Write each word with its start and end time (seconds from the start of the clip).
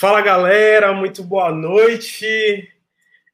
Fala 0.00 0.22
galera, 0.22 0.94
muito 0.94 1.22
boa 1.22 1.52
noite. 1.52 2.26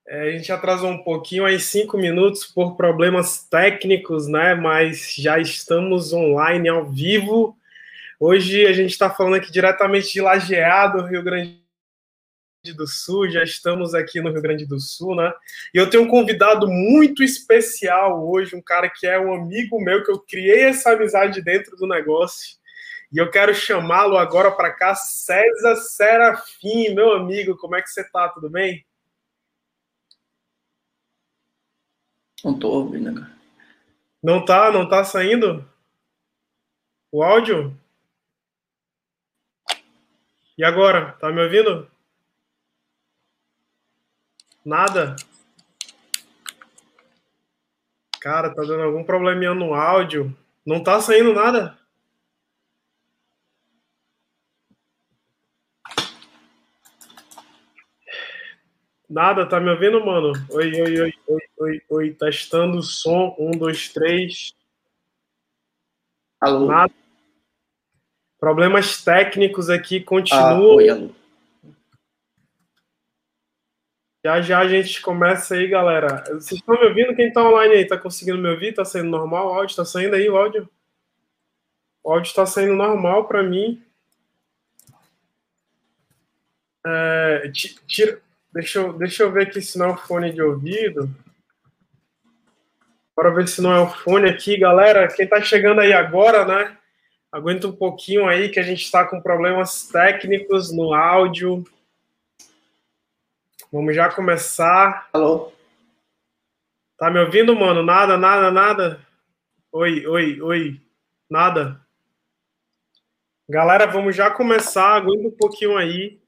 É, 0.04 0.22
a 0.22 0.30
gente 0.32 0.50
atrasou 0.50 0.90
um 0.90 1.00
pouquinho 1.00 1.44
aí, 1.44 1.60
cinco 1.60 1.96
minutos, 1.96 2.44
por 2.44 2.74
problemas 2.74 3.44
técnicos, 3.48 4.26
né? 4.26 4.52
Mas 4.56 5.14
já 5.16 5.38
estamos 5.38 6.12
online, 6.12 6.68
ao 6.68 6.84
vivo. 6.84 7.56
Hoje 8.18 8.66
a 8.66 8.72
gente 8.72 8.90
está 8.90 9.08
falando 9.08 9.36
aqui 9.36 9.52
diretamente 9.52 10.12
de 10.12 10.20
Lajeado, 10.20 11.06
Rio 11.06 11.22
Grande 11.22 11.56
do 12.74 12.88
Sul. 12.88 13.30
Já 13.30 13.44
estamos 13.44 13.94
aqui 13.94 14.20
no 14.20 14.32
Rio 14.32 14.42
Grande 14.42 14.66
do 14.66 14.80
Sul, 14.80 15.14
né? 15.14 15.32
E 15.72 15.78
eu 15.78 15.88
tenho 15.88 16.02
um 16.02 16.08
convidado 16.08 16.66
muito 16.66 17.22
especial 17.22 18.28
hoje, 18.28 18.56
um 18.56 18.60
cara 18.60 18.90
que 18.90 19.06
é 19.06 19.20
um 19.20 19.32
amigo 19.32 19.80
meu, 19.80 20.02
que 20.02 20.10
eu 20.10 20.18
criei 20.18 20.64
essa 20.64 20.90
amizade 20.90 21.40
dentro 21.42 21.76
do 21.76 21.86
negócio. 21.86 22.56
E 23.12 23.18
eu 23.18 23.30
quero 23.30 23.54
chamá-lo 23.54 24.16
agora 24.16 24.50
para 24.50 24.72
cá, 24.72 24.94
César 24.94 25.76
Serafim, 25.76 26.94
meu 26.94 27.12
amigo. 27.14 27.56
Como 27.56 27.76
é 27.76 27.82
que 27.82 27.88
você 27.88 28.02
tá? 28.10 28.28
Tudo 28.28 28.50
bem? 28.50 28.84
Não 32.44 32.58
tô 32.58 32.68
ouvindo 32.70 33.08
agora. 33.08 33.30
Não 34.22 34.44
tá? 34.44 34.70
Não 34.70 34.88
tá 34.88 35.04
saindo? 35.04 35.68
O 37.12 37.22
áudio? 37.22 37.78
E 40.58 40.64
agora? 40.64 41.12
Tá 41.12 41.30
me 41.30 41.42
ouvindo? 41.42 41.90
Nada? 44.64 45.14
Cara, 48.20 48.52
tá 48.52 48.62
dando 48.62 48.82
algum 48.82 49.04
probleminha 49.04 49.54
no 49.54 49.74
áudio. 49.74 50.36
Não 50.66 50.82
tá 50.82 51.00
saindo 51.00 51.32
nada? 51.32 51.78
Nada, 59.16 59.46
tá 59.48 59.58
me 59.58 59.70
ouvindo, 59.70 60.04
mano? 60.04 60.32
Oi, 60.50 60.70
oi, 60.82 61.00
oi, 61.00 61.14
oi, 61.26 61.40
oi, 61.58 61.82
oi. 61.88 62.10
Testando 62.12 62.76
o 62.76 62.82
som. 62.82 63.34
Um, 63.38 63.50
dois, 63.50 63.88
três. 63.88 64.52
Alô? 66.38 66.66
Nada. 66.66 66.92
Problemas 68.38 69.02
técnicos 69.02 69.70
aqui 69.70 70.00
Ah, 70.00 70.04
continuam. 70.04 70.74
oi, 70.76 70.88
alô. 70.90 71.10
Já 74.22 74.42
já 74.42 74.58
a 74.58 74.68
gente 74.68 75.00
começa 75.00 75.54
aí, 75.54 75.66
galera. 75.66 76.22
Vocês 76.34 76.60
estão 76.60 76.78
me 76.78 76.86
ouvindo? 76.86 77.16
Quem 77.16 77.32
tá 77.32 77.42
online 77.42 77.74
aí? 77.74 77.86
Tá 77.86 77.96
conseguindo 77.96 78.36
me 78.36 78.50
ouvir? 78.50 78.74
Tá 78.74 78.84
saindo 78.84 79.08
normal 79.08 79.46
o 79.46 79.54
áudio? 79.54 79.76
Tá 79.76 79.84
saindo 79.86 80.14
aí 80.14 80.28
o 80.28 80.36
áudio? 80.36 80.68
O 82.04 82.12
áudio 82.12 82.34
tá 82.34 82.44
saindo 82.44 82.74
normal 82.74 83.26
para 83.26 83.42
mim. 83.42 83.82
É, 86.84 87.48
ti- 87.50 87.80
tira, 87.86 88.20
deixa, 88.56 88.78
eu, 88.78 88.92
deixa 88.94 89.22
eu 89.22 89.30
ver 89.30 89.42
aqui 89.42 89.60
se 89.60 89.78
não 89.78 89.86
é 89.86 89.92
o 89.92 89.96
fone 89.98 90.32
de 90.32 90.40
ouvido. 90.40 91.14
Bora 93.14 93.34
ver 93.34 93.46
se 93.46 93.60
não 93.60 93.72
é 93.72 93.80
o 93.80 93.88
fone 93.88 94.28
aqui, 94.28 94.56
galera. 94.56 95.08
Quem 95.08 95.28
tá 95.28 95.40
chegando 95.42 95.80
aí 95.80 95.92
agora, 95.92 96.44
né? 96.46 96.76
Aguenta 97.30 97.66
um 97.66 97.72
pouquinho 97.72 98.26
aí 98.26 98.48
que 98.48 98.58
a 98.58 98.62
gente 98.62 98.82
está 98.82 99.04
com 99.04 99.20
problemas 99.20 99.88
técnicos 99.88 100.72
no 100.72 100.94
áudio. 100.94 101.64
Vamos 103.70 103.94
já 103.94 104.10
começar. 104.10 105.08
Alô? 105.12 105.52
Tá 106.96 107.10
me 107.10 107.20
ouvindo, 107.20 107.54
mano? 107.54 107.82
Nada, 107.82 108.16
nada, 108.16 108.50
nada. 108.50 109.06
Oi, 109.70 110.06
oi, 110.06 110.40
oi. 110.40 110.80
Nada. 111.28 111.78
Galera, 113.48 113.86
vamos 113.86 114.16
já 114.16 114.30
começar. 114.30 114.96
Aguenta 114.96 115.28
um 115.28 115.36
pouquinho 115.36 115.76
aí. 115.76 116.18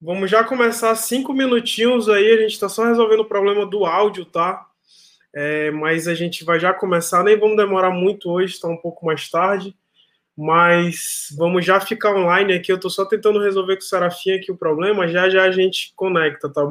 Vamos 0.00 0.30
já 0.30 0.44
começar 0.44 0.94
cinco 0.94 1.32
minutinhos 1.32 2.08
aí. 2.08 2.30
A 2.30 2.36
gente 2.42 2.52
está 2.52 2.68
só 2.68 2.84
resolvendo 2.84 3.20
o 3.20 3.24
problema 3.24 3.66
do 3.66 3.84
áudio, 3.84 4.24
tá? 4.24 4.64
É, 5.34 5.70
mas 5.72 6.06
a 6.06 6.14
gente 6.14 6.44
vai 6.44 6.60
já 6.60 6.72
começar. 6.72 7.24
Nem 7.24 7.38
vamos 7.38 7.56
demorar 7.56 7.90
muito 7.90 8.30
hoje, 8.30 8.54
está 8.54 8.68
um 8.68 8.76
pouco 8.76 9.04
mais 9.04 9.28
tarde. 9.28 9.74
Mas 10.36 11.34
vamos 11.36 11.64
já 11.64 11.80
ficar 11.80 12.14
online 12.14 12.52
aqui. 12.52 12.70
Eu 12.70 12.76
estou 12.76 12.90
só 12.90 13.04
tentando 13.04 13.42
resolver 13.42 13.74
com 13.74 13.82
o 13.82 13.84
Serafim 13.84 14.32
aqui 14.32 14.52
o 14.52 14.56
problema. 14.56 15.08
Já 15.08 15.28
já 15.28 15.42
a 15.42 15.50
gente 15.50 15.92
conecta, 15.96 16.48
tá? 16.48 16.62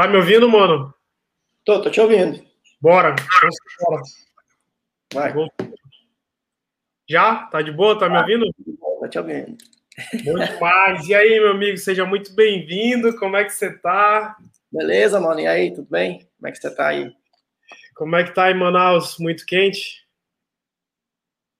Tá 0.00 0.08
me 0.08 0.16
ouvindo, 0.16 0.48
mano? 0.48 0.94
Tô, 1.62 1.82
tô 1.82 1.90
te 1.90 2.00
ouvindo. 2.00 2.42
Bora. 2.80 3.14
Embora. 3.78 4.02
Vai. 5.12 5.34
Já? 7.06 7.44
Tá 7.48 7.60
de 7.60 7.70
boa? 7.70 7.98
Tá 7.98 8.08
me 8.08 8.16
ouvindo? 8.16 8.46
Tô 8.98 9.08
te 9.10 9.18
ouvindo. 9.18 9.58
Bom 10.24 10.38
demais. 10.38 11.06
E 11.06 11.14
aí, 11.14 11.38
meu 11.38 11.50
amigo, 11.50 11.76
seja 11.76 12.06
muito 12.06 12.32
bem-vindo. 12.32 13.14
Como 13.18 13.36
é 13.36 13.44
que 13.44 13.50
você 13.50 13.76
tá? 13.76 14.38
Beleza, 14.72 15.20
mano? 15.20 15.38
E 15.38 15.46
aí, 15.46 15.70
tudo 15.70 15.90
bem? 15.90 16.26
Como 16.38 16.48
é 16.48 16.52
que 16.52 16.56
você 16.56 16.74
tá 16.74 16.86
aí? 16.86 17.12
Como 17.94 18.16
é 18.16 18.24
que 18.24 18.34
tá 18.34 18.50
em 18.50 18.54
Manaus? 18.54 19.18
Muito 19.18 19.44
quente? 19.44 20.08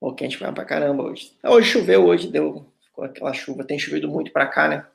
Pô, 0.00 0.14
quente 0.14 0.38
pra 0.38 0.50
pra 0.50 0.64
caramba 0.64 1.02
hoje. 1.02 1.30
Hoje 1.44 1.72
choveu, 1.72 2.06
hoje 2.06 2.26
deu. 2.26 2.72
Ficou 2.86 3.04
aquela 3.04 3.34
chuva. 3.34 3.64
Tem 3.64 3.78
chovido 3.78 4.08
muito 4.08 4.32
pra 4.32 4.46
cá, 4.46 4.66
né? 4.66 4.86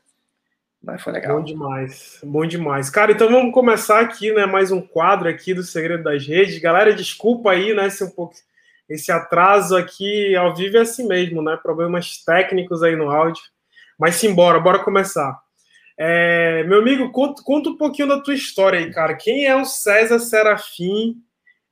Mas 0.85 1.01
foi 1.01 1.13
legal. 1.13 1.37
Bom 1.37 1.43
demais, 1.43 2.19
bom 2.23 2.45
demais. 2.45 2.89
Cara, 2.91 3.11
então 3.11 3.27
vamos 3.27 3.51
começar 3.51 3.99
aqui, 4.01 4.31
né? 4.31 4.45
Mais 4.45 4.71
um 4.71 4.79
quadro 4.79 5.27
aqui 5.27 5.51
do 5.51 5.63
Segredo 5.63 6.03
das 6.03 6.27
Redes. 6.27 6.59
Galera, 6.59 6.93
desculpa 6.93 7.51
aí, 7.51 7.73
né? 7.73 7.87
Esse, 7.87 8.03
um 8.03 8.11
pouco, 8.11 8.35
esse 8.87 9.11
atraso 9.11 9.75
aqui 9.75 10.35
ao 10.35 10.55
vivo 10.55 10.77
é 10.77 10.81
assim 10.81 11.07
mesmo, 11.07 11.41
né? 11.41 11.57
Problemas 11.61 12.23
técnicos 12.23 12.83
aí 12.83 12.95
no 12.95 13.09
áudio. 13.09 13.41
Mas 13.97 14.15
simbora, 14.15 14.59
bora 14.59 14.83
começar. 14.83 15.35
É, 15.97 16.63
meu 16.65 16.79
amigo, 16.79 17.11
conta, 17.11 17.41
conta 17.43 17.69
um 17.69 17.77
pouquinho 17.77 18.09
da 18.09 18.21
tua 18.21 18.35
história 18.35 18.77
aí, 18.77 18.91
cara. 18.93 19.15
Quem 19.15 19.47
é 19.47 19.55
o 19.55 19.65
César 19.65 20.19
Serafim? 20.19 21.15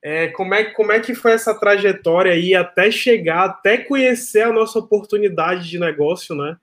É, 0.02 0.30
como, 0.30 0.56
é, 0.56 0.64
como 0.72 0.92
é 0.92 1.00
que 1.00 1.14
foi 1.14 1.34
essa 1.34 1.54
trajetória 1.54 2.32
aí 2.32 2.56
até 2.56 2.90
chegar, 2.90 3.46
até 3.46 3.78
conhecer 3.78 4.42
a 4.42 4.52
nossa 4.52 4.80
oportunidade 4.80 5.70
de 5.70 5.78
negócio, 5.78 6.36
né? 6.36 6.58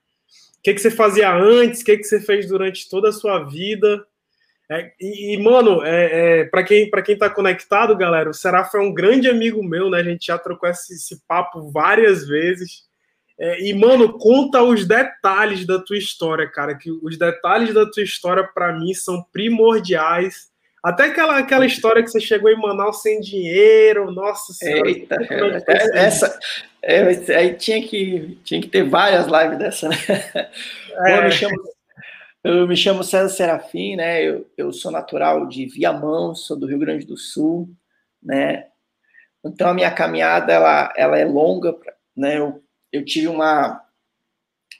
O 0.61 0.63
que, 0.63 0.75
que 0.75 0.79
você 0.79 0.91
fazia 0.91 1.33
antes? 1.33 1.81
O 1.81 1.85
que, 1.85 1.97
que 1.97 2.03
você 2.03 2.19
fez 2.21 2.47
durante 2.47 2.87
toda 2.87 3.09
a 3.09 3.11
sua 3.11 3.43
vida? 3.45 4.05
É, 4.69 4.93
e, 5.01 5.37
mano, 5.37 5.83
é, 5.83 6.41
é 6.41 6.45
para 6.45 6.63
quem 6.63 6.87
para 6.87 7.01
quem 7.01 7.17
tá 7.17 7.31
conectado, 7.31 7.97
galera, 7.97 8.29
o 8.29 8.33
Seraf 8.33 8.73
é 8.77 8.79
um 8.79 8.93
grande 8.93 9.27
amigo 9.27 9.63
meu, 9.63 9.89
né? 9.89 9.97
A 9.97 10.03
gente 10.03 10.27
já 10.27 10.37
trocou 10.37 10.69
esse, 10.69 10.93
esse 10.93 11.25
papo 11.27 11.71
várias 11.71 12.27
vezes. 12.27 12.83
É, 13.39 13.59
e, 13.59 13.73
mano, 13.73 14.19
conta 14.19 14.61
os 14.61 14.85
detalhes 14.85 15.65
da 15.65 15.79
tua 15.79 15.97
história, 15.97 16.47
cara. 16.47 16.75
Que 16.75 16.91
os 16.91 17.17
detalhes 17.17 17.73
da 17.73 17.89
tua 17.89 18.03
história, 18.03 18.47
para 18.53 18.71
mim, 18.71 18.93
são 18.93 19.25
primordiais. 19.33 20.50
Até 20.83 21.05
aquela, 21.05 21.37
aquela 21.37 21.65
história 21.65 22.01
que 22.01 22.09
você 22.09 22.19
chegou 22.19 22.49
em 22.49 22.59
Manaus 22.59 23.01
sem 23.01 23.19
dinheiro, 23.19 24.11
nossa 24.11 24.51
senhora. 24.53 24.89
Eita, 24.89 25.15
é, 25.67 25.99
essa, 25.99 26.39
é, 26.81 27.01
aí 27.35 27.53
tinha 27.53 27.81
que, 27.87 28.39
tinha 28.43 28.59
que 28.59 28.67
ter 28.67 28.83
várias 28.83 29.27
lives 29.27 29.59
dessa, 29.59 29.89
né? 29.89 29.95
É. 31.05 31.15
Bom, 31.15 31.23
me 31.23 31.31
chamo 31.31 31.71
eu 32.43 32.67
me 32.67 32.75
chamo 32.75 33.03
César 33.03 33.29
Serafim, 33.29 33.95
né? 33.95 34.23
Eu, 34.23 34.49
eu 34.57 34.73
sou 34.73 34.91
natural 34.91 35.47
de 35.47 35.67
Viamão, 35.67 36.33
sou 36.33 36.57
do 36.57 36.65
Rio 36.65 36.79
Grande 36.79 37.05
do 37.05 37.15
Sul, 37.15 37.69
né? 38.21 38.67
Então 39.45 39.69
a 39.69 39.73
minha 39.73 39.91
caminhada 39.91 40.51
ela, 40.51 40.91
ela 40.97 41.19
é 41.19 41.25
longa, 41.25 41.77
né? 42.15 42.39
Eu, 42.39 42.63
eu 42.91 43.05
tive 43.05 43.27
uma, 43.27 43.83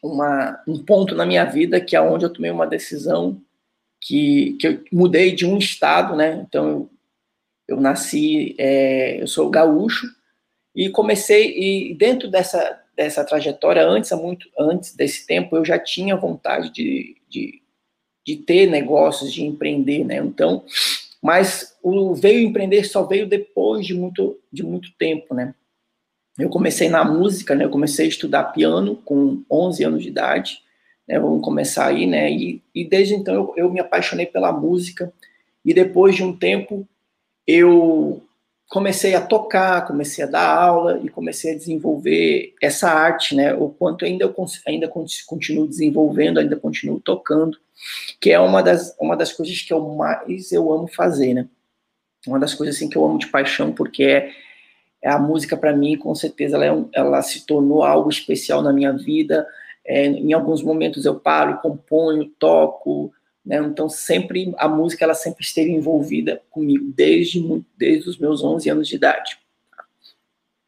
uma 0.01 0.59
um 0.67 0.83
ponto 0.83 1.13
na 1.13 1.23
minha 1.23 1.45
vida 1.45 1.79
que 1.79 1.95
é 1.95 2.01
onde 2.01 2.25
eu 2.25 2.33
tomei 2.33 2.49
uma 2.49 2.65
decisão 2.65 3.39
que, 4.01 4.53
que 4.59 4.67
eu 4.67 4.83
mudei 4.91 5.33
de 5.33 5.45
um 5.45 5.57
estado, 5.57 6.15
né? 6.15 6.43
Então 6.47 6.67
eu, 6.67 6.89
eu 7.67 7.81
nasci, 7.81 8.55
é, 8.57 9.21
eu 9.21 9.27
sou 9.27 9.49
gaúcho 9.49 10.07
e 10.75 10.89
comecei 10.89 11.57
e 11.57 11.93
dentro 11.93 12.29
dessa 12.29 12.81
dessa 12.95 13.23
trajetória 13.23 13.83
antes, 13.83 14.11
muito 14.11 14.47
antes 14.59 14.95
desse 14.95 15.25
tempo, 15.25 15.55
eu 15.55 15.65
já 15.65 15.79
tinha 15.79 16.15
vontade 16.15 16.71
de, 16.71 17.17
de, 17.27 17.61
de 18.25 18.35
ter 18.35 18.67
negócios, 18.67 19.33
de 19.33 19.43
empreender, 19.43 20.03
né? 20.03 20.17
Então, 20.17 20.63
mas 21.21 21.75
o 21.81 22.13
veio 22.13 22.47
empreender 22.47 22.83
só 22.83 23.03
veio 23.03 23.27
depois 23.27 23.85
de 23.85 23.93
muito, 23.93 24.39
de 24.51 24.63
muito 24.63 24.91
tempo, 24.97 25.33
né? 25.33 25.55
Eu 26.37 26.49
comecei 26.49 26.89
na 26.89 27.03
música, 27.03 27.55
né? 27.55 27.65
Eu 27.65 27.69
comecei 27.69 28.05
a 28.05 28.09
estudar 28.09 28.43
piano 28.45 28.95
com 28.97 29.43
11 29.49 29.83
anos 29.83 30.03
de 30.03 30.09
idade, 30.09 30.61
né? 31.11 31.19
Vamos 31.19 31.43
começar 31.43 31.87
aí, 31.87 32.07
né? 32.07 32.31
E, 32.31 32.63
e 32.73 32.85
desde 32.85 33.13
então 33.13 33.33
eu, 33.33 33.53
eu 33.57 33.69
me 33.69 33.81
apaixonei 33.81 34.25
pela 34.25 34.53
música 34.53 35.11
e 35.63 35.73
depois 35.73 36.15
de 36.15 36.23
um 36.23 36.35
tempo 36.35 36.87
eu 37.45 38.23
comecei 38.69 39.13
a 39.13 39.19
tocar, 39.19 39.85
comecei 39.85 40.23
a 40.23 40.27
dar 40.27 40.47
aula 40.47 41.01
e 41.03 41.09
comecei 41.09 41.53
a 41.53 41.57
desenvolver 41.57 42.53
essa 42.61 42.89
arte, 42.89 43.35
né? 43.35 43.53
O 43.53 43.67
quanto 43.67 44.05
ainda 44.05 44.23
eu 44.23 44.33
ainda 44.65 44.87
continuo 44.87 45.67
desenvolvendo, 45.67 46.39
ainda 46.39 46.55
continuo 46.55 47.01
tocando, 47.01 47.57
que 48.21 48.31
é 48.31 48.39
uma 48.39 48.63
das, 48.63 48.95
uma 48.97 49.17
das 49.17 49.33
coisas 49.33 49.61
que 49.61 49.73
eu 49.73 49.81
mais 49.81 50.53
eu 50.53 50.71
amo 50.71 50.87
fazer, 50.87 51.33
né? 51.33 51.49
Uma 52.25 52.39
das 52.39 52.53
coisas 52.53 52.77
assim 52.77 52.87
que 52.87 52.97
eu 52.97 53.03
amo 53.03 53.19
de 53.19 53.27
paixão, 53.27 53.73
porque 53.73 54.05
é, 54.05 54.31
é 55.01 55.09
a 55.09 55.19
música 55.19 55.57
para 55.57 55.75
mim, 55.75 55.97
com 55.97 56.15
certeza, 56.15 56.55
ela, 56.55 56.65
é 56.65 56.85
ela 56.93 57.21
se 57.21 57.45
tornou 57.45 57.83
algo 57.83 58.09
especial 58.09 58.61
na 58.61 58.71
minha 58.71 58.93
vida. 58.93 59.45
É, 59.93 60.05
em 60.05 60.31
alguns 60.31 60.63
momentos 60.63 61.03
eu 61.03 61.19
paro, 61.19 61.59
componho, 61.59 62.31
toco, 62.39 63.13
né? 63.45 63.57
Então, 63.57 63.89
sempre 63.89 64.53
a 64.57 64.65
música 64.65 65.03
ela 65.03 65.13
sempre 65.13 65.43
esteve 65.43 65.69
envolvida 65.69 66.41
comigo, 66.49 66.93
desde, 66.95 67.43
desde 67.77 68.09
os 68.09 68.17
meus 68.17 68.41
11 68.41 68.69
anos 68.69 68.87
de 68.87 68.95
idade. 68.95 69.37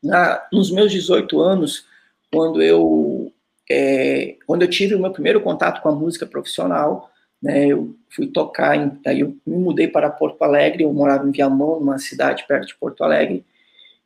Na, 0.03 0.45
nos 0.51 0.69
meus 0.69 0.91
18 0.91 1.39
anos, 1.39 1.85
quando 2.29 2.61
eu, 2.61 3.31
é, 3.71 4.35
quando 4.45 4.63
eu 4.63 4.69
tive 4.69 4.93
o 4.93 4.99
meu 4.99 5.11
primeiro 5.11 5.39
contato 5.39 5.81
com 5.81 5.87
a 5.87 5.95
música 5.95 6.25
profissional, 6.25 7.09
né, 7.41 7.67
eu 7.67 7.95
fui 8.09 8.27
tocar, 8.27 8.75
em, 8.75 8.99
aí 9.07 9.21
eu 9.21 9.37
me 9.47 9.55
mudei 9.55 9.87
para 9.87 10.09
Porto 10.09 10.41
Alegre, 10.41 10.83
eu 10.83 10.91
morava 10.91 11.25
em 11.25 11.31
Viamão, 11.31 11.79
numa 11.79 11.97
cidade 11.97 12.43
perto 12.45 12.67
de 12.67 12.75
Porto 12.75 13.05
Alegre, 13.05 13.45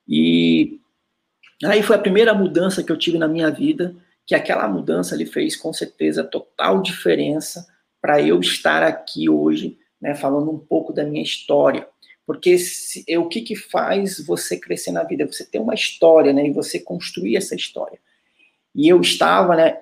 e 0.08 0.80
aí 1.64 1.82
foi 1.82 1.96
a 1.96 2.00
primeira 2.00 2.36
mudança 2.36 2.84
que 2.84 2.92
eu 2.92 2.98
tive 2.98 3.18
na 3.18 3.28
minha 3.28 3.50
vida, 3.50 3.96
que 4.28 4.36
aquela 4.36 4.68
mudança 4.68 5.16
ali 5.16 5.26
fez 5.26 5.56
com 5.56 5.72
certeza 5.72 6.22
total 6.22 6.82
diferença 6.82 7.66
para 8.02 8.22
eu 8.22 8.42
estar 8.42 8.84
aqui 8.84 9.30
hoje, 9.30 9.80
né, 10.02 10.14
falando 10.14 10.52
um 10.52 10.60
pouco 10.60 10.92
da 10.92 11.06
minha 11.06 11.24
história. 11.24 11.88
Porque 12.26 12.58
se, 12.58 13.06
é, 13.08 13.18
o 13.18 13.30
que, 13.30 13.42
que 13.42 13.56
faz 13.56 14.20
você 14.20 14.60
crescer 14.60 14.92
na 14.92 15.04
vida? 15.04 15.26
Você 15.26 15.46
ter 15.46 15.60
uma 15.60 15.74
história, 15.74 16.34
né, 16.34 16.46
e 16.46 16.52
você 16.52 16.78
construir 16.78 17.38
essa 17.38 17.56
história. 17.56 17.98
E 18.76 18.90
eu 18.90 19.00
estava, 19.00 19.56
né, 19.56 19.78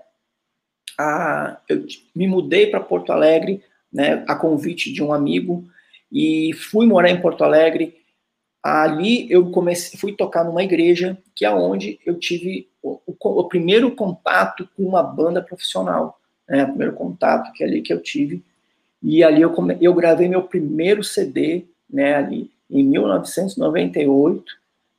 a, 0.96 1.60
eu 1.68 1.84
me 2.16 2.28
mudei 2.28 2.68
para 2.68 2.80
Porto 2.80 3.12
Alegre, 3.12 3.64
né, 3.92 4.24
a 4.28 4.36
convite 4.36 4.94
de 4.94 5.02
um 5.02 5.12
amigo, 5.12 5.68
e 6.12 6.54
fui 6.54 6.86
morar 6.86 7.10
em 7.10 7.20
Porto 7.20 7.44
Alegre. 7.44 7.98
Ali 8.68 9.32
eu 9.32 9.52
comecei, 9.52 10.00
fui 10.00 10.14
tocar 10.14 10.44
numa 10.44 10.64
igreja, 10.64 11.18
que 11.36 11.46
é 11.46 11.52
onde 11.52 12.00
eu 12.06 12.18
tive 12.18 12.68
o, 12.82 13.00
o, 13.06 13.16
o 13.20 13.44
primeiro 13.48 13.92
contato 13.92 14.68
com 14.76 14.84
uma 14.84 15.04
banda 15.04 15.42
profissional 15.42 16.20
né, 16.48 16.64
o 16.64 16.68
primeiro 16.68 16.94
contato 16.94 17.52
que 17.54 17.64
é 17.64 17.68
ali 17.68 17.82
que 17.82 17.92
eu 17.92 18.02
tive. 18.02 18.44
E 19.02 19.24
ali 19.24 19.42
eu, 19.42 19.52
come, 19.52 19.78
eu 19.82 19.94
gravei 19.94 20.28
meu 20.28 20.44
primeiro 20.44 21.04
CD, 21.04 21.66
né, 21.90 22.16
ali 22.16 22.50
em 22.70 22.84
1998, 22.84 24.44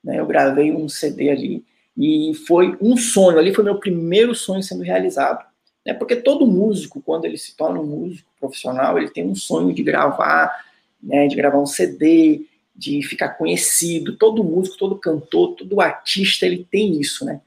né, 0.04 0.20
eu 0.20 0.26
gravei 0.26 0.72
um 0.72 0.88
CD 0.88 1.30
ali 1.30 1.64
e 1.96 2.34
foi 2.46 2.76
um 2.80 2.96
sonho, 2.96 3.38
ali 3.38 3.54
foi 3.54 3.64
meu 3.64 3.80
primeiro 3.80 4.34
sonho 4.34 4.62
sendo 4.62 4.82
realizado, 4.82 5.44
né, 5.84 5.92
porque 5.94 6.14
todo 6.14 6.46
músico, 6.46 7.00
quando 7.00 7.24
ele 7.24 7.38
se 7.38 7.56
torna 7.56 7.80
um 7.80 7.86
músico 7.86 8.28
profissional, 8.38 8.98
ele 8.98 9.10
tem 9.10 9.26
um 9.26 9.34
sonho 9.34 9.72
de 9.72 9.82
gravar, 9.82 10.64
né, 11.02 11.26
de 11.26 11.34
gravar 11.34 11.58
um 11.58 11.66
CD, 11.66 12.46
de 12.76 13.02
ficar 13.02 13.30
conhecido, 13.30 14.16
todo 14.16 14.44
músico, 14.44 14.76
todo 14.76 14.98
cantor, 14.98 15.54
todo 15.56 15.80
artista, 15.80 16.44
ele 16.44 16.66
tem 16.70 17.00
isso, 17.00 17.24
né, 17.24 17.40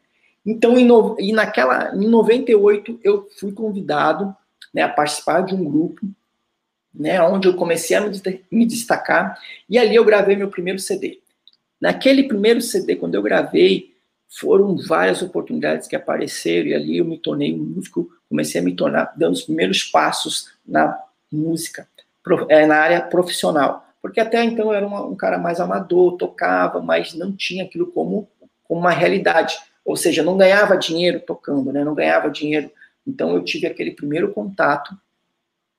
então, 0.46 0.78
em 0.78 0.86
no, 0.86 1.16
e 1.20 1.32
naquela, 1.32 1.96
em 1.96 2.08
98, 2.08 3.00
eu 3.04 3.28
fui 3.40 3.52
convidado 3.52 4.36
né, 4.74 4.82
a 4.82 4.90
participar 4.90 5.42
de 5.42 5.54
um 5.54 5.64
grupo, 5.64 6.02
né, 6.94 7.22
onde 7.22 7.48
eu 7.48 7.56
comecei 7.56 7.96
a 7.96 8.02
me, 8.52 8.66
destacar, 8.66 9.40
e 9.70 9.78
ali 9.78 9.96
eu 9.96 10.06
gravei 10.06 10.36
meu 10.36 10.50
primeiro 10.50 10.80
CD. 10.80 11.20
Naquele 11.80 12.24
primeiro 12.24 12.62
CD, 12.62 12.96
quando 12.96 13.16
eu 13.16 13.22
gravei, 13.22 13.94
foram 14.28 14.76
várias 14.78 15.22
oportunidades 15.22 15.88
que 15.88 15.96
apareceram, 15.96 16.70
e 16.70 16.74
ali 16.74 16.98
eu 16.98 17.06
me 17.06 17.18
tornei 17.18 17.54
um 17.54 17.64
músico, 17.64 18.10
comecei 18.28 18.62
a 18.62 18.64
me 18.64 18.76
tornar, 18.76 19.14
dando 19.16 19.34
os 19.34 19.44
primeiros 19.44 19.84
passos 19.84 20.52
na 20.66 21.00
música, 21.32 21.88
é, 22.50 22.66
na 22.66 22.78
área 22.78 23.02
profissional. 23.02 23.88
Porque 24.02 24.20
até 24.20 24.44
então 24.44 24.68
eu 24.68 24.74
era 24.74 24.88
um 24.88 25.16
cara 25.16 25.38
mais 25.38 25.60
amador, 25.60 26.18
tocava, 26.18 26.82
mas 26.82 27.14
não 27.14 27.32
tinha 27.32 27.64
aquilo 27.64 27.88
como, 27.88 28.30
como 28.64 28.80
uma 28.80 28.92
realidade. 28.92 29.58
Ou 29.84 29.96
seja, 29.96 30.24
não 30.24 30.38
ganhava 30.38 30.78
dinheiro 30.78 31.20
tocando, 31.20 31.74
né? 31.74 31.84
Não 31.84 31.94
ganhava 31.94 32.30
dinheiro. 32.30 32.72
Então 33.06 33.34
eu 33.34 33.44
tive 33.44 33.68
aquele 33.68 33.92
primeiro 33.92 34.32
contato 34.32 34.96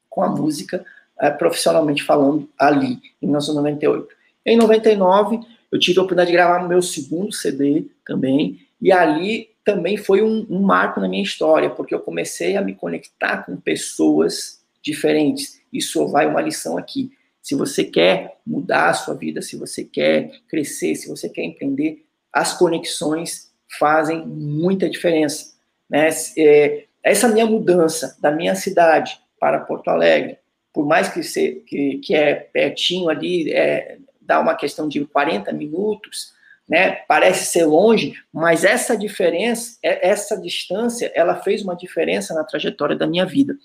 com 0.09 0.23
a 0.23 0.28
música, 0.28 0.85
é, 1.18 1.30
profissionalmente 1.30 2.02
falando, 2.02 2.49
ali, 2.59 3.00
em 3.23 3.26
1998. 3.26 4.09
Em 4.44 4.56
99, 4.56 5.40
eu 5.71 5.78
tive 5.78 5.99
a 5.99 6.02
oportunidade 6.02 6.30
de 6.30 6.37
gravar 6.37 6.66
meu 6.66 6.83
segundo 6.83 7.33
CD 7.33 7.87
também, 8.04 8.66
e 8.80 8.90
ali 8.90 9.50
também 9.64 9.97
foi 9.97 10.23
um, 10.23 10.47
um 10.50 10.61
marco 10.61 10.99
na 11.00 11.09
minha 11.09 11.23
história, 11.23 11.71
porque 11.71 11.94
eu 11.94 12.00
comecei 12.00 12.56
a 12.56 12.62
me 12.62 12.75
conectar 12.75 13.44
com 13.44 13.56
pessoas 13.56 14.61
diferentes. 14.83 15.61
Isso 15.73 16.09
vai 16.09 16.26
uma 16.26 16.40
lição 16.40 16.76
aqui. 16.76 17.12
Se 17.42 17.54
você 17.54 17.85
quer 17.85 18.38
mudar 18.47 18.90
a 18.90 18.94
sua 18.94 19.14
vida, 19.14 19.40
se 19.40 19.56
você 19.56 19.85
quer 19.85 20.30
crescer, 20.49 20.94
se 20.94 21.09
você 21.09 21.28
quer 21.28 21.42
empreender, 21.42 22.04
as 22.32 22.56
conexões 22.56 23.50
fazem 23.78 24.26
muita 24.26 24.88
diferença. 24.88 25.54
Né? 25.88 26.09
É, 26.37 26.85
essa 27.02 27.28
minha 27.28 27.47
mudança 27.47 28.16
da 28.20 28.30
minha 28.30 28.54
cidade 28.54 29.18
para 29.38 29.61
Porto 29.61 29.88
Alegre, 29.88 30.38
por 30.73 30.87
mais 30.87 31.09
que, 31.09 31.23
se, 31.23 31.62
que, 31.66 31.99
que 31.99 32.14
é 32.14 32.35
pertinho 32.35 33.09
ali, 33.09 33.52
é, 33.52 33.99
dá 34.20 34.38
uma 34.38 34.54
questão 34.54 34.88
de 34.88 35.04
40 35.04 35.52
minutos, 35.52 36.32
né? 36.68 36.92
Parece 37.09 37.47
ser 37.47 37.64
longe, 37.64 38.14
mas 38.32 38.62
essa 38.62 38.97
diferença, 38.97 39.76
é, 39.82 40.09
essa 40.09 40.40
distância, 40.40 41.11
ela 41.16 41.35
fez 41.35 41.62
uma 41.62 41.75
diferença 41.75 42.32
na 42.32 42.44
trajetória 42.44 42.94
da 42.94 43.09
minha 43.09 43.26
vida. 43.26 43.56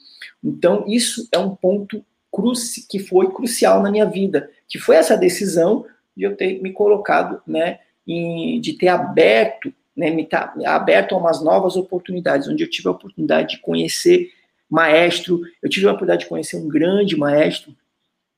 Então, 0.43 0.85
isso 0.87 1.27
é 1.31 1.37
um 1.37 1.55
ponto 1.55 2.03
cruci 2.35 2.85
que 2.87 2.99
foi 2.99 3.31
crucial 3.31 3.81
na 3.81 3.89
minha 3.89 4.05
vida, 4.05 4.49
que 4.67 4.77
foi 4.77 4.97
essa 4.97 5.15
decisão 5.15 5.85
de 6.15 6.23
eu 6.23 6.35
ter 6.35 6.61
me 6.61 6.73
colocado, 6.73 7.41
né, 7.47 7.79
em, 8.05 8.59
de 8.59 8.73
ter 8.73 8.89
aberto 8.89 9.73
né, 9.95 10.09
me 10.09 10.25
tá 10.25 10.53
aberto 10.65 11.15
a 11.15 11.17
umas 11.17 11.41
novas 11.41 11.77
oportunidades, 11.77 12.47
onde 12.47 12.63
eu 12.63 12.69
tive 12.69 12.87
a 12.87 12.91
oportunidade 12.91 13.55
de 13.55 13.61
conhecer 13.61 14.31
maestro, 14.69 15.41
eu 15.61 15.69
tive 15.69 15.85
a 15.85 15.91
oportunidade 15.91 16.23
de 16.23 16.29
conhecer 16.29 16.57
um 16.57 16.67
grande 16.67 17.15
maestro, 17.15 17.73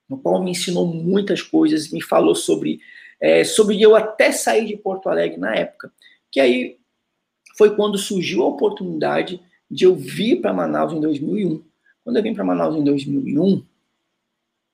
no 0.08 0.18
qual 0.18 0.44
me 0.44 0.52
ensinou 0.52 0.86
muitas 0.86 1.42
coisas, 1.42 1.92
me 1.92 2.02
falou 2.02 2.36
sobre, 2.36 2.80
é, 3.20 3.44
sobre 3.44 3.82
eu 3.82 3.96
até 3.96 4.32
sair 4.32 4.66
de 4.66 4.78
Porto 4.78 5.10
Alegre 5.10 5.38
na 5.38 5.56
época, 5.56 5.92
que 6.32 6.40
aí 6.40 6.78
foi 7.58 7.76
quando 7.76 7.98
surgiu 7.98 8.44
a 8.44 8.48
oportunidade 8.48 9.42
de 9.70 9.86
eu 9.86 9.96
vir 9.96 10.40
para 10.40 10.54
Manaus 10.54 10.94
em 10.94 11.02
2001. 11.02 11.64
Quando 12.04 12.18
eu 12.18 12.24
vim 12.24 12.34
para 12.34 12.44
Manaus 12.44 12.76
em 12.76 12.84
2001, 12.84 13.64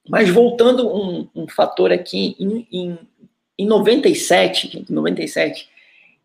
Mas 0.09 0.29
voltando 0.29 0.87
um, 0.87 1.29
um 1.35 1.47
fator 1.47 1.91
aqui, 1.91 2.35
em, 2.39 2.67
em, 2.71 2.99
em 3.57 3.65
97, 3.65 4.85
97 4.89 5.69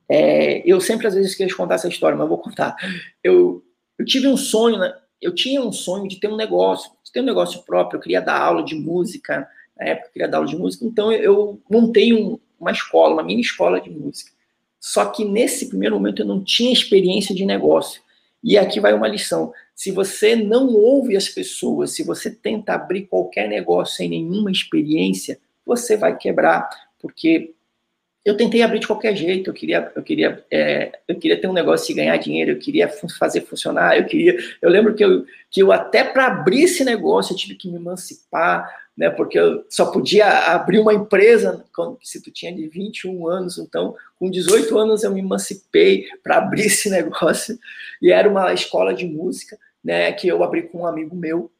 é, 0.08 0.62
eu 0.64 0.80
sempre 0.80 1.06
às 1.06 1.14
vezes 1.14 1.34
queria 1.34 1.54
contar 1.54 1.74
essa 1.74 1.88
história, 1.88 2.16
mas 2.16 2.28
vou 2.28 2.38
contar. 2.38 2.74
Eu, 3.22 3.62
eu 3.98 4.04
tive 4.04 4.26
um 4.26 4.36
sonho, 4.36 4.78
né? 4.78 4.94
eu 5.20 5.34
tinha 5.34 5.60
um 5.60 5.72
sonho 5.72 6.08
de 6.08 6.18
ter 6.18 6.28
um 6.28 6.36
negócio, 6.36 6.90
de 7.04 7.12
ter 7.12 7.20
um 7.20 7.24
negócio 7.24 7.62
próprio, 7.62 7.98
eu 7.98 8.02
queria 8.02 8.22
dar 8.22 8.40
aula 8.40 8.62
de 8.62 8.74
música, 8.74 9.46
na 9.76 9.86
época 9.86 10.08
eu 10.08 10.12
queria 10.12 10.28
dar 10.28 10.38
aula 10.38 10.48
de 10.48 10.56
música, 10.56 10.84
então 10.84 11.12
eu 11.12 11.60
montei 11.70 12.14
um, 12.14 12.38
uma 12.58 12.70
escola, 12.70 13.14
uma 13.14 13.22
mini 13.22 13.42
escola 13.42 13.80
de 13.80 13.90
música. 13.90 14.32
Só 14.80 15.06
que 15.06 15.24
nesse 15.24 15.68
primeiro 15.68 15.96
momento 15.96 16.22
eu 16.22 16.26
não 16.26 16.42
tinha 16.42 16.72
experiência 16.72 17.34
de 17.34 17.44
negócio. 17.44 18.00
E 18.42 18.56
aqui 18.56 18.78
vai 18.78 18.94
uma 18.94 19.08
lição. 19.08 19.52
Se 19.78 19.92
você 19.92 20.34
não 20.34 20.74
ouve 20.74 21.16
as 21.16 21.28
pessoas, 21.28 21.92
se 21.92 22.02
você 22.02 22.32
tenta 22.32 22.72
abrir 22.72 23.02
qualquer 23.02 23.48
negócio 23.48 23.94
sem 23.94 24.08
nenhuma 24.08 24.50
experiência, 24.50 25.38
você 25.64 25.96
vai 25.96 26.18
quebrar, 26.18 26.68
porque 27.00 27.54
eu 28.24 28.36
tentei 28.36 28.60
abrir 28.60 28.80
de 28.80 28.88
qualquer 28.88 29.14
jeito, 29.14 29.48
eu 29.48 29.54
queria, 29.54 29.92
eu 29.94 30.02
queria, 30.02 30.44
é, 30.50 30.98
eu 31.06 31.14
queria 31.14 31.40
ter 31.40 31.46
um 31.46 31.52
negócio 31.52 31.92
e 31.92 31.94
ganhar 31.94 32.16
dinheiro, 32.16 32.50
eu 32.50 32.58
queria 32.58 32.88
fazer 33.20 33.42
funcionar, 33.42 33.96
eu 33.96 34.04
queria, 34.06 34.36
eu 34.60 34.68
lembro 34.68 34.96
que 34.96 35.04
eu, 35.04 35.24
que 35.48 35.62
eu 35.62 35.70
até 35.70 36.02
para 36.02 36.26
abrir 36.26 36.64
esse 36.64 36.84
negócio 36.84 37.32
eu 37.32 37.36
tive 37.36 37.54
que 37.54 37.70
me 37.70 37.76
emancipar, 37.76 38.68
né, 38.96 39.08
porque 39.10 39.38
eu 39.38 39.64
só 39.70 39.92
podia 39.92 40.26
abrir 40.52 40.80
uma 40.80 40.92
empresa 40.92 41.64
quando, 41.72 42.00
se 42.02 42.20
tu 42.20 42.32
tinha 42.32 42.52
de 42.52 42.66
21 42.66 43.28
anos, 43.28 43.58
então 43.58 43.94
com 44.18 44.28
18 44.28 44.76
anos 44.76 45.04
eu 45.04 45.12
me 45.12 45.20
emancipei 45.20 46.08
para 46.20 46.38
abrir 46.38 46.66
esse 46.66 46.90
negócio, 46.90 47.56
e 48.02 48.10
era 48.10 48.28
uma 48.28 48.52
escola 48.52 48.92
de 48.92 49.06
música, 49.06 49.56
né, 49.82 50.12
que 50.12 50.28
eu 50.28 50.42
abri 50.42 50.62
com 50.62 50.82
um 50.82 50.86
amigo 50.86 51.14
meu, 51.14 51.50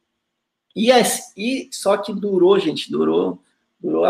e, 0.74 0.90
e 1.36 1.68
só 1.72 1.96
que 1.96 2.12
durou, 2.12 2.58
gente, 2.58 2.90
durou, 2.90 3.42
durou 3.80 4.06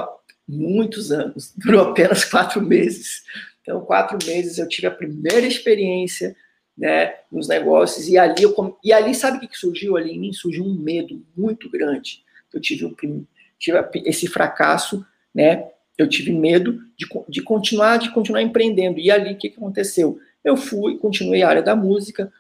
muitos 0.47 1.11
anos, 1.11 1.55
durou 1.57 1.91
apenas 1.91 2.25
quatro 2.25 2.61
meses. 2.61 3.23
Então, 3.63 3.81
quatro 3.81 4.19
meses 4.27 4.59
eu 4.59 4.69
tive 4.69 4.87
a 4.87 4.91
primeira 4.91 5.47
experiência 5.47 6.37
né, 6.77 7.15
nos 7.31 7.49
negócios, 7.49 8.09
e 8.09 8.17
ali, 8.17 8.43
eu, 8.43 8.79
e 8.85 8.93
ali 8.93 9.15
sabe 9.15 9.45
o 9.45 9.49
que 9.49 9.59
surgiu 9.59 9.97
ali 9.97 10.13
em 10.13 10.21
mim? 10.21 10.33
Surgiu 10.33 10.65
um 10.65 10.75
medo 10.75 11.25
muito 11.37 11.69
grande. 11.69 12.23
Eu 12.53 12.61
tive, 12.61 12.85
um, 12.85 13.25
tive 13.59 13.79
esse 14.07 14.27
fracasso, 14.29 15.05
né? 15.35 15.69
Eu 15.99 16.09
tive 16.09 16.31
medo 16.31 16.81
de, 16.97 17.07
de 17.29 17.43
continuar, 17.43 17.99
de 17.99 18.13
continuar 18.13 18.43
empreendendo. 18.43 19.01
E 19.01 19.11
ali, 19.11 19.33
o 19.33 19.37
que, 19.37 19.51
que 19.51 19.57
aconteceu? 19.57 20.21
Eu 20.45 20.57
fui, 20.57 20.97
continuei 20.99 21.43
a 21.43 21.49
área 21.49 21.63
da 21.63 21.75
música, 21.75 22.33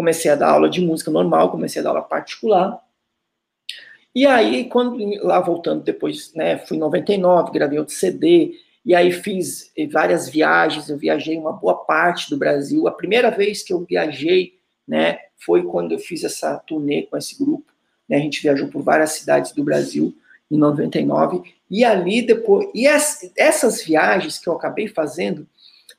comecei 0.00 0.30
a 0.30 0.34
dar 0.34 0.48
aula 0.48 0.70
de 0.70 0.80
música 0.80 1.10
normal, 1.10 1.50
comecei 1.50 1.80
a 1.80 1.82
dar 1.82 1.90
aula 1.90 2.00
particular, 2.00 2.82
e 4.14 4.26
aí, 4.26 4.64
quando 4.64 4.98
lá 5.22 5.38
voltando 5.40 5.84
depois, 5.84 6.32
né, 6.34 6.56
fui 6.56 6.78
em 6.78 6.80
99, 6.80 7.52
gravei 7.52 7.78
outro 7.78 7.94
CD, 7.94 8.54
e 8.82 8.94
aí 8.94 9.12
fiz 9.12 9.70
várias 9.92 10.26
viagens, 10.26 10.88
eu 10.88 10.96
viajei 10.96 11.36
uma 11.36 11.52
boa 11.52 11.74
parte 11.74 12.30
do 12.30 12.38
Brasil. 12.38 12.88
A 12.88 12.92
primeira 12.92 13.30
vez 13.30 13.62
que 13.62 13.74
eu 13.74 13.84
viajei, 13.84 14.54
né, 14.88 15.18
foi 15.36 15.64
quando 15.64 15.92
eu 15.92 15.98
fiz 15.98 16.24
essa 16.24 16.56
turnê 16.58 17.02
com 17.02 17.16
esse 17.18 17.38
grupo, 17.38 17.70
né, 18.08 18.16
a 18.16 18.20
gente 18.20 18.40
viajou 18.40 18.68
por 18.68 18.82
várias 18.82 19.12
cidades 19.12 19.52
do 19.52 19.62
Brasil 19.62 20.16
em 20.50 20.56
99, 20.56 21.42
e 21.70 21.84
ali 21.84 22.22
depois, 22.22 22.70
e 22.74 22.86
essas 23.36 23.84
viagens 23.84 24.38
que 24.38 24.48
eu 24.48 24.54
acabei 24.54 24.88
fazendo 24.88 25.46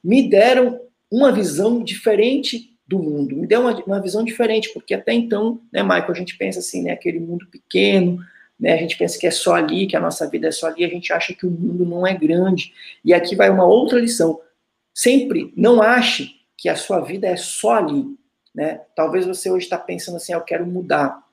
me 0.04 0.28
deram 0.28 0.82
uma 1.12 1.32
visão 1.32 1.84
diferente 1.84 2.71
do 2.92 3.00
mundo. 3.00 3.36
Me 3.38 3.48
deu 3.48 3.62
uma, 3.62 3.74
uma 3.86 4.02
visão 4.02 4.24
diferente, 4.24 4.70
porque 4.74 4.94
até 4.94 5.14
então, 5.14 5.62
né, 5.72 5.82
Michael, 5.82 6.12
a 6.12 6.14
gente 6.14 6.38
pensa 6.38 6.60
assim, 6.60 6.84
né, 6.84 6.92
aquele 6.92 7.20
mundo 7.20 7.48
pequeno, 7.48 8.20
né, 8.60 8.74
a 8.74 8.78
gente 8.78 8.98
pensa 8.98 9.18
que 9.18 9.26
é 9.26 9.32
só 9.32 9.56
ali, 9.56 9.88
que 9.88 9.96
a 9.96 10.00
nossa 10.00 10.30
vida 10.30 10.48
é 10.48 10.52
só 10.52 10.68
ali, 10.68 10.84
a 10.84 10.90
gente 10.90 11.12
acha 11.12 11.34
que 11.34 11.46
o 11.46 11.52
mundo 11.52 11.86
não 11.86 12.06
é 12.06 12.14
grande. 12.14 12.74
E 13.04 13.14
aqui 13.14 13.36
vai 13.36 13.50
uma 13.50 13.66
outra 13.66 14.00
lição. 14.00 14.40
Sempre 14.94 15.54
não 15.56 15.82
ache 15.82 16.36
que 16.58 16.68
a 16.68 16.76
sua 16.76 17.00
vida 17.00 17.28
é 17.28 17.38
só 17.38 17.76
ali. 17.76 18.06
Né? 18.54 18.82
Talvez 18.96 19.26
você 19.26 19.50
hoje 19.50 19.66
está 19.66 19.78
pensando 19.78 20.18
assim, 20.18 20.34
ah, 20.34 20.38
eu 20.38 20.42
quero 20.42 20.68
mudar, 20.68 21.24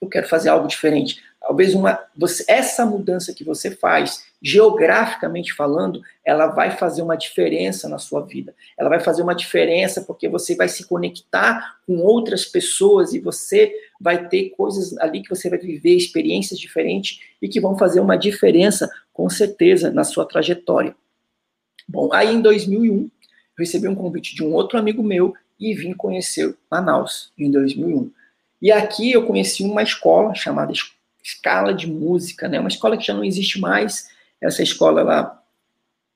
eu 0.00 0.08
quero 0.08 0.28
fazer 0.28 0.48
algo 0.48 0.66
diferente. 0.66 1.22
Talvez 1.40 1.74
uma, 1.74 1.98
você, 2.16 2.44
essa 2.48 2.84
mudança 2.84 3.32
que 3.32 3.42
você 3.42 3.70
faz, 3.70 4.24
geograficamente 4.42 5.52
falando, 5.52 6.00
ela 6.24 6.46
vai 6.46 6.70
fazer 6.70 7.02
uma 7.02 7.16
diferença 7.16 7.88
na 7.88 7.98
sua 7.98 8.20
vida. 8.22 8.54
Ela 8.78 8.88
vai 8.88 9.00
fazer 9.00 9.22
uma 9.22 9.34
diferença 9.34 10.02
porque 10.02 10.28
você 10.28 10.54
vai 10.54 10.68
se 10.68 10.86
conectar 10.86 11.78
com 11.86 11.98
outras 11.98 12.44
pessoas 12.44 13.12
e 13.12 13.20
você 13.20 13.72
vai 14.00 14.28
ter 14.28 14.50
coisas 14.50 14.96
ali 14.98 15.22
que 15.22 15.28
você 15.28 15.50
vai 15.50 15.58
viver, 15.58 15.96
experiências 15.96 16.58
diferentes 16.58 17.20
e 17.40 17.48
que 17.48 17.60
vão 17.60 17.76
fazer 17.76 18.00
uma 18.00 18.16
diferença, 18.16 18.90
com 19.12 19.28
certeza, 19.28 19.90
na 19.90 20.04
sua 20.04 20.26
trajetória. 20.26 20.94
Bom, 21.88 22.12
aí 22.12 22.34
em 22.34 22.40
2001, 22.40 22.96
eu 22.96 23.10
recebi 23.58 23.88
um 23.88 23.94
convite 23.94 24.34
de 24.34 24.44
um 24.44 24.52
outro 24.52 24.78
amigo 24.78 25.02
meu 25.02 25.34
e 25.58 25.74
vim 25.74 25.92
conhecer 25.92 26.56
Manaus 26.70 27.32
em 27.36 27.50
2001. 27.50 28.10
E 28.60 28.70
aqui 28.70 29.12
eu 29.12 29.26
conheci 29.26 29.62
uma 29.62 29.82
escola 29.82 30.34
chamada 30.34 30.72
escala 31.22 31.72
de 31.72 31.86
música, 31.86 32.48
né? 32.48 32.60
Uma 32.60 32.68
escola 32.68 32.96
que 32.96 33.06
já 33.06 33.14
não 33.14 33.24
existe 33.24 33.60
mais. 33.60 34.08
Essa 34.40 34.62
escola, 34.62 35.00
ela, 35.00 35.42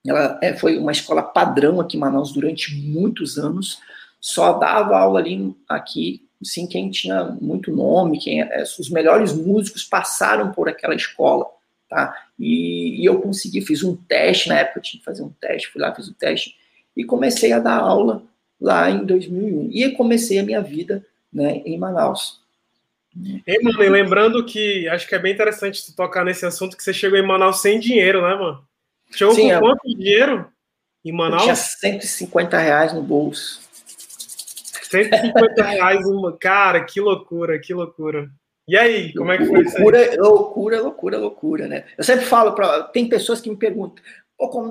ela 0.06 0.38
é, 0.42 0.54
foi 0.54 0.78
uma 0.78 0.92
escola 0.92 1.22
padrão 1.22 1.80
aqui 1.80 1.96
em 1.96 2.00
Manaus 2.00 2.32
durante 2.32 2.74
muitos 2.74 3.38
anos. 3.38 3.78
Só 4.20 4.54
dava 4.54 4.98
aula 4.98 5.20
ali, 5.20 5.54
aqui, 5.68 6.26
sim, 6.42 6.66
quem 6.66 6.90
tinha 6.90 7.24
muito 7.24 7.74
nome, 7.74 8.18
quem 8.18 8.42
é, 8.42 8.62
os 8.62 8.90
melhores 8.90 9.32
músicos 9.32 9.84
passaram 9.84 10.50
por 10.52 10.68
aquela 10.68 10.94
escola, 10.94 11.46
tá? 11.88 12.16
E, 12.38 13.02
e 13.02 13.04
eu 13.04 13.20
consegui, 13.20 13.60
fiz 13.60 13.82
um 13.82 13.94
teste, 13.94 14.48
na 14.48 14.58
época 14.58 14.78
eu 14.78 14.82
tinha 14.82 14.98
que 14.98 15.04
fazer 15.04 15.22
um 15.22 15.32
teste, 15.40 15.68
fui 15.68 15.80
lá, 15.80 15.94
fiz 15.94 16.08
o 16.08 16.10
um 16.10 16.14
teste, 16.14 16.56
e 16.96 17.04
comecei 17.04 17.52
a 17.52 17.58
dar 17.58 17.78
aula 17.78 18.22
lá 18.60 18.90
em 18.90 19.04
2001. 19.04 19.70
E 19.72 19.90
comecei 19.90 20.38
a 20.38 20.42
minha 20.42 20.62
vida 20.62 21.04
né, 21.34 21.62
em 21.66 21.76
Manaus. 21.76 22.40
Ei, 23.46 23.60
mano, 23.62 23.82
e 23.82 23.88
lembrando 23.88 24.44
que 24.44 24.88
acho 24.88 25.06
que 25.06 25.14
é 25.14 25.18
bem 25.18 25.32
interessante 25.32 25.84
tu 25.86 25.94
tocar 25.94 26.24
nesse 26.24 26.44
assunto 26.46 26.76
que 26.76 26.82
você 26.82 26.92
chegou 26.92 27.18
em 27.18 27.26
Manaus 27.26 27.60
sem 27.60 27.78
dinheiro, 27.78 28.22
né, 28.22 28.34
mano? 28.34 28.64
Chegou 29.10 29.34
Sim, 29.34 29.52
com 29.52 29.60
quanto 29.60 29.88
dinheiro 29.88 30.46
em 31.04 31.12
Manaus? 31.12 31.42
tinha 31.42 31.54
150 31.54 32.58
reais 32.58 32.92
no 32.92 33.02
bolso. 33.02 33.60
150 34.90 35.62
reais, 35.62 36.06
uma... 36.06 36.36
cara, 36.36 36.84
que 36.84 37.00
loucura, 37.00 37.58
que 37.58 37.72
loucura. 37.72 38.28
E 38.66 38.76
aí, 38.76 39.12
como 39.12 39.30
é 39.30 39.38
que 39.38 39.44
foi 39.44 39.62
isso? 39.62 39.76
Loucura, 39.76 40.16
loucura, 40.16 40.80
loucura, 40.80 41.18
loucura, 41.18 41.68
né? 41.68 41.84
Eu 41.96 42.02
sempre 42.02 42.24
falo 42.24 42.52
para. 42.52 42.84
Tem 42.84 43.08
pessoas 43.08 43.40
que 43.40 43.50
me 43.50 43.56
perguntam: 43.56 44.02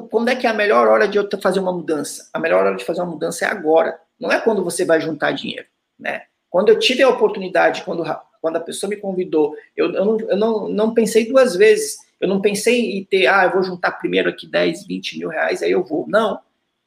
quando 0.09 0.29
é 0.29 0.35
que 0.35 0.47
é 0.47 0.49
a 0.49 0.53
melhor 0.53 0.87
hora 0.87 1.07
de 1.07 1.17
eu 1.17 1.29
fazer 1.41 1.59
uma 1.59 1.71
mudança? 1.71 2.29
A 2.33 2.39
melhor 2.39 2.65
hora 2.65 2.75
de 2.75 2.83
fazer 2.83 3.01
uma 3.01 3.11
mudança 3.11 3.45
é 3.45 3.47
agora. 3.47 3.97
Não 4.19 4.31
é 4.31 4.39
quando 4.41 4.63
você 4.63 4.83
vai 4.83 4.99
juntar 4.99 5.31
dinheiro, 5.31 5.67
né? 5.99 6.23
Quando 6.53 6.69
eu 6.69 6.77
tive 6.77 7.01
a 7.01 7.09
oportunidade, 7.09 7.81
quando 7.81 8.03
quando 8.39 8.57
a 8.57 8.59
pessoa 8.59 8.87
me 8.87 8.95
convidou, 8.95 9.55
eu, 9.75 9.91
eu, 9.91 10.05
não, 10.05 10.19
eu 10.19 10.37
não, 10.37 10.69
não 10.69 10.93
pensei 10.93 11.25
duas 11.25 11.55
vezes. 11.55 11.97
Eu 12.21 12.27
não 12.27 12.39
pensei 12.39 12.95
em 12.95 13.03
ter, 13.03 13.25
ah, 13.25 13.45
eu 13.45 13.53
vou 13.53 13.63
juntar 13.63 13.93
primeiro 13.93 14.29
aqui 14.29 14.45
10, 14.45 14.85
20 14.85 15.17
mil 15.17 15.29
reais, 15.29 15.63
aí 15.63 15.71
eu 15.71 15.83
vou. 15.83 16.05
Não. 16.07 16.39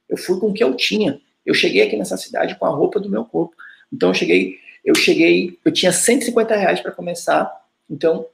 Eu 0.09 0.17
fui 0.17 0.39
com 0.39 0.51
o 0.51 0.53
que 0.53 0.63
eu 0.63 0.73
tinha. 0.77 1.21
Eu 1.45 1.53
cheguei 1.53 1.83
aqui 1.83 1.97
nessa 1.97 2.17
cidade 2.17 2.57
com 2.57 2.65
a 2.65 2.69
roupa 2.69 3.01
do 3.01 3.11
meu 3.11 3.25
corpo. 3.25 3.57
Então 3.93 4.11
eu 4.11 4.15
cheguei, 4.15 4.57
eu 4.85 4.95
cheguei, 4.95 5.59
eu 5.65 5.73
tinha 5.73 5.91
150 5.91 6.55
reais 6.55 6.81
para 6.81 6.93
começar. 6.93 7.51
Então, 7.91 8.25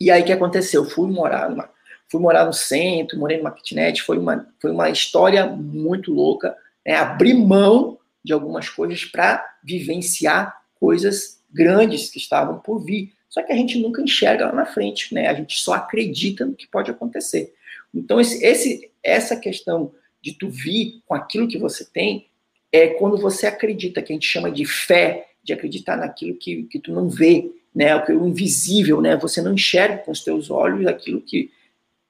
e 0.00 0.10
aí 0.10 0.22
o 0.22 0.24
que 0.24 0.32
aconteceu? 0.32 0.82
Eu 0.82 0.90
fui 0.90 1.08
morar 1.08 1.48
numa, 1.48 1.70
fui 2.08 2.20
morar 2.20 2.44
no 2.44 2.52
centro, 2.52 3.20
morei 3.20 3.36
numa 3.38 3.52
kitnet, 3.52 4.02
foi 4.02 4.18
uma, 4.18 4.48
foi 4.58 4.72
uma 4.72 4.90
história 4.90 5.46
muito 5.46 6.12
louca. 6.12 6.56
Né? 6.84 6.96
Abrir 6.96 7.34
mão 7.34 7.99
de 8.24 8.32
algumas 8.32 8.68
coisas 8.68 9.04
para 9.04 9.44
vivenciar 9.62 10.60
coisas 10.78 11.42
grandes 11.52 12.10
que 12.10 12.18
estavam 12.18 12.58
por 12.58 12.78
vir. 12.80 13.12
Só 13.28 13.42
que 13.42 13.52
a 13.52 13.56
gente 13.56 13.78
nunca 13.78 14.02
enxerga 14.02 14.46
lá 14.46 14.52
na 14.52 14.66
frente, 14.66 15.14
né? 15.14 15.28
A 15.28 15.34
gente 15.34 15.58
só 15.58 15.74
acredita 15.74 16.44
no 16.44 16.54
que 16.54 16.66
pode 16.66 16.90
acontecer. 16.90 17.54
Então, 17.94 18.20
esse, 18.20 18.44
esse, 18.44 18.90
essa 19.02 19.36
questão 19.36 19.92
de 20.20 20.32
tu 20.32 20.48
vir 20.48 21.00
com 21.06 21.14
aquilo 21.14 21.48
que 21.48 21.58
você 21.58 21.84
tem 21.84 22.26
é 22.72 22.88
quando 22.88 23.16
você 23.16 23.46
acredita, 23.46 24.02
que 24.02 24.12
a 24.12 24.14
gente 24.14 24.26
chama 24.26 24.50
de 24.50 24.64
fé, 24.64 25.28
de 25.42 25.52
acreditar 25.52 25.96
naquilo 25.96 26.36
que, 26.36 26.64
que 26.64 26.78
tu 26.78 26.92
não 26.92 27.08
vê, 27.08 27.50
né? 27.74 27.96
O 27.96 28.26
invisível, 28.26 29.00
né? 29.00 29.16
Você 29.16 29.40
não 29.40 29.54
enxerga 29.54 29.98
com 29.98 30.10
os 30.10 30.22
teus 30.22 30.50
olhos 30.50 30.86
aquilo 30.86 31.20
que. 31.20 31.50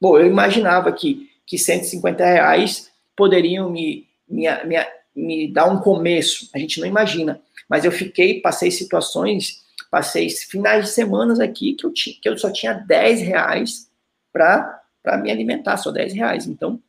Bom, 0.00 0.18
eu 0.18 0.26
imaginava 0.26 0.90
que, 0.92 1.30
que 1.46 1.58
150 1.58 2.24
reais 2.24 2.90
poderiam 3.14 3.70
me, 3.70 4.06
me, 4.26 4.46
me, 4.64 4.76
me 5.14 5.52
dar 5.52 5.66
um 5.66 5.80
começo. 5.80 6.48
A 6.54 6.58
gente 6.58 6.80
não 6.80 6.86
imagina. 6.86 7.40
Mas 7.68 7.84
eu 7.84 7.92
fiquei, 7.92 8.40
passei 8.40 8.70
situações, 8.70 9.62
passei 9.90 10.28
finais 10.28 10.86
de 10.86 10.90
semanas 10.90 11.40
aqui 11.40 11.74
que 11.74 11.86
eu, 11.86 11.92
tinha, 11.92 12.16
que 12.20 12.28
eu 12.28 12.38
só 12.38 12.50
tinha 12.50 12.74
10 12.74 13.20
reais 13.20 13.90
para 14.32 14.82
me 15.22 15.30
alimentar, 15.30 15.76
só 15.76 15.90
10 15.90 16.12
reais. 16.14 16.46
Então, 16.46 16.82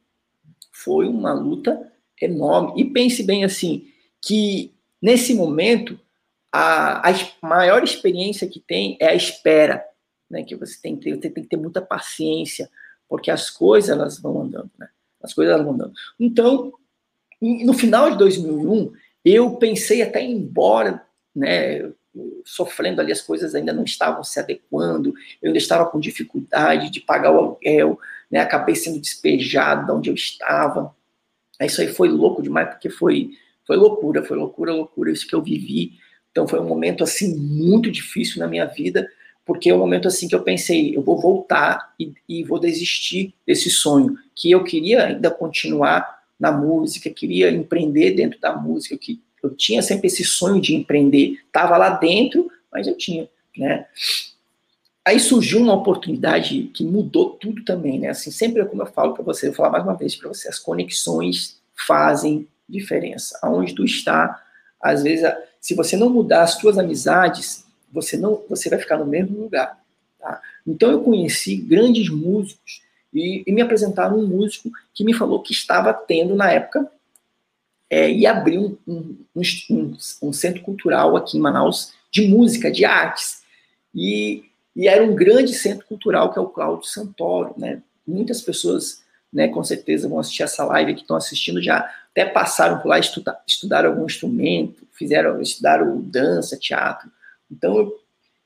foi 0.72 1.08
uma 1.08 1.34
luta 1.34 1.92
enorme. 2.22 2.82
E 2.82 2.86
pense 2.86 3.24
bem 3.24 3.44
assim, 3.44 3.88
que 4.22 4.74
nesse 5.02 5.34
momento, 5.34 6.00
a, 6.52 7.10
a 7.10 7.14
maior 7.42 7.84
experiência 7.84 8.48
que 8.48 8.60
tem 8.60 8.98
é 9.00 9.10
a 9.10 9.16
espera. 9.16 9.84
né? 10.30 10.44
Que 10.44 10.56
você 10.56 10.80
tem 10.82 10.96
que 10.96 11.04
ter, 11.04 11.16
você 11.16 11.30
tem 11.30 11.44
que 11.44 11.50
ter 11.50 11.58
muita 11.58 11.82
paciência, 11.82 12.70
porque 13.08 13.32
as 13.32 13.50
coisas 13.50 13.90
elas 13.90 14.20
vão 14.20 14.42
andando, 14.42 14.72
né? 14.78 14.90
As 15.22 15.34
coisas 15.34 15.54
elas 15.54 15.66
vão 15.66 15.76
andando. 15.76 15.94
Então, 16.20 16.74
no 17.42 17.74
final 17.74 18.12
de 18.12 18.18
2001, 18.18 18.92
eu 19.26 19.56
pensei 19.56 20.02
até 20.02 20.24
ir 20.24 20.32
embora, 20.32 21.04
né? 21.36 21.90
Sofrendo 22.44 23.00
ali, 23.00 23.12
as 23.12 23.22
coisas 23.22 23.56
ainda 23.56 23.72
não 23.72 23.84
estavam 23.84 24.24
se 24.24 24.40
adequando, 24.40 25.14
eu 25.42 25.48
ainda 25.48 25.58
estava 25.58 25.86
com 25.86 26.00
dificuldade 26.00 26.90
de 26.90 27.00
pagar 27.00 27.32
o 27.32 27.38
aluguel, 27.38 28.00
né? 28.30 28.40
Acabei 28.40 28.76
sendo 28.76 29.00
despejado 29.00 29.86
de 29.86 29.92
onde 29.92 30.10
eu 30.10 30.16
estava. 30.16 30.94
Isso 31.62 31.82
aí 31.82 31.88
foi 31.88 32.10
louco 32.10 32.42
demais, 32.42 32.70
porque 32.70 32.90
foi, 32.90 33.32
foi 33.66 33.78
loucura, 33.78 34.24
foi 34.24 34.38
loucura, 34.38 34.74
loucura, 34.74 35.12
isso 35.12 35.28
que 35.28 35.36
eu 35.36 35.42
vivi. 35.42 35.94
Então 36.32 36.48
foi 36.48 36.60
um 36.60 36.68
momento 36.68 37.04
assim 37.04 37.36
muito 37.36 37.90
difícil 37.90 38.40
na 38.40 38.48
minha 38.48 38.66
vida, 38.66 39.10
porque 39.46 39.70
é 39.70 39.74
um 39.74 39.80
momento 39.80 40.08
assim 40.08 40.28
que 40.28 40.36
eu 40.36 40.44
pensei, 40.44 40.96
eu 40.96 41.02
vou 41.02 41.20
voltar 41.20 41.94
e, 42.00 42.14
e 42.28 42.44
vou 42.44 42.60
desistir 42.60 43.34
desse 43.46 43.70
sonho, 43.70 44.18
que 44.36 44.52
eu 44.52 44.64
queria 44.64 45.06
ainda 45.06 45.30
continuar 45.32 46.21
na 46.42 46.52
música, 46.52 47.08
queria 47.12 47.52
empreender 47.52 48.16
dentro 48.16 48.40
da 48.40 48.58
música, 48.58 48.98
que 48.98 49.22
eu 49.44 49.52
tinha 49.52 49.84
sempre 49.84 50.08
esse 50.08 50.24
sonho 50.24 50.60
de 50.60 50.74
empreender, 50.74 51.40
estava 51.46 51.78
lá 51.78 51.92
dentro, 51.92 52.52
mas 52.74 52.88
eu 52.88 52.98
tinha, 52.98 53.30
né? 53.56 53.86
Aí 55.06 55.20
surgiu 55.20 55.60
uma 55.60 55.76
oportunidade 55.76 56.64
que 56.74 56.84
mudou 56.84 57.32
tudo 57.32 57.64
também, 57.64 58.00
né? 58.00 58.10
Assim, 58.10 58.32
sempre 58.32 58.66
como 58.66 58.82
eu 58.82 58.88
falo 58.88 59.14
para 59.14 59.24
você, 59.24 59.48
eu 59.48 59.52
vou 59.52 59.58
falar 59.58 59.70
mais 59.70 59.84
uma 59.84 59.96
vez 59.96 60.16
para 60.16 60.30
você, 60.30 60.50
as 60.50 60.58
conexões 60.58 61.62
fazem 61.76 62.48
diferença. 62.68 63.38
Aonde 63.44 63.76
tu 63.76 63.86
está, 63.86 64.42
às 64.82 65.04
vezes, 65.04 65.32
se 65.60 65.76
você 65.76 65.96
não 65.96 66.10
mudar 66.10 66.42
as 66.42 66.58
tuas 66.58 66.80
amizades, 66.80 67.66
você 67.92 68.18
não, 68.18 68.44
você 68.50 68.68
vai 68.68 68.80
ficar 68.80 68.98
no 68.98 69.06
mesmo 69.06 69.42
lugar. 69.42 69.80
Tá? 70.20 70.42
Então 70.66 70.90
eu 70.90 71.04
conheci 71.04 71.56
grandes 71.56 72.10
músicos 72.10 72.82
e, 73.14 73.44
e, 73.46 73.52
me 73.52 73.62
apresentaram 73.62 74.18
um 74.18 74.26
músico 74.26 74.72
que 74.94 75.04
me 75.04 75.14
falou 75.14 75.42
que 75.42 75.52
estava 75.52 75.94
tendo 75.94 76.36
na 76.36 76.52
época 76.52 76.90
é, 77.90 78.10
e 78.12 78.26
abriu 78.26 78.80
um, 78.88 79.18
um, 79.36 79.98
um, 80.22 80.34
centro 80.34 80.62
cultural 80.62 81.18
aqui 81.18 81.38
em 81.38 81.42
Manaus 81.42 81.94
de 82.10 82.28
música, 82.28 82.72
de 82.72 82.86
artes. 82.86 83.42
E 83.94 84.46
e 84.76 84.88
era 84.88 85.04
um 85.04 85.16
grande 85.16 85.54
centro 85.54 85.86
cultural 85.86 86.32
que 86.32 86.40
é 86.40 86.42
o 86.42 86.50
Cláudio 86.50 86.88
Santoro, 86.88 87.54
né? 87.58 87.82
Muitas 88.08 88.42
pessoas, 88.42 89.02
né, 89.32 89.48
com 89.48 89.64
certeza 89.64 90.08
vão 90.08 90.20
assistir 90.20 90.44
essa 90.44 90.66
live 90.66 90.96
que 90.96 91.02
estão 91.02 91.16
assistindo 91.16 91.62
já 91.62 91.90
até 92.12 92.26
passaram 92.26 92.80
por 92.80 92.90
lá 92.90 93.00
estudar, 93.00 93.42
estudaram 93.48 93.92
algum 93.92 94.06
instrumento, 94.06 94.86
fizeram 94.92 95.42
estudaram 95.42 96.02
dança, 96.02 96.58
teatro. 96.58 97.10
Então, 97.50 97.92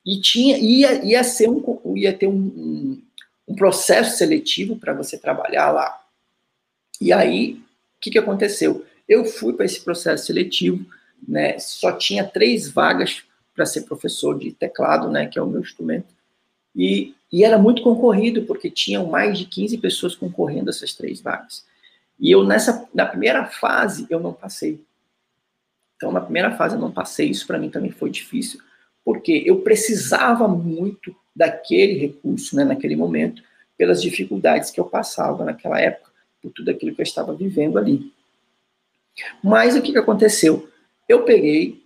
e 0.06 0.20
tinha 0.20 0.58
ia, 0.58 1.04
ia 1.04 1.24
ser 1.24 1.50
um 1.50 1.64
ia 1.96 2.14
ter 2.14 2.28
um, 2.28 2.34
um, 3.48 3.56
processo 3.56 4.18
seletivo 4.18 4.76
para 4.76 4.94
você 4.94 5.18
trabalhar 5.18 5.72
lá. 5.72 6.02
E 7.00 7.12
aí, 7.12 7.54
o 7.54 8.02
que, 8.02 8.12
que 8.12 8.20
aconteceu? 8.20 8.86
Eu 9.08 9.26
fui 9.26 9.54
para 9.54 9.66
esse 9.66 9.82
processo 9.82 10.26
seletivo, 10.26 10.86
né? 11.28 11.58
Só 11.60 11.92
tinha 11.92 12.24
três 12.24 12.70
vagas 12.70 13.24
para 13.54 13.66
ser 13.66 13.82
professor 13.82 14.38
de 14.38 14.52
teclado, 14.52 15.10
né? 15.10 15.28
Que 15.28 15.40
é 15.40 15.42
o 15.42 15.48
meu 15.48 15.62
instrumento. 15.62 16.14
E, 16.76 17.16
e 17.32 17.44
era 17.44 17.58
muito 17.58 17.82
concorrido, 17.82 18.44
porque 18.44 18.70
tinham 18.70 19.06
mais 19.08 19.38
de 19.38 19.46
15 19.46 19.78
pessoas 19.78 20.16
concorrendo 20.16 20.70
a 20.70 20.72
essas 20.72 20.94
três 20.94 21.22
vagas. 21.22 21.66
E 22.20 22.32
eu, 22.32 22.44
nessa, 22.44 22.88
na 22.94 23.06
primeira 23.06 23.46
fase, 23.46 24.06
eu 24.10 24.20
não 24.20 24.34
passei. 24.34 24.84
Então, 25.96 26.12
na 26.12 26.22
primeira 26.22 26.56
fase, 26.56 26.76
eu 26.76 26.82
não 26.82 26.92
passei. 26.92 27.30
Isso 27.30 27.48
para 27.48 27.58
mim 27.58 27.70
também 27.70 27.92
foi 27.92 28.10
difícil, 28.10 28.60
porque 29.04 29.44
eu 29.46 29.62
precisava 29.62 30.48
muito 30.48 31.16
daquele 31.36 32.00
recurso, 32.00 32.56
né, 32.56 32.64
naquele 32.64 32.96
momento, 32.96 33.44
pelas 33.78 34.02
dificuldades 34.02 34.72
que 34.72 34.80
eu 34.80 34.86
passava 34.86 35.44
naquela 35.44 35.80
época, 35.80 36.10
por 36.42 36.52
tudo 36.52 36.70
aquilo 36.72 36.96
que 36.96 37.02
eu 37.02 37.04
estava 37.04 37.34
vivendo 37.34 37.78
ali. 37.78 38.12
Mas 39.44 39.76
o 39.76 39.82
que, 39.82 39.92
que 39.92 39.98
aconteceu? 39.98 40.70
Eu 41.08 41.24
peguei, 41.24 41.82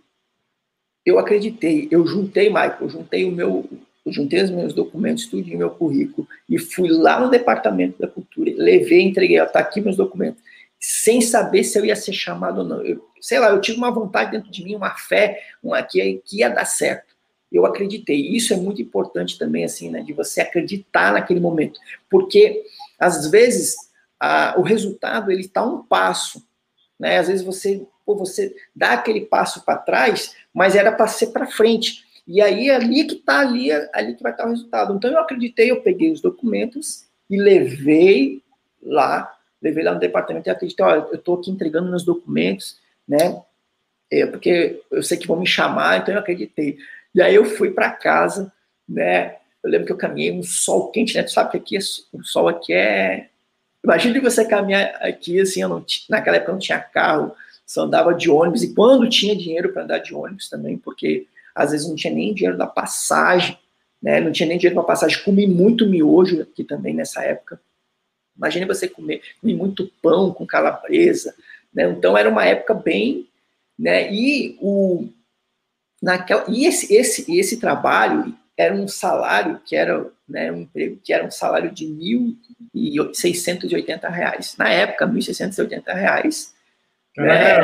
eu 1.06 1.18
acreditei, 1.18 1.88
eu 1.90 2.06
juntei, 2.06 2.50
Michael, 2.50 2.78
eu 2.82 2.90
juntei 2.90 3.26
o 3.26 3.32
meu, 3.32 3.68
eu 4.06 4.12
juntei 4.12 4.44
os 4.44 4.50
meus 4.50 4.74
documentos, 4.74 5.28
tudo 5.28 5.58
meu 5.58 5.70
currículo, 5.72 6.28
e 6.48 6.58
fui 6.58 6.90
lá 6.90 7.20
no 7.20 7.30
departamento 7.30 8.00
da 8.00 8.08
cultura, 8.08 8.52
levei, 8.56 9.02
entreguei, 9.02 9.42
está 9.42 9.60
aqui 9.60 9.82
meus 9.82 9.98
documentos, 9.98 10.42
sem 10.80 11.22
saber 11.22 11.64
se 11.64 11.78
eu 11.78 11.86
ia 11.86 11.96
ser 11.96 12.14
chamado 12.14 12.60
ou 12.60 12.64
não. 12.64 12.82
Eu, 12.86 13.06
sei 13.20 13.40
lá, 13.40 13.50
eu 13.50 13.60
tive 13.60 13.78
uma 13.78 13.92
vontade 13.92 14.32
dentro 14.32 14.50
de 14.50 14.64
mim, 14.64 14.76
uma 14.76 14.96
fé, 14.96 15.42
uma, 15.62 15.82
que, 15.84 16.22
que 16.26 16.38
ia 16.38 16.50
dar 16.50 16.66
certo. 16.66 17.09
Eu 17.52 17.66
acreditei. 17.66 18.36
Isso 18.36 18.54
é 18.54 18.58
muito 18.58 18.82
importante 18.82 19.38
também, 19.38 19.66
assim, 19.66 19.90
né, 19.90 20.02
de 20.02 20.14
você 20.14 20.42
acreditar 20.42 21.14
naquele 21.14 21.40
momento, 21.40 21.80
porque 22.10 22.64
às 23.00 23.30
vezes 23.30 23.76
a, 24.20 24.56
o 24.58 24.62
resultado 24.62 25.32
ele 25.32 25.42
está 25.42 25.66
um 25.66 25.82
passo, 25.84 26.44
né? 27.00 27.18
Às 27.18 27.28
vezes 27.28 27.46
você, 27.46 27.86
pô, 28.06 28.16
você 28.16 28.54
dá 28.76 28.94
aquele 28.94 29.22
passo 29.22 29.64
para 29.64 29.78
trás, 29.78 30.36
mas 30.54 30.76
era 30.76 30.92
para 30.92 31.08
ser 31.08 31.28
para 31.28 31.48
frente. 31.48 32.04
E 32.28 32.42
aí, 32.42 32.70
ali 32.70 33.06
que 33.06 33.16
está 33.16 33.40
ali, 33.40 33.72
ali 33.72 34.16
que 34.16 34.22
vai 34.22 34.32
estar 34.32 34.44
tá 34.44 34.50
o 34.50 34.52
resultado. 34.52 34.94
Então, 34.94 35.10
eu 35.10 35.20
acreditei, 35.20 35.72
eu 35.72 35.82
peguei 35.82 36.12
os 36.12 36.22
documentos 36.22 37.06
e 37.30 37.38
levei 37.38 38.44
lá, 38.84 39.34
levei 39.62 39.84
lá 39.84 39.94
no 39.94 40.00
departamento 40.00 40.48
e 40.48 40.52
acreditei, 40.52 40.86
olha, 40.86 41.08
eu 41.12 41.16
estou 41.16 41.40
aqui 41.40 41.50
entregando 41.50 41.90
meus 41.90 42.04
documentos, 42.04 42.78
né? 43.08 43.42
É, 44.12 44.26
porque 44.26 44.82
eu 44.92 45.02
sei 45.02 45.18
que 45.18 45.28
vão 45.28 45.40
me 45.40 45.48
chamar, 45.48 46.00
então 46.00 46.14
eu 46.14 46.20
acreditei. 46.20 46.78
E 47.14 47.22
aí 47.22 47.36
eu 47.36 47.46
fui 47.46 47.72
para 47.72 47.92
casa, 47.92 48.52
né? 48.88 49.36
Eu 49.64 49.70
lembro 49.70 49.86
que 49.86 49.92
eu 49.92 49.98
caminhei 49.98 50.32
um 50.32 50.44
sol 50.44 50.90
quente, 50.92 51.16
né? 51.16 51.24
Tu 51.24 51.32
sabe 51.32 51.52
que 51.52 51.58
aqui 51.58 51.78
é, 51.78 51.80
o 52.14 52.24
sol 52.24 52.48
aqui 52.48 52.74
é. 52.74 53.30
Imagina 53.84 54.22
você 54.22 54.46
caminhar 54.46 54.96
aqui 55.02 55.40
assim, 55.40 55.62
eu 55.62 55.70
não 55.70 55.86
naquela 56.10 56.38
época 56.38 56.52
não 56.52 56.60
tinha 56.60 56.80
carro, 56.80 57.34
só 57.66 57.84
andava 57.84 58.14
de 58.14 58.30
ônibus, 58.30 58.64
e 58.64 58.74
quando 58.74 59.10
tinha 59.10 59.36
dinheiro 59.36 59.72
para 59.72 59.84
andar 59.84 60.00
de 60.00 60.14
ônibus 60.14 60.50
também, 60.50 60.78
porque 60.78 61.28
às 61.56 61.72
vezes 61.72 61.88
não 61.88 61.96
tinha 61.96 62.14
nem 62.14 62.34
dinheiro 62.34 62.58
da 62.58 62.68
passagem, 62.68 63.58
né? 64.02 64.20
Não 64.20 64.32
tinha 64.32 64.48
nem 64.48 64.58
dinheiro 64.58 64.76
para 64.76 64.88
passagem. 64.88 65.24
Comi 65.24 65.46
muito 65.46 65.88
miojo 65.88 66.42
aqui 66.42 66.64
também 66.64 66.94
nessa 66.94 67.22
época. 67.24 67.60
Imagine 68.36 68.66
você 68.66 68.88
comer, 68.88 69.22
comer 69.42 69.56
muito 69.56 69.92
pão 70.02 70.34
com 70.34 70.48
calabresa, 70.48 71.36
né? 71.74 71.90
Então 71.90 72.18
era 72.18 72.30
uma 72.30 72.46
época 72.46 72.74
bem, 72.74 73.28
né? 73.78 74.12
E 74.14 74.58
o 74.62 75.10
naquela 76.02 76.46
e 76.48 76.66
esse 76.66 76.94
esse 76.94 77.38
esse 77.38 77.58
trabalho 77.58 78.34
era 78.58 78.74
um 78.74 78.88
salário 78.88 79.60
que 79.66 79.76
era 79.76 80.06
né, 80.28 80.52
um 80.52 80.62
emprego 80.62 81.00
que 81.04 81.14
era 81.14 81.26
um 81.26 81.32
salário 81.32 81.72
de 81.72 81.86
1.680 82.76 84.10
reais. 84.10 84.56
Na 84.58 84.70
época, 84.70 85.08
1.680 85.08 85.94
reais. 85.94 86.54
Né, 87.18 87.58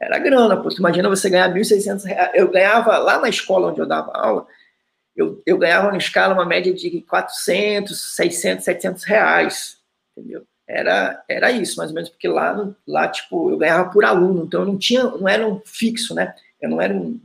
era 0.00 0.18
grana, 0.18 0.56
porque 0.60 0.78
imagina 0.78 1.08
você 1.08 1.30
ganhar 1.30 1.52
1.600 1.52 2.04
reais. 2.04 2.30
Eu 2.34 2.50
ganhava 2.50 2.98
lá 2.98 3.20
na 3.20 3.28
escola 3.28 3.70
onde 3.70 3.80
eu 3.80 3.86
dava 3.86 4.12
aula, 4.12 4.46
eu, 5.16 5.40
eu 5.46 5.56
ganhava 5.56 5.90
na 5.90 5.98
escala 5.98 6.34
uma 6.34 6.44
média 6.44 6.74
de 6.74 7.00
400, 7.02 8.16
600, 8.16 8.64
700 8.64 9.04
reais, 9.04 9.78
entendeu? 10.16 10.42
Era, 10.66 11.22
era 11.28 11.52
isso, 11.52 11.76
mais 11.76 11.90
ou 11.90 11.94
menos, 11.94 12.10
porque 12.10 12.26
lá, 12.26 12.74
lá, 12.86 13.06
tipo, 13.08 13.50
eu 13.50 13.58
ganhava 13.58 13.90
por 13.90 14.04
aluno, 14.04 14.44
então 14.44 14.62
eu 14.62 14.66
não 14.66 14.78
tinha, 14.78 15.04
não 15.04 15.28
era 15.28 15.46
um 15.46 15.60
fixo, 15.64 16.14
né? 16.14 16.34
Não 16.68 16.80
era 16.80 16.94
um, 16.94 17.18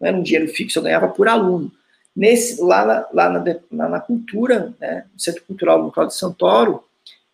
não 0.00 0.08
era 0.08 0.16
um 0.16 0.22
dinheiro 0.22 0.48
fixo, 0.48 0.78
eu 0.78 0.82
ganhava 0.82 1.08
por 1.08 1.28
aluno. 1.28 1.70
Nesse, 2.14 2.60
lá, 2.60 2.84
na, 2.84 3.06
lá 3.12 3.28
na, 3.30 3.56
na, 3.70 3.88
na 3.88 4.00
cultura, 4.00 4.74
né, 4.78 5.06
no 5.12 5.20
Centro 5.20 5.42
Cultural 5.44 5.82
do 5.82 5.90
Cláudio 5.90 6.14
Santoro, 6.14 6.84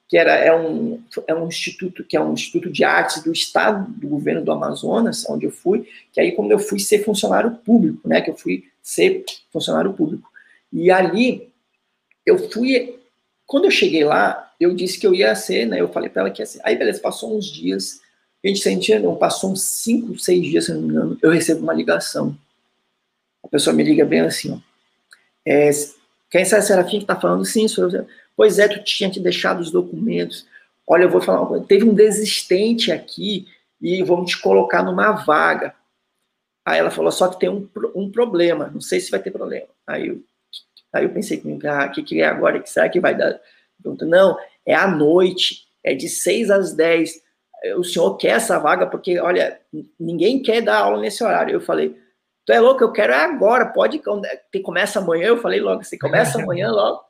que 0.09 0.17
era, 0.17 0.35
é, 0.35 0.55
um, 0.57 1.03
é 1.27 1.35
um 1.35 1.47
instituto 1.47 2.03
que 2.03 2.17
é 2.17 2.21
um 2.21 2.33
instituto 2.33 2.71
de 2.71 2.83
artes 2.83 3.23
do 3.23 3.31
estado 3.31 3.91
do 3.93 4.09
governo 4.09 4.43
do 4.43 4.51
Amazonas, 4.51 5.29
onde 5.29 5.45
eu 5.45 5.51
fui, 5.51 5.87
que 6.13 6.21
aí 6.21 6.33
como 6.33 6.51
eu 6.51 6.59
fui 6.59 6.79
ser 6.79 7.05
funcionário 7.05 7.51
público, 7.51 8.09
né, 8.09 8.23
que 8.23 8.31
eu 8.31 8.37
fui 8.37 8.65
ser 8.83 9.25
funcionário 9.53 9.93
público. 9.93 10.31
E 10.73 10.91
ali 10.91 11.53
eu 12.25 12.39
fui, 12.51 12.99
quando 13.47 13.67
eu 13.67 13.71
cheguei 13.71 14.03
lá, 14.03 14.51
eu 14.59 14.75
disse 14.75 14.99
que 14.99 15.07
eu 15.07 15.15
ia 15.15 15.35
ser, 15.35 15.67
né, 15.67 15.79
eu 15.79 15.89
falei 15.89 16.09
para 16.09 16.23
ela 16.23 16.31
que 16.31 16.41
ia 16.41 16.47
ser. 16.47 16.61
Aí 16.65 16.75
beleza, 16.75 17.01
passou 17.01 17.37
uns 17.37 17.47
dias, 17.47 18.01
a 18.45 18.49
gente 18.49 18.61
sentia, 18.61 18.99
não, 19.01 19.17
passou 19.17 19.51
uns 19.51 19.63
cinco, 19.63 20.19
seis 20.19 20.43
dias, 20.43 20.67
se 20.67 20.73
não 20.73 20.83
me 20.83 20.89
engano, 20.89 21.19
eu 21.21 21.31
recebo 21.31 21.63
uma 21.63 21.75
ligação. 21.75 22.37
A 23.43 23.49
pessoa 23.49 23.75
me 23.75 23.83
liga 23.83 24.05
bem 24.05 24.21
assim, 24.21 24.53
ó. 24.53 24.59
É, 25.45 25.71
quem 26.31 26.41
é 26.41 26.43
essa 26.43 26.61
Serafim 26.61 27.01
que 27.01 27.07
tá 27.07 27.19
falando? 27.19 27.45
Sim, 27.45 27.67
sou 27.67 27.91
eu. 27.91 28.07
Pois 28.37 28.59
é, 28.59 28.69
tu 28.69 28.83
tinha 28.85 29.11
te 29.11 29.19
deixado 29.19 29.61
os 29.61 29.71
documentos. 29.71 30.47
Olha, 30.87 31.05
eu 31.05 31.11
vou 31.11 31.21
falar 31.21 31.41
uma 31.41 31.49
coisa. 31.49 31.65
Teve 31.67 31.85
um 31.85 31.95
desistente 31.95 32.93
aqui 32.93 33.49
e 33.81 34.03
vamos 34.03 34.31
te 34.31 34.41
colocar 34.41 34.83
numa 34.83 35.13
vaga. 35.13 35.75
Aí 36.65 36.79
ela 36.79 36.91
falou, 36.91 37.11
só 37.11 37.29
que 37.29 37.41
tem 37.41 37.49
um, 37.49 37.69
um 37.95 38.11
problema. 38.11 38.71
Não 38.73 38.81
sei 38.81 39.01
se 39.01 39.11
vai 39.11 39.21
ter 39.21 39.31
problema. 39.31 39.67
Aí 39.87 40.09
eu, 40.09 40.23
aí 40.93 41.05
eu 41.05 41.11
pensei 41.11 41.39
comigo, 41.39 41.67
ah, 41.67 41.87
o 41.87 41.93
que, 41.93 42.03
que 42.03 42.21
é 42.21 42.27
agora? 42.27 42.63
será 42.67 42.89
que 42.89 43.01
vai 43.01 43.17
dar? 43.17 43.41
Não, 44.03 44.39
é 44.67 44.75
à 44.75 44.87
noite. 44.87 45.67
É 45.83 45.95
de 45.95 46.09
6 46.09 46.51
às 46.51 46.75
10. 46.75 47.23
O 47.77 47.85
senhor 47.85 48.17
quer 48.17 48.37
essa 48.37 48.59
vaga? 48.59 48.87
Porque, 48.87 49.19
olha, 49.19 49.61
ninguém 49.99 50.43
quer 50.43 50.61
dar 50.61 50.79
aula 50.79 51.01
nesse 51.01 51.25
horário. 51.25 51.53
Eu 51.53 51.61
falei, 51.61 51.97
tu 52.47 52.53
é 52.53 52.61
louco, 52.61 52.83
eu 52.83 52.93
quero 52.93 53.13
é 53.13 53.25
agora, 53.25 53.67
pode, 53.67 54.01
que 54.51 54.61
começa 54.61 55.01
amanhã, 55.01 55.27
eu 55.27 55.39
falei 55.39 55.61
logo, 55.61 55.83
você 55.83 55.99
começa 55.99 56.39
amanhã 56.43 56.71
logo. 56.71 57.03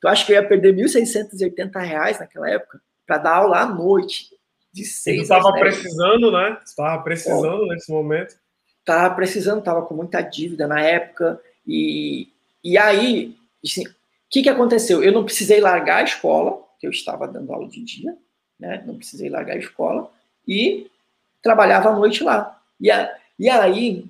Tu 0.00 0.08
acha 0.08 0.26
que 0.26 0.32
eu 0.32 0.36
ia 0.36 0.46
perder 0.46 0.74
1.680 0.74 1.80
reais 1.80 2.18
naquela 2.18 2.50
época 2.50 2.80
para 3.06 3.18
dar 3.18 3.36
aula 3.36 3.60
à 3.60 3.66
noite, 3.66 4.28
de 4.72 4.84
seis 4.84 5.22
estava 5.22 5.52
precisando, 5.52 6.32
né? 6.32 6.58
Estava 6.64 7.02
precisando 7.02 7.58
Bom, 7.58 7.66
nesse 7.66 7.90
momento. 7.90 8.34
Estava 8.80 9.14
precisando, 9.14 9.60
estava 9.60 9.82
com 9.82 9.94
muita 9.94 10.20
dívida 10.20 10.66
na 10.66 10.80
época, 10.80 11.40
e, 11.66 12.28
e 12.62 12.76
aí, 12.76 13.36
assim, 13.64 13.86
o 13.86 13.94
que, 14.28 14.42
que 14.42 14.48
aconteceu? 14.48 15.02
Eu 15.02 15.12
não 15.12 15.24
precisei 15.24 15.60
largar 15.60 16.00
a 16.00 16.04
escola, 16.04 16.62
que 16.78 16.86
eu 16.86 16.90
estava 16.90 17.26
dando 17.26 17.52
aula 17.52 17.68
de 17.68 17.82
dia, 17.82 18.14
né? 18.58 18.82
Não 18.86 18.96
precisei 18.96 19.28
largar 19.28 19.54
a 19.54 19.58
escola, 19.58 20.10
e 20.46 20.86
trabalhava 21.42 21.90
à 21.90 21.94
noite 21.94 22.22
lá. 22.22 22.60
E, 22.80 22.90
a, 22.90 23.12
e 23.38 23.48
aí, 23.48 24.04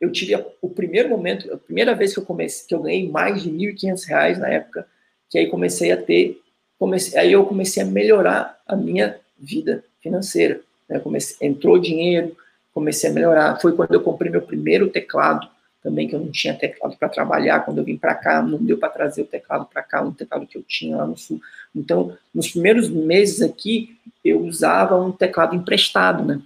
eu 0.00 0.10
tive 0.10 0.34
a, 0.34 0.44
o 0.60 0.68
primeiro 0.68 1.08
momento, 1.08 1.52
a 1.52 1.56
primeira 1.56 1.94
vez 1.94 2.12
que 2.12 2.20
eu 2.20 2.24
comecei, 2.24 2.66
que 2.66 2.74
eu 2.74 2.82
ganhei 2.82 3.08
mais 3.08 3.42
de 3.42 3.50
R$ 3.50 3.72
1.500 3.72 4.38
na 4.38 4.48
época, 4.48 4.86
que 5.30 5.38
aí 5.38 5.48
comecei 5.48 5.90
a 5.92 5.96
ter, 5.96 6.40
comecei, 6.78 7.18
aí 7.18 7.32
eu 7.32 7.44
comecei 7.44 7.82
a 7.82 7.86
melhorar 7.86 8.60
a 8.66 8.76
minha 8.76 9.18
vida 9.38 9.84
financeira. 10.00 10.60
Né? 10.88 10.98
Comecei, 10.98 11.46
entrou 11.46 11.78
dinheiro, 11.78 12.36
comecei 12.72 13.10
a 13.10 13.12
melhorar. 13.12 13.60
Foi 13.60 13.74
quando 13.74 13.94
eu 13.94 14.02
comprei 14.02 14.30
meu 14.30 14.42
primeiro 14.42 14.88
teclado, 14.88 15.48
também 15.86 16.08
que 16.08 16.16
eu 16.16 16.20
não 16.20 16.32
tinha 16.32 16.52
teclado 16.52 16.96
para 16.96 17.08
trabalhar. 17.08 17.60
Quando 17.60 17.78
eu 17.78 17.84
vim 17.84 17.96
para 17.96 18.12
cá, 18.12 18.42
não 18.42 18.58
deu 18.58 18.76
para 18.76 18.88
trazer 18.88 19.22
o 19.22 19.26
teclado 19.26 19.66
para 19.66 19.84
cá, 19.84 20.02
um 20.02 20.10
teclado 20.10 20.44
que 20.44 20.58
eu 20.58 20.62
tinha 20.64 20.96
lá 20.96 21.06
no 21.06 21.16
sul. 21.16 21.40
Então, 21.72 22.18
nos 22.34 22.50
primeiros 22.50 22.88
meses 22.88 23.40
aqui, 23.40 23.96
eu 24.24 24.40
usava 24.40 25.00
um 25.00 25.12
teclado 25.12 25.54
emprestado, 25.54 26.24
né? 26.24 26.42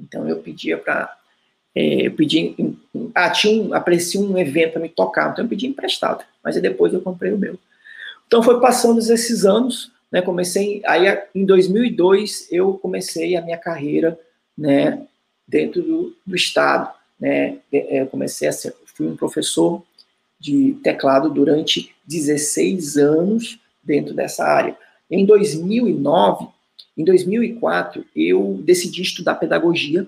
Então, 0.00 0.26
eu 0.26 0.38
pedia 0.38 0.78
para 0.78 1.14
é, 1.76 2.06
eu 2.06 2.12
pedi, 2.12 2.54
ah, 3.14 3.28
tinha 3.30 3.60
um, 3.60 3.74
aparecia 3.74 4.18
um 4.18 4.38
evento 4.38 4.74
para 4.74 4.82
me 4.82 4.88
tocar, 4.88 5.32
então 5.32 5.44
eu 5.44 5.48
pedi 5.48 5.66
emprestado, 5.66 6.24
mas 6.42 6.58
depois 6.58 6.94
eu 6.94 7.02
comprei 7.02 7.32
o 7.32 7.38
meu. 7.38 7.58
Então 8.26 8.42
foi 8.42 8.60
passando 8.60 9.00
esses 9.00 9.44
anos, 9.44 9.90
né, 10.10 10.22
comecei, 10.22 10.80
aí 10.86 11.06
em 11.34 11.44
2002 11.44 12.46
eu 12.52 12.74
comecei 12.74 13.34
a 13.34 13.42
minha 13.42 13.58
carreira, 13.58 14.16
né, 14.56 15.04
dentro 15.48 15.82
do, 15.82 16.16
do 16.24 16.36
estado, 16.36 16.94
né, 17.18 17.58
é, 17.72 18.00
eu 18.02 18.06
comecei 18.06 18.48
a 18.48 18.52
ser, 18.52 18.74
fui 18.86 19.06
um 19.06 19.16
professor 19.16 19.82
de 20.38 20.76
teclado 20.82 21.30
durante 21.30 21.94
16 22.06 22.96
anos 22.96 23.58
dentro 23.82 24.14
dessa 24.14 24.44
área. 24.44 24.76
Em 25.10 25.24
2009, 25.24 26.48
em 26.96 27.04
2004, 27.04 28.04
eu 28.14 28.60
decidi 28.62 29.02
estudar 29.02 29.34
pedagogia, 29.34 30.06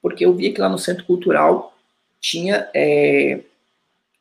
porque 0.00 0.24
eu 0.24 0.34
via 0.34 0.52
que 0.52 0.60
lá 0.60 0.68
no 0.68 0.78
Centro 0.78 1.04
Cultural 1.04 1.76
tinha, 2.20 2.68
é, 2.74 3.40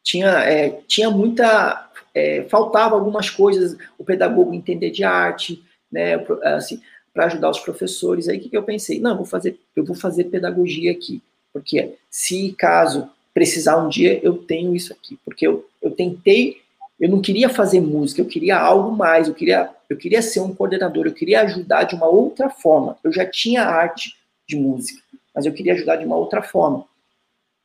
tinha, 0.03 0.29
é, 0.43 0.69
tinha 0.87 1.09
muita. 1.09 1.87
É, 2.13 2.43
faltava 2.49 2.95
algumas 2.95 3.29
coisas, 3.29 3.77
o 3.97 4.03
pedagogo 4.03 4.53
entender 4.53 4.89
de 4.89 5.03
arte, 5.03 5.63
né, 5.91 6.15
assim, 6.43 6.81
para 7.13 7.25
ajudar 7.25 7.49
os 7.49 7.59
professores. 7.59 8.27
Aí 8.27 8.37
o 8.37 8.41
que, 8.41 8.49
que 8.49 8.57
eu 8.57 8.63
pensei? 8.63 8.99
Não, 8.99 9.11
eu 9.11 9.17
vou 9.17 9.25
fazer, 9.25 9.59
eu 9.75 9.85
vou 9.85 9.95
fazer 9.95 10.25
pedagogia 10.25 10.91
aqui, 10.91 11.21
porque 11.51 11.95
se 12.09 12.53
caso 12.57 13.09
precisar 13.33 13.77
um 13.77 13.89
dia, 13.89 14.19
eu 14.23 14.37
tenho 14.37 14.75
isso 14.75 14.93
aqui, 14.93 15.17
porque 15.23 15.47
eu, 15.47 15.67
eu 15.81 15.91
tentei, 15.91 16.61
eu 16.99 17.09
não 17.09 17.21
queria 17.21 17.49
fazer 17.49 17.79
música, 17.79 18.21
eu 18.21 18.25
queria 18.25 18.57
algo 18.57 18.91
mais, 18.95 19.27
eu 19.27 19.33
queria, 19.33 19.69
eu 19.89 19.97
queria 19.97 20.21
ser 20.21 20.41
um 20.41 20.53
coordenador, 20.53 21.05
eu 21.05 21.13
queria 21.13 21.41
ajudar 21.41 21.83
de 21.83 21.95
uma 21.95 22.07
outra 22.07 22.49
forma. 22.49 22.97
Eu 23.03 23.11
já 23.11 23.25
tinha 23.25 23.63
arte 23.63 24.15
de 24.47 24.57
música 24.57 25.01
mas 25.39 25.45
eu 25.45 25.53
queria 25.53 25.73
ajudar 25.73 25.95
de 25.95 26.05
uma 26.05 26.17
outra 26.17 26.41
forma. 26.41 26.85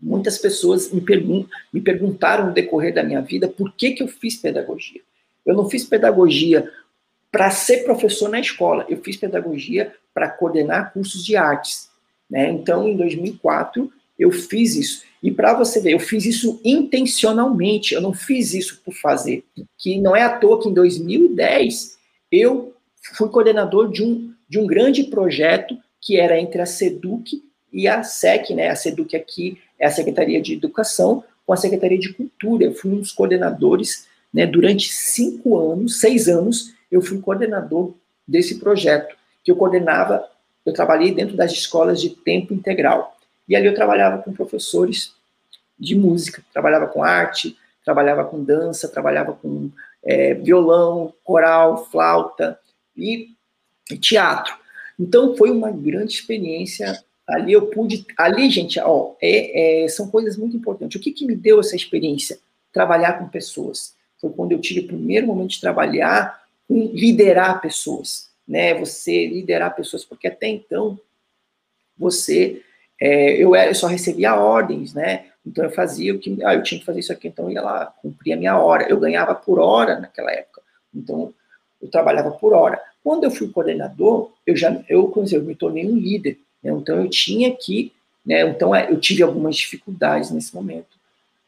Muitas 0.01 0.39
pessoas 0.39 0.93
me, 0.93 1.01
pergun 1.01 1.45
me 1.73 1.81
perguntaram 1.81 2.47
no 2.47 2.53
decorrer 2.53 2.95
da 2.95 3.03
minha 3.03 3.21
vida 3.21 3.49
por 3.49 3.73
que, 3.73 3.91
que 3.91 4.03
eu 4.03 4.07
fiz 4.07 4.37
pedagogia. 4.37 5.01
Eu 5.45 5.57
não 5.57 5.69
fiz 5.69 5.85
pedagogia 5.85 6.71
para 7.33 7.51
ser 7.51 7.85
professor 7.85 8.29
na 8.29 8.39
escola, 8.39 8.87
eu 8.89 8.99
fiz 8.99 9.17
pedagogia 9.17 9.93
para 10.15 10.31
coordenar 10.31 10.93
cursos 10.93 11.25
de 11.25 11.37
artes. 11.37 11.91
Né? 12.31 12.51
Então, 12.51 12.89
em 12.89 12.97
2004, 12.97 13.91
eu 14.19 14.31
fiz 14.31 14.77
isso. 14.77 15.03
E 15.23 15.31
para 15.31 15.55
você 15.55 15.81
ver, 15.81 15.93
eu 15.93 16.01
fiz 16.01 16.25
isso 16.25 16.61
intencionalmente, 16.65 17.95
eu 17.95 18.01
não 18.01 18.13
fiz 18.13 18.55
isso 18.55 18.81
por 18.85 18.95
fazer. 18.95 19.45
Que 19.79 20.01
não 20.01 20.15
é 20.15 20.23
à 20.23 20.39
toa 20.39 20.61
que 20.61 20.69
em 20.69 20.75
2010 20.75 21.97
eu 22.31 22.75
fui 23.17 23.29
coordenador 23.29 23.91
de 23.91 24.03
um, 24.03 24.33
de 24.49 24.59
um 24.59 24.67
grande 24.67 25.05
projeto 25.05 25.77
que 26.01 26.19
era 26.19 26.39
entre 26.39 26.61
a 26.61 26.67
SEDUC 26.67 27.43
e 27.73 27.89
a 27.89 28.03
SEC, 28.03 28.51
né, 28.55 28.69
a 28.69 28.77
SEDUC 28.77 29.17
aqui 29.17 29.59
é 29.79 29.87
a 29.87 29.91
Secretaria 29.91 30.41
de 30.41 30.53
Educação, 30.53 31.25
com 31.47 31.53
a 31.53 31.57
Secretaria 31.57 31.99
de 31.99 32.13
Cultura. 32.13 32.65
Eu 32.65 32.75
fui 32.75 32.93
um 32.93 32.99
dos 32.99 33.11
coordenadores, 33.11 34.07
né, 34.33 34.47
durante 34.47 34.93
cinco 34.93 35.59
anos, 35.59 35.99
seis 36.01 36.29
anos, 36.29 36.73
eu 36.91 37.03
fui 37.03 37.19
coordenador 37.21 37.95
desse 38.29 38.61
projeto, 38.61 39.17
que 39.43 39.51
eu 39.51 39.57
coordenava, 39.57 40.25
eu 40.65 40.73
trabalhei 40.73 41.13
dentro 41.13 41.37
das 41.37 41.53
escolas 41.53 42.01
de 42.01 42.11
tempo 42.11 42.55
integral. 42.55 43.17
E 43.49 43.55
ali 43.55 43.67
eu 43.67 43.75
trabalhava 43.75 44.23
com 44.23 44.33
professores 44.33 45.15
de 45.79 45.95
música, 45.95 46.43
trabalhava 46.53 46.87
com 46.87 47.03
arte, 47.03 47.57
trabalhava 47.85 48.25
com 48.25 48.43
dança, 48.43 48.89
trabalhava 48.89 49.35
com 49.35 49.71
é, 50.03 50.35
violão, 50.35 51.13
coral, 51.23 51.85
flauta 51.91 52.59
e, 52.97 53.31
teatro. 54.01 54.55
Então 54.99 55.37
foi 55.37 55.51
uma 55.51 55.71
grande 55.71 56.15
experiência 56.15 57.05
ali 57.27 57.53
eu 57.53 57.67
pude, 57.69 58.07
ali, 58.17 58.51
gente, 58.51 58.79
ó, 58.81 59.15
é, 59.21 59.85
é, 59.85 59.89
são 59.89 60.11
coisas 60.11 60.37
muito 60.37 60.57
importantes. 60.57 60.99
O 60.99 61.03
que, 61.03 61.13
que 61.13 61.27
me 61.27 61.35
deu 61.35 61.61
essa 61.61 61.75
experiência? 61.75 62.39
Trabalhar 62.73 63.15
com 63.15 63.29
pessoas. 63.29 63.95
Foi 64.21 64.31
quando 64.31 64.53
eu 64.53 64.61
tive 64.61 64.81
o 64.81 64.87
primeiro 64.87 65.27
momento 65.27 65.51
de 65.51 65.61
trabalhar 65.61 66.43
com 66.69 66.91
liderar 66.93 67.61
pessoas, 67.61 68.31
né? 68.47 68.75
Você 68.75 69.27
liderar 69.27 69.75
pessoas, 69.75 70.05
porque 70.05 70.29
até 70.29 70.49
então 70.49 70.99
você, 71.97 72.63
é, 73.01 73.43
eu, 73.43 73.55
era, 73.55 73.71
eu 73.71 73.75
só 73.75 73.87
recebia 73.87 74.35
ordens, 74.35 74.93
né? 74.93 75.27
Então 75.47 75.65
eu 75.65 75.71
fazia 75.71 76.15
o 76.15 76.19
que, 76.19 76.39
ah, 76.45 76.55
eu 76.55 76.63
tinha 76.63 76.79
que 76.79 76.87
fazer 76.87 77.01
isso 77.01 77.13
aqui, 77.13 77.29
então 77.29 77.47
eu 77.47 77.53
ia 77.53 77.63
lá, 77.63 77.87
cumpria 78.01 78.35
a 78.35 78.39
minha 78.39 78.59
hora. 78.59 78.89
Eu 78.89 78.99
ganhava 78.99 79.35
por 79.35 79.59
hora 79.59 80.01
naquela 80.01 80.33
época, 80.33 80.63
então 80.95 81.33
eu 81.81 81.89
trabalhava 81.89 82.31
por 82.31 82.53
hora. 82.53 82.81
Quando 83.03 83.25
eu 83.25 83.31
fui 83.31 83.49
coordenador, 83.49 84.33
eu 84.47 84.57
já, 84.57 84.83
eu, 84.89 85.13
eu 85.31 85.43
me 85.43 85.55
tornei 85.55 85.87
um 85.87 85.97
líder. 85.97 86.39
Né? 86.63 86.73
Então 86.73 87.03
eu 87.03 87.11
tinha 87.11 87.55
que, 87.55 87.93
né? 88.25 88.41
Então 88.49 88.75
é, 88.75 88.91
eu 88.91 88.99
tive 88.99 89.23
algumas 89.23 89.57
dificuldades 89.57 90.31
nesse 90.31 90.55
momento, 90.55 90.97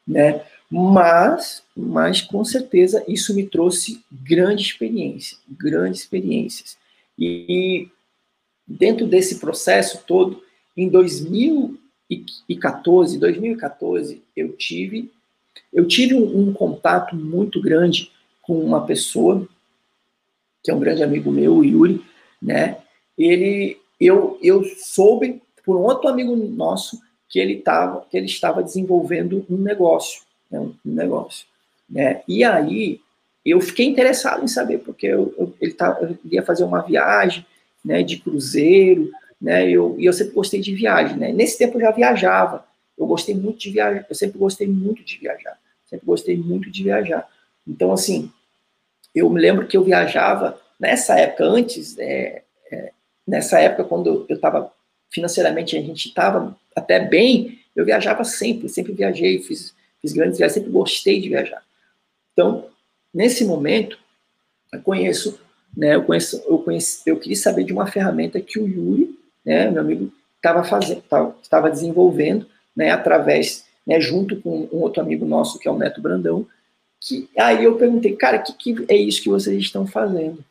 né? 0.07 0.43
Mas, 0.69 1.63
mas 1.75 2.21
com 2.21 2.43
certeza 2.43 3.03
isso 3.07 3.33
me 3.33 3.45
trouxe 3.45 4.03
grande 4.11 4.61
experiência, 4.63 5.37
grandes 5.49 6.01
experiências. 6.01 6.77
E 7.17 7.89
dentro 8.67 9.07
desse 9.07 9.39
processo 9.39 10.03
todo, 10.05 10.43
em 10.75 10.89
2014, 10.89 13.17
2014, 13.17 14.21
eu 14.35 14.51
tive 14.53 15.09
eu 15.73 15.87
tive 15.87 16.13
um, 16.13 16.49
um 16.49 16.53
contato 16.53 17.15
muito 17.15 17.59
grande 17.61 18.11
com 18.41 18.59
uma 18.59 18.85
pessoa 18.85 19.47
que 20.63 20.71
é 20.71 20.73
um 20.73 20.79
grande 20.79 21.03
amigo 21.03 21.29
meu, 21.31 21.57
o 21.57 21.65
Yuri, 21.65 22.03
né? 22.41 22.77
Ele 23.17 23.77
eu, 23.99 24.37
eu 24.41 24.63
soube 24.63 25.41
por 25.65 25.75
um 25.75 25.83
outro 25.83 26.07
amigo 26.07 26.35
nosso 26.35 27.01
que 27.29 27.39
ele, 27.39 27.57
tava, 27.57 28.05
que 28.09 28.15
ele 28.15 28.27
estava 28.27 28.63
desenvolvendo 28.63 29.45
um 29.49 29.57
negócio, 29.57 30.21
né, 30.49 30.59
um 30.59 30.73
negócio. 30.85 31.45
Né? 31.89 32.21
E 32.27 32.43
aí 32.43 33.01
eu 33.51 33.61
fiquei 33.61 33.85
interessado 33.85 34.43
em 34.43 34.47
saber, 34.47 34.79
porque 34.79 35.07
eu, 35.07 35.33
eu 35.37 35.53
ele 35.61 35.73
tá, 35.73 35.97
eu 36.01 36.17
ia 36.29 36.43
fazer 36.43 36.63
uma 36.63 36.81
viagem 36.81 37.45
né, 37.83 38.03
de 38.03 38.17
cruzeiro, 38.17 39.11
né, 39.39 39.69
eu, 39.69 39.95
e 39.97 40.05
eu 40.05 40.13
sempre 40.13 40.33
gostei 40.33 40.59
de 40.59 40.73
viagem. 40.73 41.17
Né? 41.17 41.31
Nesse 41.31 41.57
tempo 41.57 41.77
eu 41.77 41.81
já 41.81 41.91
viajava, 41.91 42.65
eu 42.97 43.05
gostei 43.05 43.35
muito 43.35 43.59
de 43.59 43.69
viajar, 43.69 44.05
eu 44.09 44.15
sempre 44.15 44.37
gostei 44.37 44.67
muito 44.67 45.03
de 45.03 45.17
viajar, 45.17 45.57
sempre 45.85 46.05
gostei 46.05 46.35
muito 46.35 46.69
de 46.69 46.83
viajar. 46.83 47.27
Então, 47.67 47.91
assim, 47.91 48.31
eu 49.13 49.29
me 49.29 49.39
lembro 49.39 49.67
que 49.67 49.77
eu 49.77 49.83
viajava, 49.83 50.59
nessa 50.79 51.19
época, 51.19 51.43
antes, 51.43 51.97
é, 51.97 52.41
é, 52.71 52.91
nessa 53.25 53.59
época, 53.59 53.83
quando 53.83 54.25
eu 54.27 54.35
estava 54.35 54.71
financeiramente, 55.09 55.77
a 55.77 55.81
gente 55.81 56.07
estava 56.07 56.55
até 56.75 56.99
bem, 56.99 57.59
eu 57.75 57.85
viajava 57.85 58.23
sempre, 58.23 58.67
sempre 58.67 58.93
viajei, 58.93 59.39
fiz, 59.39 59.73
fiz 60.01 60.13
grandes 60.13 60.37
viagens, 60.37 60.55
sempre 60.55 60.71
gostei 60.71 61.21
de 61.21 61.29
viajar. 61.29 61.61
Então, 62.33 62.65
nesse 63.17 63.43
momento, 63.43 63.97
eu 64.71 64.79
conheço, 64.81 65.39
né, 65.75 65.95
eu 65.95 66.03
conheço, 66.03 66.43
eu 66.47 66.59
conheci, 66.59 67.01
eu 67.09 67.19
queria 67.19 67.35
saber 67.35 67.63
de 67.63 67.73
uma 67.73 67.87
ferramenta 67.87 68.39
que 68.39 68.59
o 68.59 68.67
Yuri, 68.67 69.17
né, 69.43 69.71
meu 69.71 69.81
amigo, 69.81 70.13
estava 70.35 70.63
fazendo, 70.63 71.03
estava 71.41 71.71
desenvolvendo, 71.71 72.45
né, 72.75 72.91
através, 72.91 73.65
né, 73.87 73.99
junto 73.99 74.39
com 74.39 74.69
um 74.71 74.81
outro 74.81 75.01
amigo 75.01 75.25
nosso 75.25 75.57
que 75.57 75.67
é 75.67 75.71
o 75.71 75.77
Neto 75.79 75.99
Brandão, 75.99 76.45
que 77.01 77.27
aí 77.35 77.63
eu 77.63 77.75
perguntei, 77.75 78.15
cara, 78.15 78.37
o 78.37 78.43
que, 78.53 78.75
que 78.75 78.85
é 78.87 78.95
isso 78.95 79.23
que 79.23 79.29
vocês 79.29 79.57
estão 79.59 79.87
fazendo? 79.87 80.45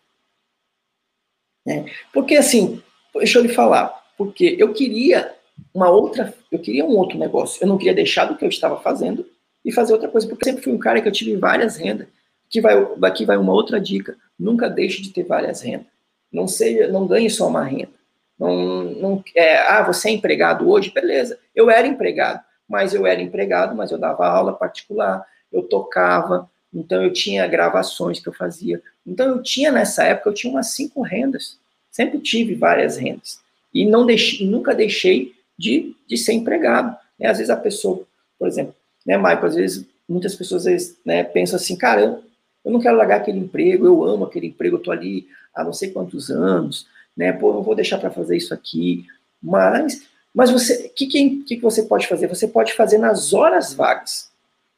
Né? 1.65 1.87
Porque 2.13 2.35
assim, 2.35 2.83
deixa 3.15 3.39
eu 3.39 3.43
lhe 3.43 3.49
falar, 3.49 3.89
porque 4.19 4.57
eu 4.59 4.73
queria 4.73 5.33
uma 5.73 5.89
outra, 5.89 6.35
eu 6.51 6.59
queria 6.59 6.85
um 6.85 6.97
outro 6.97 7.19
negócio. 7.19 7.63
Eu 7.63 7.69
não 7.69 7.79
queria 7.79 7.95
deixar 7.95 8.27
do 8.27 8.37
que 8.37 8.45
eu 8.45 8.49
estava 8.49 8.81
fazendo 8.81 9.27
e 9.65 9.73
fazer 9.73 9.93
outra 9.93 10.09
coisa, 10.09 10.29
porque 10.29 10.49
eu 10.49 10.53
sempre 10.53 10.65
fui 10.65 10.73
um 10.73 10.79
cara 10.79 11.01
que 11.01 11.09
eu 11.09 11.13
tive 11.13 11.37
várias 11.37 11.77
rendas. 11.77 12.07
Aqui 12.47 12.61
vai, 12.61 12.75
aqui 13.03 13.25
vai 13.25 13.37
uma 13.37 13.53
outra 13.53 13.81
dica. 13.81 14.17
Nunca 14.39 14.69
deixe 14.69 15.03
de 15.03 15.11
ter 15.11 15.25
várias 15.25 15.61
rendas. 15.61 15.87
Não 16.33 16.47
seja, 16.47 16.89
não 16.89 17.07
ganhe 17.07 17.31
só 17.31 17.49
uma 17.49 17.65
renda. 17.65 17.97
Não, 18.39 18.85
não, 18.85 19.25
é, 19.35 19.59
ah, 19.59 19.83
você 19.83 20.09
é 20.09 20.13
empregado 20.13 20.69
hoje? 20.69 20.91
Beleza. 20.91 21.39
Eu 21.55 21.71
era 21.71 21.87
empregado, 21.87 22.43
mas 22.69 22.95
eu 22.95 23.07
era 23.07 23.23
empregado, 23.23 23.75
mas 23.75 23.91
eu 23.91 23.99
dava 23.99 24.27
aula 24.27 24.53
particular, 24.53 25.25
eu 25.53 25.63
tocava, 25.63 26.51
então 26.73 27.03
eu 27.03 27.13
tinha 27.13 27.47
gravações 27.47 28.21
que 28.21 28.29
eu 28.29 28.33
fazia. 28.33 28.83
Então 29.07 29.27
eu 29.29 29.43
tinha 29.43 29.73
nessa 29.73 30.05
época, 30.05 30.29
eu 30.31 30.35
tinha 30.35 30.53
umas 30.53 30.69
cinco 30.73 31.01
rendas. 31.01 31.59
Sempre 31.91 32.21
tive 32.21 32.55
várias 32.55 32.99
rendas. 32.99 33.41
E 33.73 33.87
não 33.87 34.05
deixei, 34.05 34.47
nunca 34.47 34.75
deixei 34.75 35.35
de, 35.59 35.97
de 36.07 36.19
ser 36.19 36.35
empregado. 36.35 36.97
Né? 37.19 37.29
Às 37.29 37.39
vezes 37.39 37.51
a 37.51 37.57
pessoa, 37.57 38.07
por 38.39 38.47
exemplo, 38.47 38.75
né, 39.07 39.17
Michael, 39.17 39.47
às 39.47 39.55
vezes 39.55 39.87
muitas 40.09 40.35
pessoas 40.35 40.65
vezes, 40.65 40.97
né, 41.05 41.25
pensam 41.25 41.57
assim, 41.57 41.77
cara, 41.77 42.01
eu, 42.03 42.23
eu 42.67 42.73
não 42.73 42.81
quero 42.81 42.97
largar 42.97 43.19
aquele 43.19 43.39
emprego, 43.39 43.87
eu 43.87 44.03
amo 44.03 44.25
aquele 44.25 44.49
emprego, 44.49 44.75
eu 44.75 44.83
tô 44.83 44.91
ali 44.91 45.29
há 45.55 45.63
não 45.63 45.73
sei 45.73 45.91
quantos 45.93 46.31
anos, 46.31 46.89
né? 47.17 47.33
Pô, 47.33 47.53
não 47.53 47.63
vou 47.63 47.77
deixar 47.77 47.97
para 47.97 48.11
fazer 48.11 48.37
isso 48.37 48.53
aqui. 48.53 49.07
Mas, 49.41 50.03
mas 50.35 50.51
você, 50.51 50.87
o 50.87 50.91
que, 50.93 51.07
que, 51.07 51.57
que 51.57 51.63
você 51.63 51.85
pode 51.85 52.09
fazer? 52.09 52.27
Você 52.27 52.49
pode 52.49 52.73
fazer 52.73 52.99
nas 52.99 53.33
horas 53.33 53.73
vagas. 53.73 54.33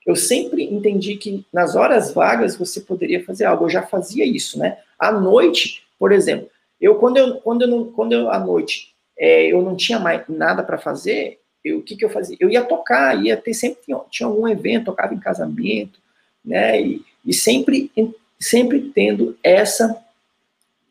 Eu 0.07 0.15
sempre 0.15 0.65
entendi 0.65 1.17
que 1.17 1.47
nas 1.51 1.77
horas 1.77 2.13
vagas 2.13 2.57
você 2.57 2.83
poderia 2.83 3.25
fazer 3.25 3.47
algo. 3.47 3.65
Eu 3.65 3.71
já 3.71 3.81
fazia 3.81 4.27
isso, 4.27 4.59
né? 4.59 4.79
À 4.99 5.11
noite, 5.11 5.83
por 5.99 6.13
exemplo, 6.13 6.51
eu 6.79 6.97
quando 6.97 7.17
eu 7.17 7.37
quando 7.37 7.63
eu 7.63 7.87
quando 7.87 8.13
eu 8.13 8.31
à 8.31 8.39
noite 8.39 8.95
é, 9.19 9.47
eu 9.47 9.63
não 9.63 9.75
tinha 9.75 9.99
mais 9.99 10.23
nada 10.29 10.63
para 10.63 10.77
fazer, 10.77 11.41
eu, 11.65 11.79
o 11.79 11.83
que, 11.83 11.97
que 11.97 12.05
eu 12.05 12.11
fazia? 12.11 12.37
Eu 12.39 12.51
ia 12.51 12.63
tocar, 12.63 13.25
ia 13.25 13.37
ter 13.37 13.55
sempre 13.55 13.83
tinha, 13.83 13.99
tinha 14.11 14.27
algum 14.27 14.47
evento, 14.47 14.87
tocava 14.87 15.15
em 15.15 15.19
casamento, 15.19 15.99
né? 16.45 16.81
E, 16.81 17.03
e 17.25 17.33
sempre 17.33 17.91
sempre 18.39 18.93
tendo 18.95 19.37
essa 19.43 20.01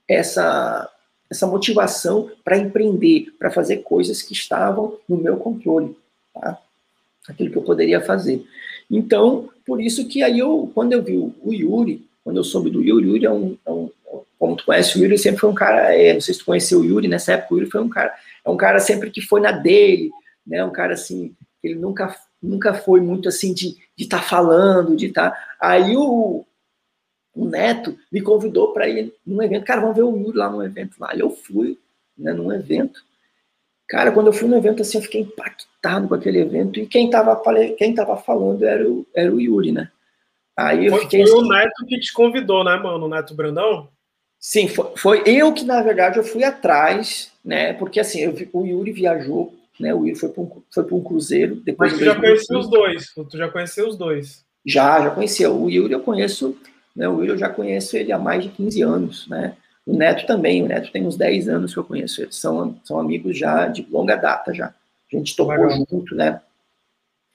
essa 0.07 0.89
essa 1.29 1.45
motivação 1.45 2.31
para 2.43 2.57
empreender, 2.57 3.33
para 3.37 3.51
fazer 3.51 3.77
coisas 3.77 4.21
que 4.21 4.33
estavam 4.33 4.97
no 5.09 5.17
meu 5.17 5.37
controle, 5.37 5.95
tá? 6.33 6.57
Aquilo 7.27 7.51
que 7.51 7.57
eu 7.57 7.63
poderia 7.63 7.99
fazer. 7.99 8.45
Então, 8.89 9.49
por 9.65 9.81
isso 9.81 10.07
que 10.07 10.23
aí 10.23 10.39
eu, 10.39 10.71
quando 10.73 10.93
eu 10.93 11.03
vi 11.03 11.17
o 11.17 11.53
Yuri, 11.53 12.07
quando 12.23 12.37
eu 12.37 12.45
soube 12.45 12.69
do 12.69 12.81
Yuri, 12.81 13.07
o 13.07 13.09
Yuri 13.09 13.25
é 13.25 13.31
um, 13.31 13.57
é 13.65 13.71
um 13.71 13.91
como 14.39 14.55
tu 14.55 14.65
conhece 14.65 14.97
o 14.97 15.01
Yuri, 15.01 15.17
sempre 15.17 15.39
foi 15.39 15.49
um 15.49 15.55
cara, 15.55 15.93
é, 15.95 16.13
não 16.13 16.21
sei 16.21 16.33
se 16.33 16.39
tu 16.39 16.45
conheceu 16.45 16.79
o 16.79 16.85
Yuri, 16.85 17.07
nessa 17.07 17.33
época 17.33 17.53
o 17.53 17.57
Yuri 17.57 17.69
foi 17.69 17.81
um 17.81 17.89
cara, 17.89 18.13
é 18.45 18.49
um 18.49 18.57
cara 18.57 18.79
sempre 18.79 19.09
que 19.09 19.21
foi 19.21 19.41
na 19.41 19.51
dele, 19.51 20.11
né, 20.45 20.63
um 20.63 20.71
cara 20.71 20.93
assim, 20.93 21.35
ele 21.67 21.79
nunca, 21.79 22.15
nunca 22.41 22.73
foi 22.73 23.01
muito 23.01 23.27
assim 23.27 23.53
de 23.53 23.77
estar 23.97 24.19
tá 24.19 24.23
falando, 24.23 24.95
de 24.95 25.07
estar, 25.07 25.31
tá... 25.31 25.55
aí 25.59 25.95
o, 25.95 26.45
o 27.35 27.45
Neto 27.45 27.97
me 28.11 28.21
convidou 28.21 28.73
para 28.73 28.89
ir 28.89 29.13
num 29.25 29.41
evento. 29.41 29.65
Cara, 29.65 29.81
vamos 29.81 29.95
ver 29.95 30.03
o 30.03 30.17
Yuri 30.17 30.37
lá 30.37 30.49
no 30.49 30.63
evento 30.63 30.95
lá. 30.99 31.15
E 31.15 31.19
eu 31.19 31.29
fui, 31.29 31.77
né, 32.17 32.33
num 32.33 32.51
evento. 32.51 32.99
Cara, 33.87 34.11
quando 34.11 34.27
eu 34.27 34.33
fui 34.33 34.47
no 34.47 34.57
evento, 34.57 34.81
assim, 34.81 34.97
eu 34.97 35.03
fiquei 35.03 35.21
impactado 35.21 36.07
com 36.07 36.15
aquele 36.15 36.39
evento. 36.39 36.79
E 36.79 36.87
quem 36.87 37.09
tava, 37.09 37.39
quem 37.77 37.93
tava 37.93 38.17
falando 38.17 38.65
era 38.65 38.89
o, 38.89 39.05
era 39.15 39.33
o 39.33 39.39
Yuri, 39.39 39.71
né? 39.71 39.89
Aí 40.57 40.87
eu 40.87 40.93
foi, 40.93 41.01
fiquei. 41.01 41.25
Foi 41.25 41.37
assim, 41.37 41.45
o 41.45 41.49
Neto 41.49 41.85
que 41.87 41.99
te 41.99 42.11
convidou, 42.11 42.63
né, 42.63 42.75
mano? 42.77 43.05
O 43.05 43.09
Neto 43.09 43.35
Brandão? 43.35 43.87
Sim, 44.39 44.67
foi, 44.67 44.91
foi 44.97 45.23
eu 45.25 45.53
que, 45.53 45.63
na 45.63 45.81
verdade, 45.81 46.17
eu 46.17 46.23
fui 46.23 46.43
atrás, 46.43 47.31
né? 47.45 47.73
Porque 47.73 47.99
assim, 47.99 48.21
eu, 48.21 48.35
o 48.51 48.65
Yuri 48.65 48.91
viajou, 48.91 49.53
né? 49.79 49.93
O 49.93 50.05
Yuri 50.05 50.15
foi 50.15 50.29
para 50.29 50.43
um, 50.43 50.61
foi 50.73 50.85
um 50.91 51.03
cruzeiro. 51.03 51.55
Depois 51.57 51.91
Mas 51.91 51.99
tu 51.99 52.05
já 52.05 52.15
conheceu 52.15 52.59
os 52.59 52.69
dois, 52.69 53.13
tu 53.13 53.37
já 53.37 53.49
conheceu 53.49 53.87
os 53.87 53.97
dois. 53.97 54.45
Já, 54.65 55.01
já 55.01 55.11
conhecia. 55.11 55.51
O 55.51 55.69
Yuri 55.69 55.93
eu 55.93 56.01
conheço 56.01 56.57
né? 56.97 57.07
O 57.07 57.17
Will 57.17 57.33
eu 57.33 57.37
já 57.37 57.47
conheço 57.47 57.95
ele 57.95 58.11
há 58.11 58.17
mais 58.17 58.43
de 58.43 58.49
15 58.49 58.81
anos, 58.81 59.27
né? 59.27 59.55
O 59.85 59.95
Neto 59.95 60.25
também, 60.25 60.63
o 60.63 60.67
Neto 60.67 60.91
tem 60.91 61.05
uns 61.05 61.15
10 61.15 61.47
anos 61.47 61.71
que 61.71 61.79
eu 61.79 61.83
conheço 61.83 62.21
eles, 62.21 62.35
são, 62.35 62.77
são 62.83 62.99
amigos 62.99 63.37
já 63.37 63.67
de 63.67 63.87
longa 63.89 64.15
data 64.15 64.51
já. 64.51 64.65
A 64.69 65.15
gente 65.15 65.35
tocou 65.35 65.55
Legal. 65.55 65.85
junto, 65.89 66.15
né? 66.15 66.41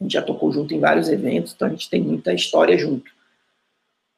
A 0.01 0.03
gente 0.03 0.13
já 0.13 0.21
tocou 0.21 0.53
junto 0.53 0.75
em 0.75 0.81
vários 0.81 1.09
eventos, 1.09 1.55
então 1.55 1.69
a 1.69 1.71
gente 1.71 1.89
tem 1.89 2.03
muita 2.03 2.35
história 2.35 2.77
junto. 2.77 3.09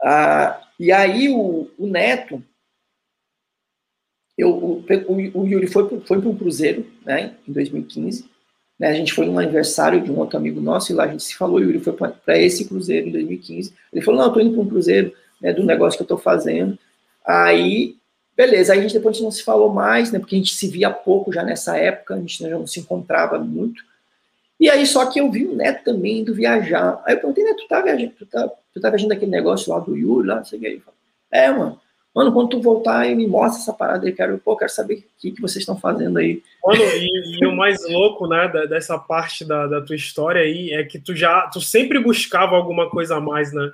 Ah, 0.02 0.62
e 0.80 0.90
aí 0.90 1.28
o, 1.28 1.70
o 1.78 1.86
Neto, 1.86 2.42
eu, 4.36 4.50
o, 4.50 4.84
o, 5.06 5.42
o 5.42 5.46
Yuri 5.46 5.66
foi, 5.66 5.88
foi 6.00 6.20
para 6.20 6.28
um 6.28 6.36
cruzeiro, 6.36 6.86
né, 7.04 7.34
em 7.46 7.52
2015, 7.52 8.28
né, 8.78 8.88
a 8.88 8.94
gente 8.94 9.12
foi 9.12 9.26
num 9.26 9.38
aniversário 9.38 10.02
de 10.02 10.10
um 10.10 10.18
outro 10.18 10.36
amigo 10.36 10.60
nosso 10.60 10.90
e 10.90 10.94
lá 10.94 11.04
a 11.04 11.08
gente 11.08 11.22
se 11.22 11.36
falou, 11.36 11.56
o 11.56 11.62
Yuri 11.62 11.78
foi 11.78 11.92
para 11.92 12.38
esse 12.38 12.64
cruzeiro 12.64 13.08
em 13.08 13.12
2015. 13.12 13.72
Ele 13.92 14.02
falou, 14.02 14.20
não, 14.20 14.28
eu 14.28 14.32
tô 14.32 14.40
indo 14.40 14.52
para 14.52 14.62
um 14.62 14.68
cruzeiro, 14.68 15.12
né, 15.40 15.52
do 15.52 15.64
negócio 15.64 15.96
que 15.96 16.02
eu 16.02 16.06
estou 16.06 16.18
fazendo. 16.18 16.76
Aí, 17.24 17.96
beleza, 18.36 18.72
aí 18.72 18.80
a 18.80 18.82
gente 18.82 18.94
depois 18.94 19.20
não 19.20 19.30
se 19.30 19.44
falou 19.44 19.72
mais, 19.72 20.10
né, 20.10 20.18
porque 20.18 20.34
a 20.34 20.38
gente 20.38 20.54
se 20.54 20.66
via 20.66 20.90
pouco 20.90 21.32
já 21.32 21.44
nessa 21.44 21.76
época, 21.76 22.14
a 22.14 22.18
gente 22.18 22.38
já 22.38 22.50
não 22.50 22.66
se 22.66 22.80
encontrava 22.80 23.38
muito. 23.38 23.82
E 24.58 24.68
aí, 24.68 24.86
só 24.86 25.06
que 25.06 25.20
eu 25.20 25.30
vi 25.30 25.44
o 25.46 25.54
Neto 25.54 25.84
também 25.84 26.20
indo 26.20 26.34
viajar. 26.34 27.02
Aí 27.04 27.14
eu 27.14 27.18
perguntei, 27.18 27.44
Neto, 27.44 27.62
tu 27.62 27.68
tá 27.68 27.80
viajando, 27.80 28.12
tu 28.18 28.26
tá, 28.26 28.48
tu 28.72 28.80
tá 28.80 28.88
viajando 28.88 29.12
aquele 29.12 29.30
negócio 29.30 29.72
lá 29.72 29.78
do 29.78 29.96
Yuri, 29.96 30.26
lá, 30.26 30.36
não 30.36 30.44
sei 30.44 30.58
o 30.58 30.62
que. 30.62 30.82
É, 31.30 31.50
mano. 31.50 31.80
Mano, 32.14 32.32
quando 32.32 32.50
tu 32.50 32.62
voltar 32.62 33.00
aí, 33.00 33.14
me 33.14 33.26
mostra 33.26 33.60
essa 33.60 33.72
parada 33.72 34.06
aí, 34.06 34.12
quero, 34.12 34.38
pô, 34.38 34.56
quero 34.56 34.70
saber 34.70 34.98
o 34.98 35.04
que, 35.18 35.32
que 35.32 35.40
vocês 35.40 35.62
estão 35.62 35.76
fazendo 35.76 36.18
aí. 36.18 36.40
Mano, 36.64 36.80
e, 36.80 37.40
e, 37.40 37.46
o 37.46 37.56
mais 37.56 37.84
louco, 37.90 38.28
né, 38.28 38.48
dessa 38.68 38.96
parte 38.96 39.44
da, 39.44 39.66
da 39.66 39.80
tua 39.80 39.96
história 39.96 40.42
aí, 40.42 40.70
é 40.70 40.84
que 40.84 41.00
tu 41.00 41.14
já, 41.16 41.48
tu 41.48 41.60
sempre 41.60 41.98
buscava 41.98 42.54
alguma 42.54 42.88
coisa 42.88 43.16
a 43.16 43.20
mais, 43.20 43.52
né? 43.52 43.72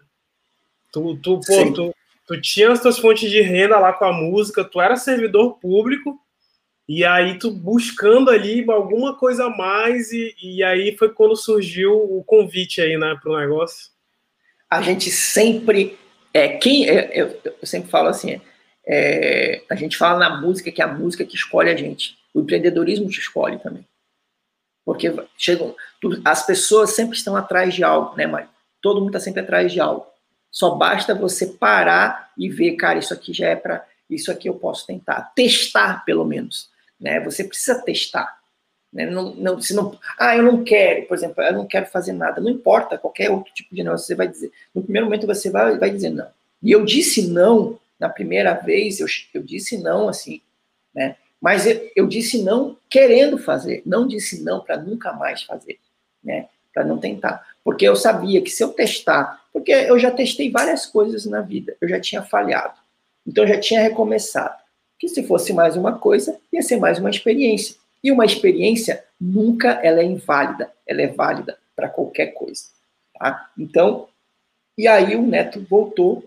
Tu, 0.91 1.19
tu, 1.19 1.39
pô, 1.47 1.73
tu, 1.73 1.95
tu 2.27 2.41
tinha 2.41 2.73
as 2.73 2.81
tuas 2.81 2.99
fontes 2.99 3.31
de 3.31 3.43
renda 3.43 3.79
lá 3.79 3.93
com 3.93 4.07
a 4.07 4.13
música, 4.13 4.65
tu 4.65 4.81
era 4.81 4.97
servidor 4.97 5.59
público, 5.59 6.19
e 6.89 7.05
aí 7.05 7.39
tu 7.39 7.51
buscando 7.51 8.31
ali 8.31 8.65
alguma 8.71 9.15
coisa 9.17 9.45
a 9.45 9.51
mais, 9.51 10.13
e, 10.13 10.35
e 10.43 10.65
aí 10.65 10.97
foi 10.97 11.11
quando 11.11 11.37
surgiu 11.37 11.93
o 11.93 12.25
convite 12.25 12.81
aí, 12.81 12.97
né, 12.97 13.19
pro 13.23 13.37
negócio. 13.37 13.91
A 14.69 14.81
gente 14.81 15.11
sempre, 15.11 15.99
é, 16.33 16.49
quem, 16.57 16.89
é, 16.89 17.11
eu, 17.13 17.41
eu 17.45 17.67
sempre 17.67 17.91
falo 17.91 18.09
assim, 18.09 18.41
é, 18.87 19.63
a 19.71 19.75
gente 19.75 19.97
fala 19.97 20.19
na 20.19 20.41
música 20.41 20.71
que 20.71 20.81
é 20.81 20.85
a 20.85 20.93
música 20.93 21.25
que 21.25 21.37
escolhe 21.37 21.71
a 21.71 21.77
gente. 21.77 22.19
O 22.33 22.41
empreendedorismo 22.41 23.09
te 23.09 23.19
escolhe 23.19 23.59
também. 23.59 23.87
Porque 24.85 25.13
chegam, 25.37 25.75
as 26.25 26.45
pessoas 26.45 26.91
sempre 26.91 27.17
estão 27.17 27.37
atrás 27.37 27.75
de 27.75 27.85
algo, 27.85 28.17
né, 28.17 28.27
Mário? 28.27 28.49
Todo 28.81 29.01
mundo 29.01 29.11
está 29.11 29.21
sempre 29.21 29.41
atrás 29.41 29.73
de 29.73 29.81
algo. 29.81 30.07
Só 30.51 30.75
basta 30.75 31.15
você 31.15 31.47
parar 31.47 32.33
e 32.37 32.49
ver, 32.49 32.73
cara, 32.75 32.99
isso 32.99 33.15
aqui 33.15 33.33
já 33.33 33.49
é 33.49 33.57
para. 33.57 33.87
Isso 34.09 34.33
aqui 34.33 34.49
eu 34.49 34.55
posso 34.55 34.87
tentar. 34.87 35.33
Testar, 35.35 36.05
pelo 36.05 36.25
menos. 36.25 36.71
Né? 36.99 37.21
Você 37.21 37.45
precisa 37.45 37.81
testar. 37.83 38.40
Né? 38.93 39.07
Não, 39.07 39.35
não, 39.35 39.61
se 39.61 39.75
não, 39.75 39.97
ah, 40.19 40.37
eu 40.37 40.43
não 40.43 40.65
quero, 40.65 41.07
por 41.07 41.17
exemplo, 41.17 41.43
eu 41.43 41.53
não 41.53 41.67
quero 41.67 41.87
fazer 41.87 42.13
nada. 42.13 42.41
Não 42.41 42.51
importa, 42.51 42.99
qualquer 42.99 43.31
outro 43.31 43.53
tipo 43.55 43.75
de 43.75 43.83
negócio, 43.83 44.07
você 44.07 44.15
vai 44.15 44.29
dizer. 44.29 44.51
No 44.75 44.83
primeiro 44.83 45.07
momento 45.07 45.27
você 45.27 45.51
vai, 45.51 45.79
vai 45.79 45.91
dizer 45.91 46.11
não. 46.11 46.29
E 46.63 46.73
eu 46.73 46.85
disse 46.85 47.29
não 47.29 47.79
na 47.99 48.09
primeira 48.09 48.55
vez, 48.55 48.99
eu, 48.99 49.07
eu 49.35 49.43
disse 49.43 49.79
não 49.79 50.09
assim, 50.09 50.41
né? 50.95 51.17
Mas 51.41 51.67
eu, 51.67 51.91
eu 51.95 52.07
disse 52.07 52.43
não 52.43 52.77
querendo 52.89 53.39
fazer, 53.39 53.83
não 53.87 54.07
disse 54.07 54.43
não 54.43 54.61
para 54.61 54.77
nunca 54.77 55.13
mais 55.13 55.43
fazer, 55.43 55.79
né? 56.23 56.49
Para 56.73 56.85
não 56.85 56.99
tentar. 56.99 57.47
Porque 57.63 57.87
eu 57.87 57.95
sabia 57.95 58.41
que 58.43 58.51
se 58.51 58.63
eu 58.63 58.69
testar 58.69 59.41
porque 59.53 59.73
eu 59.73 59.99
já 59.99 60.11
testei 60.11 60.51
várias 60.51 60.87
coisas 60.87 61.27
na 61.27 61.41
vida, 61.41 61.77
eu 61.81 61.89
já 61.89 62.01
tinha 62.01 62.23
falhado. 62.23 62.79
Então 63.27 63.45
eu 63.45 63.49
já 63.49 63.61
tinha 63.61 63.81
recomeçado. 63.81 64.61
Que 64.99 65.09
se 65.09 65.23
fosse 65.27 65.53
mais 65.53 65.77
uma 65.77 65.99
coisa, 65.99 66.39
ia 66.53 66.63
ser 66.63 66.77
mais 66.77 66.99
uma 66.99 67.11
experiência. 67.11 67.77
E 68.03 68.11
uma 68.11 68.25
experiência 68.25 69.05
nunca 69.21 69.73
ela 69.83 70.01
é 70.01 70.05
inválida, 70.05 70.73
ela 70.87 71.03
é 71.03 71.07
válida 71.07 71.59
para 71.77 71.89
qualquer 71.89 72.29
coisa. 72.29 72.65
Tá? 73.19 73.51
Então, 73.59 74.09
e 74.77 74.89
aí 74.89 75.17
o 75.17 75.27
Neto 75.27 75.65
voltou 75.69 76.25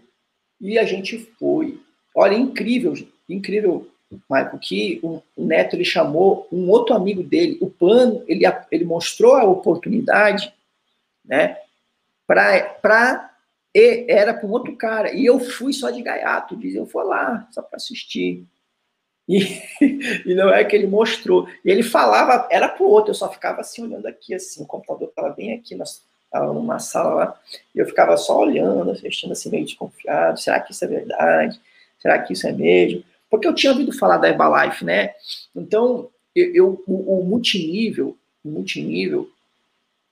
e 0.62 0.78
a 0.78 0.86
gente 0.86 1.18
foi. 1.40 1.80
Olha, 2.16 2.36
incrível, 2.36 2.94
incrível, 3.28 3.88
Michael, 4.30 4.60
que 4.60 5.00
o 5.02 5.22
Neto 5.38 5.76
ele 5.76 5.86
chamou 5.86 6.48
um 6.52 6.70
outro 6.70 6.96
amigo 6.96 7.24
dele, 7.24 7.58
o 7.60 7.70
Pano, 7.70 8.24
ele, 8.28 8.44
ele 8.72 8.86
mostrou 8.86 9.36
a 9.36 9.44
oportunidade, 9.44 10.54
né? 11.26 11.58
para 12.28 13.30
era 13.76 14.34
com 14.34 14.50
outro 14.50 14.76
cara. 14.76 15.14
E 15.14 15.26
eu 15.26 15.40
fui 15.40 15.74
só 15.74 15.90
de 15.90 16.02
gaiato, 16.02 16.56
diz, 16.56 16.76
eu 16.76 16.86
fui 16.86 17.04
lá 17.04 17.48
só 17.52 17.62
para 17.62 17.78
assistir. 17.78 18.46
E, 19.28 19.62
e 20.26 20.36
não 20.36 20.50
é 20.50 20.64
que 20.64 20.76
ele 20.76 20.88
mostrou. 20.88 21.48
E 21.64 21.70
ele 21.70 21.84
falava, 21.84 22.48
era 22.52 22.68
pro 22.68 22.86
outro, 22.86 23.12
eu 23.12 23.16
só 23.16 23.32
ficava 23.32 23.62
assim 23.62 23.84
olhando 23.84 24.06
aqui, 24.06 24.34
assim, 24.34 24.64
o 24.64 24.68
computador 24.68 25.10
estava 25.10 25.30
bem 25.30 25.54
aqui, 25.54 25.76
estava 25.76 26.52
numa 26.54 26.80
sala 26.80 27.14
lá, 27.14 27.40
e 27.74 27.80
eu 27.80 27.86
ficava 27.86 28.18
só 28.18 28.40
olhando, 28.40 28.92
assistindo 28.92 29.32
assim, 29.32 29.50
meio 29.50 29.66
desconfiado, 29.66 30.40
será 30.40 30.60
que 30.60 30.72
isso 30.72 30.84
é 30.84 30.88
verdade? 30.88 31.60
Será 32.00 32.20
que 32.20 32.34
isso 32.34 32.48
é 32.48 32.52
mesmo? 32.52 33.04
Porque 33.30 33.48
eu 33.48 33.56
tinha 33.56 33.72
ouvido 33.72 33.98
falar 33.98 34.18
da 34.18 34.28
Herbalife, 34.28 34.84
né? 34.84 35.14
Então, 35.56 36.10
eu, 36.36 36.54
eu 36.54 36.84
o, 36.86 37.20
o 37.20 37.24
multinível, 37.24 38.18
o 38.44 38.50
multinível, 38.50 39.30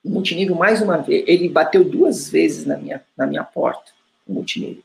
o 0.03 0.09
multinível, 0.09 0.55
mais 0.55 0.81
uma 0.81 0.97
vez, 0.97 1.23
ele 1.27 1.47
bateu 1.49 1.83
duas 1.83 2.29
vezes 2.29 2.65
na 2.65 2.77
minha, 2.77 3.03
na 3.15 3.27
minha 3.27 3.43
porta, 3.43 3.91
o 4.27 4.33
multinível. 4.33 4.83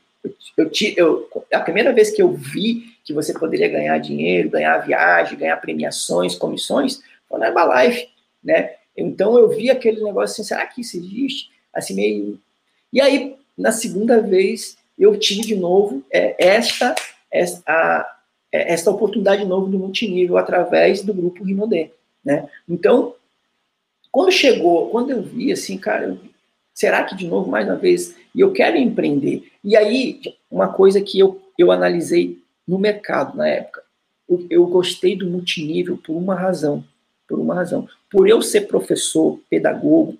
Eu, 0.57 0.69
eu, 0.97 1.29
eu, 1.33 1.45
a 1.53 1.59
primeira 1.59 1.93
vez 1.93 2.11
que 2.11 2.21
eu 2.21 2.31
vi 2.33 2.95
que 3.03 3.13
você 3.13 3.33
poderia 3.33 3.69
ganhar 3.69 3.97
dinheiro, 3.99 4.49
ganhar 4.49 4.77
viagem, 4.79 5.37
ganhar 5.37 5.57
premiações, 5.57 6.35
comissões, 6.35 7.01
foi 7.27 7.39
na 7.39 7.47
Herbalife, 7.47 8.09
né? 8.43 8.75
Então 8.95 9.37
eu 9.37 9.49
vi 9.49 9.69
aquele 9.69 10.03
negócio 10.03 10.33
assim, 10.33 10.43
será 10.43 10.65
que 10.65 10.81
isso 10.81 10.97
existe? 10.97 11.49
Assim 11.73 11.93
meio... 11.93 12.39
E 12.91 12.99
aí, 12.99 13.35
na 13.57 13.71
segunda 13.71 14.21
vez, 14.21 14.77
eu 14.97 15.17
tive 15.17 15.41
de 15.41 15.55
novo 15.55 16.03
é, 16.11 16.35
esta, 16.37 16.95
esta, 17.31 17.61
a, 17.67 18.17
é, 18.51 18.73
esta 18.73 18.89
oportunidade 18.89 19.43
de 19.43 19.47
novo 19.47 19.67
do 19.67 19.77
multinível 19.77 20.37
através 20.37 21.01
do 21.01 21.13
grupo 21.13 21.43
Rinodê, 21.43 21.91
né? 22.23 22.49
Então, 22.67 23.15
quando 24.11 24.31
chegou, 24.31 24.89
quando 24.89 25.11
eu 25.11 25.21
vi 25.21 25.51
assim, 25.51 25.77
cara, 25.77 26.05
eu, 26.05 26.17
será 26.73 27.03
que 27.03 27.15
de 27.15 27.27
novo, 27.27 27.49
mais 27.49 27.67
uma 27.67 27.75
vez, 27.75 28.15
e 28.33 28.39
eu 28.39 28.51
quero 28.51 28.77
empreender? 28.77 29.51
E 29.67 29.75
aí, 29.75 30.21
uma 30.49 30.69
coisa 30.69 31.01
que 31.01 31.19
eu, 31.19 31.41
eu 31.57 31.73
analisei 31.73 32.41
no 32.65 32.79
mercado 32.79 33.35
na 33.35 33.49
época, 33.49 33.83
eu, 34.49 34.65
gostei 34.65 35.13
do 35.13 35.29
multinível 35.29 35.97
por 35.97 36.15
uma 36.15 36.35
razão, 36.35 36.85
por 37.27 37.37
uma 37.37 37.53
razão. 37.53 37.85
Por 38.09 38.29
eu 38.29 38.41
ser 38.41 38.61
professor, 38.61 39.41
pedagogo, 39.49 40.17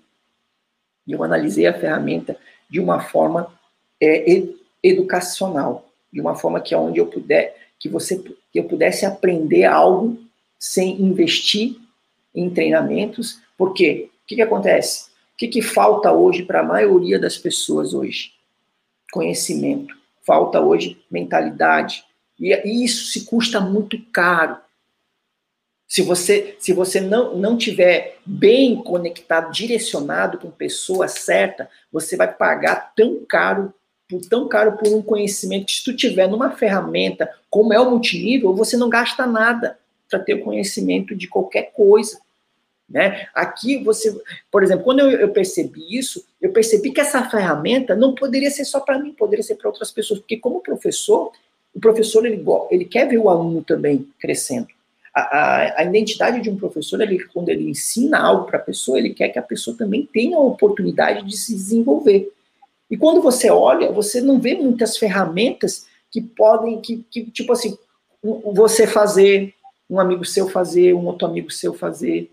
eu 1.08 1.24
analisei 1.24 1.66
a 1.66 1.72
ferramenta 1.72 2.36
de 2.68 2.78
uma 2.78 3.00
forma 3.00 3.50
é, 3.98 4.44
educacional, 4.82 5.88
de 6.12 6.20
uma 6.20 6.34
forma 6.34 6.60
que 6.60 6.74
é 6.74 6.76
onde 6.76 6.98
eu 6.98 7.06
puder, 7.06 7.56
que 7.78 7.88
você, 7.88 8.18
que 8.52 8.58
eu 8.58 8.64
pudesse 8.64 9.06
aprender 9.06 9.64
algo 9.64 10.18
sem 10.58 11.00
investir 11.00 11.74
em 12.34 12.50
treinamentos, 12.50 13.40
porque 13.56 14.10
o 14.24 14.26
que, 14.26 14.34
que 14.34 14.42
acontece? 14.42 15.06
O 15.06 15.38
que, 15.38 15.48
que 15.48 15.62
falta 15.62 16.12
hoje 16.12 16.42
para 16.42 16.60
a 16.60 16.64
maioria 16.64 17.18
das 17.18 17.38
pessoas 17.38 17.94
hoje? 17.94 18.36
Conhecimento. 19.12 19.94
Falta 20.24 20.60
hoje 20.60 21.02
mentalidade. 21.10 22.04
E, 22.38 22.84
isso 22.84 23.06
se 23.06 23.24
custa 23.24 23.60
muito 23.60 23.98
caro. 24.12 24.58
Se 25.86 26.02
você, 26.02 26.54
se 26.58 26.74
você 26.74 27.00
não, 27.00 27.34
não 27.36 27.56
tiver 27.56 28.18
bem 28.24 28.76
conectado, 28.76 29.50
direcionado 29.50 30.36
com 30.36 30.50
pessoa 30.50 31.08
certa, 31.08 31.68
você 31.90 32.14
vai 32.14 32.30
pagar 32.30 32.92
tão 32.94 33.24
caro, 33.26 33.72
por 34.06 34.20
tão 34.20 34.46
caro 34.46 34.76
por 34.76 34.88
um 34.88 35.00
conhecimento 35.00 35.72
se 35.72 35.82
tu 35.82 35.96
tiver 35.96 36.28
numa 36.28 36.50
ferramenta 36.50 37.30
como 37.48 37.72
é 37.72 37.80
o 37.80 37.90
multinível, 37.90 38.54
você 38.54 38.76
não 38.76 38.90
gasta 38.90 39.26
nada 39.26 39.78
para 40.10 40.18
ter 40.18 40.34
o 40.34 40.44
conhecimento 40.44 41.16
de 41.16 41.26
qualquer 41.26 41.72
coisa. 41.72 42.20
Né? 42.88 43.26
Aqui 43.34 43.82
você, 43.84 44.18
por 44.50 44.62
exemplo, 44.62 44.84
quando 44.84 45.00
eu, 45.00 45.10
eu, 45.10 45.28
percebi 45.28 45.98
isso, 45.98 46.24
eu 46.40 46.50
percebi 46.52 46.90
que 46.90 47.00
essa 47.00 47.28
ferramenta 47.28 47.94
não 47.94 48.14
poderia 48.14 48.50
ser 48.50 48.64
só 48.64 48.80
para 48.80 48.98
mim, 48.98 49.12
poderia 49.12 49.42
ser 49.42 49.56
para 49.56 49.68
outras 49.68 49.90
pessoas, 49.90 50.20
porque 50.20 50.38
como 50.38 50.62
professor, 50.62 51.30
o 51.74 51.80
professor 51.80 52.24
ele, 52.24 52.42
ele 52.70 52.86
quer 52.86 53.06
ver 53.06 53.18
o 53.18 53.28
aluno 53.28 53.62
também 53.62 54.08
crescendo 54.18 54.68
a, 55.18 55.20
a, 55.20 55.80
a, 55.80 55.84
identidade 55.84 56.40
de 56.40 56.50
um 56.50 56.56
professor, 56.56 57.00
ele, 57.00 57.18
quando 57.24 57.48
ele 57.48 57.68
ensina 57.68 58.18
algo 58.18 58.44
para 58.46 58.58
a 58.58 58.62
pessoa, 58.62 58.98
ele 58.98 59.10
quer 59.10 59.28
que 59.28 59.38
a 59.38 59.42
pessoa 59.42 59.76
também 59.76 60.06
tenha 60.06 60.36
a 60.36 60.40
oportunidade 60.40 61.26
de 61.26 61.36
se 61.36 61.54
desenvolver. 61.54 62.32
E 62.90 62.96
quando 62.96 63.20
você 63.20 63.50
olha, 63.50 63.90
você 63.90 64.20
não 64.20 64.38
vê 64.38 64.54
muitas 64.54 64.96
ferramentas 64.96 65.86
que 66.10 66.20
podem, 66.20 66.80
que, 66.80 67.04
que 67.10 67.30
tipo 67.30 67.52
assim, 67.52 67.76
você 68.22 68.86
fazer, 68.86 69.54
um 69.90 69.98
amigo 69.98 70.24
seu 70.24 70.48
fazer, 70.48 70.94
um 70.94 71.06
outro 71.06 71.26
amigo 71.26 71.50
seu 71.50 71.74
fazer. 71.74 72.30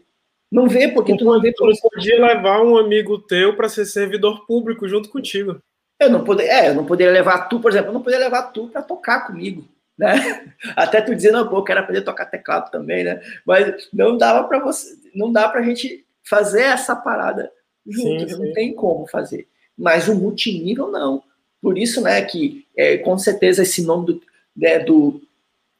Não 0.55 0.67
vê, 0.67 0.87
porque 0.87 1.17
tu 1.17 1.25
não 1.25 1.41
vê. 1.41 1.51
Tu 1.53 1.65
não 1.65 1.73
podia 1.91 2.19
levar 2.19 2.61
um 2.63 2.77
amigo 2.77 3.19
teu 3.19 3.55
para 3.55 3.69
ser 3.69 3.85
servidor 3.85 4.45
público 4.45 4.87
junto 4.87 5.09
contigo. 5.09 5.61
Eu 5.99 6.09
não 6.09 6.23
poderia, 6.23 6.51
é, 6.51 6.69
eu 6.69 6.75
não 6.75 6.85
poderia 6.85 7.13
levar 7.13 7.47
tu, 7.47 7.59
por 7.59 7.71
exemplo, 7.71 7.89
eu 7.89 7.93
não 7.93 8.01
poderia 8.01 8.25
levar 8.25 8.43
tu 8.51 8.67
para 8.67 8.81
tocar 8.81 9.27
comigo 9.27 9.65
né? 9.97 10.53
Até 10.75 11.01
tu 11.01 11.15
dizendo, 11.15 11.47
pô, 11.49 11.57
eu 11.57 11.63
quero 11.63 11.79
aprender 11.79 12.01
a 12.01 12.05
tocar 12.05 12.25
teclado 12.25 12.69
também, 12.69 13.03
né? 13.03 13.21
Mas 13.45 13.87
não 13.93 14.17
dava 14.17 14.47
para 14.47 14.59
você, 14.59 14.95
não 15.13 15.31
dá 15.31 15.47
para 15.47 15.61
a 15.61 15.63
gente 15.63 16.05
fazer 16.23 16.63
essa 16.63 16.95
parada 16.95 17.51
junto, 17.85 18.29
sim, 18.29 18.35
não 18.35 18.53
tem 18.53 18.73
como 18.73 19.07
fazer. 19.07 19.47
Mas 19.77 20.07
o 20.07 20.15
multinível 20.15 20.89
não. 20.89 21.23
Por 21.61 21.77
isso, 21.77 22.01
né, 22.01 22.21
que 22.21 22.65
é, 22.77 22.97
com 22.97 23.17
certeza 23.17 23.63
esse 23.63 23.83
nome 23.83 24.05
do, 24.07 24.21
né, 24.55 24.79
do 24.79 25.21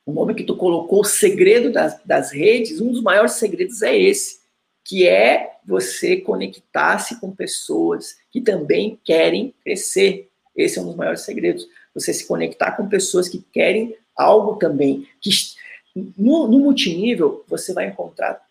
o 0.05 0.11
nome 0.11 0.35
que 0.35 0.43
tu 0.43 0.55
colocou, 0.55 1.01
o 1.01 1.05
segredo 1.05 1.71
das, 1.71 1.99
das 2.05 2.31
redes, 2.31 2.79
um 2.79 2.91
dos 2.91 3.01
maiores 3.01 3.33
segredos 3.33 3.81
é 3.81 3.97
esse, 3.97 4.34
que 4.85 5.07
é 5.07 5.57
você 5.65 6.17
conectar-se 6.17 7.19
com 7.19 7.31
pessoas 7.31 8.17
que 8.31 8.39
também 8.39 8.99
querem 9.03 9.53
crescer. 9.63 10.29
Esse 10.55 10.77
é 10.77 10.81
um 10.81 10.85
dos 10.85 10.95
maiores 10.95 11.21
segredos. 11.21 11.67
Você 11.95 12.13
se 12.13 12.27
conectar 12.27 12.73
com 12.73 12.87
pessoas 12.87 13.27
que 13.27 13.43
querem 13.51 13.97
algo 14.15 14.57
também 14.57 15.07
que 15.19 15.31
no, 16.17 16.47
no 16.47 16.59
multinível 16.59 17.43
você 17.47 17.73
vai 17.73 17.87
encontrar 17.87 18.41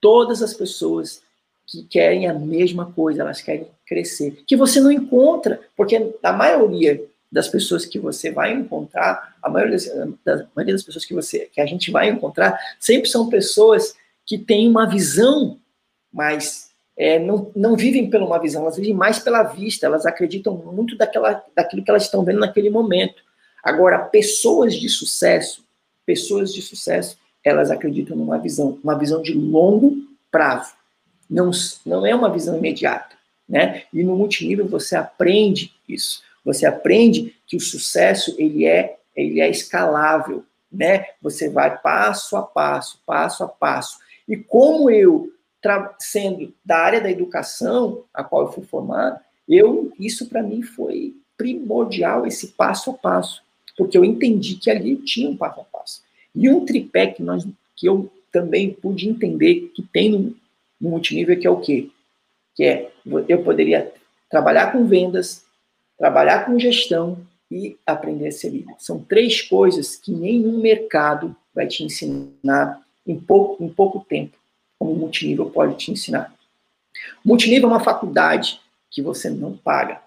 todas 0.00 0.42
as 0.42 0.52
pessoas 0.52 1.22
que 1.66 1.82
querem 1.84 2.28
a 2.28 2.34
mesma 2.34 2.92
coisa, 2.92 3.22
elas 3.22 3.40
querem 3.40 3.66
crescer, 3.86 4.42
que 4.46 4.56
você 4.56 4.80
não 4.80 4.90
encontra, 4.90 5.60
porque 5.76 6.14
a 6.22 6.32
maioria 6.32 7.02
das 7.30 7.48
pessoas 7.48 7.84
que 7.84 7.98
você 7.98 8.30
vai 8.30 8.52
encontrar, 8.52 9.36
a 9.42 9.50
maioria 9.50 9.76
das, 9.76 9.86
da 10.24 10.46
maioria 10.56 10.74
das 10.74 10.82
pessoas 10.82 11.04
que 11.04 11.14
você 11.14 11.48
que 11.52 11.60
a 11.60 11.66
gente 11.66 11.90
vai 11.90 12.08
encontrar, 12.08 12.58
sempre 12.80 13.08
são 13.08 13.28
pessoas 13.28 13.94
que 14.24 14.38
têm 14.38 14.68
uma 14.68 14.88
visão 14.88 15.58
mais 16.12 16.68
é, 16.96 17.18
não, 17.18 17.52
não 17.54 17.76
vivem 17.76 18.10
pela 18.10 18.26
uma 18.26 18.40
visão, 18.40 18.62
elas 18.62 18.76
vivem 18.76 18.92
mais 18.92 19.20
pela 19.20 19.44
vista, 19.44 19.86
elas 19.86 20.04
acreditam 20.04 20.56
muito 20.56 20.96
daquela, 20.96 21.44
daquilo 21.54 21.84
que 21.84 21.90
elas 21.90 22.02
estão 22.02 22.24
vendo 22.24 22.40
naquele 22.40 22.68
momento. 22.68 23.22
Agora, 23.62 24.00
pessoas 24.00 24.74
de 24.74 24.88
sucesso, 24.88 25.64
pessoas 26.04 26.52
de 26.52 26.60
sucesso, 26.60 27.16
elas 27.44 27.70
acreditam 27.70 28.16
numa 28.16 28.36
visão, 28.36 28.78
uma 28.82 28.98
visão 28.98 29.22
de 29.22 29.32
longo 29.32 29.96
prazo. 30.30 30.72
Não, 31.30 31.50
não 31.86 32.04
é 32.04 32.14
uma 32.14 32.32
visão 32.32 32.56
imediata, 32.58 33.14
né? 33.48 33.84
E 33.92 34.02
no 34.02 34.16
multinível 34.16 34.66
você 34.66 34.96
aprende 34.96 35.72
isso. 35.88 36.22
Você 36.44 36.66
aprende 36.66 37.36
que 37.46 37.56
o 37.56 37.60
sucesso 37.60 38.34
ele 38.38 38.64
é 38.66 38.96
ele 39.14 39.40
é 39.40 39.50
escalável, 39.50 40.44
né? 40.70 41.04
Você 41.20 41.48
vai 41.48 41.76
passo 41.78 42.36
a 42.36 42.42
passo, 42.42 43.00
passo 43.04 43.42
a 43.42 43.48
passo. 43.48 43.98
E 44.28 44.36
como 44.36 44.90
eu 44.90 45.30
sendo 45.98 46.54
da 46.64 46.78
área 46.78 47.00
da 47.00 47.10
educação 47.10 48.04
a 48.12 48.22
qual 48.22 48.42
eu 48.42 48.52
fui 48.52 48.64
formado, 48.64 49.20
eu 49.48 49.92
isso 49.98 50.26
para 50.26 50.42
mim 50.42 50.62
foi 50.62 51.14
primordial 51.36 52.26
esse 52.26 52.48
passo 52.48 52.90
a 52.90 52.94
passo 52.94 53.42
porque 53.78 53.96
eu 53.96 54.04
entendi 54.04 54.56
que 54.56 54.68
ali 54.68 54.96
tinha 54.96 55.30
um 55.30 55.36
passo 55.36 55.60
a 55.60 55.64
passo. 55.64 56.02
E 56.34 56.50
um 56.50 56.64
tripé 56.64 57.06
que, 57.06 57.22
nós, 57.22 57.46
que 57.76 57.88
eu 57.88 58.10
também 58.32 58.72
pude 58.72 59.08
entender 59.08 59.70
que 59.72 59.82
tem 59.82 60.10
no, 60.10 60.36
no 60.80 60.90
multinível, 60.90 61.38
que 61.38 61.46
é 61.46 61.50
o 61.50 61.60
quê? 61.60 61.88
Que 62.56 62.64
é, 62.64 62.90
eu 63.28 63.44
poderia 63.44 63.90
trabalhar 64.28 64.72
com 64.72 64.84
vendas, 64.84 65.44
trabalhar 65.96 66.44
com 66.44 66.58
gestão 66.58 67.18
e 67.48 67.76
aprender 67.86 68.26
a 68.26 68.32
ser 68.32 68.50
líder. 68.50 68.74
São 68.78 68.98
três 69.00 69.40
coisas 69.40 69.94
que 69.94 70.10
nenhum 70.10 70.60
mercado 70.60 71.34
vai 71.54 71.68
te 71.68 71.84
ensinar 71.84 72.82
em 73.06 73.18
pouco, 73.18 73.62
em 73.62 73.68
pouco 73.68 74.04
tempo, 74.06 74.36
como 74.78 74.92
o 74.92 74.96
multinível 74.96 75.50
pode 75.50 75.76
te 75.76 75.90
ensinar. 75.90 76.34
O 77.24 77.28
multinível 77.28 77.68
é 77.68 77.72
uma 77.72 77.80
faculdade 77.80 78.60
que 78.90 79.02
você 79.02 79.28
não 79.28 79.56
paga. 79.56 80.00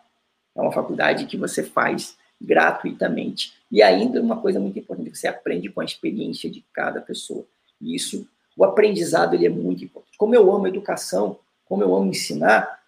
É 0.56 0.62
uma 0.62 0.72
faculdade 0.72 1.26
que 1.26 1.38
você 1.38 1.64
faz 1.64 2.18
gratuitamente. 2.40 3.54
E 3.72 3.82
ainda 3.82 4.22
uma 4.22 4.38
coisa 4.42 4.60
muito 4.60 4.80
importante, 4.80 5.16
você 5.16 5.28
aprende 5.28 5.70
com 5.70 5.82
a 5.82 5.86
experiência 5.86 6.50
de 6.50 6.64
cada 6.74 7.00
pessoa. 7.00 7.46
E 7.80 7.96
isso, 7.96 8.28
o 8.58 8.64
aprendizado, 8.64 9.34
ele 9.34 9.46
é 9.46 9.50
muito 9.50 9.84
importante. 9.84 10.18
Como 10.18 10.36
eu 10.36 10.52
amo 10.52 10.68
educação, 10.68 11.38
como 11.66 11.84
eu 11.84 11.96
amo 11.96 12.10
ensinar, 12.10 12.82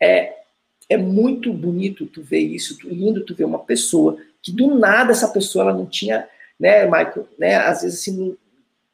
é, 0.00 0.36
é 0.88 0.96
muito 0.96 1.52
bonito 1.52 2.06
tu 2.06 2.22
ver 2.22 2.40
isso, 2.40 2.76
lindo 2.84 3.24
tu 3.24 3.34
ver 3.34 3.44
uma 3.44 3.58
pessoa 3.58 4.18
que 4.42 4.52
do 4.52 4.74
nada 4.74 5.12
essa 5.12 5.28
pessoa 5.28 5.64
ela 5.64 5.74
não 5.74 5.86
tinha, 5.86 6.28
né, 6.58 6.84
Michael, 6.84 7.28
né, 7.38 7.56
às 7.56 7.82
vezes 7.82 8.00
assim, 8.00 8.36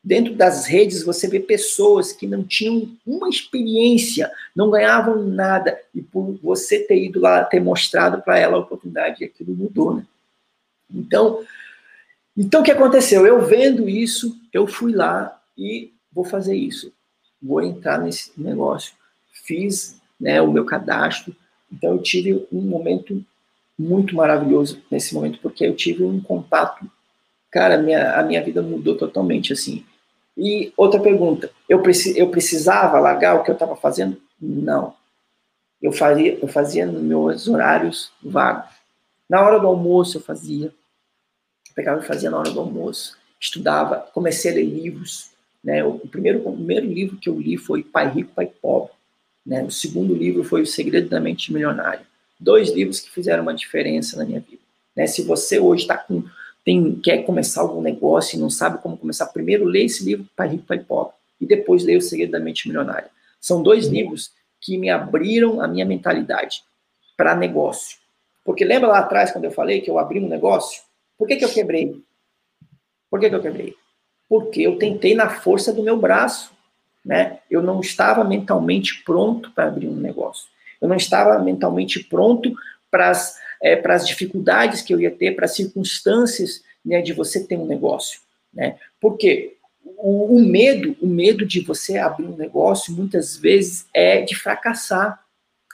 dentro 0.03 0.35
das 0.35 0.67
redes 0.67 1.05
você 1.05 1.29
vê 1.29 1.39
pessoas 1.39 2.13
que 2.13 2.27
não 2.27 2.43
tinham 2.43 2.91
uma 3.07 3.29
experiência, 3.29 4.31
não 4.55 4.71
ganhavam 4.71 5.23
nada, 5.23 5.79
e 5.95 6.03
por 6.03 6.39
você 6.43 6.81
ter 6.81 7.05
ido 7.05 7.21
lá, 7.21 7.45
ter 7.45 7.61
mostrado 7.61 8.21
para 8.23 8.39
ela 8.39 8.57
a 8.57 8.61
oportunidade, 8.61 9.25
aquilo 9.25 9.55
mudou, 9.55 9.95
né? 9.97 10.07
Então, 10.93 11.43
então 12.37 12.61
o 12.61 12.65
que 12.65 12.71
aconteceu? 12.71 13.27
Eu 13.27 13.47
vendo 13.47 13.89
isso, 13.89 14.37
eu 14.53 14.67
fui 14.67 14.93
lá 14.93 15.41
e 15.57 15.93
vou 16.13 16.25
fazer 16.25 16.57
isso. 16.57 16.93
Vou 17.41 17.63
entrar 17.63 17.99
nesse 17.99 18.33
negócio. 18.37 18.93
Fiz 19.45 20.01
né, 20.21 20.41
o 20.43 20.53
meu 20.53 20.65
cadastro. 20.65 21.35
Então 21.71 21.93
eu 21.93 22.03
tive 22.03 22.47
um 22.53 22.61
momento 22.61 23.25
muito 23.79 24.15
maravilhoso 24.15 24.83
nesse 24.91 25.15
momento, 25.15 25.39
porque 25.41 25.65
eu 25.65 25.75
tive 25.75 26.05
um 26.05 26.21
contato. 26.21 26.91
Cara, 27.51 27.79
minha, 27.79 28.19
a 28.19 28.23
minha 28.23 28.43
vida 28.43 28.63
mudou 28.63 28.97
totalmente, 28.97 29.53
assim. 29.53 29.85
E 30.37 30.73
outra 30.77 31.01
pergunta, 31.01 31.51
eu, 31.69 31.83
preci, 31.83 32.19
eu 32.19 32.31
precisava 32.31 32.99
largar 32.99 33.37
o 33.37 33.43
que 33.43 33.51
eu 33.51 33.55
estava 33.55 33.77
fazendo? 33.77 34.21
Não. 34.41 34.95
Eu 35.81 35.93
eu 36.41 36.49
fazia 36.49 36.87
nos 36.87 37.03
meus 37.03 37.49
horários 37.49 38.13
vagos. 38.23 38.71
Na 39.29 39.41
hora 39.43 39.59
do 39.59 39.67
almoço 39.67 40.19
eu 40.19 40.23
fazia. 40.23 40.67
Eu 40.67 41.75
pegava 41.75 42.01
e 42.01 42.07
fazia 42.07 42.31
na 42.31 42.39
hora 42.39 42.51
do 42.51 42.61
almoço. 42.61 43.17
Estudava, 43.41 44.09
comecei 44.15 44.53
a 44.53 44.55
ler 44.55 44.65
livros. 44.65 45.31
Né? 45.63 45.85
O, 45.85 45.99
primeiro, 45.99 46.47
o 46.49 46.53
primeiro 46.53 46.87
livro 46.87 47.17
que 47.17 47.29
eu 47.29 47.39
li 47.39 47.57
foi 47.57 47.83
Pai 47.83 48.09
Rico, 48.09 48.33
Pai 48.35 48.47
Pobre. 48.47 48.93
Né? 49.45 49.65
O 49.65 49.71
segundo 49.71 50.15
livro 50.15 50.45
foi 50.45 50.63
O 50.63 50.67
Segredo 50.67 51.09
da 51.09 51.21
Mente 51.21 51.53
Milionária. 51.53 52.07
Dois 52.39 52.71
livros 52.71 53.01
que 53.01 53.11
fizeram 53.11 53.43
uma 53.43 53.55
diferença 53.55 54.17
na 54.17 54.25
minha 54.25 54.41
vida. 54.41 54.63
Né? 54.95 55.07
Se 55.07 55.23
você 55.23 55.59
hoje 55.59 55.83
está 55.83 55.97
com 55.97 56.23
tem, 56.65 56.95
quer 56.97 57.25
começar 57.25 57.61
algum 57.61 57.81
negócio 57.81 58.37
e 58.37 58.41
não 58.41 58.51
sabe 58.51 58.79
como 58.79 58.97
começar, 58.97 59.27
primeiro 59.27 59.65
lê 59.65 59.85
esse 59.85 60.05
livro, 60.05 60.27
Pai 60.37 60.49
Rico, 60.49 60.65
Pai 60.65 60.79
Pobre, 60.79 61.15
e 61.41 61.47
depois 61.47 61.85
lê 61.85 61.97
O 61.97 62.01
Segredo 62.01 62.33
da 62.33 62.41
Mente 62.41 62.69
Milionária. 62.69 63.11
São 63.41 63.63
dois 63.63 63.87
uhum. 63.87 63.93
livros 63.93 64.33
que 64.61 64.79
me 64.79 64.89
abriram 64.89 65.61
a 65.61 65.67
minha 65.67 65.85
mentalidade 65.85 66.63
para 67.17 67.35
negócio. 67.35 67.99
Porque 68.45 68.65
lembra 68.65 68.89
lá 68.89 69.01
atrás, 69.01 69.33
quando 69.33 69.45
eu 69.45 69.51
falei 69.51 69.81
que 69.81 69.91
eu 69.91 69.99
abri 69.99 70.21
um 70.21 70.29
negócio? 70.29 70.83
Por 71.19 71.27
que, 71.27 71.37
que 71.37 71.45
eu 71.45 71.53
quebrei? 71.53 72.01
Por 73.11 73.21
que, 73.21 73.29
que 73.29 73.35
eu 73.35 73.43
quebrei? 73.43 73.75
Porque 74.29 74.63
eu 74.63 74.79
tentei 74.79 75.15
na 75.15 75.29
força 75.29 75.73
do 75.73 75.83
meu 75.83 75.97
braço. 75.97 76.53
Né? 77.05 77.41
Eu 77.51 77.63
não 77.63 77.81
estava 77.81 78.23
mentalmente 78.23 79.03
pronto 79.05 79.51
para 79.51 79.67
abrir 79.67 79.89
um 79.89 79.97
negócio. 79.97 80.49
Eu 80.81 80.89
não 80.89 80.97
estava 80.97 81.39
mentalmente 81.39 82.03
pronto 82.05 82.55
para 82.91 83.11
as 83.11 83.37
é, 83.63 83.77
para 83.77 83.95
as 83.95 84.07
dificuldades 84.07 84.83
que 84.83 84.93
eu 84.93 85.01
ia 85.01 85.11
ter, 85.11 85.37
para 85.37 85.45
as 85.45 85.55
circunstâncias 85.55 86.63
né, 86.85 87.01
de 87.01 87.13
você 87.13 87.45
ter 87.47 87.57
um 87.57 87.65
negócio. 87.65 88.21
Né? 88.53 88.77
Porque 89.01 89.55
o, 89.85 90.37
o, 90.37 90.41
medo, 90.45 90.97
o 91.01 91.07
medo 91.07 91.47
de 91.47 91.61
você 91.61 91.97
abrir 91.97 92.27
um 92.27 92.37
negócio, 92.37 92.93
muitas 92.93 93.37
vezes, 93.37 93.87
é 93.95 94.21
de 94.23 94.35
fracassar, 94.35 95.25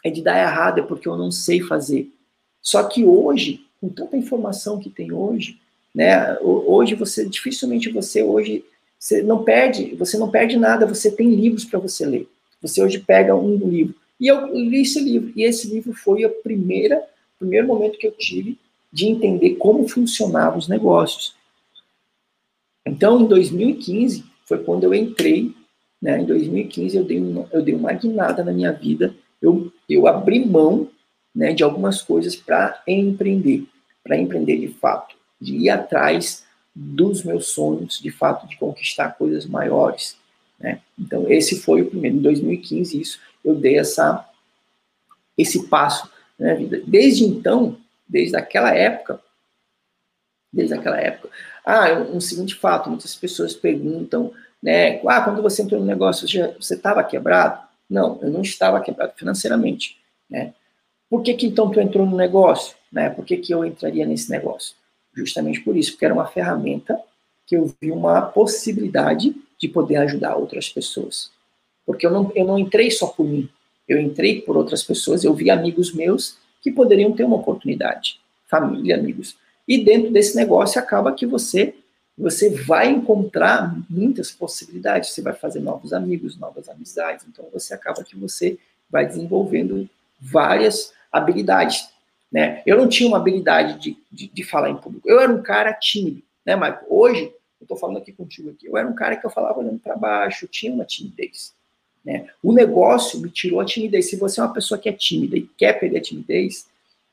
é 0.05 0.11
de 0.11 0.23
dar 0.23 0.39
errado, 0.39 0.81
é 0.81 0.83
porque 0.83 1.09
eu 1.09 1.17
não 1.17 1.31
sei 1.31 1.63
fazer. 1.63 2.13
Só 2.61 2.85
que 2.85 3.05
hoje, 3.05 3.65
com 3.81 3.89
tanta 3.89 4.17
informação 4.17 4.79
que 4.79 4.91
tem 4.91 5.11
hoje, 5.11 5.59
né, 5.95 6.39
hoje 6.41 6.95
você, 6.95 7.27
dificilmente 7.27 7.91
você 7.91 8.23
hoje, 8.23 8.65
você 8.99 9.23
não 9.23 9.45
perde, 9.45 9.95
você 9.95 10.19
não 10.19 10.31
perde 10.31 10.59
nada, 10.59 10.87
você 10.87 11.11
tem 11.11 11.35
livros 11.35 11.65
para 11.65 11.79
você 11.79 12.05
ler. 12.05 12.29
Você 12.61 12.83
hoje 12.83 12.99
pega 12.99 13.35
um 13.35 13.57
livro. 13.57 13.95
E 14.21 14.27
eu 14.27 14.53
li 14.53 14.83
esse 14.83 15.01
livro, 15.01 15.33
e 15.35 15.45
esse 15.45 15.69
livro 15.69 15.95
foi 15.95 16.25
a 16.25 16.29
primeira 16.29 17.03
primeiro 17.39 17.67
momento 17.67 17.99
que 17.99 18.07
eu 18.07 18.13
tive 18.13 18.59
de 18.93 19.07
entender 19.07 19.57
como 19.57 19.89
funcionavam 19.89 20.59
os 20.59 20.69
negócios. 20.69 21.35
Então, 22.87 23.21
em 23.21 23.27
2015, 23.27 24.25
foi 24.47 24.59
quando 24.65 24.85
eu 24.85 24.95
entrei, 24.95 25.55
né, 26.01 26.21
em 26.21 26.25
2015 26.25 26.97
eu 26.97 27.05
dei 27.05 27.21
uma, 27.21 27.47
eu 27.53 27.63
dei 27.63 27.75
uma 27.75 27.93
guinada 27.93 28.43
na 28.43 28.53
minha 28.53 28.73
vida, 28.73 29.15
eu, 29.43 29.71
eu 29.89 30.07
abri 30.07 30.45
mão 30.45 30.89
né, 31.35 31.53
de 31.53 31.63
algumas 31.63 32.03
coisas 32.03 32.35
para 32.35 32.83
empreender, 32.87 33.67
para 34.03 34.17
empreender 34.17 34.59
de 34.59 34.69
fato, 34.69 35.15
de 35.41 35.55
ir 35.57 35.71
atrás 35.71 36.45
dos 36.75 37.23
meus 37.23 37.49
sonhos, 37.49 38.01
de 38.01 38.11
fato, 38.11 38.47
de 38.49 38.57
conquistar 38.57 39.11
coisas 39.11 39.45
maiores. 39.45 40.17
Né? 40.59 40.81
Então, 40.99 41.31
esse 41.31 41.61
foi 41.61 41.83
o 41.83 41.91
primeiro. 41.91 42.17
Em 42.17 42.23
2015, 42.23 43.01
isso, 43.01 43.21
eu 43.45 43.55
dei 43.55 43.79
essa, 43.79 44.27
esse 45.37 45.69
passo 45.69 46.11
vida. 46.39 46.81
Desde 46.87 47.25
então, 47.25 47.77
desde 48.09 48.37
aquela 48.37 48.75
época, 48.75 49.21
desde 50.53 50.75
aquela 50.75 51.01
época. 51.01 51.29
Ah, 51.65 51.93
um 52.13 52.21
seguinte 52.21 52.55
fato, 52.55 52.89
muitas 52.89 53.15
pessoas 53.15 53.55
perguntam, 53.55 54.33
né, 54.63 55.01
ah, 55.07 55.21
quando 55.21 55.43
você 55.43 55.63
entrou 55.63 55.81
no 55.81 55.87
negócio, 55.87 56.27
você 56.61 56.75
estava 56.75 57.05
quebrado? 57.05 57.67
Não, 57.89 58.19
eu 58.23 58.31
não 58.31 58.43
estava 58.43 58.81
quebrado 58.81 59.13
financeiramente, 59.17 59.99
né? 60.29 60.55
Por 61.09 61.23
que, 61.23 61.35
que 61.35 61.47
então 61.47 61.71
tu 61.71 61.81
entrou 61.81 62.05
no 62.05 62.17
negócio? 62.17 62.77
Né? 62.93 63.09
Por 63.09 63.25
que, 63.25 63.39
que 63.39 63.53
eu 63.53 63.65
entraria 63.65 64.07
nesse 64.07 64.31
negócio? 64.31 64.75
Justamente 65.15 65.61
por 65.61 65.77
isso, 65.77 65.93
porque 65.93 66.05
era 66.05 66.15
uma 66.15 66.27
ferramenta 66.27 67.01
que 67.47 67.57
eu 67.57 67.75
vi 67.81 67.91
uma 67.91 68.23
possibilidade 68.23 69.35
de 69.59 69.69
poder 69.69 69.97
ajudar 69.97 70.37
outras 70.37 70.69
pessoas. 70.69 71.31
Porque 71.87 72.07
eu 72.07 72.11
não, 72.11 72.31
eu 72.35 72.47
não 72.47 72.59
entrei 72.59 72.91
só 72.91 73.07
por 73.07 73.25
mim, 73.25 73.49
eu 73.89 73.99
entrei 74.01 74.43
por 74.43 74.57
outras 74.57 74.83
pessoas, 74.83 75.25
eu 75.25 75.33
vi 75.35 75.51
amigos 75.51 75.95
meus 75.95 76.37
que 76.61 76.71
poderiam 76.71 77.13
ter 77.13 77.25
uma 77.25 77.37
oportunidade, 77.37 78.21
família, 78.47 78.97
amigos. 78.97 79.37
E 79.67 79.83
dentro 79.83 80.11
desse 80.11 80.37
negócio 80.37 80.81
acaba 80.81 81.13
que 81.13 81.27
você 81.27 81.75
você 82.17 82.51
vai 82.51 82.91
encontrar 82.91 83.73
muitas 83.89 84.33
possibilidades, 84.33 85.11
você 85.11 85.23
vai 85.23 85.35
fazer 85.35 85.61
novos 85.61 85.93
amigos, 85.93 86.37
novas 86.37 86.69
amizades, 86.69 87.25
então 87.29 87.47
você 87.53 87.73
acaba 87.73 88.03
que 88.03 88.17
você 88.17 88.59
vai 88.91 89.07
desenvolvendo 89.07 89.89
várias 90.21 90.93
habilidades, 91.13 91.89
né? 92.31 92.61
Eu 92.67 92.77
não 92.77 92.89
tinha 92.89 93.09
uma 93.09 93.19
habilidade 93.19 93.79
de, 93.79 93.97
de, 94.11 94.27
de 94.27 94.43
falar 94.43 94.69
em 94.69 94.77
público, 94.77 95.09
eu 95.09 95.21
era 95.21 95.33
um 95.33 95.41
cara 95.41 95.73
tímido, 95.73 96.21
né, 96.45 96.57
Mas 96.57 96.81
Hoje, 96.89 97.33
eu 97.61 97.65
estou 97.65 97.77
falando 97.77 97.99
aqui 97.99 98.13
contigo 98.13 98.51
aqui, 98.51 98.67
eu 98.67 98.77
era 98.77 98.89
um 98.89 98.95
cara 98.95 99.15
que 99.15 99.25
eu 99.25 99.31
falava 99.31 99.61
olhando 99.61 99.79
para 99.79 99.97
baixo, 99.97 100.49
tinha 100.49 100.73
uma 100.73 100.85
timidez. 100.85 101.55
Né? 102.05 102.29
O 102.43 102.53
negócio 102.53 103.21
me 103.21 103.31
tirou 103.31 103.61
a 103.61 103.65
timidez. 103.65 104.09
Se 104.09 104.17
você 104.17 104.41
é 104.41 104.45
uma 104.45 104.53
pessoa 104.53 104.79
que 104.79 104.89
é 104.89 104.93
tímida 104.93 105.37
e 105.37 105.49
quer 105.57 105.79
perder 105.79 105.99
a 105.99 106.03
timidez, 106.03 106.67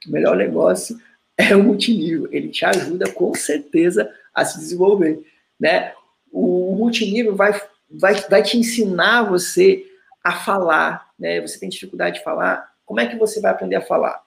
o 0.07 0.11
melhor 0.11 0.35
negócio 0.35 0.99
é 1.37 1.55
o 1.55 1.63
multinível. 1.63 2.27
Ele 2.31 2.49
te 2.49 2.65
ajuda 2.65 3.11
com 3.11 3.33
certeza 3.33 4.09
a 4.33 4.45
se 4.45 4.59
desenvolver. 4.59 5.21
Né? 5.59 5.93
O 6.31 6.75
multinível 6.77 7.35
vai, 7.35 7.59
vai, 7.89 8.15
vai 8.29 8.43
te 8.43 8.57
ensinar 8.57 9.23
você 9.23 9.85
a 10.23 10.33
falar. 10.33 11.09
Né? 11.17 11.41
Você 11.41 11.59
tem 11.59 11.69
dificuldade 11.69 12.17
de 12.17 12.23
falar. 12.23 12.73
Como 12.85 12.99
é 12.99 13.07
que 13.07 13.15
você 13.15 13.41
vai 13.41 13.51
aprender 13.51 13.75
a 13.75 13.81
falar? 13.81 14.23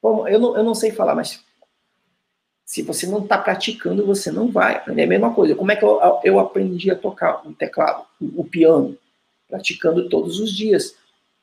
Bom, 0.00 0.26
eu, 0.28 0.38
não, 0.38 0.56
eu 0.56 0.62
não 0.62 0.74
sei 0.74 0.92
falar, 0.92 1.14
mas 1.14 1.44
se 2.64 2.82
você 2.82 3.06
não 3.06 3.22
está 3.22 3.38
praticando, 3.38 4.04
você 4.04 4.30
não 4.30 4.50
vai 4.50 4.76
aprender. 4.76 5.02
É 5.02 5.04
a 5.04 5.08
mesma 5.08 5.34
coisa. 5.34 5.54
Como 5.54 5.72
é 5.72 5.76
que 5.76 5.84
eu, 5.84 6.00
eu 6.22 6.38
aprendi 6.38 6.90
a 6.90 6.96
tocar 6.96 7.46
o 7.46 7.52
teclado, 7.52 8.04
o, 8.20 8.42
o 8.42 8.44
piano? 8.44 8.96
Praticando 9.48 10.08
todos 10.08 10.38
os 10.40 10.54
dias, 10.54 10.94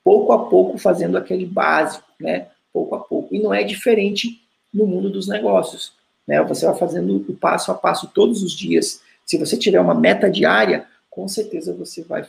pouco 0.04 0.32
a 0.32 0.48
pouco 0.48 0.78
fazendo 0.78 1.18
aquele 1.18 1.46
básico, 1.46 2.06
né? 2.20 2.48
Pouco 2.72 2.96
a 2.96 3.00
pouco. 3.00 3.34
E 3.34 3.40
não 3.40 3.54
é 3.54 3.64
diferente 3.64 4.42
no 4.74 4.86
mundo 4.86 5.10
dos 5.10 5.28
negócios, 5.28 5.94
né? 6.28 6.44
Você 6.44 6.66
vai 6.66 6.78
fazendo 6.78 7.26
o 7.28 7.36
passo 7.36 7.72
a 7.72 7.76
passo 7.76 8.08
todos 8.14 8.44
os 8.44 8.52
dias. 8.52 9.02
Se 9.26 9.38
você 9.38 9.58
tiver 9.58 9.80
uma 9.80 9.96
meta 9.96 10.30
diária, 10.30 10.86
com 11.10 11.28
certeza 11.28 11.74
você 11.74 12.04
vai 12.04 12.26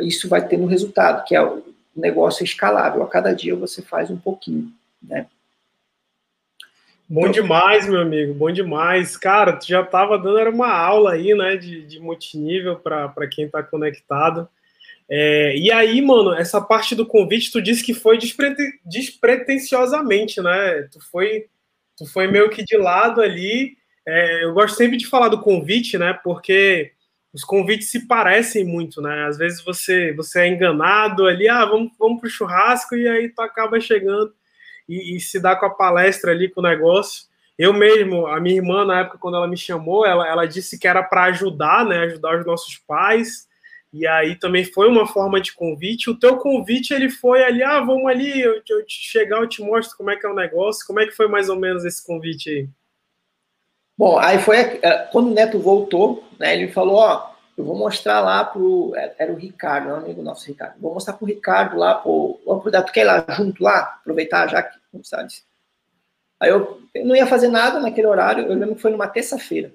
isso 0.00 0.28
vai 0.28 0.46
ter 0.46 0.58
um 0.58 0.66
resultado, 0.66 1.24
que 1.24 1.34
é 1.34 1.42
o 1.42 1.62
negócio 1.94 2.42
escalável. 2.42 3.02
A 3.02 3.08
cada 3.08 3.32
dia 3.32 3.54
você 3.54 3.80
faz 3.80 4.10
um 4.10 4.16
pouquinho, 4.16 4.72
né? 5.00 5.26
Bom 7.08 7.30
demais, 7.30 7.88
meu 7.88 8.00
amigo, 8.00 8.34
bom 8.34 8.50
demais. 8.50 9.16
Cara, 9.16 9.52
tu 9.52 9.64
já 9.64 9.80
estava 9.80 10.18
dando 10.18 10.38
era 10.38 10.50
uma 10.50 10.72
aula 10.72 11.12
aí, 11.12 11.32
né, 11.34 11.56
de, 11.56 11.82
de 11.82 12.00
multinível 12.00 12.74
para 12.74 13.28
quem 13.30 13.44
está 13.44 13.62
conectado. 13.62 14.48
É, 15.08 15.56
e 15.56 15.70
aí, 15.70 16.02
mano, 16.02 16.34
essa 16.34 16.60
parte 16.60 16.94
do 16.94 17.06
convite, 17.06 17.52
tu 17.52 17.62
disse 17.62 17.82
que 17.84 17.94
foi 17.94 18.18
despreten 18.18 18.72
despretensiosamente, 18.84 20.40
né? 20.40 20.82
Tu 20.92 21.00
foi, 21.00 21.46
tu 21.96 22.04
foi 22.06 22.26
meio 22.26 22.50
que 22.50 22.64
de 22.64 22.76
lado 22.76 23.20
ali. 23.20 23.76
É, 24.06 24.44
eu 24.44 24.52
gosto 24.52 24.76
sempre 24.76 24.96
de 24.96 25.06
falar 25.06 25.28
do 25.28 25.40
convite, 25.40 25.96
né? 25.96 26.12
Porque 26.24 26.92
os 27.32 27.44
convites 27.44 27.90
se 27.90 28.06
parecem 28.06 28.64
muito, 28.64 29.00
né? 29.00 29.26
Às 29.26 29.38
vezes 29.38 29.64
você, 29.64 30.12
você 30.12 30.40
é 30.40 30.48
enganado 30.48 31.26
ali, 31.26 31.48
ah, 31.48 31.64
vamos, 31.64 31.92
vamos 31.98 32.20
pro 32.20 32.30
churrasco, 32.30 32.96
e 32.96 33.06
aí 33.06 33.28
tu 33.28 33.40
acaba 33.42 33.78
chegando 33.80 34.32
e, 34.88 35.16
e 35.16 35.20
se 35.20 35.38
dá 35.38 35.54
com 35.54 35.66
a 35.66 35.70
palestra 35.74 36.32
ali, 36.32 36.48
com 36.48 36.60
o 36.60 36.64
negócio. 36.64 37.26
Eu 37.58 37.72
mesmo, 37.72 38.26
a 38.26 38.40
minha 38.40 38.56
irmã, 38.56 38.84
na 38.84 39.00
época, 39.00 39.18
quando 39.18 39.36
ela 39.36 39.46
me 39.46 39.56
chamou, 39.56 40.04
ela, 40.04 40.26
ela 40.28 40.46
disse 40.46 40.78
que 40.78 40.88
era 40.88 41.02
para 41.02 41.24
ajudar, 41.24 41.84
né? 41.84 42.00
Ajudar 42.00 42.40
os 42.40 42.46
nossos 42.46 42.76
pais 42.78 43.45
e 43.96 44.06
aí 44.06 44.36
também 44.36 44.62
foi 44.62 44.88
uma 44.88 45.06
forma 45.06 45.40
de 45.40 45.54
convite. 45.54 46.10
O 46.10 46.18
teu 46.18 46.36
convite 46.36 46.92
ele 46.92 47.08
foi 47.08 47.42
ali, 47.42 47.62
ah, 47.62 47.80
vamos 47.80 48.06
ali, 48.06 48.40
eu, 48.40 48.60
eu 48.68 48.84
chegar, 48.86 49.38
eu 49.38 49.48
te 49.48 49.62
mostro 49.62 49.96
como 49.96 50.10
é 50.10 50.16
que 50.16 50.26
é 50.26 50.28
o 50.28 50.34
negócio. 50.34 50.86
Como 50.86 51.00
é 51.00 51.06
que 51.06 51.12
foi 51.12 51.26
mais 51.28 51.48
ou 51.48 51.56
menos 51.56 51.82
esse 51.82 52.04
convite 52.06 52.50
aí? 52.50 52.68
Bom, 53.96 54.18
aí 54.18 54.38
foi 54.38 54.58
é, 54.58 55.08
quando 55.10 55.28
o 55.28 55.34
Neto 55.34 55.58
voltou, 55.58 56.22
né? 56.38 56.54
Ele 56.54 56.70
falou, 56.70 56.96
ó, 56.96 57.30
eu 57.56 57.64
vou 57.64 57.74
mostrar 57.74 58.20
lá 58.20 58.44
pro 58.44 58.92
é, 58.94 59.14
era 59.18 59.32
o 59.32 59.36
Ricardo, 59.36 59.88
um 59.88 59.94
amigo 59.94 60.20
nosso, 60.20 60.46
Ricardo. 60.46 60.78
Vou 60.78 60.92
mostrar 60.92 61.14
pro 61.14 61.26
Ricardo 61.26 61.78
lá, 61.78 61.94
pro, 61.94 62.38
vamos 62.44 62.62
tu 62.62 62.92
quer 62.92 63.00
ir 63.00 63.04
lá 63.04 63.24
junto 63.30 63.62
lá, 63.62 63.78
aproveitar 64.00 64.46
já 64.48 64.62
que 64.62 64.78
não 64.92 65.02
sabe. 65.02 65.32
Aí 66.38 66.50
eu, 66.50 66.82
eu 66.94 67.06
não 67.06 67.16
ia 67.16 67.26
fazer 67.26 67.48
nada 67.48 67.80
naquele 67.80 68.06
horário. 68.06 68.44
Eu 68.44 68.54
lembro 68.54 68.74
que 68.74 68.82
foi 68.82 68.90
numa 68.90 69.08
terça-feira, 69.08 69.72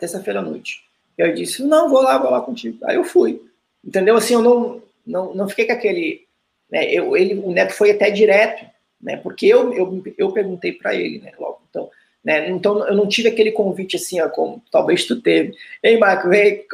terça-feira 0.00 0.40
à 0.40 0.42
noite. 0.42 0.82
Eu 1.16 1.34
disse, 1.34 1.62
não, 1.62 1.88
vou 1.88 2.02
lá, 2.02 2.18
vou 2.18 2.30
lá 2.30 2.40
contigo. 2.40 2.78
Aí 2.84 2.96
eu 2.96 3.04
fui. 3.04 3.40
Entendeu? 3.84 4.16
Assim, 4.16 4.34
eu 4.34 4.42
não, 4.42 4.82
não, 5.06 5.34
não 5.34 5.48
fiquei 5.48 5.66
com 5.66 5.72
aquele. 5.72 6.26
Né, 6.70 6.90
eu, 6.92 7.16
ele, 7.16 7.34
o 7.34 7.50
Neto 7.50 7.72
foi 7.72 7.90
até 7.90 8.10
direto, 8.10 8.64
né? 9.00 9.16
Porque 9.18 9.46
eu, 9.46 9.72
eu, 9.74 10.02
eu 10.16 10.32
perguntei 10.32 10.72
para 10.72 10.94
ele, 10.94 11.20
né? 11.20 11.32
Logo, 11.38 11.60
então, 11.68 11.90
Né? 12.24 12.48
Então, 12.48 12.86
eu 12.88 12.96
não 12.96 13.06
tive 13.06 13.28
aquele 13.28 13.52
convite 13.52 13.96
assim, 13.96 14.20
ó, 14.20 14.28
como 14.28 14.62
talvez 14.72 15.04
tu 15.04 15.20
teve. 15.20 15.54
Ei, 15.82 15.98
Marco, 15.98 16.28
vem, 16.28 16.64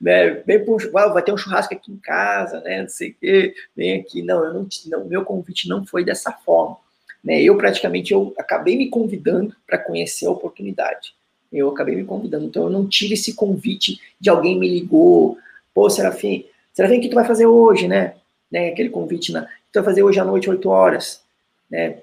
né, 0.00 0.42
vem 0.46 0.64
pro, 0.64 0.76
vai 0.92 1.22
ter 1.22 1.32
um 1.32 1.36
churrasco 1.36 1.74
aqui 1.74 1.90
em 1.90 1.96
casa, 1.96 2.60
né? 2.60 2.82
Não 2.82 2.88
sei 2.88 3.10
o 3.10 3.14
quê, 3.18 3.54
vem 3.74 4.00
aqui. 4.00 4.22
Não, 4.22 4.44
eu 4.44 4.54
não, 4.54 4.68
não, 4.86 5.04
meu 5.06 5.24
convite 5.24 5.68
não 5.68 5.84
foi 5.86 6.04
dessa 6.04 6.30
forma. 6.30 6.76
Né? 7.24 7.42
Eu 7.42 7.56
praticamente 7.56 8.12
eu 8.12 8.34
acabei 8.38 8.76
me 8.76 8.88
convidando 8.88 9.54
para 9.66 9.78
conhecer 9.78 10.26
a 10.26 10.30
oportunidade. 10.30 11.14
Eu 11.52 11.70
acabei 11.70 11.96
me 11.96 12.04
convidando. 12.04 12.46
Então, 12.46 12.64
eu 12.64 12.70
não 12.70 12.86
tive 12.86 13.14
esse 13.14 13.34
convite 13.34 14.00
de 14.20 14.28
alguém 14.28 14.58
me 14.58 14.68
ligou. 14.68 15.38
Pô, 15.74 15.88
Serafim, 15.88 16.44
Serafim, 16.72 16.98
o 16.98 17.00
que 17.00 17.08
tu 17.08 17.14
vai 17.14 17.24
fazer 17.24 17.46
hoje, 17.46 17.88
né? 17.88 18.14
né? 18.50 18.68
Aquele 18.68 18.90
convite, 18.90 19.32
na, 19.32 19.42
tu 19.42 19.74
vai 19.74 19.84
fazer 19.84 20.02
hoje 20.02 20.20
à 20.20 20.24
noite, 20.24 20.50
8 20.50 20.68
horas, 20.68 21.22
né? 21.70 21.98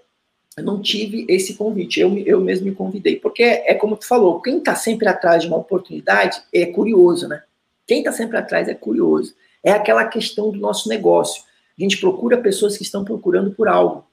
eu 0.58 0.64
não 0.64 0.82
tive 0.82 1.26
esse 1.28 1.56
convite, 1.56 2.00
eu, 2.00 2.18
eu 2.20 2.40
mesmo 2.40 2.66
me 2.66 2.74
convidei. 2.74 3.18
Porque 3.18 3.44
é, 3.44 3.72
é 3.72 3.74
como 3.76 3.98
tu 3.98 4.08
falou, 4.08 4.42
quem 4.42 4.58
está 4.58 4.74
sempre 4.76 5.08
atrás 5.08 5.42
de 5.42 5.50
uma 5.50 5.58
oportunidade 5.58 6.42
é 6.54 6.66
curioso, 6.66 7.28
né? 7.28 7.44
Quem 7.86 8.00
está 8.00 8.12
sempre 8.12 8.38
atrás 8.38 8.68
é 8.68 8.74
curioso. 8.74 9.36
É 9.64 9.72
aquela 9.72 10.06
questão 10.06 10.52
do 10.52 10.60
nosso 10.60 10.88
negócio. 10.88 11.44
A 11.78 11.82
gente 11.82 11.98
procura 11.98 12.38
pessoas 12.38 12.78
que 12.78 12.84
estão 12.84 13.04
procurando 13.04 13.52
por 13.52 13.68
algo, 13.68 14.06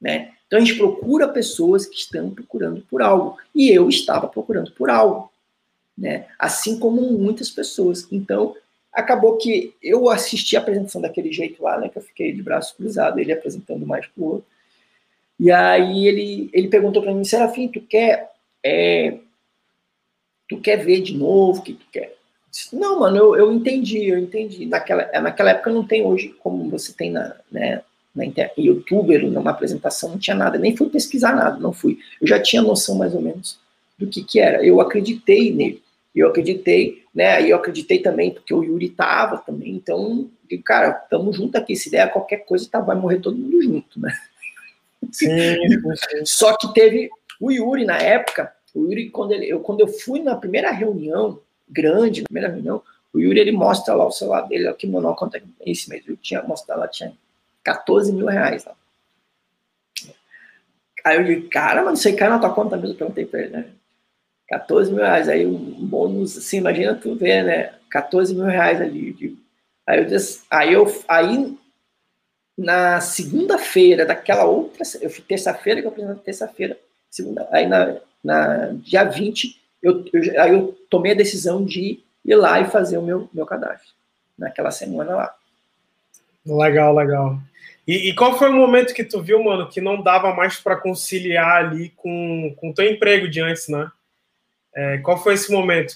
né? 0.00 0.32
Então 0.52 0.60
a 0.60 0.64
gente 0.66 0.76
procura 0.76 1.26
pessoas 1.26 1.86
que 1.86 1.96
estão 1.96 2.28
procurando 2.28 2.82
por 2.82 3.00
algo. 3.00 3.38
E 3.54 3.70
eu 3.70 3.88
estava 3.88 4.28
procurando 4.28 4.70
por 4.72 4.90
algo, 4.90 5.32
né? 5.96 6.26
Assim 6.38 6.78
como 6.78 7.00
muitas 7.00 7.48
pessoas. 7.48 8.06
Então 8.12 8.54
acabou 8.92 9.38
que 9.38 9.74
eu 9.82 10.10
assisti 10.10 10.54
a 10.54 10.60
apresentação 10.60 11.00
daquele 11.00 11.32
jeito 11.32 11.62
lá, 11.62 11.80
né? 11.80 11.88
Que 11.88 11.96
eu 11.96 12.02
fiquei 12.02 12.34
de 12.34 12.42
braço 12.42 12.76
cruzado, 12.76 13.18
ele 13.18 13.32
apresentando 13.32 13.86
mais 13.86 14.06
pro 14.08 14.24
outro. 14.24 14.46
E 15.40 15.50
aí 15.50 16.06
ele, 16.06 16.50
ele 16.52 16.68
perguntou 16.68 17.02
para 17.02 17.14
mim, 17.14 17.24
Serafim, 17.24 17.68
tu 17.68 17.80
quer, 17.80 18.30
é, 18.62 19.20
tu 20.50 20.60
quer 20.60 20.84
ver 20.84 21.00
de 21.00 21.16
novo, 21.16 21.60
o 21.60 21.62
que 21.62 21.72
tu 21.72 21.86
quer? 21.90 22.14
Disse, 22.50 22.76
não, 22.76 23.00
mano, 23.00 23.16
eu, 23.16 23.36
eu 23.36 23.52
entendi, 23.54 24.04
eu 24.04 24.18
entendi. 24.18 24.66
Naquela, 24.66 25.10
naquela 25.18 25.52
época 25.52 25.70
não 25.70 25.86
tem 25.86 26.04
hoje 26.04 26.28
como 26.40 26.68
você 26.68 26.92
tem 26.92 27.10
na, 27.10 27.36
né, 27.50 27.82
na 28.14 28.24
internet, 28.24 28.60
youtuber, 28.60 29.24
numa 29.24 29.50
apresentação, 29.50 30.10
não 30.10 30.18
tinha 30.18 30.36
nada, 30.36 30.58
nem 30.58 30.76
fui 30.76 30.88
pesquisar 30.88 31.34
nada, 31.34 31.58
não 31.58 31.72
fui. 31.72 31.98
Eu 32.20 32.26
já 32.26 32.40
tinha 32.40 32.60
noção 32.60 32.96
mais 32.96 33.14
ou 33.14 33.22
menos 33.22 33.58
do 33.98 34.06
que 34.06 34.22
que 34.22 34.38
era. 34.38 34.64
Eu 34.64 34.80
acreditei 34.80 35.52
nele. 35.52 35.82
Eu 36.14 36.28
acreditei, 36.28 37.02
né? 37.14 37.36
Aí 37.36 37.50
eu 37.50 37.56
acreditei 37.56 37.98
também 38.00 38.32
porque 38.32 38.52
o 38.52 38.62
Yuri 38.62 38.90
tava 38.90 39.38
também, 39.38 39.72
então, 39.72 40.28
cara, 40.64 40.92
tamo 40.92 41.32
junto 41.32 41.56
aqui, 41.56 41.74
se 41.74 41.90
der 41.90 42.12
qualquer 42.12 42.44
coisa, 42.44 42.68
tá, 42.70 42.80
vai 42.80 42.96
morrer 42.96 43.20
todo 43.20 43.38
mundo 43.38 43.62
junto, 43.62 43.98
né? 43.98 44.12
Sim, 45.10 45.28
Só 46.24 46.54
que 46.56 46.72
teve 46.74 47.08
o 47.40 47.50
Yuri 47.50 47.86
na 47.86 47.96
época, 47.96 48.52
o 48.74 48.84
Yuri, 48.84 49.08
quando, 49.08 49.32
ele, 49.32 49.46
eu, 49.46 49.60
quando 49.60 49.80
eu 49.80 49.88
fui 49.88 50.20
na 50.20 50.36
primeira 50.36 50.70
reunião, 50.70 51.40
grande, 51.68 52.20
na 52.20 52.26
primeira 52.26 52.52
reunião, 52.52 52.82
o 53.12 53.18
Yuri 53.18 53.40
ele 53.40 53.52
mostra 53.52 53.94
lá 53.94 54.06
o 54.06 54.12
celular 54.12 54.42
dele, 54.42 54.68
aqui 54.68 54.86
no 54.86 55.14
quanto 55.14 55.36
é 55.36 55.42
esse 55.64 55.88
mês, 55.88 56.04
eu 56.06 56.16
tinha 56.16 56.42
mostrado 56.42 56.80
lá, 56.80 56.88
tinha 56.88 57.12
14 57.62 58.12
mil 58.12 58.26
reais 58.26 58.64
lá. 58.64 58.74
Aí 61.04 61.16
eu 61.16 61.24
digo, 61.24 61.48
cara, 61.48 61.82
mas 61.82 62.04
aí 62.06 62.14
cai 62.14 62.28
na 62.28 62.38
tua 62.38 62.54
conta 62.54 62.76
mesmo, 62.76 62.94
eu 62.94 62.98
perguntei 62.98 63.26
pra 63.26 63.40
ele, 63.40 63.50
né? 63.50 63.66
14 64.48 64.92
mil 64.92 65.02
reais, 65.02 65.28
aí 65.28 65.46
um 65.46 65.86
bônus, 65.86 66.36
assim, 66.36 66.58
imagina 66.58 66.94
tu 66.94 67.14
ver, 67.16 67.42
né? 67.42 67.74
14 67.90 68.34
mil 68.34 68.44
reais 68.44 68.80
ali. 68.80 69.36
Aí 69.86 69.98
eu 69.98 70.04
disse, 70.04 70.42
aí 70.50 70.72
eu, 70.72 70.86
aí 71.08 71.56
na 72.56 73.00
segunda-feira 73.00 74.06
daquela 74.06 74.44
outra, 74.44 74.82
eu 75.00 75.10
fui 75.10 75.24
terça-feira, 75.24 75.80
que 75.80 75.86
eu 75.86 75.90
apresentei 75.90 76.22
terça-feira, 76.22 76.78
segunda, 77.10 77.48
aí 77.50 77.66
na, 77.66 77.96
na 78.22 78.68
dia 78.74 79.04
20, 79.04 79.60
eu, 79.82 80.04
eu, 80.12 80.40
aí 80.40 80.52
eu 80.52 80.78
tomei 80.88 81.12
a 81.12 81.16
decisão 81.16 81.64
de 81.64 82.00
ir 82.24 82.34
lá 82.36 82.60
e 82.60 82.70
fazer 82.70 82.98
o 82.98 83.02
meu, 83.02 83.28
meu 83.32 83.46
cadastro, 83.46 83.90
naquela 84.38 84.70
semana 84.70 85.16
lá. 85.16 85.34
Legal, 86.46 86.94
legal. 86.94 87.38
E, 87.86 88.10
e, 88.10 88.14
qual 88.14 88.38
foi 88.38 88.48
o 88.48 88.54
momento 88.54 88.94
que 88.94 89.02
tu 89.02 89.20
viu, 89.20 89.42
mano, 89.42 89.68
que 89.68 89.80
não 89.80 90.00
dava 90.00 90.32
mais 90.32 90.56
para 90.56 90.76
conciliar 90.76 91.64
ali 91.64 91.90
com 91.96 92.54
o 92.62 92.72
teu 92.72 92.88
emprego 92.88 93.28
de 93.28 93.40
antes, 93.40 93.68
né? 93.68 93.90
É, 94.74 94.98
qual 94.98 95.20
foi 95.20 95.34
esse 95.34 95.50
momento? 95.50 95.94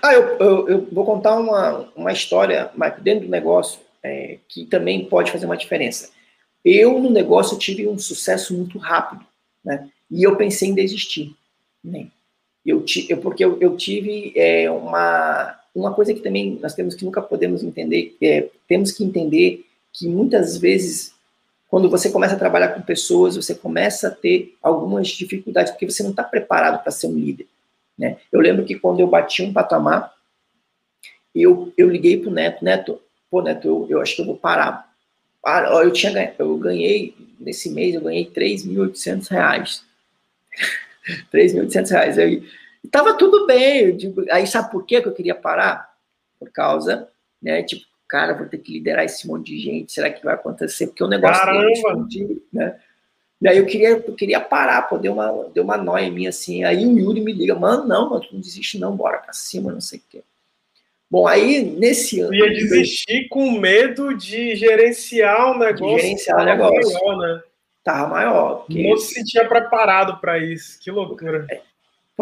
Ah, 0.00 0.14
eu, 0.14 0.38
eu, 0.38 0.68
eu, 0.68 0.88
vou 0.92 1.04
contar 1.04 1.36
uma, 1.36 1.90
uma 1.96 2.12
história, 2.12 2.70
mas 2.74 3.00
dentro 3.02 3.26
do 3.26 3.30
negócio 3.30 3.80
é, 4.02 4.38
que 4.48 4.64
também 4.66 5.04
pode 5.04 5.30
fazer 5.30 5.46
uma 5.46 5.56
diferença. 5.56 6.10
Eu, 6.64 6.98
no 7.00 7.10
negócio, 7.10 7.58
tive 7.58 7.88
um 7.88 7.98
sucesso 7.98 8.54
muito 8.54 8.78
rápido, 8.78 9.24
né? 9.64 9.88
E 10.10 10.22
eu 10.22 10.36
pensei 10.36 10.68
em 10.68 10.74
desistir. 10.74 11.34
Né? 11.82 12.06
Eu, 12.64 12.84
eu, 13.08 13.18
porque 13.18 13.44
eu, 13.44 13.60
eu 13.60 13.76
tive 13.76 14.32
é, 14.36 14.70
uma, 14.70 15.58
uma 15.74 15.92
coisa 15.92 16.14
que 16.14 16.20
também 16.20 16.58
nós 16.62 16.74
temos 16.74 16.94
que 16.94 17.04
nunca 17.04 17.20
podemos 17.20 17.62
entender, 17.64 18.16
é, 18.22 18.48
temos 18.68 18.92
que 18.92 19.02
entender 19.02 19.64
que 19.92 20.08
muitas 20.08 20.56
vezes, 20.56 21.14
quando 21.68 21.90
você 21.90 22.10
começa 22.10 22.34
a 22.34 22.38
trabalhar 22.38 22.68
com 22.68 22.80
pessoas, 22.82 23.36
você 23.36 23.54
começa 23.54 24.08
a 24.08 24.10
ter 24.10 24.56
algumas 24.62 25.08
dificuldades, 25.08 25.72
porque 25.72 25.88
você 25.88 26.02
não 26.02 26.10
está 26.10 26.24
preparado 26.24 26.82
para 26.82 26.90
ser 26.90 27.08
um 27.08 27.14
líder. 27.14 27.46
Né? 27.98 28.16
Eu 28.30 28.40
lembro 28.40 28.64
que 28.64 28.78
quando 28.78 29.00
eu 29.00 29.06
bati 29.06 29.42
um 29.42 29.52
patamar, 29.52 30.14
eu, 31.34 31.72
eu 31.76 31.88
liguei 31.88 32.18
para 32.18 32.30
o 32.30 32.32
Neto, 32.32 32.64
Neto, 32.64 33.00
pô, 33.30 33.42
Neto, 33.42 33.66
eu, 33.66 33.86
eu 33.88 34.00
acho 34.00 34.16
que 34.16 34.22
eu 34.22 34.26
vou 34.26 34.36
parar. 34.36 34.90
Eu 35.82 35.92
tinha 35.92 36.34
eu 36.38 36.56
ganhei, 36.56 37.14
nesse 37.38 37.70
mês, 37.70 37.94
eu 37.94 38.00
ganhei 38.00 38.30
3.800 38.30 39.28
reais. 39.28 39.84
3.800 41.32 41.90
reais. 41.90 42.18
Aí, 42.18 42.48
tava 42.90 43.14
tudo 43.14 43.46
bem. 43.46 43.96
Digo, 43.96 44.24
aí 44.30 44.46
sabe 44.46 44.70
por 44.70 44.86
que 44.86 44.96
eu 44.96 45.12
queria 45.12 45.34
parar? 45.34 45.92
Por 46.38 46.50
causa, 46.50 47.08
né, 47.40 47.62
tipo, 47.62 47.84
cara, 48.12 48.34
vou 48.34 48.46
ter 48.46 48.58
que 48.58 48.70
liderar 48.70 49.06
esse 49.06 49.26
monte 49.26 49.46
de 49.46 49.58
gente, 49.58 49.90
será 49.90 50.10
que 50.10 50.22
vai 50.22 50.34
acontecer? 50.34 50.88
Porque 50.88 51.02
o 51.02 51.08
negócio 51.08 51.42
Caramba! 51.42 52.06
Dele, 52.10 52.42
né? 52.52 52.78
E 53.40 53.48
aí 53.48 53.56
eu 53.56 53.64
queria, 53.64 53.88
eu 53.88 54.14
queria 54.14 54.38
parar, 54.38 54.82
pô, 54.82 54.98
deu 54.98 55.14
uma, 55.14 55.48
deu 55.48 55.64
uma 55.64 55.78
noia 55.78 56.04
em 56.04 56.10
mim 56.10 56.26
assim. 56.26 56.62
Aí 56.62 56.86
o 56.86 56.98
Yuri 56.98 57.22
me 57.22 57.32
liga, 57.32 57.54
mano, 57.54 57.88
não, 57.88 58.10
mano, 58.10 58.20
tu 58.20 58.34
não 58.34 58.40
desiste 58.40 58.78
não, 58.78 58.94
bora 58.94 59.16
pra 59.16 59.32
cima, 59.32 59.72
não 59.72 59.80
sei 59.80 59.98
o 59.98 60.02
quê. 60.10 60.22
Bom, 61.10 61.26
aí 61.26 61.64
nesse 61.64 62.20
ano. 62.20 62.34
Ia 62.34 62.50
desistir 62.50 63.28
com 63.30 63.50
medo 63.52 64.14
de 64.14 64.56
gerenciar 64.56 65.50
o 65.50 65.58
negócio. 65.58 65.96
De 65.96 66.02
gerenciar 66.02 66.38
o 66.38 66.44
negócio. 66.44 66.92
Maior, 66.92 67.16
né? 67.16 67.42
Tava 67.82 68.08
maior. 68.08 68.66
Não 68.68 68.96
se 68.98 69.14
sentia 69.14 69.48
preparado 69.48 70.20
para 70.20 70.38
isso. 70.38 70.78
Que 70.80 70.90
loucura. 70.90 71.46
É, 71.50 71.62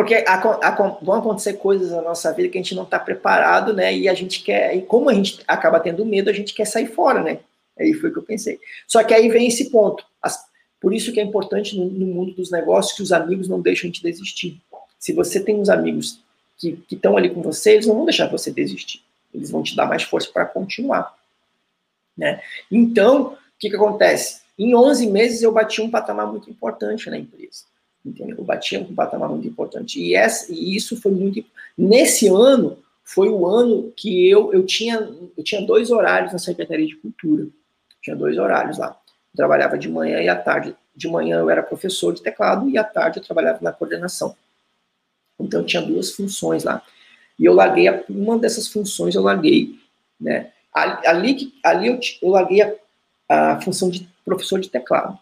porque 0.01 0.14
a, 0.26 0.34
a, 0.34 0.98
vão 1.03 1.16
acontecer 1.16 1.59
coisas 1.59 1.90
na 1.90 2.01
nossa 2.01 2.32
vida 2.32 2.48
que 2.48 2.57
a 2.57 2.62
gente 2.62 2.74
não 2.74 2.84
está 2.84 2.98
preparado, 2.98 3.74
né? 3.74 3.94
E 3.94 4.09
a 4.09 4.14
gente 4.14 4.42
quer. 4.42 4.74
E 4.74 4.80
como 4.80 5.11
a 5.11 5.12
gente 5.12 5.44
acaba 5.46 5.78
tendo 5.78 6.07
medo, 6.07 6.30
a 6.30 6.32
gente 6.32 6.55
quer 6.55 6.64
sair 6.64 6.86
fora, 6.86 7.22
né? 7.22 7.40
Aí 7.78 7.92
foi 7.92 8.09
o 8.09 8.12
que 8.14 8.18
eu 8.18 8.22
pensei. 8.22 8.59
Só 8.88 9.05
que 9.05 9.12
aí 9.12 9.28
vem 9.28 9.48
esse 9.48 9.68
ponto. 9.68 10.03
As, 10.22 10.42
por 10.80 10.94
isso 10.94 11.12
que 11.12 11.20
é 11.20 11.22
importante 11.22 11.78
no, 11.78 11.84
no 11.84 12.07
mundo 12.07 12.32
dos 12.32 12.51
negócios 12.51 12.96
que 12.96 13.03
os 13.03 13.12
amigos 13.12 13.46
não 13.46 13.61
deixem 13.61 13.90
a 13.90 13.92
gente 13.92 14.03
desistir. 14.03 14.59
Se 14.98 15.12
você 15.12 15.38
tem 15.38 15.57
uns 15.57 15.68
amigos 15.68 16.24
que 16.57 16.82
estão 16.90 17.18
ali 17.18 17.28
com 17.28 17.42
você, 17.42 17.72
eles 17.72 17.86
não 17.86 17.96
vão 17.96 18.07
deixar 18.07 18.26
você 18.26 18.51
desistir. 18.51 19.03
Eles 19.34 19.51
vão 19.51 19.62
te 19.62 19.76
dar 19.76 19.84
mais 19.84 20.03
força 20.03 20.30
para 20.32 20.46
continuar. 20.46 21.14
Né? 22.16 22.40
Então, 22.72 23.34
o 23.34 23.36
que, 23.59 23.68
que 23.68 23.76
acontece? 23.76 24.40
Em 24.59 24.74
11 24.74 25.09
meses 25.09 25.42
eu 25.42 25.53
bati 25.53 25.82
um 25.82 25.90
patamar 25.90 26.26
muito 26.26 26.48
importante 26.48 27.11
na 27.11 27.18
empresa. 27.18 27.64
Entendeu? 28.05 28.36
Eu 28.38 28.44
bati 28.44 28.76
um 28.76 28.94
patamar 28.94 29.28
muito 29.28 29.46
importante. 29.46 30.01
E, 30.01 30.14
essa, 30.14 30.51
e 30.53 30.74
isso 30.74 31.01
foi 31.01 31.12
muito. 31.12 31.44
Nesse 31.76 32.28
ano, 32.28 32.78
foi 33.05 33.28
o 33.28 33.46
ano 33.46 33.92
que 33.96 34.28
eu, 34.28 34.53
eu, 34.53 34.64
tinha, 34.64 34.96
eu 35.36 35.44
tinha 35.44 35.61
dois 35.61 35.90
horários 35.90 36.32
na 36.32 36.38
Secretaria 36.38 36.86
de 36.86 36.96
Cultura. 36.96 37.48
Tinha 38.01 38.16
dois 38.16 38.38
horários 38.38 38.78
lá. 38.78 38.96
Eu 39.32 39.36
trabalhava 39.36 39.76
de 39.76 39.88
manhã 39.88 40.20
e 40.20 40.28
à 40.28 40.36
tarde. 40.36 40.74
De 40.94 41.09
manhã 41.09 41.38
eu 41.40 41.51
era 41.51 41.62
professor 41.62 42.12
de 42.14 42.22
teclado 42.22 42.68
e 42.68 42.78
à 42.78 42.84
tarde 42.84 43.18
eu 43.18 43.24
trabalhava 43.24 43.59
na 43.62 43.72
coordenação. 43.72 44.34
Então 45.38 45.64
tinha 45.64 45.82
duas 45.82 46.12
funções 46.12 46.64
lá. 46.64 46.82
E 47.38 47.44
eu 47.44 47.53
larguei 47.55 47.88
a, 47.88 48.05
uma 48.09 48.38
dessas 48.38 48.68
funções, 48.68 49.14
eu 49.14 49.22
larguei, 49.22 49.78
né? 50.20 50.53
Ali, 50.72 51.53
ali 51.64 51.88
eu, 51.88 51.98
eu 52.22 52.28
larguei 52.28 52.62
a, 52.62 52.74
a 53.28 53.61
função 53.61 53.90
de 53.90 54.09
professor 54.24 54.61
de 54.61 54.68
teclado. 54.68 55.18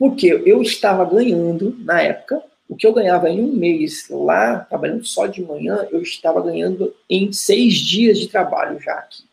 Porque 0.00 0.28
eu 0.46 0.62
estava 0.62 1.04
ganhando, 1.04 1.76
na 1.80 2.00
época, 2.00 2.42
o 2.66 2.74
que 2.74 2.86
eu 2.86 2.92
ganhava 2.94 3.28
em 3.28 3.38
um 3.38 3.52
mês 3.52 4.08
lá, 4.08 4.60
trabalhando 4.60 5.04
só 5.04 5.26
de 5.26 5.42
manhã, 5.42 5.86
eu 5.90 6.00
estava 6.00 6.40
ganhando 6.40 6.96
em 7.08 7.30
seis 7.34 7.74
dias 7.74 8.18
de 8.18 8.26
trabalho 8.26 8.80
já 8.80 8.94
aqui. 8.94 9.24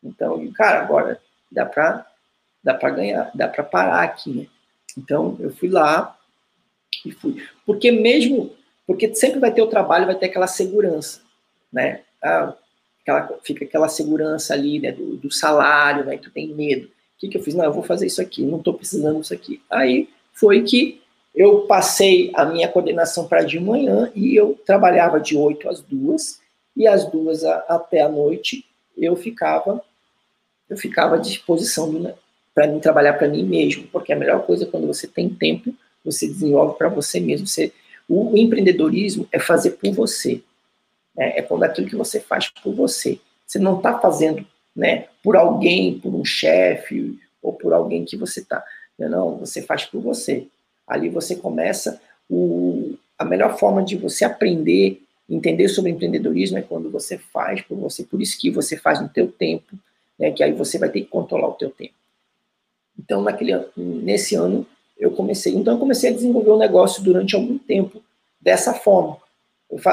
Então, 0.00 0.48
cara, 0.52 0.82
agora 0.82 1.20
dá 1.50 1.66
para 1.66 2.06
dá 2.62 2.74
para 2.74 2.90
ganhar, 2.90 3.32
dá 3.34 3.48
para 3.48 3.64
parar 3.64 4.04
aqui, 4.04 4.30
né? 4.30 4.46
Então, 4.96 5.36
eu 5.40 5.50
fui 5.50 5.68
lá 5.68 6.16
e 7.04 7.10
fui. 7.10 7.44
Porque 7.66 7.90
mesmo 7.90 8.54
porque 8.86 9.12
sempre 9.16 9.40
vai 9.40 9.52
ter 9.52 9.62
o 9.62 9.66
trabalho, 9.66 10.06
vai 10.06 10.14
ter 10.14 10.26
aquela 10.26 10.46
segurança, 10.46 11.22
né? 11.72 12.02
Ah, 12.22 12.54
aquela, 13.00 13.36
fica 13.42 13.64
aquela 13.64 13.88
segurança 13.88 14.54
ali, 14.54 14.78
né, 14.78 14.92
do, 14.92 15.16
do 15.16 15.30
salário, 15.32 16.04
né, 16.04 16.16
tu 16.18 16.30
tem 16.30 16.54
medo. 16.54 16.88
Que, 17.22 17.28
que 17.28 17.38
eu 17.38 17.42
fiz? 17.42 17.54
Não, 17.54 17.64
eu 17.64 17.72
vou 17.72 17.84
fazer 17.84 18.06
isso 18.06 18.20
aqui, 18.20 18.42
não 18.42 18.58
estou 18.58 18.74
precisando 18.74 19.20
disso 19.20 19.32
aqui. 19.32 19.62
Aí 19.70 20.08
foi 20.32 20.62
que 20.62 21.00
eu 21.32 21.60
passei 21.60 22.32
a 22.34 22.44
minha 22.44 22.66
coordenação 22.66 23.28
para 23.28 23.44
de 23.44 23.60
manhã 23.60 24.10
e 24.12 24.34
eu 24.34 24.58
trabalhava 24.66 25.20
de 25.20 25.36
8 25.36 25.68
às 25.68 25.80
2 25.80 26.40
e 26.76 26.88
às 26.88 27.08
duas 27.08 27.44
a, 27.44 27.58
até 27.68 28.00
a 28.00 28.08
noite 28.08 28.66
eu 28.98 29.14
ficava 29.14 29.80
eu 30.68 30.76
ficava 30.76 31.14
à 31.14 31.18
disposição 31.18 32.16
para 32.52 32.66
mim 32.66 32.80
trabalhar 32.80 33.12
para 33.12 33.28
mim 33.28 33.44
mesmo, 33.44 33.86
porque 33.92 34.12
a 34.12 34.16
melhor 34.16 34.44
coisa 34.44 34.64
é 34.64 34.66
quando 34.66 34.86
você 34.88 35.06
tem 35.06 35.28
tempo, 35.28 35.72
você 36.04 36.26
desenvolve 36.26 36.76
para 36.76 36.88
você 36.88 37.20
mesmo. 37.20 37.46
Você, 37.46 37.72
o, 38.08 38.36
empreendedorismo 38.36 39.28
é 39.30 39.38
fazer 39.38 39.72
por 39.72 39.92
você. 39.92 40.42
Né? 41.16 41.34
É 41.36 41.42
quando 41.42 41.62
aquilo 41.64 41.88
que 41.88 41.96
você 41.96 42.20
faz 42.20 42.50
por 42.62 42.74
você. 42.74 43.20
Você 43.46 43.58
não 43.58 43.76
está 43.76 43.98
fazendo 43.98 44.44
né, 44.74 45.06
por 45.22 45.36
alguém, 45.36 45.98
por 45.98 46.14
um 46.14 46.24
chefe 46.24 47.18
ou 47.42 47.52
por 47.52 47.72
alguém 47.72 48.04
que 48.04 48.16
você 48.16 48.40
está. 48.40 48.64
Não, 48.98 49.08
não, 49.08 49.36
você 49.38 49.62
faz 49.62 49.84
por 49.84 50.00
você. 50.00 50.46
Ali 50.86 51.08
você 51.08 51.36
começa 51.36 52.00
o, 52.28 52.94
a 53.18 53.24
melhor 53.24 53.58
forma 53.58 53.82
de 53.82 53.96
você 53.96 54.24
aprender, 54.24 55.02
entender 55.28 55.68
sobre 55.68 55.90
empreendedorismo 55.90 56.58
é 56.58 56.62
quando 56.62 56.90
você 56.90 57.18
faz 57.18 57.60
por 57.62 57.76
você. 57.76 58.04
Por 58.04 58.20
isso 58.20 58.38
que 58.38 58.50
você 58.50 58.76
faz 58.76 59.00
no 59.00 59.08
teu 59.08 59.30
tempo, 59.30 59.76
né, 60.18 60.30
que 60.30 60.42
aí 60.42 60.52
você 60.52 60.78
vai 60.78 60.88
ter 60.88 61.00
que 61.00 61.08
controlar 61.08 61.48
o 61.48 61.54
teu 61.54 61.70
tempo. 61.70 61.94
Então, 62.98 63.22
naquele, 63.22 63.52
nesse 63.76 64.34
ano, 64.34 64.66
eu 64.98 65.10
comecei. 65.10 65.54
Então, 65.54 65.74
eu 65.74 65.80
comecei 65.80 66.10
a 66.10 66.12
desenvolver 66.12 66.50
o 66.50 66.56
um 66.56 66.58
negócio 66.58 67.02
durante 67.02 67.34
algum 67.34 67.58
tempo 67.58 68.02
dessa 68.40 68.74
forma. 68.74 69.16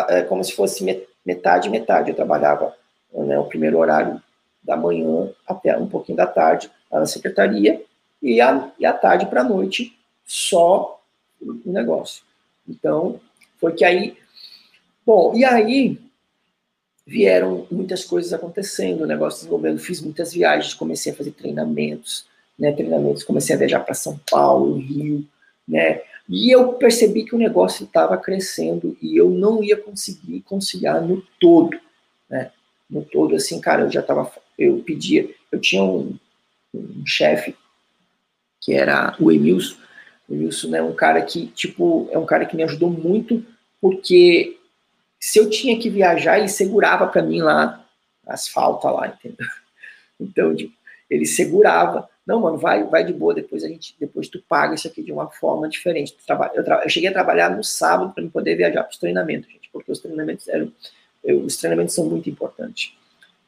É 0.10 0.22
como 0.24 0.44
se 0.44 0.52
fosse 0.52 0.84
metade, 1.26 1.70
metade. 1.70 2.10
Eu 2.10 2.16
trabalhava 2.16 2.76
né, 3.14 3.40
o 3.40 3.46
primeiro 3.46 3.78
horário 3.78 4.22
da 4.64 4.76
manhã 4.76 5.30
até 5.48 5.78
um 5.78 5.88
pouquinho 5.88 6.18
da 6.18 6.28
tarde 6.28 6.70
na 6.92 7.06
secretaria 7.06 7.84
e 8.22 8.42
a, 8.42 8.72
e 8.80 8.86
a 8.86 8.94
tarde 8.94 9.26
para 9.26 9.42
a 9.42 9.44
noite 9.44 9.98
só 10.26 11.02
o 11.42 11.72
negócio. 11.72 12.24
Então, 12.68 13.20
foi 13.60 13.74
que 13.74 13.84
aí. 13.84 14.18
Bom, 15.06 15.34
e 15.36 15.44
aí 15.44 16.00
vieram 17.10 17.66
muitas 17.72 18.06
coisas 18.06 18.32
acontecendo, 18.32 19.02
o 19.02 19.08
negócio 19.08 19.40
desenvolvendo, 19.40 19.80
fiz 19.80 20.00
muitas 20.00 20.32
viagens, 20.32 20.76
comecei 20.76 21.12
a 21.12 21.16
fazer 21.16 21.32
treinamentos, 21.32 22.28
né, 22.58 22.72
treinamentos, 22.72 23.24
comecei 23.24 23.56
a 23.56 23.58
viajar 23.58 23.80
para 23.80 23.96
São 23.96 24.20
Paulo, 24.30 24.78
Rio, 24.78 25.26
né, 25.68 26.02
e 26.30 26.54
eu 26.54 26.74
percebi 26.74 27.26
que 27.26 27.34
o 27.34 27.40
negócio 27.40 27.86
estava 27.86 28.16
crescendo 28.16 28.96
e 29.02 29.18
eu 29.18 29.28
não 29.28 29.64
ia 29.64 29.76
conseguir 29.76 30.42
conciliar 30.42 31.02
no 31.02 31.24
todo, 31.40 31.80
né, 32.30 32.52
no 32.88 33.02
todo, 33.02 33.36
assim, 33.36 33.60
cara, 33.60 33.82
eu 33.84 33.92
já 33.92 34.02
estava, 34.02 34.32
eu 34.60 34.84
pedia, 34.86 35.30
eu 35.52 35.60
tinha 35.60 35.82
um, 35.82 36.16
um 36.74 37.06
chefe 37.06 37.56
que 38.62 38.74
era 38.74 39.16
o 39.20 39.32
Emilson, 39.32 39.78
o 40.28 40.34
Emilson, 40.34 40.68
né, 40.68 40.82
um 40.82 40.94
cara 40.94 41.22
que, 41.22 41.48
tipo, 41.48 42.10
é 42.12 42.18
um 42.18 42.26
cara 42.26 42.46
que 42.46 42.56
me 42.56 42.64
ajudou 42.64 42.90
muito, 42.90 43.44
porque 43.82 44.58
se 45.20 45.40
eu 45.40 45.50
tinha 45.50 45.80
que 45.80 45.90
viajar, 45.90 46.38
ele 46.38 46.50
segurava 46.50 47.08
para 47.08 47.24
mim 47.24 47.42
lá 47.42 47.86
as 48.28 48.48
faltas 48.48 48.92
lá, 48.94 49.08
entendeu? 49.08 49.48
Então, 50.22 50.54
tipo, 50.54 50.74
ele 51.10 51.26
segurava. 51.26 52.10
Não, 52.28 52.42
mano, 52.42 52.58
vai, 52.58 52.84
vai 52.84 53.06
de 53.06 53.14
boa, 53.14 53.34
depois 53.34 53.64
a 53.64 53.70
gente, 53.70 53.96
depois 53.98 54.28
tu 54.28 54.44
paga 54.50 54.76
isso 54.76 54.86
aqui 54.86 55.02
de 55.02 55.14
uma 55.14 55.30
forma 55.30 55.70
diferente. 55.70 56.14
Eu, 56.54 56.64
tra... 56.66 56.82
eu 56.84 56.90
cheguei 56.90 57.08
a 57.08 57.14
trabalhar 57.14 57.56
no 57.56 57.64
sábado 57.64 58.14
para 58.14 58.28
poder 58.28 58.56
viajar 58.58 58.84
para 58.84 58.92
os 58.92 58.98
treinamentos, 58.98 59.50
gente, 59.50 59.70
porque 59.72 59.90
os 59.90 60.00
treinamentos 60.00 60.46
eram, 60.50 60.74
eu, 61.24 61.40
os 61.40 61.56
treinamentos 61.56 61.96
são 61.96 62.04
muito 62.04 62.30
importantes. 62.30 62.94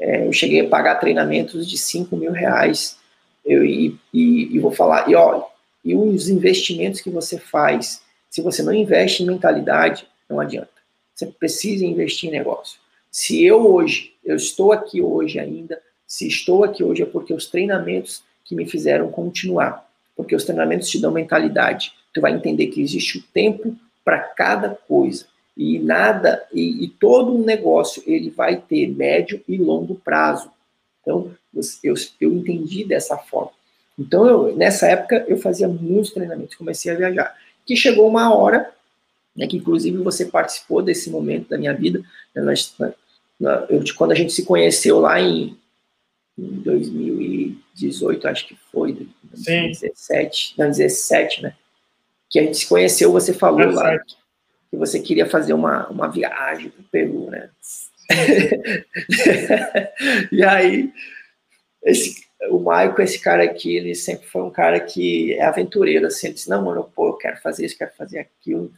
É, 0.02 0.26
eu 0.26 0.34
cheguei 0.34 0.62
a 0.62 0.68
pagar 0.68 0.96
treinamentos 0.96 1.70
de 1.70 1.78
5 1.78 2.18
mil 2.18 2.32
reais. 2.32 2.98
Eu, 3.46 3.64
e, 3.64 3.96
e, 4.12 4.56
e 4.56 4.60
vou 4.60 4.72
falar, 4.72 5.08
e 5.08 5.16
ó, 5.16 5.46
e 5.86 5.96
os 5.96 6.28
investimentos 6.28 7.02
que 7.02 7.10
você 7.10 7.38
faz, 7.38 8.02
se 8.30 8.42
você 8.42 8.64
não 8.64 8.74
investe 8.74 9.22
em 9.22 9.28
mentalidade, 9.28 10.08
não 10.28 10.40
adianta. 10.40 10.70
Você 11.14 11.28
precisa 11.28 11.86
investir 11.86 12.30
em 12.30 12.32
negócio. 12.32 12.80
Se 13.12 13.44
eu 13.44 13.74
hoje, 13.74 14.14
eu 14.24 14.36
estou 14.36 14.72
aqui 14.72 15.02
hoje 15.02 15.40
ainda, 15.40 15.82
se 16.08 16.28
estou 16.28 16.64
aqui 16.64 16.84
hoje 16.84 17.04
é 17.04 17.06
porque 17.06 17.34
os 17.34 17.46
treinamentos 17.46 18.24
que 18.44 18.56
me 18.56 18.66
fizeram 18.66 19.12
continuar, 19.12 19.88
porque 20.16 20.36
os 20.36 20.44
treinamentos 20.44 20.90
te 20.90 21.00
dão 21.00 21.12
mentalidade. 21.12 21.94
Tu 22.14 22.22
vai 22.22 22.34
entender 22.34 22.68
que 22.68 22.82
existe 22.82 23.20
o 23.20 23.24
tempo 23.34 23.76
para 24.04 24.20
cada 24.20 24.70
coisa 24.70 25.26
e 25.56 25.80
nada 25.80 26.46
e, 26.54 26.86
e, 26.86 26.88
todo 26.88 27.36
um 27.36 27.44
negócio 27.44 28.02
ele 28.06 28.30
vai 28.30 28.58
ter 28.58 28.88
médio 28.88 29.42
e 29.48 29.58
longo 29.58 29.96
prazo. 29.96 30.50
Então 31.02 31.32
eu, 31.84 31.94
eu 32.20 32.34
entendi 32.34 32.84
dessa 32.84 33.18
forma. 33.18 33.52
Então 34.00 34.26
eu, 34.26 34.56
nessa 34.56 34.88
época 34.88 35.26
eu 35.28 35.38
fazia 35.38 35.68
muitos 35.68 36.12
treinamentos, 36.12 36.56
comecei 36.56 36.92
a 36.92 36.96
viajar. 36.96 37.36
Que 37.66 37.76
chegou 37.76 38.08
uma 38.08 38.34
hora 38.34 38.72
né, 39.36 39.48
que 39.48 39.58
inclusive 39.58 39.98
você 39.98 40.26
participou 40.26 40.82
desse 40.82 41.10
momento 41.10 41.50
da 41.50 41.58
minha 41.58 41.74
vida. 41.74 42.04
Né, 42.36 42.42
nós, 42.42 42.76
na, 43.40 43.66
eu, 43.70 43.84
quando 43.96 44.12
a 44.12 44.16
gente 44.16 44.34
se 44.34 44.44
conheceu 44.44 45.00
lá 45.00 45.20
em, 45.20 45.58
em 46.38 46.48
2018, 46.60 48.28
acho 48.28 48.48
que 48.48 48.56
foi, 48.72 49.08
2017, 49.24 50.56
não, 50.58 50.68
17, 50.68 51.44
né? 51.44 51.56
Que 52.30 52.40
a 52.40 52.44
gente 52.44 52.58
se 52.58 52.68
conheceu, 52.68 53.12
você 53.12 53.34
falou 53.34 53.62
é 53.62 53.66
lá 53.68 54.00
que, 54.00 54.16
que 54.72 54.78
você 54.78 55.02
queria 55.02 55.30
fazer 55.30 55.54
uma, 55.54 55.88
uma 55.90 56.08
viagem 56.08 56.70
para 56.70 56.82
o 56.82 56.86
Peru, 56.86 57.30
né? 57.30 57.50
e 60.32 60.44
aí, 60.44 60.92
esse, 61.84 62.24
o 62.50 62.60
Maico, 62.60 63.02
esse 63.02 63.20
cara 63.20 63.44
aqui, 63.44 63.76
ele 63.76 63.94
sempre 63.94 64.28
foi 64.28 64.42
um 64.42 64.50
cara 64.50 64.80
que 64.80 65.34
é 65.34 65.44
aventureiro, 65.44 66.08
assim, 66.08 66.28
ele 66.28 66.36
disse, 66.36 66.50
não, 66.50 66.64
mano, 66.64 66.90
pô, 66.96 67.10
eu 67.10 67.14
quero 67.14 67.38
fazer 67.42 67.66
isso, 67.66 67.78
quero 67.78 67.92
fazer 67.98 68.20
aquilo 68.20 68.72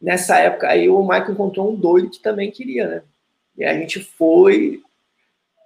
nessa 0.00 0.38
época, 0.38 0.68
aí 0.68 0.88
o 0.88 1.02
Michael 1.02 1.32
encontrou 1.32 1.72
um 1.72 1.76
doido 1.76 2.10
que 2.10 2.20
também 2.20 2.50
queria, 2.50 2.86
né? 2.86 3.02
E 3.56 3.64
a 3.64 3.72
gente 3.72 4.00
foi, 4.00 4.82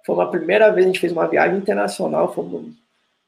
foi 0.05 0.15
uma 0.15 0.29
primeira 0.29 0.71
vez, 0.71 0.85
a 0.85 0.87
gente 0.87 0.99
fez 0.99 1.11
uma 1.11 1.27
viagem 1.27 1.57
internacional, 1.57 2.33
fomos, 2.33 2.73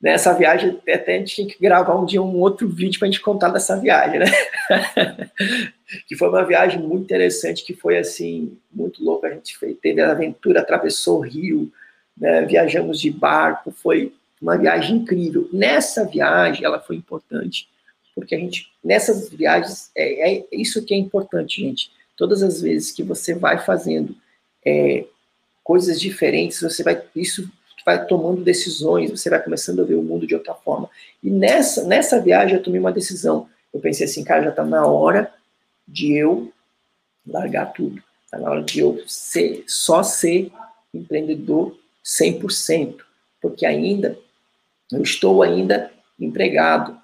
nessa 0.02 0.34
viagem 0.34 0.80
até 0.88 1.16
a 1.16 1.20
gente 1.20 1.36
tinha 1.36 1.48
que 1.48 1.60
gravar 1.60 1.96
um 1.96 2.06
dia 2.06 2.22
um 2.22 2.40
outro 2.40 2.70
vídeo 2.70 3.00
para 3.00 3.08
a 3.08 3.12
gente 3.12 3.22
contar 3.22 3.50
dessa 3.50 3.78
viagem, 3.78 4.20
né? 4.20 4.26
que 6.08 6.16
foi 6.16 6.30
uma 6.30 6.46
viagem 6.46 6.82
muito 6.82 7.04
interessante, 7.04 7.64
que 7.64 7.74
foi 7.74 7.98
assim, 7.98 8.58
muito 8.72 9.04
louca, 9.04 9.28
a 9.28 9.32
gente 9.32 9.58
fez, 9.58 9.78
teve 9.82 10.02
a 10.02 10.12
aventura, 10.12 10.62
atravessou 10.62 11.20
o 11.20 11.22
rio, 11.22 11.72
né? 12.18 12.44
viajamos 12.44 13.00
de 13.00 13.10
barco, 13.10 13.72
foi 13.72 14.14
uma 14.42 14.58
viagem 14.58 14.98
incrível. 14.98 15.50
Nessa 15.52 16.06
viagem, 16.06 16.64
ela 16.64 16.80
foi 16.80 16.96
importante, 16.96 17.68
porque 18.16 18.36
a 18.36 18.40
gente, 18.40 18.72
nessas 18.84 19.30
viagens, 19.30 19.92
é, 19.96 20.38
é 20.38 20.46
isso 20.52 20.84
que 20.86 20.94
é 20.94 20.98
importante, 20.98 21.62
gente. 21.62 21.92
Todas 22.16 22.44
as 22.44 22.62
vezes 22.62 22.92
que 22.92 23.02
você 23.02 23.34
vai 23.34 23.60
fazendo 23.60 24.16
é, 24.66 25.06
coisas 25.64 26.00
diferentes, 26.00 26.62
você 26.62 26.84
vai, 26.84 27.02
isso 27.16 27.50
vai 27.86 28.06
tomando 28.06 28.44
decisões, 28.44 29.10
você 29.10 29.30
vai 29.30 29.42
começando 29.42 29.82
a 29.82 29.86
ver 29.86 29.96
o 29.96 30.04
mundo 30.04 30.28
de 30.28 30.36
outra 30.36 30.54
forma. 30.54 30.90
E 31.24 31.30
nessa, 31.30 31.86
nessa 31.86 32.22
viagem 32.22 32.58
eu 32.58 32.64
tomei 32.64 32.80
uma 32.80 32.92
decisão. 32.92 33.48
Eu 33.74 33.80
pensei 33.80 34.06
assim, 34.06 34.24
cara, 34.24 34.44
já 34.44 34.50
está 34.50 34.64
na 34.64 34.86
hora 34.86 35.32
de 35.90 36.16
eu 36.18 36.52
largar 37.26 37.74
tudo. 37.74 38.02
Está 38.24 38.38
na 38.38 38.50
hora 38.50 38.64
de 38.64 38.80
eu 38.80 39.02
ser, 39.08 39.64
só 39.68 40.04
ser 40.04 40.52
empreendedor 40.94 41.78
100%, 42.06 42.98
porque 43.42 43.66
ainda 43.66 44.18
eu 44.92 45.02
estou 45.02 45.42
ainda 45.44 45.92
empregado. 46.20 46.98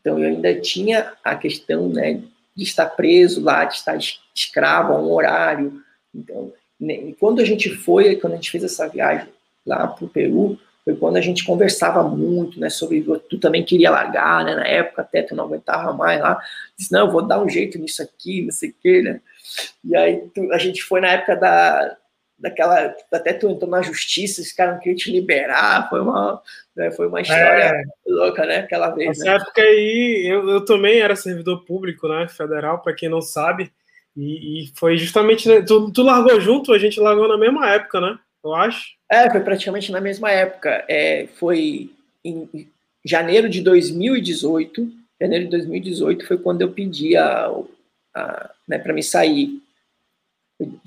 Então 0.00 0.18
eu 0.18 0.28
ainda 0.28 0.60
tinha 0.60 1.12
a 1.22 1.36
questão 1.36 1.88
né, 1.88 2.22
de 2.54 2.64
estar 2.64 2.86
preso 2.86 3.42
lá, 3.42 3.64
de 3.64 3.74
estar 3.74 3.96
escravo 4.34 4.92
a 4.92 5.00
um 5.00 5.10
horário. 5.12 5.82
Então, 6.14 6.52
né, 6.78 7.14
quando 7.18 7.40
a 7.40 7.44
gente 7.44 7.70
foi, 7.70 8.16
quando 8.16 8.34
a 8.34 8.36
gente 8.36 8.50
fez 8.50 8.64
essa 8.64 8.88
viagem 8.88 9.28
lá 9.64 9.86
para 9.86 10.04
o 10.04 10.08
Peru, 10.08 10.58
foi 10.84 10.96
quando 10.96 11.16
a 11.16 11.20
gente 11.20 11.44
conversava 11.44 12.02
muito, 12.02 12.58
né, 12.58 12.68
sobre 12.68 13.04
tu 13.28 13.38
também 13.38 13.64
queria 13.64 13.90
largar, 13.90 14.44
né, 14.44 14.54
na 14.54 14.66
época 14.66 15.02
até 15.02 15.22
tu 15.22 15.34
não 15.34 15.44
aguentava 15.44 15.92
mais 15.92 16.20
lá, 16.20 16.40
disse, 16.76 16.92
não, 16.92 17.06
eu 17.06 17.12
vou 17.12 17.22
dar 17.22 17.42
um 17.42 17.48
jeito 17.48 17.78
nisso 17.78 18.02
aqui, 18.02 18.42
não 18.42 18.50
sei 18.50 18.70
o 18.70 18.74
quê, 18.80 19.02
né, 19.02 19.20
e 19.84 19.96
aí 19.96 20.28
tu, 20.34 20.52
a 20.52 20.58
gente 20.58 20.82
foi 20.82 21.00
na 21.00 21.08
época 21.08 21.36
da, 21.36 21.96
daquela. 22.42 22.94
Até 23.12 23.32
tu 23.32 23.48
entrou 23.48 23.70
na 23.70 23.80
justiça, 23.80 24.40
esse 24.40 24.54
cara 24.54 24.72
não 24.72 24.80
queria 24.80 24.96
te 24.96 25.10
liberar, 25.10 25.88
foi 25.88 26.00
uma, 26.00 26.42
né, 26.76 26.90
foi 26.90 27.06
uma 27.06 27.20
história 27.20 27.64
é, 27.64 27.82
louca, 28.06 28.44
né? 28.44 28.58
Aquela 28.58 28.90
vez. 28.90 29.18
Nessa 29.18 29.24
né? 29.24 29.36
época 29.36 29.62
aí, 29.62 30.26
eu, 30.26 30.48
eu 30.48 30.64
também 30.64 31.00
era 31.00 31.14
servidor 31.14 31.64
público, 31.64 32.08
né? 32.08 32.26
Federal, 32.28 32.82
para 32.82 32.94
quem 32.94 33.08
não 33.08 33.22
sabe. 33.22 33.72
E, 34.16 34.64
e 34.64 34.72
foi 34.74 34.98
justamente. 34.98 35.48
Né, 35.48 35.62
tu, 35.62 35.90
tu, 35.92 36.02
largou 36.02 36.40
junto, 36.40 36.72
a 36.72 36.78
gente 36.78 36.98
largou 36.98 37.28
na 37.28 37.38
mesma 37.38 37.70
época, 37.70 38.00
né? 38.00 38.18
Eu 38.44 38.54
acho. 38.54 38.96
É, 39.12 39.30
foi 39.30 39.40
praticamente 39.40 39.92
na 39.92 40.00
mesma 40.00 40.30
época. 40.30 40.86
É, 40.88 41.26
foi 41.34 41.90
em 42.24 42.48
janeiro 43.04 43.46
de 43.46 43.60
2018. 43.60 44.90
Janeiro 45.20 45.44
de 45.44 45.50
2018 45.50 46.26
foi 46.26 46.38
quando 46.38 46.62
eu 46.62 46.72
pedi 46.72 47.14
a, 47.14 47.52
a 48.14 48.50
né, 48.66 48.78
para 48.78 48.94
me 48.94 49.02
sair. 49.02 49.60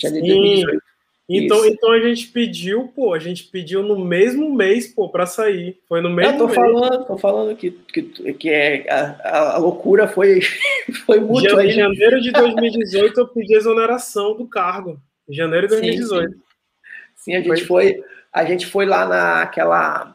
Janeiro 0.02 0.26
de 0.26 0.34
2018 0.34 0.84
Então, 1.30 1.66
então 1.68 1.92
a 1.92 2.00
gente 2.00 2.28
pediu, 2.30 2.88
pô, 2.96 3.14
a 3.14 3.20
gente 3.20 3.44
pediu 3.44 3.84
no 3.84 4.04
mesmo 4.04 4.52
mês, 4.52 4.88
pô, 4.88 5.08
para 5.08 5.28
sair. 5.28 5.78
Foi 5.88 6.02
no 6.02 6.10
mesmo 6.10 6.34
eu 6.34 6.38
tô 6.40 6.46
mês. 6.48 6.56
Falando, 6.56 7.06
tô 7.06 7.18
falando 7.20 7.56
que, 7.56 7.70
que, 7.70 8.34
que 8.34 8.50
é, 8.50 8.90
a, 8.90 9.54
a 9.54 9.58
loucura 9.60 10.08
foi, 10.08 10.42
foi 11.06 11.20
muito. 11.20 11.60
Em 11.60 11.70
janeiro 11.70 12.20
de 12.20 12.32
2018 12.32 13.20
eu 13.20 13.28
pedi 13.28 13.54
exoneração 13.54 14.36
do 14.36 14.48
cargo. 14.48 15.00
Em 15.30 15.36
janeiro 15.36 15.68
de 15.68 15.76
2018. 15.76 16.32
Sim, 16.32 16.38
sim. 16.38 16.44
sim 17.18 17.36
a 17.36 17.42
gente 17.42 17.66
foi. 17.66 17.94
foi, 17.94 18.14
a 18.36 18.44
gente 18.44 18.66
foi 18.66 18.86
lá 18.86 19.06
naquela. 19.08 20.14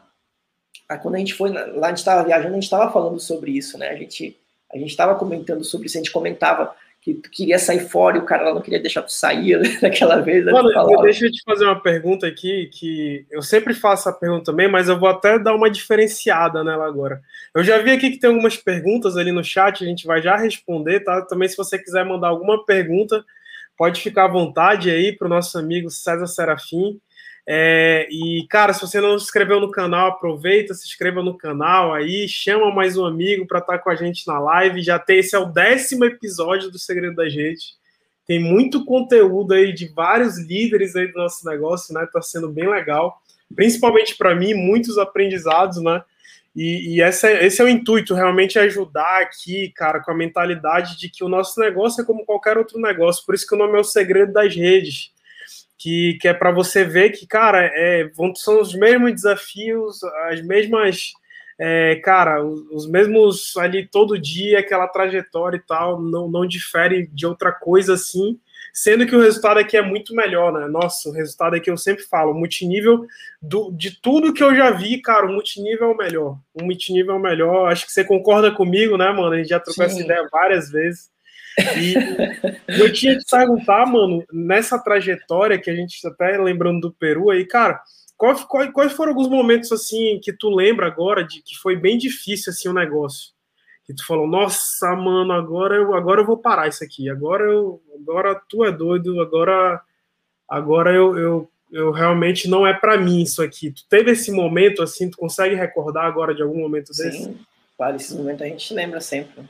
Quando 1.01 1.15
a 1.15 1.17
gente 1.17 1.33
foi 1.33 1.51
lá, 1.51 1.87
a 1.87 1.89
gente 1.89 1.97
estava 1.97 2.23
viajando, 2.23 2.51
a 2.51 2.53
gente 2.53 2.63
estava 2.63 2.91
falando 2.91 3.19
sobre 3.19 3.51
isso, 3.51 3.79
né? 3.79 3.89
A 3.89 3.95
gente 3.95 4.37
a 4.71 4.77
gente 4.77 4.91
estava 4.91 5.15
comentando 5.15 5.63
sobre 5.63 5.87
isso, 5.87 5.97
a 5.97 6.01
gente 6.01 6.11
comentava 6.11 6.73
que 7.01 7.15
tu 7.15 7.31
queria 7.31 7.57
sair 7.57 7.79
fora 7.79 8.17
e 8.17 8.19
o 8.19 8.25
cara 8.25 8.43
lá 8.43 8.53
não 8.53 8.61
queria 8.61 8.79
deixar 8.79 9.01
tu 9.01 9.11
sair 9.11 9.57
né, 9.59 9.75
naquela 9.81 10.21
vez. 10.21 10.45
Mano, 10.45 10.69
deixa 11.01 11.25
eu 11.25 11.31
te 11.31 11.41
fazer 11.43 11.65
uma 11.65 11.81
pergunta 11.81 12.27
aqui, 12.27 12.69
que 12.71 13.25
eu 13.31 13.41
sempre 13.41 13.73
faço 13.73 14.07
a 14.07 14.13
pergunta 14.13 14.45
também, 14.45 14.69
mas 14.69 14.87
eu 14.87 14.99
vou 14.99 15.09
até 15.09 15.39
dar 15.39 15.55
uma 15.55 15.69
diferenciada 15.69 16.63
nela 16.63 16.85
agora. 16.85 17.19
Eu 17.55 17.63
já 17.63 17.79
vi 17.79 17.89
aqui 17.89 18.11
que 18.11 18.19
tem 18.19 18.29
algumas 18.29 18.55
perguntas 18.55 19.17
ali 19.17 19.31
no 19.31 19.43
chat, 19.43 19.83
a 19.83 19.87
gente 19.87 20.05
vai 20.05 20.21
já 20.21 20.37
responder, 20.37 20.99
tá? 20.99 21.23
Também 21.23 21.49
se 21.49 21.57
você 21.57 21.79
quiser 21.79 22.05
mandar 22.05 22.27
alguma 22.27 22.63
pergunta, 22.63 23.25
pode 23.75 23.99
ficar 23.99 24.25
à 24.25 24.31
vontade 24.31 24.91
aí 24.91 25.11
para 25.11 25.25
o 25.25 25.29
nosso 25.29 25.57
amigo 25.57 25.89
César 25.89 26.27
Serafim. 26.27 27.01
É, 27.47 28.07
e, 28.11 28.45
cara, 28.49 28.73
se 28.73 28.81
você 28.81 29.01
não 29.01 29.17
se 29.17 29.25
inscreveu 29.25 29.59
no 29.59 29.71
canal, 29.71 30.09
aproveita, 30.09 30.73
se 30.73 30.87
inscreva 30.87 31.23
no 31.23 31.37
canal 31.37 31.93
aí, 31.93 32.27
chama 32.27 32.71
mais 32.71 32.97
um 32.97 33.05
amigo 33.05 33.47
para 33.47 33.59
estar 33.59 33.77
tá 33.77 33.79
com 33.79 33.89
a 33.89 33.95
gente 33.95 34.27
na 34.27 34.39
live. 34.39 34.81
Já 34.81 34.99
tem, 34.99 35.19
esse 35.19 35.35
é 35.35 35.39
o 35.39 35.45
décimo 35.45 36.05
episódio 36.05 36.69
do 36.69 36.77
Segredo 36.77 37.15
da 37.15 37.27
Gente. 37.27 37.79
Tem 38.27 38.39
muito 38.39 38.85
conteúdo 38.85 39.53
aí 39.53 39.73
de 39.73 39.87
vários 39.87 40.37
líderes 40.37 40.95
aí 40.95 41.07
do 41.11 41.17
nosso 41.17 41.45
negócio, 41.45 41.93
né? 41.93 42.07
Tá 42.13 42.21
sendo 42.21 42.49
bem 42.49 42.69
legal. 42.69 43.19
Principalmente 43.53 44.15
para 44.15 44.35
mim, 44.35 44.53
muitos 44.53 44.97
aprendizados, 44.97 45.81
né? 45.81 46.01
E, 46.55 46.95
e 46.95 47.01
essa, 47.01 47.31
esse 47.31 47.61
é 47.61 47.65
o 47.65 47.69
intuito, 47.69 48.13
realmente 48.13 48.59
ajudar 48.59 49.21
aqui, 49.21 49.71
cara, 49.75 50.01
com 50.01 50.11
a 50.11 50.15
mentalidade 50.15 50.97
de 50.97 51.09
que 51.09 51.23
o 51.23 51.29
nosso 51.29 51.59
negócio 51.59 52.01
é 52.01 52.05
como 52.05 52.25
qualquer 52.25 52.57
outro 52.57 52.79
negócio. 52.79 53.25
Por 53.25 53.33
isso 53.33 53.47
que 53.47 53.55
o 53.55 53.57
nome 53.57 53.77
é 53.77 53.81
o 53.81 53.85
Segredo 53.85 54.33
das 54.33 54.55
Redes 54.55 55.11
que, 55.81 56.19
que 56.21 56.27
é 56.27 56.33
para 56.33 56.51
você 56.51 56.83
ver 56.83 57.09
que, 57.09 57.25
cara, 57.25 57.65
é, 57.73 58.03
vão, 58.15 58.35
são 58.35 58.61
os 58.61 58.75
mesmos 58.75 59.13
desafios, 59.13 60.03
as 60.29 60.39
mesmas, 60.43 61.11
é, 61.59 61.95
cara, 61.95 62.45
os, 62.45 62.61
os, 62.71 62.87
mesmos 62.87 63.57
ali 63.57 63.87
todo 63.87 64.19
dia, 64.19 64.59
aquela 64.59 64.87
trajetória 64.87 65.57
e 65.57 65.65
tal, 65.65 65.99
não, 65.99 66.29
não 66.29 66.45
difere 66.45 67.07
de 67.07 67.25
outra 67.25 67.51
coisa 67.51 67.95
assim, 67.95 68.39
sendo 68.71 69.07
que 69.07 69.15
o 69.15 69.21
resultado 69.21 69.57
aqui 69.59 69.75
é 69.75 69.81
muito 69.81 70.13
melhor, 70.13 70.53
né? 70.53 70.67
Nossa, 70.67 71.09
o 71.09 71.13
resultado 71.13 71.55
aqui 71.55 71.71
eu 71.71 71.77
sempre 71.77 72.03
falo, 72.03 72.35
multinível, 72.35 73.03
do, 73.41 73.71
de 73.71 73.99
tudo 73.99 74.33
que 74.33 74.43
eu 74.43 74.55
já 74.55 74.69
vi, 74.69 75.01
cara, 75.01 75.25
o 75.25 75.33
multinível 75.33 75.87
é 75.89 75.93
o 75.93 75.97
melhor. 75.97 76.37
O 76.53 76.63
multinível 76.63 77.15
é 77.15 77.17
o 77.17 77.21
melhor. 77.21 77.71
Acho 77.71 77.87
que 77.87 77.91
você 77.91 78.03
concorda 78.03 78.51
comigo, 78.51 78.97
né, 78.97 79.11
mano? 79.11 79.33
A 79.33 79.37
gente 79.37 79.49
já 79.49 79.59
trocou 79.59 79.83
Sim. 79.89 79.91
essa 79.95 80.01
ideia 80.01 80.29
várias 80.31 80.69
vezes. 80.69 81.09
E 81.59 81.93
eu 82.79 82.91
tinha 82.93 83.17
que 83.17 83.25
perguntar, 83.29 83.85
mano, 83.85 84.23
nessa 84.31 84.79
trajetória 84.79 85.59
que 85.59 85.69
a 85.69 85.75
gente 85.75 85.95
está 85.95 86.09
até 86.09 86.37
lembrando 86.37 86.81
do 86.81 86.93
Peru 86.93 87.29
aí, 87.29 87.45
cara, 87.45 87.81
qual, 88.17 88.35
qual, 88.47 88.71
quais 88.71 88.93
foram 88.93 89.11
alguns 89.11 89.27
momentos 89.27 89.71
assim 89.71 90.19
que 90.21 90.31
tu 90.31 90.49
lembra 90.49 90.87
agora 90.87 91.23
de 91.23 91.41
que 91.41 91.57
foi 91.57 91.75
bem 91.75 91.97
difícil 91.97 92.51
assim 92.51 92.69
o 92.69 92.73
negócio? 92.73 93.31
Que 93.83 93.93
tu 93.93 94.05
falou, 94.05 94.27
nossa, 94.27 94.95
mano, 94.95 95.33
agora 95.33 95.75
eu, 95.75 95.93
agora 95.93 96.21
eu 96.21 96.25
vou 96.25 96.37
parar 96.37 96.67
isso 96.67 96.83
aqui, 96.83 97.09
agora 97.09 97.43
eu, 97.43 97.81
agora 97.99 98.39
tu 98.47 98.63
é 98.63 98.71
doido, 98.71 99.19
agora, 99.19 99.81
agora 100.47 100.93
eu, 100.93 101.17
eu, 101.17 101.51
eu 101.71 101.91
realmente 101.91 102.47
não 102.47 102.65
é 102.65 102.73
para 102.73 102.97
mim 102.97 103.23
isso 103.23 103.41
aqui. 103.41 103.71
Tu 103.71 103.83
teve 103.89 104.11
esse 104.11 104.31
momento 104.31 104.83
assim, 104.83 105.09
tu 105.09 105.17
consegue 105.17 105.55
recordar 105.55 106.05
agora 106.05 106.33
de 106.33 106.43
algum 106.43 106.59
momento 106.59 106.89
desse? 106.89 107.23
Sim, 107.23 107.39
claro, 107.75 107.95
esse 107.95 108.13
momento 108.13 108.43
a 108.43 108.47
gente 108.47 108.73
lembra 108.73 109.01
sempre. 109.01 109.43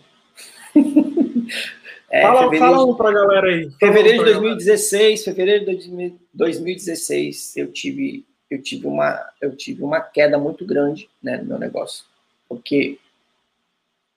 É, 2.12 2.22
fala, 2.24 2.44
fevereiro, 2.44 2.66
fala 2.66 2.86
um 2.86 2.94
pra 2.94 3.12
galera 3.12 3.48
aí. 3.48 3.72
Fevereiro 3.80 4.26
de 4.26 4.34
2016, 4.34 5.24
fevereiro 5.24 5.78
de 5.78 6.14
2016, 6.34 7.56
eu 7.56 7.72
tive, 7.72 8.26
eu 8.50 8.62
tive 8.62 8.86
uma, 8.86 9.26
eu 9.40 9.56
tive 9.56 9.82
uma 9.82 10.02
queda 10.02 10.38
muito 10.38 10.66
grande, 10.66 11.10
né, 11.24 11.38
no 11.38 11.46
meu 11.46 11.58
negócio, 11.58 12.04
porque 12.50 13.00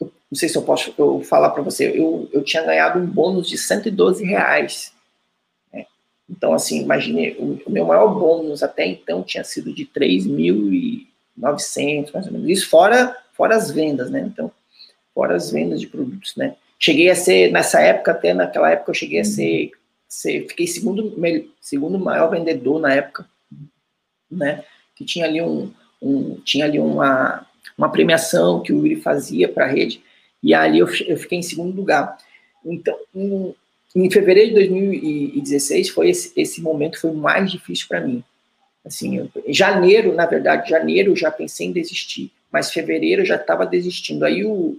eu, 0.00 0.12
não 0.30 0.38
sei 0.38 0.48
se 0.48 0.56
eu 0.56 0.62
posso 0.62 0.94
eu 0.98 1.20
falar 1.22 1.50
para 1.50 1.62
você, 1.62 1.88
eu, 1.88 2.28
eu 2.32 2.44
tinha 2.44 2.62
ganhado 2.62 3.00
um 3.00 3.06
bônus 3.06 3.48
de 3.48 3.56
112 3.56 4.22
reais. 4.24 4.92
Né? 5.72 5.86
Então, 6.28 6.52
assim, 6.52 6.82
imagine, 6.82 7.30
o, 7.38 7.62
o, 7.66 7.70
meu 7.70 7.86
maior 7.86 8.14
bônus 8.14 8.62
até 8.62 8.86
então 8.86 9.22
tinha 9.22 9.42
sido 9.42 9.72
de 9.72 9.86
3.900, 9.86 12.12
mais 12.12 12.26
ou 12.26 12.32
menos. 12.32 12.46
Isso 12.48 12.68
fora, 12.68 13.16
fora 13.32 13.56
as 13.56 13.70
vendas, 13.70 14.10
né? 14.10 14.20
Então, 14.20 14.52
fora 15.14 15.34
as 15.34 15.50
vendas 15.50 15.80
de 15.80 15.86
produtos, 15.86 16.36
né? 16.36 16.56
Cheguei 16.78 17.08
a 17.08 17.14
ser, 17.14 17.50
nessa 17.50 17.80
época, 17.80 18.10
até 18.10 18.34
naquela 18.34 18.70
época, 18.70 18.90
eu 18.90 18.94
cheguei 18.94 19.20
a 19.20 19.24
ser, 19.24 19.70
ser 20.08 20.46
fiquei 20.48 20.66
segundo, 20.66 21.16
segundo 21.60 21.98
maior 21.98 22.28
vendedor 22.28 22.78
na 22.78 22.92
época, 22.92 23.26
né? 24.30 24.62
Que 24.94 25.02
tinha 25.04 25.24
ali 25.24 25.40
um, 25.40 25.72
um, 26.04 26.38
tinha 26.44 26.66
ali 26.66 26.78
uma, 26.78 27.46
uma 27.76 27.90
premiação 27.90 28.62
que 28.62 28.72
o 28.72 28.76
Yuri 28.76 28.96
fazia 28.96 29.48
para 29.48 29.64
a 29.64 29.68
rede, 29.68 30.02
e 30.42 30.52
ali 30.52 30.78
eu, 30.78 30.86
eu, 31.06 31.16
fiquei 31.16 31.38
em 31.38 31.42
segundo 31.42 31.74
lugar. 31.74 32.18
Então, 32.64 32.96
em, 33.14 33.54
em 33.96 34.10
fevereiro 34.10 34.50
de 34.50 34.54
2016, 34.56 35.88
foi 35.88 36.10
esse, 36.10 36.32
esse 36.38 36.60
momento 36.60 37.00
foi 37.00 37.12
mais 37.12 37.50
difícil 37.50 37.86
para 37.88 38.02
mim. 38.02 38.22
Assim, 38.84 39.16
eu, 39.16 39.30
janeiro, 39.48 40.14
na 40.14 40.26
verdade, 40.26 40.68
janeiro 40.68 41.12
eu 41.12 41.16
já 41.16 41.30
pensei 41.30 41.66
em 41.66 41.72
desistir, 41.72 42.30
mas 42.52 42.70
fevereiro 42.70 43.22
eu 43.22 43.26
já 43.26 43.36
estava 43.36 43.64
desistindo. 43.64 44.26
Aí, 44.26 44.44
o, 44.44 44.78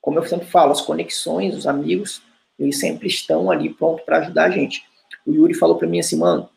como 0.00 0.18
eu 0.18 0.24
sempre 0.24 0.46
falo, 0.46 0.72
as 0.72 0.80
conexões, 0.80 1.54
os 1.54 1.66
amigos, 1.66 2.22
eles 2.58 2.80
sempre 2.80 3.08
estão 3.08 3.50
ali 3.50 3.68
pronto 3.68 4.02
para 4.04 4.18
ajudar 4.18 4.44
a 4.44 4.50
gente. 4.50 4.82
O 5.26 5.32
Yuri 5.32 5.52
falou 5.52 5.76
para 5.76 5.88
mim 5.88 6.00
assim, 6.00 6.16
mano, 6.16 6.48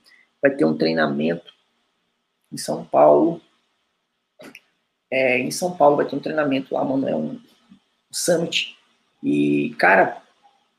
vai 0.41 0.51
ter 0.51 0.63
um 0.63 0.77
treinamento 0.77 1.53
em 2.51 2.57
São 2.57 2.85
Paulo 2.85 3.41
é, 5.11 5.39
em 5.39 5.51
São 5.51 5.75
Paulo 5.75 5.95
vai 5.95 6.05
ter 6.05 6.15
um 6.15 6.19
treinamento 6.19 6.73
lá, 6.73 6.83
mano, 6.83 7.07
é 7.07 7.15
um 7.15 7.39
summit. 8.11 8.75
E, 9.23 9.75
cara, 9.77 10.21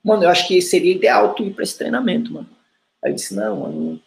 mano, 0.05 0.25
eu 0.25 0.29
acho 0.29 0.47
que 0.47 0.61
seria 0.61 0.95
ideal 0.95 1.35
tu 1.35 1.43
ir 1.45 1.55
para 1.55 1.65
esse 1.65 1.77
treinamento, 1.77 2.33
mano. 2.33 2.49
Aí 3.03 3.11
eu 3.13 3.15
disse, 3.15 3.35
não, 3.35 3.61
mano. 3.61 4.01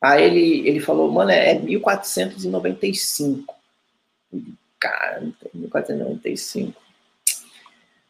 Aí 0.00 0.22
ele, 0.24 0.66
ele 0.68 0.80
falou, 0.80 1.10
mano, 1.10 1.30
é, 1.30 1.50
é 1.50 1.58
1495. 1.58 3.54
Cara, 4.78 5.22
1495. 5.54 6.80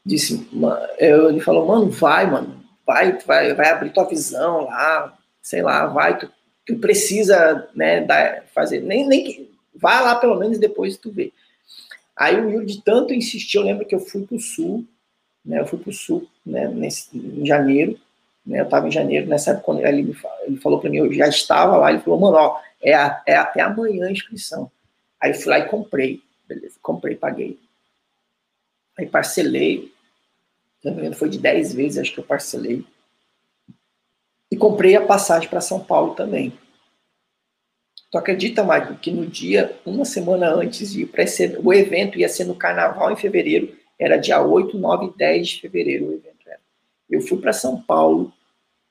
Disse, 0.05 0.49
mano, 0.53 0.87
eu, 0.99 1.29
ele 1.31 1.41
falou, 1.41 1.67
mano, 1.67 1.91
vai, 1.91 2.31
mano, 2.31 2.65
vai, 2.87 3.19
vai, 3.19 3.55
vai 3.55 3.71
abrir 3.71 3.93
tua 3.93 4.09
visão 4.09 4.65
lá, 4.65 5.17
sei 5.43 5.63
lá, 5.63 5.87
vai, 5.87 6.19
tu, 6.19 6.31
tu 6.67 6.77
precisa, 6.79 7.69
né, 7.75 8.01
dar, 8.03 8.45
fazer, 8.55 8.81
nem, 8.81 9.07
nem, 9.07 9.51
Vai 9.75 10.03
lá 10.03 10.17
pelo 10.17 10.37
menos 10.37 10.59
depois 10.59 10.97
tu 10.97 11.11
vê. 11.11 11.33
Aí 12.17 12.39
o 12.39 12.51
Yuri 12.51 12.67
de 12.67 12.83
tanto 12.83 13.15
insistir, 13.15 13.57
eu 13.57 13.63
lembro 13.63 13.87
que 13.87 13.95
eu 13.95 14.01
fui 14.01 14.27
para 14.27 14.37
o 14.37 14.41
sul, 14.41 14.87
né? 15.45 15.61
Eu 15.61 15.67
fui 15.67 15.79
para 15.79 15.91
o 15.91 15.95
sul, 15.95 16.29
né? 16.45 16.69
Nesse, 16.69 17.17
em 17.17 17.47
janeiro, 17.47 17.99
né? 18.45 18.61
Eu 18.61 18.65
estava 18.65 18.89
em 18.89 18.93
janeiro, 18.93 19.27
nessa 19.27 19.53
época, 19.53 19.65
quando 19.65 19.87
ele, 19.87 20.15
ele 20.47 20.57
falou 20.59 20.81
para 20.81 20.91
mim, 20.91 20.99
eu 20.99 21.13
já 21.13 21.29
estava 21.29 21.77
lá, 21.77 21.91
ele 21.91 22.01
falou, 22.01 22.21
mano, 22.21 22.37
ó, 22.37 22.61
é, 22.83 22.93
é 23.27 23.37
até 23.37 23.61
amanhã 23.63 24.07
a 24.07 24.13
inscrição. 24.13 24.71
Aí 25.21 25.31
eu 25.31 25.35
fui 25.35 25.51
lá 25.51 25.59
e 25.59 25.69
comprei, 25.69 26.23
beleza, 26.47 26.77
comprei, 26.83 27.17
paguei. 27.17 27.59
Aí 28.99 29.07
parcelei, 29.07 29.93
foi 31.15 31.29
de 31.29 31.39
10 31.39 31.75
vezes, 31.75 31.99
acho 31.99 32.13
que 32.13 32.21
eu 32.21 32.25
parcelei. 32.25 32.85
E 34.51 34.57
comprei 34.57 34.97
a 34.97 35.07
passagem 35.07 35.49
para 35.49 35.61
São 35.61 35.81
Paulo 35.81 36.15
também. 36.15 36.53
Tu 38.11 38.19
acredita, 38.19 38.65
Mário, 38.65 38.97
que 38.97 39.11
no 39.11 39.27
dia, 39.27 39.79
uma 39.87 40.05
semana 40.05 40.53
antes 40.53 40.93
de 40.93 41.03
ir 41.03 41.07
para 41.07 41.25
o 41.63 41.73
evento 41.73 42.19
ia 42.19 42.29
ser 42.29 42.45
no 42.45 42.55
carnaval 42.55 43.13
em 43.13 43.17
fevereiro, 43.17 43.77
era 43.99 44.17
dia 44.17 44.43
8, 44.43 44.77
9 44.77 45.07
e 45.07 45.17
10 45.17 45.49
de 45.49 45.61
fevereiro 45.61 46.07
o 46.07 46.13
evento 46.13 46.47
era. 46.47 46.61
Eu 47.09 47.21
fui 47.21 47.39
para 47.39 47.53
São 47.53 47.81
Paulo, 47.81 48.33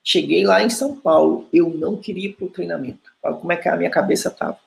cheguei 0.02 0.44
lá 0.44 0.62
em 0.62 0.70
São 0.70 0.96
Paulo, 0.96 1.48
eu 1.52 1.68
não 1.68 1.96
queria 1.96 2.28
ir 2.28 2.32
para 2.34 2.46
o 2.46 2.50
treinamento. 2.50 3.12
Olha 3.22 3.36
como 3.36 3.52
é 3.52 3.56
que 3.56 3.68
a 3.68 3.76
minha 3.76 3.90
cabeça 3.90 4.30
tava. 4.30 4.58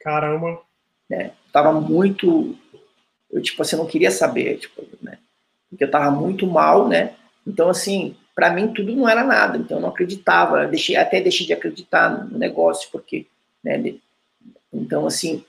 Caramba. 0.00 0.60
Né? 1.08 1.32
Tava 1.52 1.72
muito. 1.72 2.54
Eu, 3.30 3.40
tipo 3.40 3.62
assim, 3.62 3.76
não 3.76 3.86
queria 3.86 4.10
saber, 4.10 4.58
tipo, 4.58 4.82
né? 5.00 5.18
porque 5.68 5.84
eu 5.84 5.86
estava 5.86 6.10
muito 6.10 6.46
mal, 6.46 6.88
né? 6.88 7.14
Então, 7.46 7.68
assim, 7.68 8.16
para 8.34 8.50
mim 8.50 8.72
tudo 8.72 8.94
não 8.94 9.08
era 9.08 9.22
nada, 9.22 9.58
então 9.58 9.78
eu 9.78 9.80
não 9.80 9.90
acreditava, 9.90 10.66
deixei, 10.66 10.96
até 10.96 11.20
deixei 11.20 11.46
de 11.46 11.52
acreditar 11.52 12.26
no 12.26 12.38
negócio, 12.38 12.88
porque, 12.90 13.26
né? 13.66 13.94
Então, 14.72 15.06
assim, 15.06 15.44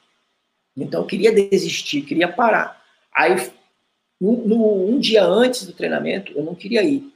então 0.75 1.01
eu 1.01 1.07
queria 1.07 1.31
desistir, 1.31 2.01
queria 2.01 2.27
parar. 2.27 2.81
Aí, 3.13 3.35
no, 4.19 4.47
no, 4.47 4.89
um 4.89 4.99
dia 4.99 5.23
antes 5.23 5.65
do 5.65 5.73
treinamento, 5.73 6.31
eu 6.35 6.43
não 6.43 6.55
queria 6.55 6.83
ir. 6.83 7.11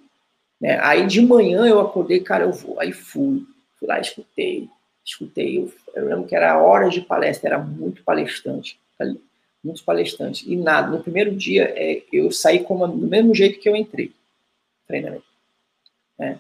Né? 0.60 0.80
Aí 0.82 1.08
de 1.08 1.22
manhã 1.22 1.66
eu 1.66 1.80
acordei, 1.80 2.20
cara, 2.20 2.44
eu 2.44 2.52
vou. 2.52 2.80
Aí 2.80 2.92
fui, 2.92 3.44
fui 3.80 3.88
lá, 3.88 4.00
escutei, 4.00 4.70
escutei. 5.04 5.58
Eu, 5.58 5.74
eu 5.96 6.06
lembro 6.06 6.28
que 6.28 6.36
era 6.36 6.62
horas 6.62 6.94
de 6.94 7.02
palestra, 7.02 7.50
era 7.50 7.58
muito 7.58 8.04
palestrante, 8.04 8.80
muitos 9.64 9.82
palestrantes. 9.82 10.44
E 10.46 10.56
nada, 10.56 10.90
no 10.92 11.02
primeiro 11.02 11.36
dia 11.36 11.74
é, 11.76 12.04
eu 12.14 12.32
saí 12.32 12.64
como, 12.64 12.88
do 12.88 13.08
mesmo 13.08 13.34
jeito 13.34 13.60
que 13.60 13.68
eu 13.68 13.76
entrei, 13.76 14.12
treinamento. 14.88 15.26
Né? 16.18 16.40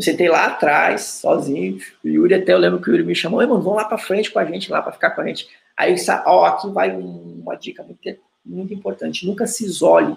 Eu 0.00 0.02
sentei 0.02 0.30
lá 0.30 0.46
atrás, 0.46 1.02
sozinho. 1.20 1.78
O 2.02 2.08
Yuri, 2.08 2.32
até 2.32 2.54
eu 2.54 2.58
lembro 2.58 2.80
que 2.80 2.88
o 2.88 2.92
Yuri 2.92 3.04
me 3.04 3.14
chamou, 3.14 3.40
mano, 3.40 3.60
vamos 3.60 3.76
lá 3.76 3.84
para 3.84 3.98
frente 3.98 4.30
com 4.30 4.38
a 4.38 4.44
gente, 4.46 4.72
lá 4.72 4.80
para 4.80 4.92
ficar 4.92 5.10
com 5.10 5.20
a 5.20 5.26
gente. 5.26 5.46
Aí, 5.76 5.94
ó, 6.24 6.46
aqui 6.46 6.70
vai 6.70 6.90
uma 6.90 7.54
dica 7.54 7.82
muito, 7.82 8.18
muito 8.42 8.72
importante: 8.72 9.26
nunca 9.26 9.46
se 9.46 9.66
isole 9.66 10.16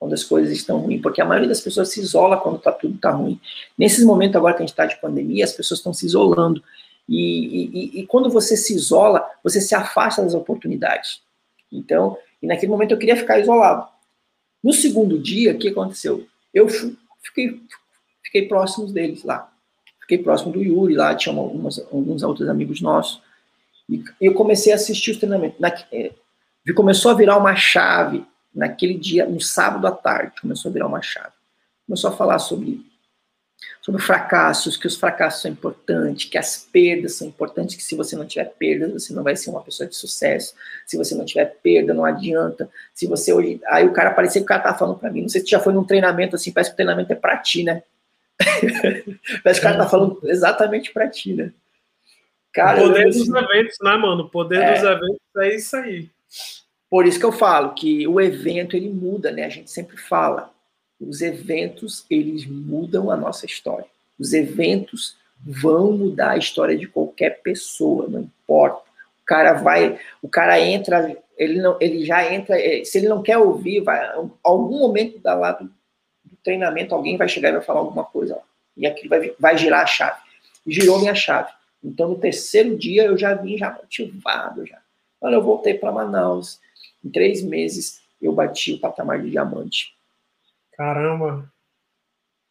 quando 0.00 0.14
as 0.14 0.24
coisas 0.24 0.52
estão 0.52 0.80
ruins, 0.80 1.00
porque 1.00 1.20
a 1.20 1.24
maioria 1.24 1.48
das 1.48 1.60
pessoas 1.60 1.90
se 1.90 2.00
isola 2.00 2.40
quando 2.40 2.58
tá, 2.58 2.72
tudo 2.72 2.96
está 2.96 3.12
ruim. 3.12 3.40
Nesses 3.78 4.04
momentos 4.04 4.34
agora 4.34 4.52
que 4.52 4.64
a 4.64 4.66
gente 4.66 4.72
está 4.72 4.84
de 4.84 5.00
pandemia, 5.00 5.44
as 5.44 5.52
pessoas 5.52 5.78
estão 5.78 5.94
se 5.94 6.04
isolando. 6.04 6.60
E, 7.08 7.20
e, 7.72 8.00
e, 8.00 8.06
quando 8.08 8.30
você 8.30 8.56
se 8.56 8.74
isola, 8.74 9.24
você 9.44 9.60
se 9.60 9.76
afasta 9.76 10.22
das 10.22 10.34
oportunidades. 10.34 11.22
Então, 11.70 12.18
e 12.42 12.48
naquele 12.48 12.72
momento 12.72 12.90
eu 12.90 12.98
queria 12.98 13.16
ficar 13.16 13.38
isolado. 13.38 13.86
No 14.60 14.72
segundo 14.72 15.20
dia, 15.20 15.52
o 15.52 15.58
que 15.58 15.68
aconteceu? 15.68 16.26
Eu 16.52 16.66
fiquei, 17.22 17.60
fiquei 18.32 18.48
próximo 18.48 18.86
deles 18.90 19.22
lá. 19.22 19.52
Fiquei 20.00 20.18
próximo 20.18 20.52
do 20.52 20.62
Yuri 20.62 20.94
lá, 20.94 21.14
tinha 21.14 21.34
algumas, 21.34 21.78
alguns 21.78 22.22
outros 22.22 22.48
amigos 22.48 22.80
nossos. 22.80 23.22
E 23.88 24.02
eu 24.20 24.32
comecei 24.32 24.72
a 24.72 24.76
assistir 24.76 25.10
os 25.10 25.18
treinamentos. 25.18 25.60
Na, 25.60 25.68
é, 25.92 26.12
começou 26.74 27.10
a 27.10 27.14
virar 27.14 27.36
uma 27.36 27.54
chave 27.54 28.24
naquele 28.54 28.94
dia, 28.94 29.26
no 29.26 29.40
sábado 29.40 29.86
à 29.86 29.92
tarde, 29.92 30.40
começou 30.40 30.70
a 30.70 30.72
virar 30.72 30.86
uma 30.86 31.02
chave. 31.02 31.32
Começou 31.86 32.10
a 32.10 32.16
falar 32.16 32.38
sobre 32.38 32.80
sobre 33.80 34.00
fracassos, 34.00 34.76
que 34.76 34.86
os 34.86 34.96
fracassos 34.96 35.42
são 35.42 35.50
importantes, 35.50 36.28
que 36.28 36.38
as 36.38 36.56
perdas 36.56 37.14
são 37.14 37.28
importantes, 37.28 37.76
que 37.76 37.82
se 37.82 37.96
você 37.96 38.16
não 38.16 38.24
tiver 38.24 38.44
perdas, 38.56 38.92
você 38.92 39.12
não 39.12 39.22
vai 39.22 39.36
ser 39.36 39.50
uma 39.50 39.62
pessoa 39.62 39.88
de 39.88 39.94
sucesso. 39.94 40.54
Se 40.86 40.96
você 40.96 41.14
não 41.14 41.24
tiver 41.24 41.46
perda, 41.62 41.92
não 41.92 42.04
adianta. 42.04 42.68
Se 42.94 43.06
você 43.06 43.32
aí 43.68 43.86
o 43.86 43.92
cara 43.92 44.12
parecia 44.12 44.40
que 44.40 44.44
o 44.44 44.48
cara 44.48 44.62
tá 44.62 44.74
falando 44.74 44.98
para 44.98 45.10
mim, 45.10 45.22
não 45.22 45.28
sei 45.28 45.40
se 45.42 45.48
já 45.48 45.60
foi 45.60 45.72
num 45.72 45.84
treinamento 45.84 46.34
assim, 46.36 46.52
parece 46.52 46.70
que 46.70 46.74
o 46.74 46.76
treinamento 46.76 47.12
é 47.12 47.16
para 47.16 47.36
ti, 47.38 47.62
né? 47.64 47.82
Que 48.42 49.50
o 49.50 49.62
cara 49.62 49.78
tá 49.78 49.88
falando 49.88 50.20
exatamente 50.24 50.92
para 50.92 51.08
ti, 51.08 51.34
né? 51.34 51.52
Cara, 52.52 52.84
o 52.84 52.88
poder 52.88 53.06
dos 53.06 53.28
eventos, 53.28 53.76
né, 53.82 53.96
mano? 53.96 54.24
O 54.24 54.28
poder 54.28 54.62
é... 54.62 54.74
dos 54.74 54.82
eventos 54.82 55.20
é 55.38 55.54
isso 55.54 55.76
aí. 55.76 56.10
Por 56.90 57.06
isso 57.06 57.18
que 57.18 57.24
eu 57.24 57.32
falo 57.32 57.72
que 57.72 58.06
o 58.06 58.20
evento 58.20 58.76
ele 58.76 58.90
muda, 58.90 59.30
né? 59.30 59.44
A 59.44 59.48
gente 59.48 59.70
sempre 59.70 59.96
fala, 59.96 60.52
os 61.00 61.22
eventos 61.22 62.04
eles 62.10 62.46
mudam 62.46 63.10
a 63.10 63.16
nossa 63.16 63.46
história. 63.46 63.86
Os 64.18 64.34
eventos 64.34 65.16
vão 65.44 65.92
mudar 65.92 66.32
a 66.32 66.36
história 66.36 66.76
de 66.76 66.86
qualquer 66.86 67.40
pessoa, 67.42 68.06
não 68.08 68.20
importa. 68.20 68.82
O 69.22 69.24
cara 69.24 69.54
vai, 69.54 69.98
o 70.20 70.28
cara 70.28 70.60
entra, 70.60 71.16
ele 71.36 71.60
não, 71.60 71.76
ele 71.80 72.04
já 72.04 72.30
entra. 72.32 72.60
É, 72.60 72.84
se 72.84 72.98
ele 72.98 73.08
não 73.08 73.22
quer 73.22 73.38
ouvir, 73.38 73.80
vai, 73.80 74.12
algum 74.42 74.78
momento 74.78 75.18
da 75.18 75.34
lá 75.34 75.52
do, 75.52 75.64
do 75.64 75.72
treinamento 76.42 76.94
alguém 76.94 77.16
vai 77.16 77.28
chegar 77.28 77.50
e 77.50 77.52
vai 77.52 77.62
falar 77.62 77.80
alguma 77.80 78.04
coisa 78.04 78.36
lá, 78.36 78.42
e 78.76 78.86
aquilo 78.86 79.08
vai, 79.08 79.34
vai 79.38 79.58
girar 79.58 79.82
a 79.82 79.86
chave. 79.86 80.20
Girou 80.66 80.98
minha 80.98 81.14
chave. 81.14 81.50
Então 81.82 82.08
no 82.08 82.18
terceiro 82.18 82.76
dia 82.76 83.04
eu 83.04 83.18
já 83.18 83.34
vim 83.34 83.58
já 83.58 83.72
motivado 83.72 84.64
já. 84.66 84.78
Olha, 85.20 85.34
eu 85.34 85.42
voltei 85.42 85.74
para 85.74 85.92
Manaus 85.92 86.60
em 87.04 87.10
três 87.10 87.42
meses, 87.42 88.00
eu 88.20 88.32
bati 88.32 88.74
o 88.74 88.78
patamar 88.78 89.20
de 89.20 89.30
diamante. 89.30 89.94
Caramba! 90.72 91.52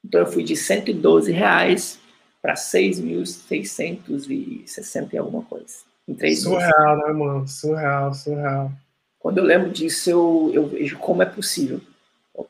Então, 0.04 0.22
eu 0.22 0.28
fui 0.28 0.44
de 0.44 0.56
112 0.56 1.32
reais 1.32 2.00
para 2.42 2.56
6.660 2.56 5.14
e 5.14 5.18
alguma 5.18 5.44
coisa. 5.44 5.76
Em 6.08 6.16
três 6.16 6.42
surreal, 6.42 6.98
meses. 6.98 7.08
né, 7.08 7.14
mano? 7.14 7.48
Surreal, 7.48 8.12
surreal. 8.14 8.72
Quando 9.20 9.38
eu 9.38 9.44
lembro 9.44 9.70
disso, 9.70 10.10
eu, 10.10 10.50
eu 10.54 10.68
vejo 10.68 10.98
como 10.98 11.22
é 11.22 11.26
possível. 11.26 11.80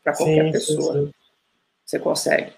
Para 0.04 0.16
qualquer 0.16 0.46
sim, 0.46 0.52
pessoa. 0.52 0.94
Sim, 0.94 1.08
sim. 1.08 1.14
Você 1.92 2.00
consegue. 2.00 2.54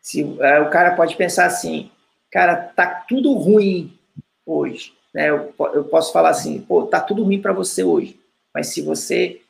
Se, 0.00 0.20
é, 0.38 0.60
o 0.60 0.70
cara 0.70 0.94
pode 0.94 1.16
pensar 1.16 1.46
assim, 1.46 1.90
cara, 2.30 2.54
tá 2.54 2.86
tudo 2.86 3.32
ruim 3.32 3.98
hoje. 4.46 4.92
Né? 5.12 5.28
Eu, 5.28 5.52
eu 5.74 5.84
posso 5.86 6.12
falar 6.12 6.30
assim, 6.30 6.60
pô, 6.60 6.86
tá 6.86 7.00
tudo 7.00 7.24
ruim 7.24 7.42
para 7.42 7.52
você 7.52 7.82
hoje. 7.82 8.16
Mas 8.54 8.68
se 8.68 8.80
você 8.80 9.40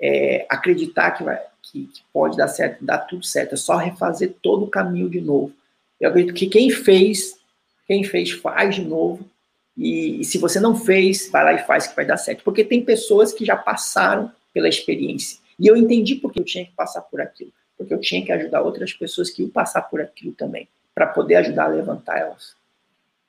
é, 0.00 0.46
acreditar 0.48 1.10
que, 1.10 1.24
vai, 1.24 1.40
que, 1.60 1.86
que, 1.86 2.02
pode 2.12 2.36
dar 2.36 2.46
certo, 2.46 2.84
dá 2.84 2.96
tudo 2.96 3.26
certo. 3.26 3.54
É 3.54 3.56
só 3.56 3.74
refazer 3.74 4.36
todo 4.40 4.66
o 4.66 4.70
caminho 4.70 5.10
de 5.10 5.20
novo. 5.20 5.52
Eu 6.00 6.10
acredito 6.10 6.34
que 6.34 6.46
quem 6.46 6.70
fez, 6.70 7.36
quem 7.84 8.04
fez 8.04 8.30
faz 8.30 8.76
de 8.76 8.84
novo. 8.84 9.28
E, 9.76 10.20
e 10.20 10.24
se 10.24 10.38
você 10.38 10.60
não 10.60 10.76
fez, 10.76 11.28
vai 11.28 11.42
lá 11.42 11.52
e 11.52 11.66
faz 11.66 11.88
que 11.88 11.96
vai 11.96 12.06
dar 12.06 12.16
certo. 12.16 12.44
Porque 12.44 12.62
tem 12.62 12.84
pessoas 12.84 13.32
que 13.32 13.44
já 13.44 13.56
passaram 13.56 14.30
pela 14.54 14.68
experiência. 14.68 15.40
E 15.58 15.66
eu 15.66 15.76
entendi 15.76 16.14
porque 16.14 16.38
eu 16.38 16.44
tinha 16.44 16.64
que 16.64 16.72
passar 16.76 17.00
por 17.02 17.20
aquilo. 17.20 17.50
Porque 17.78 17.94
eu 17.94 18.00
tinha 18.00 18.24
que 18.24 18.32
ajudar 18.32 18.60
outras 18.60 18.92
pessoas 18.92 19.30
que 19.30 19.40
iam 19.42 19.50
passar 19.50 19.82
por 19.82 20.00
aquilo 20.00 20.32
também. 20.32 20.68
Para 20.94 21.06
poder 21.06 21.36
ajudar 21.36 21.66
a 21.66 21.68
levantar 21.68 22.18
elas. 22.18 22.54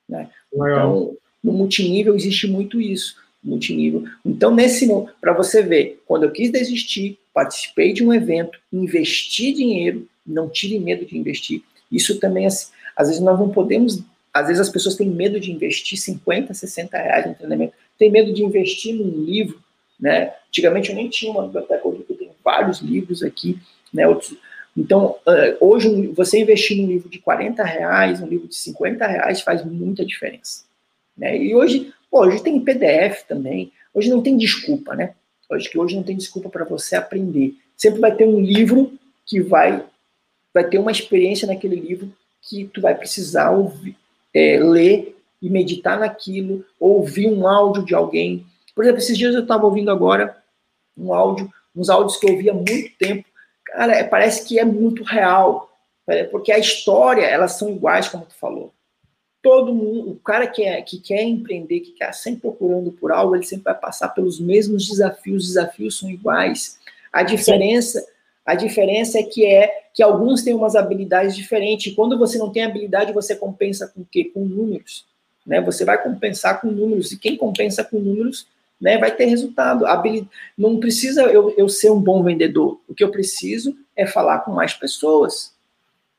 Né? 0.08 0.30
Então, 0.52 1.16
no 1.42 1.54
multinível 1.54 2.16
existe 2.16 2.48
muito 2.48 2.82
isso 2.82 3.16
multinível. 3.44 4.04
Então, 4.26 4.54
nesse 4.54 4.88
para 5.20 5.34
você 5.34 5.62
ver, 5.62 6.02
quando 6.06 6.24
eu 6.24 6.32
quis 6.32 6.52
desistir, 6.52 7.18
participei 7.34 7.94
de 7.94 8.04
um 8.04 8.14
evento, 8.14 8.60
investi 8.72 9.54
dinheiro, 9.54 10.08
não 10.26 10.50
tive 10.50 10.80
medo 10.80 11.06
de 11.06 11.18
investir. 11.18 11.64
Isso 11.92 12.20
também, 12.20 12.46
assim, 12.46 12.72
às 12.96 13.08
vezes 13.08 13.22
nós 13.22 13.40
não 13.40 13.50
podemos, 13.50 14.04
às 14.34 14.48
vezes 14.48 14.62
as 14.62 14.70
pessoas 14.70 14.96
têm 14.96 15.10
medo 15.10 15.40
de 15.40 15.52
investir 15.52 15.98
50, 15.98 16.54
60 16.54 16.98
reais 16.98 17.28
no 17.28 17.36
treinamento, 17.36 17.74
tem 17.98 18.12
medo 18.12 18.34
de 18.34 18.44
investir 18.44 18.94
num 18.94 19.24
livro, 19.24 19.62
né? 20.00 20.34
Antigamente 20.48 20.90
eu 20.90 20.96
nem 20.96 21.10
tinha 21.10 21.32
uma 21.32 21.44
biblioteca, 21.44 21.82
eu 21.86 22.18
tenho 22.18 22.32
vários 22.44 22.80
livros 22.80 23.24
aqui, 23.24 23.60
né? 23.94 24.04
Então, 24.78 25.16
hoje, 25.60 26.08
você 26.08 26.40
investir 26.40 26.78
num 26.78 26.88
livro 26.88 27.10
de 27.10 27.20
40 27.20 27.64
reais, 27.64 28.22
um 28.22 28.28
livro 28.28 28.48
de 28.48 28.56
50 28.56 29.06
reais, 29.06 29.42
faz 29.42 29.64
muita 29.66 30.06
diferença. 30.06 30.64
Né? 31.18 31.38
E 31.38 31.54
hoje, 31.54 31.92
Pô, 32.10 32.26
hoje 32.26 32.42
tem 32.42 32.60
PDF 32.60 33.24
também. 33.28 33.72
Hoje 33.94 34.10
não 34.10 34.22
tem 34.22 34.36
desculpa, 34.36 34.96
né? 34.96 35.14
Hoje 35.50 35.70
que 35.70 35.78
hoje 35.78 35.96
não 35.96 36.04
tem 36.04 36.18
desculpa 36.18 36.50
para 36.50 36.66
você 36.66 36.96
aprender. 36.96 37.56
Sempre 37.78 38.00
vai 38.00 38.16
ter 38.16 38.28
um 38.28 38.40
livro 38.40 38.94
que 39.26 39.42
vai 39.42 39.86
vai 40.52 40.68
ter 40.68 40.80
uma 40.80 40.92
experiência 40.92 41.48
naquele 41.48 41.76
livro 41.76 42.12
que 42.42 42.66
tu 42.66 42.82
vai 42.82 42.96
precisar 42.96 43.52
ouvir, 43.52 43.96
é, 44.34 44.60
ler 44.60 45.16
e 45.40 45.48
meditar 45.48 46.00
naquilo, 46.00 46.66
ouvir 46.80 47.28
um 47.28 47.48
áudio 47.48 47.86
de 47.86 47.94
alguém. 47.94 48.46
Por 48.74 48.84
exemplo, 48.84 49.00
esses 49.00 49.18
dias 49.18 49.36
eu 49.36 49.44
estava 49.44 49.66
ouvindo 49.66 49.92
agora 49.92 50.36
um 50.98 51.14
áudio, 51.14 51.52
uns 51.76 51.90
áudios 51.90 52.18
que 52.18 52.26
eu 52.28 52.34
ouvi 52.34 52.50
há 52.50 52.54
muito 52.54 52.98
tempo. 52.98 53.29
Cara, 53.72 53.96
é, 53.96 54.04
parece 54.04 54.48
que 54.48 54.60
é 54.60 54.66
muito 54.66 55.04
real, 55.04 55.70
porque 56.32 56.52
a 56.52 56.60
história, 56.60 57.26
elas 57.26 57.54
são 57.54 57.70
iguais, 57.70 58.08
como 58.08 58.26
tu 58.26 58.36
falou 58.36 58.74
todo 59.42 59.74
mundo, 59.74 60.12
o 60.12 60.16
cara 60.16 60.48
que, 60.48 60.64
é, 60.64 60.82
que 60.82 61.00
quer 61.00 61.24
empreender, 61.24 61.80
que 61.80 61.92
quer 61.92 62.14
sempre 62.14 62.42
procurando 62.42 62.92
por 62.92 63.12
algo, 63.12 63.36
ele 63.36 63.46
sempre 63.46 63.66
vai 63.66 63.76
passar 63.76 64.10
pelos 64.10 64.40
mesmos 64.40 64.88
desafios, 64.88 65.44
os 65.44 65.50
desafios 65.50 65.98
são 65.98 66.10
iguais. 66.10 66.78
A 67.12 67.24
diferença, 67.24 68.06
a 68.46 68.54
diferença 68.54 69.18
é 69.20 69.24
que 69.24 69.46
é 69.46 69.88
que 69.94 70.04
alguns 70.04 70.44
têm 70.44 70.54
umas 70.54 70.76
habilidades 70.76 71.36
diferentes. 71.36 71.96
Quando 71.96 72.18
você 72.18 72.38
não 72.38 72.52
tem 72.52 72.64
habilidade, 72.64 73.14
você 73.14 73.36
compensa 73.36 73.88
com 73.88 74.02
o 74.02 74.08
quê? 74.10 74.26
Com 74.26 74.46
números. 74.46 75.06
Né? 75.46 75.62
Você 75.62 75.86
vai 75.86 76.02
compensar 76.02 76.60
com 76.60 76.68
números, 76.68 77.12
e 77.12 77.18
quem 77.18 77.38
compensa 77.38 77.84
com 77.84 77.98
números 77.98 78.46
né, 78.80 78.98
vai 78.98 79.16
ter 79.16 79.26
resultado. 79.26 79.86
Não 80.58 80.80
precisa 80.80 81.24
eu, 81.24 81.54
eu 81.58 81.68
ser 81.68 81.92
um 81.92 82.00
bom 82.00 82.24
vendedor. 82.24 82.80
O 82.88 82.94
que 82.94 83.04
eu 83.04 83.12
preciso 83.12 83.76
é 83.96 84.06
falar 84.06 84.40
com 84.40 84.52
mais 84.52 84.74
pessoas. 84.74 85.54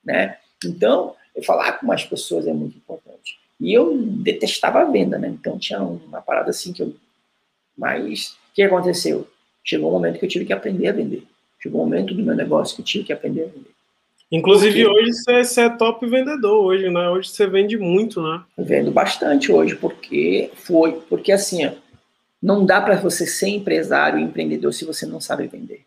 Né? 0.05 0.37
Então, 0.65 1.15
falar 1.45 1.73
com 1.73 1.87
mais 1.87 2.05
pessoas 2.05 2.47
é 2.47 2.53
muito 2.53 2.77
importante. 2.77 3.39
E 3.61 3.73
eu 3.73 3.97
detestava 3.97 4.81
a 4.81 4.85
venda, 4.85 5.19
né? 5.19 5.29
Então 5.29 5.59
tinha 5.59 5.83
uma 5.83 6.23
parada 6.23 6.51
assim 6.51 6.73
que 6.73 6.83
eu. 6.83 6.95
Mas 7.77 8.31
o 8.51 8.55
que 8.55 8.63
aconteceu? 8.63 9.29
Chegou 9.63 9.91
um 9.91 9.93
momento 9.93 10.19
que 10.19 10.25
eu 10.25 10.29
tive 10.29 10.47
que 10.47 10.53
aprender 10.53 10.89
a 10.89 10.93
vender. 10.93 11.25
Chegou 11.63 11.83
um 11.83 11.85
momento 11.85 12.15
do 12.15 12.23
meu 12.23 12.35
negócio 12.35 12.75
que 12.75 12.81
eu 12.81 12.87
tive 12.87 13.05
que 13.05 13.13
aprender 13.13 13.43
a 13.43 13.47
vender. 13.47 13.71
Inclusive 14.33 14.85
porque... 14.85 15.01
hoje 15.01 15.13
você, 15.13 15.45
você, 15.45 15.61
é 15.63 15.69
top 15.71 16.07
vendedor 16.07 16.65
hoje, 16.65 16.89
né? 16.89 17.11
Hoje 17.11 17.29
você 17.29 17.47
vende 17.47 17.77
muito, 17.77 18.23
né? 18.23 18.43
Eu 18.57 18.65
vendo 18.65 18.91
bastante 18.91 19.53
hoje, 19.53 19.77
porque 19.77 20.51
foi, 20.55 20.93
porque 21.09 21.33
assim, 21.33 21.67
ó, 21.67 21.73
não 22.43 22.65
dá 22.65 22.81
para 22.81 22.97
você 22.97 23.27
ser 23.27 23.49
empresário 23.49 24.19
e 24.19 24.23
empreendedor 24.23 24.73
se 24.73 24.85
você 24.85 25.05
não 25.05 25.21
sabe 25.21 25.47
vender. 25.47 25.85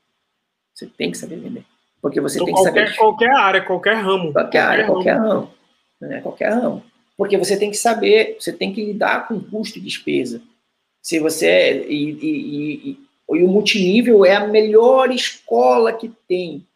Você 0.73 0.85
tem 0.85 1.11
que 1.11 1.17
saber 1.17 1.37
vender. 1.37 1.65
Porque 2.01 2.19
você 2.19 2.35
então, 2.35 2.45
tem 2.45 2.55
que 2.55 2.61
qualquer, 2.61 2.87
saber. 2.87 2.97
Qualquer 2.97 3.31
área, 3.31 3.61
qualquer 3.61 3.95
ramo. 3.95 4.33
Qualquer, 4.33 4.33
qualquer 4.33 4.59
área, 4.59 4.85
ramo. 4.85 4.93
qualquer 4.93 5.17
ramo. 5.17 5.51
Né? 6.01 6.21
Qualquer 6.21 6.49
ramo. 6.53 6.83
Porque 7.17 7.37
você 7.37 7.57
tem 7.57 7.71
que 7.71 7.77
saber, 7.77 8.37
você 8.39 8.51
tem 8.51 8.73
que 8.73 8.83
lidar 8.83 9.27
com 9.27 9.39
custo 9.39 9.77
e 9.79 9.81
despesa. 9.81 10.41
Se 11.01 11.19
você. 11.19 11.47
É, 11.47 11.87
e, 11.87 12.11
e, 12.11 12.89
e, 12.89 12.99
e 13.35 13.43
o 13.43 13.47
multinível 13.47 14.25
é 14.25 14.35
a 14.35 14.47
melhor 14.47 15.11
escola 15.11 15.93
que 15.93 16.11
tem 16.27 16.67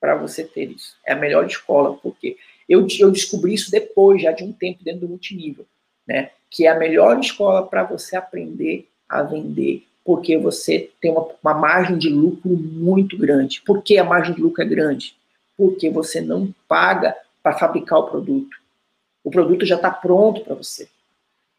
para 0.00 0.14
você 0.16 0.44
ter 0.44 0.70
isso. 0.70 0.96
É 1.06 1.12
a 1.12 1.16
melhor 1.16 1.46
escola, 1.46 1.94
porque 1.96 2.36
eu, 2.68 2.86
eu 2.98 3.10
descobri 3.10 3.54
isso 3.54 3.70
depois, 3.70 4.22
já 4.22 4.32
de 4.32 4.44
um 4.44 4.52
tempo 4.52 4.82
dentro 4.84 5.00
do 5.02 5.08
multinível, 5.08 5.66
né? 6.06 6.30
Que 6.50 6.66
é 6.66 6.70
a 6.70 6.78
melhor 6.78 7.18
escola 7.18 7.66
para 7.66 7.84
você 7.84 8.16
aprender 8.16 8.88
a 9.12 9.22
vender, 9.22 9.86
porque 10.02 10.38
você 10.38 10.90
tem 11.00 11.10
uma, 11.10 11.28
uma 11.42 11.54
margem 11.54 11.98
de 11.98 12.08
lucro 12.08 12.50
muito 12.50 13.16
grande. 13.18 13.60
Por 13.60 13.82
que 13.82 13.98
a 13.98 14.04
margem 14.04 14.34
de 14.34 14.40
lucro 14.40 14.62
é 14.62 14.66
grande? 14.66 15.14
Porque 15.56 15.90
você 15.90 16.20
não 16.20 16.52
paga 16.66 17.14
para 17.42 17.58
fabricar 17.58 17.98
o 17.98 18.06
produto. 18.06 18.56
O 19.22 19.30
produto 19.30 19.66
já 19.66 19.76
está 19.76 19.90
pronto 19.90 20.40
para 20.40 20.54
você. 20.54 20.88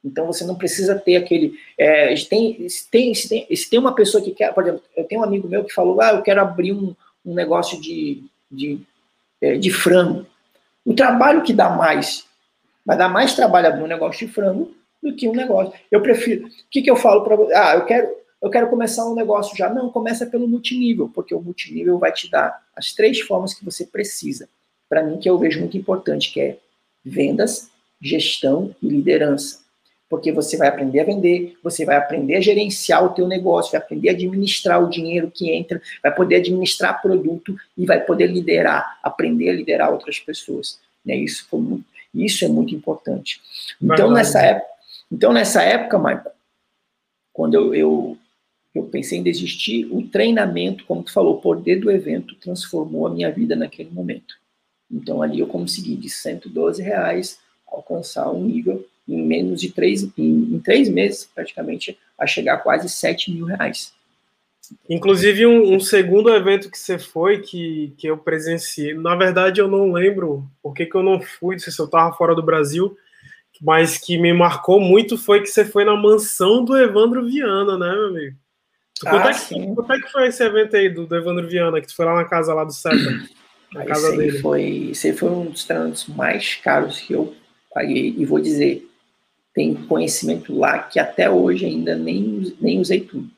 Então 0.04 0.26
você 0.26 0.44
não 0.44 0.56
precisa 0.56 0.96
ter 0.96 1.16
aquele. 1.16 1.58
É, 1.78 2.14
tem, 2.16 2.68
tem, 2.92 3.14
se, 3.14 3.30
tem, 3.30 3.56
se 3.56 3.70
tem 3.70 3.80
uma 3.80 3.96
pessoa 3.96 4.22
que 4.22 4.32
quer, 4.32 4.54
por 4.54 4.64
exemplo, 4.64 4.84
eu 4.98 5.04
tenho 5.06 5.22
um 5.22 5.24
amigo 5.24 5.48
meu 5.48 5.64
que 5.64 5.74
falou: 5.74 6.02
ah, 6.02 6.14
eu 6.14 6.22
quero 6.22 6.42
abrir 6.42 6.74
um, 6.74 6.94
um 7.24 7.34
negócio 7.34 7.80
de, 7.80 8.24
de, 8.52 8.82
é, 9.40 9.56
de 9.56 9.72
frango. 9.72 10.26
O 10.84 10.94
trabalho 10.94 11.44
que 11.44 11.54
dá 11.54 11.70
mais, 11.70 12.26
vai 12.86 12.98
dar 12.98 13.08
mais 13.08 13.34
trabalho 13.34 13.68
abrir 13.68 13.84
um 13.84 13.88
negócio 13.88 14.28
de 14.28 14.34
frango 14.34 14.74
do 15.04 15.16
que 15.16 15.28
um 15.28 15.34
negócio. 15.34 15.74
Eu 15.92 16.02
prefiro. 16.02 16.48
O 16.48 16.50
que, 16.72 16.82
que 16.82 16.90
eu 16.90 16.96
falo 16.96 17.24
para 17.24 17.36
você? 17.36 17.54
Ah, 17.54 17.76
eu 17.76 17.86
quero, 17.86 18.10
eu 18.42 18.50
quero 18.50 18.70
começar 18.70 19.06
um 19.06 19.14
negócio 19.14 19.56
já. 19.56 19.70
Não, 19.70 19.90
começa 19.90 20.26
pelo 20.26 20.48
multinível, 20.48 21.10
porque 21.14 21.36
o 21.36 21.42
multinível 21.42 22.00
vai 22.00 22.12
te 22.12 22.32
dar 22.32 22.64
as 22.76 22.94
três 22.94 23.20
formas 23.20 23.54
que 23.54 23.66
você 23.66 23.86
precisa. 23.86 24.48
Para 24.90 25.04
mim, 25.04 25.20
que 25.20 25.30
eu 25.30 25.38
vejo 25.38 25.60
muito 25.60 25.78
importante, 25.78 26.32
que 26.32 26.40
é 26.40 26.58
vendas, 27.04 27.70
gestão 28.02 28.74
e 28.82 28.88
liderança. 28.88 29.62
Porque 30.10 30.32
você 30.32 30.56
vai 30.58 30.68
aprender 30.68 31.00
a 31.00 31.06
vender, 31.06 31.58
você 31.64 31.86
vai 31.86 31.98
aprender 31.98 32.36
a 32.36 32.42
gerenciar 32.42 33.04
o 33.04 33.10
teu 33.10 33.28
negócio, 33.28 33.72
vai 33.72 33.82
aprender 33.82 34.10
a 34.10 34.12
administrar 34.12 34.84
o 34.84 34.90
dinheiro 34.90 35.32
que 35.32 35.52
entra, 35.52 35.82
vai 36.04 36.14
poder 36.14 36.36
administrar 36.36 37.02
produto 37.02 37.56
e 37.76 37.86
vai 37.86 38.00
poder 38.00 38.28
liderar, 38.28 39.00
aprender 39.02 39.50
a 39.50 39.54
liderar 39.54 39.92
outras 39.92 40.20
pessoas. 40.20 40.80
Né? 41.04 41.16
Isso, 41.16 41.48
foi 41.50 41.60
muito, 41.60 41.86
isso 42.14 42.46
é 42.46 42.48
muito 42.48 42.76
importante. 42.76 43.42
Então, 43.82 44.12
nessa 44.12 44.40
época, 44.40 44.73
então, 45.14 45.32
nessa 45.32 45.62
época, 45.62 46.00
Michael, 46.00 46.32
quando 47.32 47.54
eu, 47.54 47.76
eu, 47.76 48.18
eu 48.74 48.84
pensei 48.86 49.20
em 49.20 49.24
desistir, 49.24 49.86
o 49.92 50.08
treinamento, 50.08 50.86
como 50.86 51.04
tu 51.04 51.14
falou, 51.14 51.38
o 51.38 51.42
poder 51.42 51.80
do 51.80 51.92
evento 51.92 52.34
transformou 52.36 53.06
a 53.06 53.10
minha 53.12 53.32
vida 53.32 53.56
naquele 53.56 53.92
momento. 53.92 54.36
Então 54.92 55.22
ali 55.22 55.40
eu 55.40 55.48
consegui 55.48 55.96
de 55.96 56.10
112 56.10 56.82
reais 56.82 57.40
alcançar 57.68 58.32
um 58.32 58.44
nível 58.44 58.86
em 59.08 59.22
menos 59.22 59.62
de 59.62 59.72
três, 59.72 60.04
em, 60.18 60.56
em 60.56 60.60
três 60.60 60.90
meses 60.90 61.30
praticamente 61.34 61.98
a 62.18 62.26
chegar 62.26 62.56
a 62.56 62.58
quase 62.60 62.90
7 62.90 63.32
mil 63.32 63.46
reais. 63.46 63.94
Inclusive 64.90 65.46
um, 65.46 65.76
um, 65.76 65.80
segundo 65.80 66.34
evento 66.34 66.72
que 66.72 66.78
você 66.78 66.98
foi 66.98 67.42
que, 67.42 67.94
que 67.98 68.08
eu 68.08 68.18
presenciei, 68.18 68.94
na 68.94 69.16
verdade 69.16 69.60
eu 69.60 69.68
não 69.68 69.92
lembro 69.92 70.48
por 70.62 70.74
que, 70.74 70.86
que 70.86 70.96
eu 70.96 71.04
não 71.04 71.22
fui, 71.22 71.56
não 71.56 71.60
sei 71.60 71.72
se 71.72 71.80
eu 71.80 71.86
estava 71.86 72.16
fora 72.16 72.34
do 72.34 72.42
Brasil, 72.42 72.98
mas 73.64 73.98
que 73.98 74.18
me 74.18 74.34
marcou 74.34 74.78
muito 74.78 75.18
foi 75.18 75.40
que 75.40 75.48
você 75.48 75.64
foi 75.64 75.86
na 75.86 75.96
mansão 75.96 76.66
do 76.66 76.78
Evandro 76.78 77.26
Viana, 77.26 77.78
né, 77.78 77.90
meu 77.94 78.08
amigo? 78.08 78.38
Quanto, 79.02 79.28
ah, 79.28 79.32
é, 79.32 79.34
que, 79.34 79.74
quanto 79.74 79.94
é 79.94 80.00
que 80.02 80.12
foi 80.12 80.28
esse 80.28 80.44
evento 80.44 80.76
aí 80.76 80.90
do, 80.90 81.06
do 81.06 81.16
Evandro 81.16 81.48
Viana, 81.48 81.80
que 81.80 81.88
tu 81.88 81.96
foi 81.96 82.06
lá 82.06 82.14
na 82.14 82.26
casa 82.26 82.54
lá 82.54 82.66
do 82.66 82.74
Seta? 82.74 82.96
Na 83.74 83.86
casa 83.86 84.10
esse 84.10 84.18
dele. 84.18 84.40
Foi, 84.40 84.90
esse 84.92 85.14
foi 85.14 85.30
um 85.30 85.46
dos 85.46 85.64
treinamentos 85.64 86.08
mais 86.08 86.56
caros 86.56 87.00
que 87.00 87.14
eu 87.14 87.34
paguei. 87.74 88.14
E 88.18 88.26
vou 88.26 88.40
dizer, 88.40 88.88
tem 89.54 89.74
conhecimento 89.74 90.54
lá 90.56 90.80
que 90.80 91.00
até 91.00 91.30
hoje 91.30 91.66
ainda 91.66 91.96
nem, 91.96 92.56
nem 92.60 92.80
usei 92.80 93.00
tudo. 93.00 93.30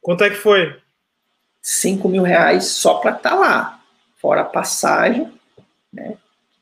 Quanto 0.00 0.24
é 0.24 0.30
que 0.30 0.36
foi? 0.36 0.76
5 1.62 2.08
mil 2.08 2.22
reais 2.22 2.66
só 2.66 2.94
para 2.94 3.16
estar 3.16 3.30
tá 3.30 3.36
lá. 3.36 3.80
Fora 4.16 4.42
a 4.42 4.44
passagem, 4.44 5.32
né? 5.92 6.16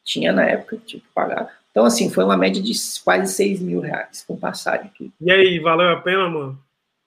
Tinha 0.05 0.33
na 0.33 0.45
época, 0.45 0.79
tinha 0.87 1.01
que 1.01 1.09
pagar. 1.14 1.58
Então, 1.71 1.85
assim, 1.85 2.11
foi 2.11 2.25
uma 2.25 2.37
média 2.37 2.62
de 2.62 2.73
quase 3.05 3.33
6 3.33 3.61
mil 3.61 3.81
reais 3.81 4.25
com 4.27 4.37
passagem. 4.37 4.91
Tudo. 4.97 5.12
E 5.21 5.31
aí, 5.31 5.59
valeu 5.59 5.91
a 5.91 6.01
pena, 6.01 6.29
mano? 6.29 6.59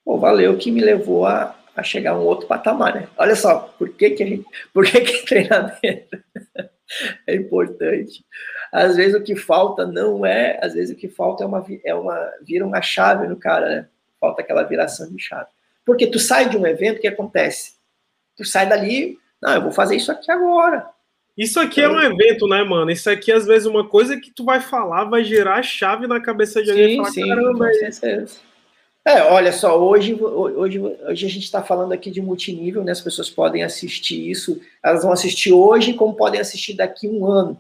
Pô, 0.06 0.18
valeu 0.18 0.58
que 0.58 0.72
me 0.72 0.82
levou 0.82 1.26
a, 1.26 1.56
a 1.76 1.84
chegar 1.84 2.12
a 2.12 2.18
um 2.18 2.24
outro 2.24 2.48
patamar, 2.48 2.96
né? 2.96 3.08
Olha 3.18 3.36
só, 3.36 3.74
por 3.78 3.90
que 3.90 4.12
que, 4.12 4.26
gente, 4.26 4.46
por 4.74 4.86
que, 4.86 5.02
que 5.02 5.26
treinamento 5.26 6.24
é 7.28 7.36
importante? 7.36 8.26
Às 8.72 8.96
vezes 8.96 9.16
o 9.16 9.24
que 9.24 9.36
falta 9.36 9.86
não 9.86 10.26
é, 10.26 10.58
às 10.64 10.74
vezes 10.74 10.96
o 10.96 10.98
que 10.98 11.10
falta 11.10 11.44
é 11.44 11.48
uma, 11.48 11.66
é 11.84 11.94
uma 11.94 12.32
vira 12.42 12.66
uma 12.66 12.82
chave 12.82 13.28
no 13.28 13.36
cara, 13.36 13.68
né? 13.70 13.88
Falta 14.20 14.42
aquela 14.42 14.64
viração 14.64 15.12
de 15.12 15.22
chave. 15.22 15.50
Porque 15.86 16.08
tu 16.08 16.20
sai 16.20 16.48
de 16.48 16.58
um 16.58 16.66
evento, 16.66 16.98
o 16.98 17.02
que 17.02 17.08
acontece? 17.08 17.74
Tu 18.38 18.46
sai 18.46 18.70
dali, 18.70 19.20
não, 19.42 19.56
eu 19.56 19.62
vou 19.62 19.72
fazer 19.72 19.96
isso 19.96 20.12
aqui 20.12 20.32
agora. 20.32 20.88
Isso 21.38 21.60
aqui 21.60 21.82
então, 21.82 22.00
é 22.00 22.10
um 22.10 22.12
evento, 22.12 22.48
né, 22.48 22.64
mano? 22.64 22.92
Isso 22.92 23.10
aqui, 23.10 23.32
às 23.32 23.46
vezes, 23.46 23.66
uma 23.66 23.88
coisa 23.88 24.20
que 24.20 24.32
tu 24.32 24.44
vai 24.44 24.60
falar 24.60 25.06
vai 25.06 25.24
gerar 25.24 25.56
a 25.56 25.64
chave 25.64 26.08
na 26.08 26.20
cabeça 26.20 26.62
de 26.62 26.72
alguém 26.72 26.88
sim, 26.88 26.94
e 26.94 26.98
falar, 26.98 27.12
sim, 27.12 27.28
caramba, 27.28 27.70
é 27.70 27.92
certeza. 27.92 28.52
É, 29.04 29.24
olha 29.24 29.52
só, 29.52 29.82
hoje, 29.82 30.14
hoje, 30.14 30.80
hoje 30.80 31.26
a 31.26 31.30
gente 31.30 31.44
está 31.44 31.64
falando 31.64 31.92
aqui 31.92 32.12
de 32.12 32.22
multinível, 32.22 32.84
né? 32.84 32.92
As 32.92 33.02
pessoas 33.02 33.32
podem 33.32 33.64
assistir 33.64 34.30
isso, 34.30 34.62
elas 34.84 35.02
vão 35.02 35.12
assistir 35.12 35.52
hoje, 35.52 35.94
como 35.94 36.14
podem 36.14 36.40
assistir 36.40 36.76
daqui 36.76 37.08
um 37.08 37.26
ano, 37.26 37.60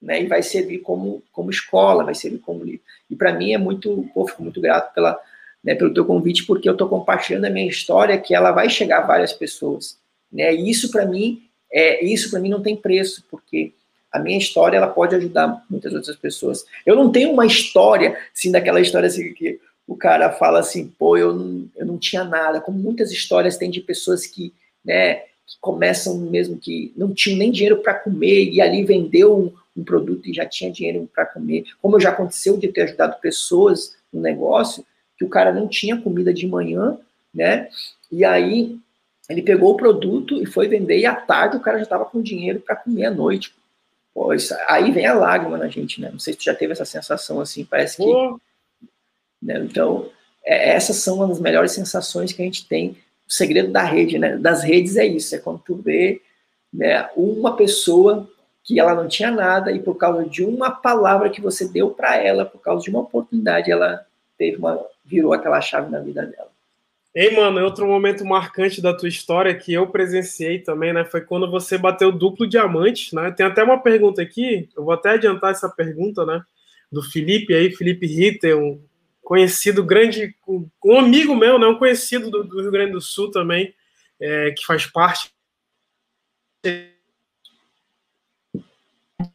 né? 0.00 0.22
E 0.22 0.26
vai 0.26 0.42
servir 0.42 0.78
como, 0.78 1.22
como 1.30 1.50
escola, 1.50 2.04
vai 2.04 2.14
servir 2.14 2.38
como 2.38 2.64
livro. 2.64 2.80
E 3.10 3.14
para 3.14 3.34
mim 3.34 3.52
é 3.52 3.58
muito, 3.58 4.08
pô, 4.14 4.26
fico 4.26 4.42
muito 4.42 4.58
grato 4.58 4.94
pela, 4.94 5.20
né, 5.62 5.74
pelo 5.74 5.92
teu 5.92 6.06
convite, 6.06 6.46
porque 6.46 6.68
eu 6.68 6.72
estou 6.72 6.88
compartilhando 6.88 7.44
a 7.44 7.50
minha 7.50 7.68
história, 7.68 8.18
que 8.18 8.34
ela 8.34 8.50
vai 8.50 8.70
chegar 8.70 9.00
a 9.02 9.06
várias 9.06 9.34
pessoas, 9.34 9.98
né? 10.32 10.54
E 10.54 10.70
isso 10.70 10.90
para 10.90 11.04
mim, 11.04 11.45
é, 11.72 12.04
isso 12.04 12.30
para 12.30 12.40
mim 12.40 12.48
não 12.48 12.62
tem 12.62 12.76
preço, 12.76 13.24
porque 13.30 13.72
a 14.12 14.18
minha 14.18 14.38
história 14.38 14.76
ela 14.76 14.86
pode 14.86 15.14
ajudar 15.14 15.64
muitas 15.68 15.92
outras 15.92 16.16
pessoas. 16.16 16.64
Eu 16.84 16.96
não 16.96 17.10
tenho 17.12 17.32
uma 17.32 17.46
história, 17.46 18.18
assim, 18.34 18.50
daquela 18.50 18.80
história 18.80 19.06
assim 19.06 19.32
que 19.34 19.60
o 19.86 19.96
cara 19.96 20.32
fala 20.32 20.58
assim, 20.58 20.88
pô, 20.98 21.16
eu 21.16 21.34
não, 21.34 21.68
eu 21.76 21.86
não 21.86 21.98
tinha 21.98 22.24
nada, 22.24 22.60
como 22.60 22.78
muitas 22.78 23.12
histórias 23.12 23.56
tem 23.56 23.70
de 23.70 23.80
pessoas 23.80 24.26
que, 24.26 24.52
né, 24.84 25.14
que 25.46 25.56
começam 25.60 26.18
mesmo 26.18 26.58
que 26.58 26.92
não 26.96 27.14
tinham 27.14 27.38
nem 27.38 27.52
dinheiro 27.52 27.78
para 27.78 27.94
comer 27.94 28.50
e 28.50 28.60
ali 28.60 28.84
vendeu 28.84 29.38
um, 29.38 29.52
um, 29.80 29.84
produto 29.84 30.28
e 30.28 30.34
já 30.34 30.44
tinha 30.44 30.72
dinheiro 30.72 31.08
para 31.14 31.26
comer. 31.26 31.64
Como 31.80 32.00
já 32.00 32.10
aconteceu 32.10 32.56
de 32.56 32.68
ter 32.68 32.82
ajudado 32.82 33.20
pessoas 33.20 33.94
no 34.12 34.20
negócio, 34.20 34.84
que 35.16 35.24
o 35.24 35.28
cara 35.28 35.52
não 35.52 35.68
tinha 35.68 36.00
comida 36.00 36.34
de 36.34 36.46
manhã, 36.46 36.98
né? 37.32 37.68
E 38.10 38.24
aí 38.24 38.78
ele 39.28 39.42
pegou 39.42 39.72
o 39.72 39.76
produto 39.76 40.40
e 40.42 40.46
foi 40.46 40.68
vender 40.68 40.98
e 40.98 41.06
à 41.06 41.14
tarde 41.14 41.56
o 41.56 41.60
cara 41.60 41.78
já 41.78 41.84
estava 41.84 42.04
com 42.04 42.22
dinheiro 42.22 42.60
para 42.60 42.76
comer 42.76 43.06
à 43.06 43.10
noite. 43.10 43.54
Pô, 44.14 44.32
isso, 44.32 44.54
aí 44.66 44.90
vem 44.92 45.06
a 45.06 45.14
lágrima 45.14 45.58
na 45.58 45.68
gente, 45.68 46.00
né? 46.00 46.10
Não 46.10 46.18
sei 46.18 46.32
se 46.32 46.38
tu 46.38 46.44
já 46.44 46.54
teve 46.54 46.72
essa 46.72 46.84
sensação 46.84 47.40
assim, 47.40 47.64
parece 47.64 47.98
que 47.98 48.04
né? 49.42 49.58
Então, 49.58 50.10
é, 50.44 50.70
essas 50.70 50.96
são 50.96 51.22
as 51.30 51.40
melhores 51.40 51.72
sensações 51.72 52.32
que 52.32 52.42
a 52.42 52.44
gente 52.44 52.66
tem. 52.66 52.90
O 53.28 53.32
segredo 53.32 53.72
da 53.72 53.82
rede, 53.82 54.18
né? 54.18 54.36
das 54.36 54.62
redes 54.62 54.96
é 54.96 55.04
isso, 55.04 55.34
é 55.34 55.38
quando 55.38 55.58
tu 55.60 55.74
vê 55.76 56.22
né, 56.72 57.08
uma 57.16 57.56
pessoa 57.56 58.28
que 58.62 58.80
ela 58.80 58.94
não 58.94 59.08
tinha 59.08 59.30
nada 59.30 59.70
e 59.70 59.80
por 59.80 59.96
causa 59.96 60.24
de 60.24 60.44
uma 60.44 60.70
palavra 60.70 61.30
que 61.30 61.40
você 61.40 61.68
deu 61.68 61.90
para 61.90 62.16
ela, 62.16 62.44
por 62.44 62.60
causa 62.60 62.82
de 62.82 62.90
uma 62.90 63.00
oportunidade, 63.00 63.70
ela 63.70 64.04
teve 64.36 64.56
uma 64.56 64.84
virou 65.04 65.32
aquela 65.32 65.60
chave 65.60 65.90
na 65.90 66.00
vida 66.00 66.26
dela. 66.26 66.50
Ei, 67.18 67.34
mano, 67.34 67.64
outro 67.64 67.86
momento 67.86 68.26
marcante 68.26 68.82
da 68.82 68.92
tua 68.92 69.08
história 69.08 69.56
que 69.56 69.72
eu 69.72 69.86
presenciei 69.86 70.58
também, 70.58 70.92
né, 70.92 71.02
foi 71.02 71.22
quando 71.22 71.50
você 71.50 71.78
bateu 71.78 72.12
duplo 72.12 72.46
diamante, 72.46 73.14
né? 73.14 73.30
Tem 73.30 73.46
até 73.46 73.64
uma 73.64 73.82
pergunta 73.82 74.20
aqui, 74.20 74.68
eu 74.76 74.84
vou 74.84 74.92
até 74.92 75.12
adiantar 75.12 75.50
essa 75.50 75.66
pergunta, 75.66 76.26
né, 76.26 76.44
do 76.92 77.02
Felipe 77.02 77.54
aí, 77.54 77.74
Felipe 77.74 78.06
Ritter, 78.06 78.58
um 78.58 78.84
conhecido, 79.22 79.82
grande, 79.82 80.36
um 80.84 80.98
amigo 80.98 81.34
meu, 81.34 81.58
né, 81.58 81.66
um 81.66 81.78
conhecido 81.78 82.30
do, 82.30 82.44
do 82.44 82.60
Rio 82.60 82.70
Grande 82.70 82.92
do 82.92 83.00
Sul 83.00 83.30
também, 83.30 83.74
é, 84.20 84.50
que 84.50 84.66
faz 84.66 84.84
parte 84.84 85.30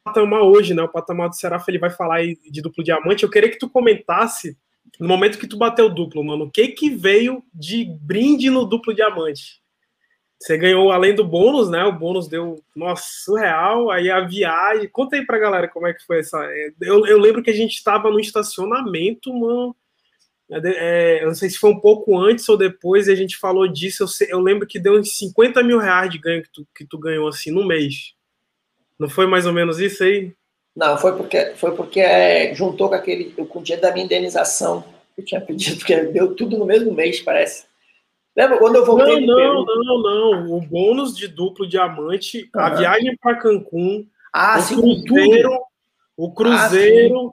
patamar 0.04 0.44
hoje, 0.44 0.76
né? 0.76 0.84
O 0.84 0.90
patamar 0.90 1.30
do 1.30 1.36
Seraf, 1.36 1.68
ele 1.68 1.80
vai 1.80 1.90
falar 1.90 2.22
de 2.24 2.62
duplo 2.62 2.84
diamante. 2.84 3.24
Eu 3.24 3.30
queria 3.30 3.50
que 3.50 3.58
tu 3.58 3.70
comentasse 3.70 4.56
no 5.00 5.08
momento 5.08 5.38
que 5.38 5.48
tu 5.48 5.58
bateu 5.58 5.90
duplo, 5.90 6.24
mano, 6.24 6.46
o 6.46 6.52
que 6.52 6.70
que 6.70 6.90
veio 6.90 7.44
de 7.54 7.86
brinde 8.02 8.50
no 8.50 8.66
duplo 8.66 8.94
diamante? 8.94 9.62
Você 10.42 10.58
ganhou 10.58 10.92
além 10.92 11.14
do 11.14 11.24
bônus, 11.24 11.70
né? 11.70 11.84
O 11.84 11.92
bônus 11.92 12.28
deu, 12.28 12.56
nossa, 12.76 13.04
surreal. 13.24 13.92
Aí 13.92 14.10
a 14.10 14.22
viagem. 14.22 14.90
Conta 14.90 15.16
aí 15.16 15.24
pra 15.24 15.38
galera 15.38 15.68
como 15.68 15.86
é 15.86 15.94
que 15.94 16.04
foi 16.04 16.20
essa. 16.20 16.38
Eu, 16.82 17.06
eu 17.06 17.20
lembro 17.20 17.44
que 17.44 17.52
a 17.52 17.56
gente 17.56 17.76
estava 17.76 18.10
no 18.10 18.20
estacionamento, 18.20 19.32
mano 19.32 19.76
É, 20.50 21.20
é, 21.20 21.24
eu 21.24 21.28
não 21.28 21.36
sei 21.36 21.48
se 21.48 21.60
foi 21.60 21.70
um 21.70 21.80
pouco 21.80 22.18
antes 22.20 22.50
ou 22.50 22.58
depois, 22.58 23.08
e 23.08 23.12
a 23.12 23.16
gente 23.16 23.38
falou 23.38 23.68
disso. 23.68 24.02
Eu, 24.02 24.08
sei, 24.08 24.28
eu 24.32 24.40
lembro 24.40 24.68
que 24.68 24.80
deu 24.80 25.00
uns 25.00 25.16
50 25.18 25.62
mil 25.62 25.78
reais 25.78 26.10
de 26.10 26.18
ganho 26.18 26.42
que 26.42 26.50
tu, 26.52 26.68
que 26.76 26.86
tu 26.86 26.98
ganhou 26.98 27.28
assim 27.28 27.52
no 27.52 27.66
mês. 27.66 28.16
Não 29.00 29.10
foi 29.10 29.28
mais 29.28 29.46
ou 29.46 29.54
menos 29.54 29.80
isso 29.80 30.04
aí? 30.04 30.34
Não, 30.76 30.98
foi 30.98 31.16
porque, 31.16 31.54
foi 31.56 31.76
porque 31.76 32.00
é, 32.00 32.56
juntou 32.56 32.90
com 32.90 32.96
aquele 32.96 33.32
com 33.32 33.60
o 33.60 33.64
dinheiro 33.64 33.82
da 33.82 33.92
minha 33.92 34.06
indenização 34.06 34.84
que 35.16 35.22
eu 35.22 35.26
tinha 35.26 35.42
pedido, 35.42 35.78
porque 35.78 35.96
deu 35.98 36.34
tudo 36.36 36.58
no 36.58 36.66
mesmo 36.66 36.94
mês, 36.94 37.22
parece. 37.22 37.66
Lembra 38.36 38.58
quando 38.58 38.78
eu 38.78 38.86
voltei? 38.86 39.26
Não, 39.26 39.66
não, 39.66 39.84
não, 39.84 40.02
não. 40.02 40.58
O 40.58 40.62
bônus 40.62 41.16
de 41.16 41.28
duplo 41.28 41.68
diamante, 41.68 42.50
uhum. 42.56 42.62
a 42.62 42.70
viagem 42.70 43.18
para 43.18 43.36
Cancún, 43.36 44.08
ah, 44.32 44.58
o 44.58 44.62
sim, 44.62 45.04
cruzeiro, 45.04 45.60
o 46.16 46.32
cruzeiro 46.32 47.28
ah, 47.28 47.32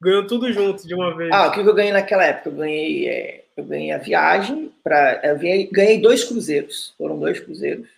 ganhou 0.00 0.26
tudo 0.26 0.52
junto 0.52 0.86
de 0.86 0.94
uma 0.94 1.16
vez. 1.16 1.30
Ah, 1.32 1.46
o 1.46 1.52
que 1.52 1.60
eu 1.60 1.74
ganhei 1.74 1.92
naquela 1.92 2.24
época? 2.24 2.48
Eu 2.48 2.56
ganhei, 2.56 3.08
é, 3.08 3.44
eu 3.56 3.64
ganhei 3.64 3.92
a 3.92 3.98
viagem 3.98 4.72
para, 4.82 5.14
ganhei, 5.34 5.68
ganhei 5.70 6.00
dois 6.00 6.24
cruzeiros, 6.24 6.92
foram 6.98 7.16
dois 7.20 7.38
cruzeiros, 7.38 7.88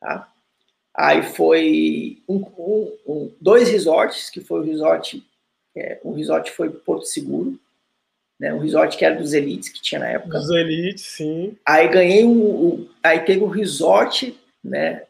tá? 0.00 0.28
Aí 0.96 1.22
foi 1.24 2.22
um, 2.28 2.36
um, 2.36 2.96
um, 3.06 3.32
dois 3.40 3.68
resorts, 3.68 4.30
que 4.30 4.40
foi 4.40 4.60
o 4.60 4.64
resort, 4.64 5.24
é, 5.76 6.00
um 6.04 6.12
resort 6.12 6.52
foi 6.52 6.70
Porto 6.70 7.04
Seguro, 7.06 7.58
né, 8.38 8.54
um 8.54 8.58
resort 8.58 8.96
que 8.96 9.04
era 9.04 9.16
dos 9.16 9.32
Elites, 9.32 9.68
que 9.68 9.82
tinha 9.82 9.98
na 9.98 10.08
época. 10.08 10.38
Dos 10.38 10.50
Elites, 10.50 11.04
sim. 11.04 11.56
Aí 11.66 11.88
ganhei 11.88 12.24
um, 12.24 12.66
um 12.66 12.88
aí 13.02 13.20
teve 13.20 13.42
o 13.42 13.46
um 13.46 13.50
resort, 13.50 14.38
né, 14.62 15.02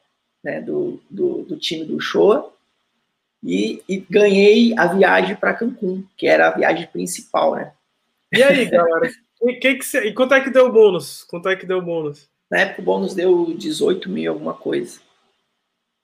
né, 0.42 0.62
do, 0.62 1.02
do, 1.10 1.42
do, 1.42 1.56
time 1.58 1.84
do 1.84 2.00
Showa, 2.00 2.50
e, 3.42 3.82
e 3.86 3.98
ganhei 3.98 4.74
a 4.78 4.86
viagem 4.86 5.36
para 5.36 5.52
Cancún, 5.52 6.02
que 6.16 6.26
era 6.26 6.48
a 6.48 6.56
viagem 6.56 6.86
principal, 6.86 7.56
né. 7.56 7.72
E 8.32 8.42
aí, 8.42 8.64
galera, 8.64 9.10
e, 9.42 9.54
que 9.54 9.74
que 9.74 9.84
cê, 9.84 10.06
e 10.06 10.14
quanto 10.14 10.32
é 10.32 10.40
que 10.40 10.50
deu 10.50 10.66
o 10.66 10.72
bônus? 10.72 11.24
Quanto 11.24 11.48
é 11.48 11.56
que 11.56 11.66
deu 11.66 11.78
o 11.78 11.82
bônus? 11.82 12.26
Na 12.50 12.60
época 12.60 12.80
o 12.80 12.84
bônus 12.84 13.14
deu 13.14 13.54
18 13.54 14.08
mil, 14.08 14.32
alguma 14.32 14.54
coisa. 14.54 15.03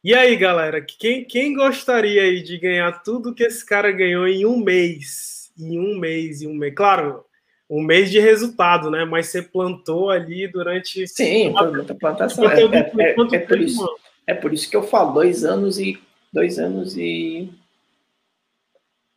E 0.02 0.14
aí, 0.14 0.34
galera, 0.34 0.80
quem, 0.80 1.24
quem 1.24 1.52
gostaria 1.52 2.22
aí 2.22 2.42
de 2.42 2.56
ganhar 2.56 3.02
tudo 3.02 3.34
que 3.34 3.44
esse 3.44 3.64
cara 3.64 3.92
ganhou 3.92 4.26
em 4.26 4.46
um 4.46 4.56
mês? 4.56 5.52
Em 5.58 5.78
um 5.78 5.98
mês, 5.98 6.40
em 6.40 6.46
um 6.46 6.54
mês. 6.54 6.74
Claro, 6.74 7.22
um 7.68 7.82
mês 7.82 8.10
de 8.10 8.18
resultado, 8.18 8.90
né? 8.90 9.04
Mas 9.04 9.26
você 9.26 9.42
plantou 9.42 10.08
ali 10.08 10.48
durante. 10.48 11.06
Sim, 11.06 11.50
muita 11.50 11.94
plantação. 11.94 12.50
É, 12.50 12.62
é, 12.62 12.92
é, 12.98 13.36
é, 13.36 13.38
por 13.40 13.60
isso, 13.60 13.98
é 14.26 14.34
por 14.34 14.54
isso 14.54 14.70
que 14.70 14.76
eu 14.76 14.82
falo, 14.82 15.12
dois 15.12 15.44
anos 15.44 15.78
e. 15.78 16.00
Dois 16.32 16.58
anos 16.58 16.96
e. 16.96 17.52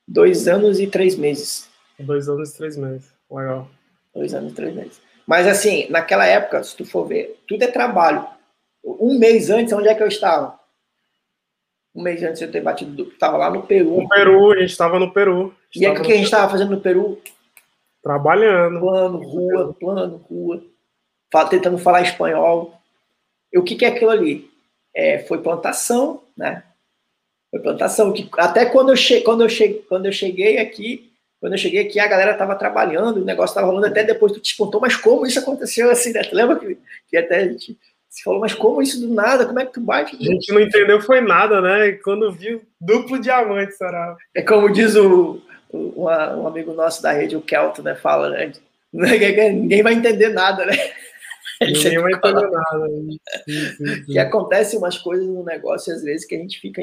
Dois 0.05 0.49
anos 0.49 0.81
e 0.81 0.88
três 0.88 1.15
meses. 1.15 1.69
Dois 1.97 2.27
anos 2.27 2.53
e 2.53 2.57
três 2.57 2.75
meses. 2.75 3.09
Legal. 3.31 3.69
Dois 4.13 4.34
anos 4.34 4.51
e 4.51 4.55
três 4.55 4.75
meses. 4.75 5.01
Mas 5.25 5.47
assim, 5.47 5.88
naquela 5.89 6.25
época, 6.25 6.61
se 6.61 6.75
tu 6.75 6.84
for 6.84 7.05
ver, 7.07 7.41
tudo 7.47 7.63
é 7.63 7.67
trabalho. 7.67 8.27
Um 8.84 9.17
mês 9.17 9.49
antes, 9.49 9.71
onde 9.71 9.88
é 9.88 9.95
que 9.95 10.03
eu 10.03 10.07
estava? 10.07 10.61
Um 11.95 12.01
mês 12.01 12.23
antes 12.23 12.39
de 12.39 12.45
eu 12.45 12.51
ter 12.51 12.61
batido, 12.61 13.03
estava 13.03 13.37
lá 13.37 13.49
no 13.49 13.63
Peru. 13.63 14.01
No 14.01 14.09
Peru, 14.09 14.51
a 14.51 14.59
gente 14.59 14.71
estava 14.71 14.99
no 14.99 15.11
Peru. 15.13 15.53
E 15.75 15.85
aí, 15.85 15.91
o 15.91 16.01
que 16.01 16.11
a 16.11 16.15
gente 16.15 16.25
estava 16.25 16.49
fazendo 16.49 16.71
no 16.71 16.81
Peru? 16.81 17.21
Trabalhando. 18.01 18.79
Plano, 18.79 19.17
rua, 19.19 19.75
plano, 19.79 20.17
rua. 20.17 20.63
Tentando 21.49 21.77
falar 21.77 22.01
espanhol. 22.01 22.73
E 23.51 23.57
o 23.57 23.63
que, 23.63 23.75
que 23.75 23.85
é 23.85 23.89
aquilo 23.89 24.11
ali? 24.11 24.49
É, 24.95 25.19
foi 25.19 25.39
plantação, 25.39 26.21
né? 26.35 26.63
Foi 27.51 27.59
plantação. 27.59 28.11
Que, 28.11 28.27
até 28.37 28.65
quando 28.65 28.89
eu, 28.89 28.95
che 28.95 29.21
quando, 29.21 29.43
eu 29.43 29.49
che 29.49 29.85
quando 29.87 30.07
eu 30.07 30.11
cheguei 30.11 30.57
aqui, 30.57 31.11
quando 31.39 31.53
eu 31.53 31.57
cheguei 31.57 31.81
aqui, 31.81 31.99
a 31.99 32.07
galera 32.07 32.31
estava 32.31 32.55
trabalhando, 32.55 33.17
o 33.17 33.25
negócio 33.25 33.51
estava 33.51 33.67
rolando, 33.67 33.87
até 33.87 34.03
depois 34.03 34.31
tu 34.31 34.39
te 34.39 34.55
contou, 34.57 34.81
mas 34.81 34.95
como 34.95 35.25
isso 35.25 35.39
aconteceu 35.39 35.89
assim, 35.91 36.11
né? 36.11 36.23
Tu 36.23 36.35
lembra 36.35 36.57
que, 36.57 36.77
que 37.09 37.17
até 37.17 37.37
a 37.37 37.47
gente 37.47 37.77
você 38.14 38.22
falou, 38.24 38.41
mas 38.41 38.53
como 38.53 38.80
isso 38.80 39.01
do 39.01 39.11
nada? 39.11 39.43
Como 39.43 39.59
é 39.59 39.66
que 39.66 39.74
tu 39.74 39.82
bate? 39.82 40.16
A 40.16 40.24
gente 40.24 40.53
não 40.53 40.61
entendeu, 40.61 41.01
foi 41.01 41.20
nada, 41.20 41.59
né? 41.59 41.93
Quando 41.93 42.32
viu, 42.32 42.61
duplo 42.80 43.20
diamante, 43.20 43.74
será? 43.74 44.16
É 44.36 44.43
como 44.43 44.72
diz 44.72 44.95
o, 44.95 45.41
o 45.72 46.03
um 46.03 46.47
amigo 46.47 46.74
nosso 46.74 47.01
da 47.01 47.11
rede, 47.11 47.36
o 47.36 47.41
Kelto, 47.41 47.82
né? 47.82 47.95
Fala, 47.95 48.30
né? 48.30 48.51
Ninguém 48.93 49.82
vai 49.82 49.93
entender 49.95 50.30
nada, 50.30 50.64
né? 50.64 50.78
Ninguém 51.59 51.97
vai 51.97 52.14
entender 52.14 52.51
nada. 52.51 52.88
E 54.07 54.20
acontecem 54.20 54.78
umas 54.78 54.99
coisas 54.99 55.26
no 55.26 55.43
negócio, 55.43 55.91
às 55.91 56.03
vezes, 56.03 56.28
que 56.28 56.36
a 56.36 56.39
gente 56.39 56.59
fica 56.59 56.82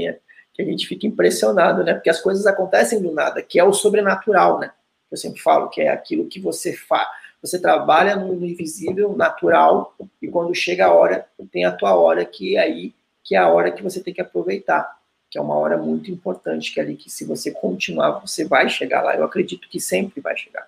que 0.53 0.63
a 0.63 0.65
gente 0.65 0.89
fica 0.89 1.07
impressionado, 1.07 1.85
né? 1.85 1.95
Porque 1.95 2.11
as 2.11 2.21
coisas 2.21 2.45
acontecem 2.45 3.01
do 3.01 3.13
nada, 3.13 3.41
que 3.41 3.61
é 3.61 3.63
o 3.63 3.73
sobrenatural, 3.73 4.59
né? 4.59 4.73
Eu 5.09 5.17
sempre 5.17 5.41
falo 5.41 5.69
que 5.69 5.81
é 5.81 5.91
aquilo 5.91 6.27
que 6.27 6.41
você 6.41 6.73
faz 6.73 7.07
você 7.43 7.59
trabalha 7.59 8.17
no 8.17 8.45
invisível, 8.45 9.17
natural, 9.17 9.95
e 10.21 10.29
quando 10.29 10.55
chega 10.55 10.87
a 10.87 10.93
hora, 10.93 11.27
tem 11.51 11.65
a 11.65 11.73
tua 11.73 11.95
hora, 11.95 12.25
que 12.25 12.57
é 12.57 12.61
aí 12.61 12.95
que 13.23 13.37
é 13.37 13.39
a 13.39 13.49
hora 13.49 13.71
que 13.71 13.83
você 13.83 14.01
tem 14.03 14.13
que 14.13 14.21
aproveitar, 14.21 14.99
que 15.31 15.39
é 15.39 15.41
uma 15.41 15.55
hora 15.55 15.77
muito 15.77 16.11
importante, 16.11 16.73
que 16.73 16.81
é 16.81 16.83
ali 16.83 16.97
que 16.97 17.09
se 17.09 17.25
você 17.25 17.53
continuar, 17.53 18.19
você 18.19 18.45
vai 18.45 18.69
chegar 18.69 19.03
lá. 19.03 19.15
Eu 19.15 19.23
acredito 19.23 19.69
que 19.69 19.79
sempre 19.79 20.21
vai 20.21 20.37
chegar. 20.37 20.67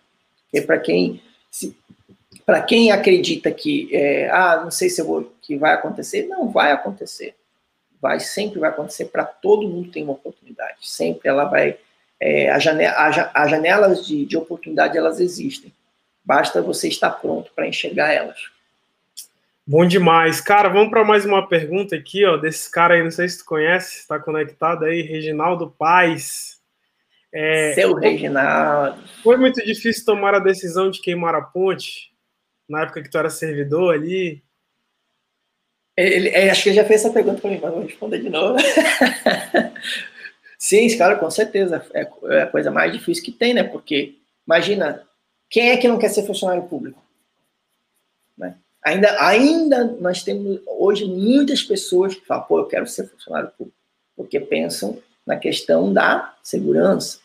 E 0.52 0.60
para 0.60 0.78
quem 0.78 1.20
para 2.46 2.62
quem 2.62 2.92
acredita 2.92 3.50
que 3.50 3.88
é, 3.94 4.30
ah, 4.30 4.60
não 4.62 4.70
sei 4.70 4.88
se 4.88 5.02
vou 5.02 5.32
que 5.42 5.56
vai 5.56 5.72
acontecer, 5.72 6.26
não 6.28 6.48
vai 6.48 6.70
acontecer. 6.70 7.34
Vai 8.00 8.20
sempre 8.20 8.60
vai 8.60 8.70
acontecer 8.70 9.06
para 9.06 9.24
todo 9.24 9.68
mundo 9.68 9.90
tem 9.90 10.04
uma 10.04 10.12
oportunidade. 10.12 10.88
Sempre 10.88 11.28
ela 11.28 11.44
vai 11.44 11.78
é, 12.20 12.48
as 12.50 12.62
janelas 12.62 14.06
de, 14.06 14.24
de 14.24 14.36
oportunidade 14.36 14.96
elas 14.96 15.18
existem. 15.18 15.72
Basta 16.24 16.62
você 16.62 16.88
estar 16.88 17.10
pronto 17.10 17.50
para 17.54 17.66
enxergar 17.66 18.12
elas. 18.12 18.38
Bom 19.66 19.86
demais. 19.86 20.40
Cara, 20.40 20.68
vamos 20.68 20.90
para 20.90 21.04
mais 21.04 21.24
uma 21.24 21.48
pergunta 21.48 21.94
aqui, 21.94 22.24
ó, 22.24 22.36
desse 22.36 22.70
cara 22.70 22.94
aí, 22.94 23.02
não 23.02 23.10
sei 23.10 23.28
se 23.28 23.38
tu 23.38 23.44
conhece, 23.44 24.00
está 24.00 24.18
conectado 24.18 24.84
aí, 24.84 25.02
Reginaldo 25.02 25.70
Paz. 25.70 26.60
É, 27.32 27.72
Seu 27.74 27.94
Reginaldo. 27.94 29.02
Foi 29.22 29.36
muito 29.36 29.64
difícil 29.64 30.04
tomar 30.04 30.34
a 30.34 30.40
decisão 30.40 30.90
de 30.90 31.00
queimar 31.00 31.34
a 31.34 31.42
ponte 31.42 32.12
na 32.68 32.82
época 32.82 33.02
que 33.02 33.10
tu 33.10 33.18
era 33.18 33.30
servidor 33.30 33.94
ali? 33.94 34.42
Ele, 35.96 36.28
ele, 36.28 36.50
acho 36.50 36.62
que 36.62 36.68
ele 36.70 36.76
já 36.76 36.84
fez 36.84 37.00
essa 37.04 37.12
pergunta 37.12 37.40
para 37.40 37.50
mim, 37.50 37.60
mas 37.62 37.70
vou 37.70 37.82
responder 37.82 38.18
de 38.20 38.30
novo. 38.30 38.58
Sim, 40.58 40.96
cara, 40.96 41.16
com 41.16 41.30
certeza. 41.30 41.84
É, 41.92 42.08
é 42.30 42.42
a 42.42 42.46
coisa 42.46 42.70
mais 42.70 42.92
difícil 42.92 43.22
que 43.22 43.32
tem, 43.32 43.52
né? 43.52 43.62
Porque, 43.62 44.16
imagina, 44.46 45.06
quem 45.52 45.68
é 45.68 45.76
que 45.76 45.86
não 45.86 45.98
quer 45.98 46.08
ser 46.08 46.26
funcionário 46.26 46.62
público? 46.62 46.98
Né? 48.38 48.56
Ainda, 48.82 49.22
ainda 49.22 49.84
nós 50.00 50.22
temos 50.22 50.62
hoje 50.66 51.04
muitas 51.04 51.62
pessoas 51.62 52.14
que 52.14 52.26
falam, 52.26 52.44
pô, 52.44 52.58
eu 52.58 52.66
quero 52.66 52.86
ser 52.86 53.06
funcionário 53.06 53.50
público, 53.50 53.76
porque 54.16 54.40
pensam 54.40 54.98
na 55.26 55.36
questão 55.36 55.92
da 55.92 56.34
segurança, 56.42 57.18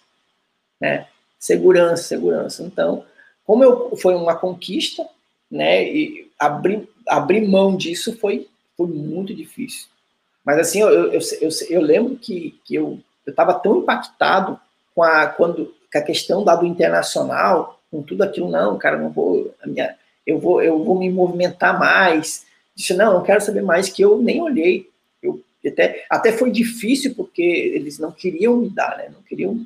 né? 0.80 1.07
Segurança, 1.39 2.03
segurança. 2.03 2.63
Então, 2.63 3.05
como 3.45 3.63
eu, 3.63 3.95
foi 3.95 4.13
uma 4.13 4.36
conquista, 4.36 5.07
né? 5.49 5.86
E 5.86 6.30
abrir, 6.38 6.88
abrir 7.07 7.47
mão 7.47 7.78
disso 7.78 8.17
foi, 8.17 8.49
foi 8.75 8.88
muito 8.88 9.34
difícil. 9.34 9.88
Mas 10.43 10.59
assim, 10.59 10.82
eu, 10.82 11.13
eu, 11.13 11.21
eu, 11.39 11.49
eu 11.70 11.82
lembro 11.82 12.17
que, 12.17 12.59
que 12.66 12.75
eu 12.75 12.99
estava 13.25 13.54
tão 13.54 13.78
impactado 13.78 14.59
com 14.93 15.01
a, 15.01 15.28
quando, 15.28 15.74
com 15.91 15.97
a 15.97 16.01
questão 16.01 16.43
da 16.43 16.55
do 16.55 16.66
internacional, 16.66 17.76
com 17.92 18.01
tudo 18.01 18.24
aquilo, 18.24 18.50
não, 18.50 18.78
cara, 18.78 18.97
não 18.97 19.09
vou, 19.09 19.54
minha, 19.66 19.96
eu 20.26 20.39
vou, 20.39 20.62
eu 20.62 20.84
vou 20.84 20.97
me 20.97 21.09
movimentar 21.09 21.80
mais. 21.80 22.46
Disse, 22.76 22.93
não, 22.93 23.14
não 23.14 23.24
quero 23.24 23.42
saber 23.42 23.62
mais, 23.62 23.89
que 23.89 24.01
eu 24.01 24.22
nem 24.22 24.42
olhei. 24.42 24.89
Eu, 25.24 25.42
até, 25.66 26.05
até 26.09 26.32
foi 26.32 26.51
difícil, 26.51 27.16
porque 27.16 27.42
eles 27.42 27.97
não 27.97 28.12
queriam 28.12 28.58
me 28.58 28.70
dar, 28.70 28.97
né? 28.97 29.09
Não 29.12 29.22
queriam. 29.22 29.66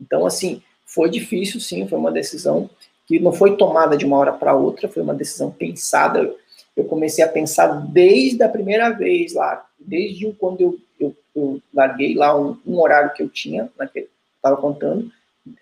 Então, 0.00 0.26
assim, 0.26 0.62
foi 0.84 1.10
difícil, 1.10 1.60
sim, 1.60 1.88
foi 1.88 1.98
uma 1.98 2.12
decisão 2.12 2.68
que 3.06 3.18
não 3.18 3.32
foi 3.32 3.56
tomada 3.56 3.96
de 3.96 4.04
uma 4.04 4.18
hora 4.18 4.32
para 4.32 4.54
outra, 4.54 4.88
foi 4.88 5.02
uma 5.02 5.14
decisão 5.14 5.50
pensada. 5.50 6.34
Eu 6.76 6.84
comecei 6.84 7.24
a 7.24 7.28
pensar 7.28 7.68
desde 7.86 8.42
a 8.42 8.48
primeira 8.48 8.90
vez 8.90 9.32
lá, 9.32 9.66
desde 9.78 10.30
quando 10.32 10.60
eu, 10.60 10.78
eu, 11.00 11.16
eu 11.34 11.62
larguei 11.72 12.14
lá 12.14 12.38
um, 12.38 12.58
um 12.66 12.80
horário 12.80 13.12
que 13.14 13.22
eu 13.22 13.28
tinha, 13.28 13.70
naquele, 13.78 14.08
estava 14.36 14.56
contando, 14.56 15.10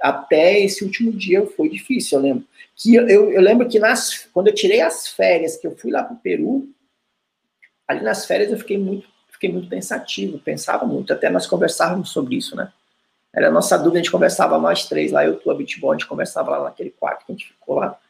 até 0.01 0.61
esse 0.61 0.85
último 0.85 1.13
dia 1.13 1.47
foi 1.47 1.69
difícil, 1.69 2.19
eu 2.19 2.23
lembro. 2.23 2.45
Que 2.77 2.95
eu, 2.95 3.07
eu, 3.09 3.41
lembro 3.41 3.69
que 3.69 3.79
nas, 3.79 4.29
quando 4.33 4.49
eu 4.49 4.55
tirei 4.55 4.81
as 4.81 5.09
férias, 5.09 5.57
que 5.57 5.67
eu 5.67 5.77
fui 5.77 5.91
lá 5.91 6.03
para 6.03 6.15
o 6.15 6.19
Peru, 6.19 6.69
ali 7.87 8.03
nas 8.03 8.27
férias 8.27 8.51
eu 8.51 8.59
fiquei 8.59 8.79
muito, 8.79 9.07
fiquei 9.31 9.51
muito 9.51 9.69
pensativo, 9.69 10.39
pensava 10.39 10.85
muito, 10.85 11.13
até 11.13 11.31
nós 11.31 11.47
conversávamos 11.47 12.11
sobre 12.11 12.37
isso, 12.37 12.57
né? 12.57 12.73
Era 13.33 13.49
a 13.49 13.51
nossa 13.51 13.77
dúvida, 13.77 13.99
a 13.99 14.03
gente 14.03 14.13
conversava 14.13 14.59
nós 14.59 14.87
três 14.87 15.11
lá, 15.11 15.25
eu, 15.25 15.37
tu, 15.37 15.51
a 15.51 15.55
Bitball, 15.55 15.93
a 15.93 15.95
gente 15.95 16.07
conversava 16.07 16.51
lá 16.53 16.65
naquele 16.65 16.91
quarto 16.91 17.27
que 17.27 17.33
a 17.33 17.35
gente 17.35 17.49
ficou 17.49 17.77
lá. 17.77 17.99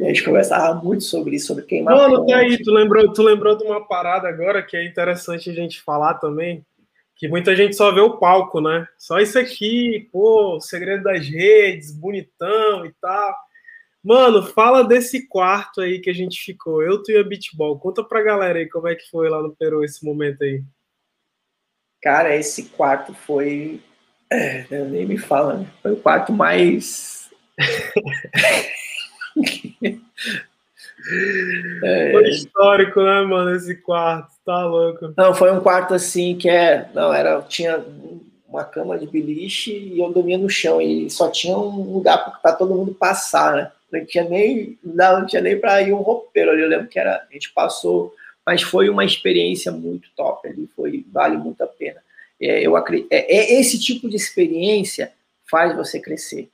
E 0.00 0.04
a 0.04 0.08
gente 0.08 0.24
conversava 0.24 0.74
muito 0.82 1.04
sobre 1.04 1.36
isso, 1.36 1.46
sobre 1.46 1.62
queimar. 1.62 1.94
Mano, 1.94 2.26
tá 2.26 2.36
aí, 2.36 2.60
tu 2.60 2.72
lembrou, 2.72 3.12
tu 3.12 3.22
lembrou 3.22 3.56
de 3.56 3.62
uma 3.62 3.86
parada 3.86 4.28
agora 4.28 4.60
que 4.60 4.76
é 4.76 4.84
interessante 4.84 5.48
a 5.48 5.52
gente 5.52 5.80
falar 5.80 6.14
também, 6.14 6.66
que 7.16 7.28
muita 7.28 7.54
gente 7.54 7.76
só 7.76 7.92
vê 7.92 8.00
o 8.00 8.18
palco, 8.18 8.60
né? 8.60 8.86
Só 8.98 9.18
isso 9.18 9.38
aqui, 9.38 10.08
pô, 10.12 10.58
segredo 10.60 11.04
das 11.04 11.26
redes, 11.26 11.92
bonitão 11.92 12.84
e 12.84 12.92
tal. 13.00 13.34
Mano, 14.02 14.42
fala 14.42 14.82
desse 14.82 15.28
quarto 15.28 15.80
aí 15.80 16.00
que 16.00 16.10
a 16.10 16.14
gente 16.14 16.42
ficou, 16.42 16.82
eu, 16.82 17.00
tu 17.02 17.12
e 17.12 17.16
a 17.16 17.22
Beatball. 17.22 17.78
Conta 17.78 18.02
pra 18.02 18.22
galera 18.22 18.58
aí 18.58 18.68
como 18.68 18.88
é 18.88 18.96
que 18.96 19.08
foi 19.08 19.28
lá 19.28 19.40
no 19.40 19.54
Peru 19.54 19.84
esse 19.84 20.04
momento 20.04 20.42
aí. 20.42 20.62
Cara, 22.02 22.34
esse 22.34 22.64
quarto 22.70 23.14
foi. 23.14 23.80
É, 24.28 24.64
nem 24.86 25.06
me 25.06 25.16
fala, 25.16 25.58
né? 25.58 25.66
Foi 25.80 25.92
o 25.92 25.96
quarto 25.96 26.32
mais. 26.32 27.30
é... 31.84 32.12
Foi 32.12 32.28
histórico, 32.28 33.02
né, 33.02 33.22
mano? 33.22 33.54
Esse 33.54 33.74
quarto, 33.76 34.31
tá 34.44 34.64
louco. 34.66 35.12
Não, 35.16 35.34
foi 35.34 35.52
um 35.52 35.60
quarto 35.60 35.94
assim 35.94 36.36
que 36.36 36.48
é. 36.48 36.88
Não, 36.94 37.12
era. 37.12 37.40
Tinha 37.42 37.84
uma 38.46 38.64
cama 38.64 38.98
de 38.98 39.06
beliche 39.06 39.72
e 39.72 39.98
eu 39.98 40.12
dormia 40.12 40.36
no 40.36 40.48
chão 40.48 40.80
e 40.80 41.08
só 41.08 41.30
tinha 41.30 41.56
um 41.56 41.94
lugar 41.94 42.40
para 42.40 42.52
todo 42.52 42.74
mundo 42.74 42.94
passar, 42.94 43.56
né? 43.56 43.72
Não 43.90 44.04
tinha 44.04 44.24
nem, 44.24 44.78
não, 44.82 45.26
tinha 45.26 45.40
nem 45.40 45.58
para 45.58 45.82
ir 45.82 45.92
um 45.92 46.02
roupeiro 46.02 46.50
ali. 46.50 46.62
Eu 46.62 46.68
lembro 46.68 46.88
que 46.88 46.98
era, 46.98 47.26
a 47.28 47.32
gente 47.32 47.52
passou, 47.52 48.14
mas 48.44 48.62
foi 48.62 48.88
uma 48.88 49.04
experiência 49.04 49.72
muito 49.72 50.08
top 50.16 50.46
ali, 50.48 50.68
foi 50.74 51.04
vale 51.10 51.36
muito 51.36 51.62
a 51.62 51.66
pena. 51.66 52.00
É, 52.40 52.60
eu 52.66 52.76
acredito, 52.76 53.08
é, 53.10 53.36
é, 53.36 53.60
esse 53.60 53.78
tipo 53.78 54.08
de 54.08 54.16
experiência 54.16 55.12
faz 55.50 55.74
você 55.76 56.00
crescer, 56.00 56.50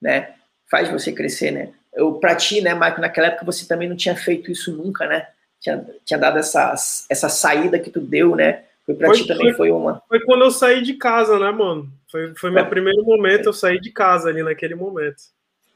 né? 0.00 0.34
Faz 0.70 0.90
você 0.90 1.12
crescer, 1.12 1.50
né? 1.50 1.72
Eu 1.92 2.14
para 2.14 2.34
ti, 2.36 2.60
né, 2.60 2.74
Marco, 2.74 3.00
naquela 3.00 3.28
época 3.28 3.46
você 3.46 3.66
também 3.66 3.88
não 3.88 3.96
tinha 3.96 4.14
feito 4.14 4.50
isso 4.50 4.72
nunca, 4.72 5.06
né? 5.06 5.26
Tinha, 5.66 5.84
tinha 6.04 6.18
dado 6.18 6.38
essa, 6.38 6.72
essa 7.10 7.28
saída 7.28 7.76
que 7.76 7.90
tu 7.90 8.00
deu, 8.00 8.36
né? 8.36 8.62
Foi 8.84 8.94
pra 8.94 9.08
foi, 9.08 9.16
ti 9.16 9.26
também, 9.26 9.48
foi, 9.48 9.68
foi, 9.68 9.70
uma. 9.72 10.00
Foi 10.08 10.20
quando 10.20 10.44
eu 10.44 10.50
saí 10.52 10.80
de 10.80 10.94
casa, 10.94 11.40
né, 11.40 11.50
mano? 11.50 11.90
Foi, 12.08 12.32
foi 12.36 12.52
meu 12.52 12.64
primeiro 12.66 13.04
momento, 13.04 13.46
eu 13.46 13.52
saí 13.52 13.80
de 13.80 13.90
casa 13.90 14.28
ali 14.28 14.44
naquele 14.44 14.76
momento. 14.76 15.24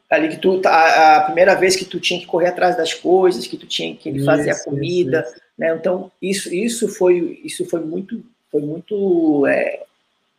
Ali 0.08 0.28
que 0.28 0.36
tu, 0.36 0.62
a, 0.64 1.16
a, 1.16 1.20
primeira 1.22 1.56
vez 1.56 1.74
que 1.74 1.84
tu 1.84 1.98
tinha 1.98 2.20
que 2.20 2.26
correr 2.26 2.48
atrás 2.48 2.76
das 2.76 2.94
coisas, 2.94 3.48
que 3.48 3.56
tu 3.56 3.66
tinha 3.66 3.96
que 3.96 4.10
isso, 4.10 4.24
fazer 4.24 4.50
a 4.50 4.62
comida, 4.62 5.22
isso, 5.22 5.30
isso. 5.30 5.42
né? 5.58 5.74
Então, 5.74 6.12
isso, 6.22 6.54
isso 6.54 6.88
foi, 6.88 7.40
isso 7.44 7.64
foi 7.68 7.80
muito, 7.80 8.22
foi 8.50 8.60
muito, 8.60 9.44
é, 9.48 9.82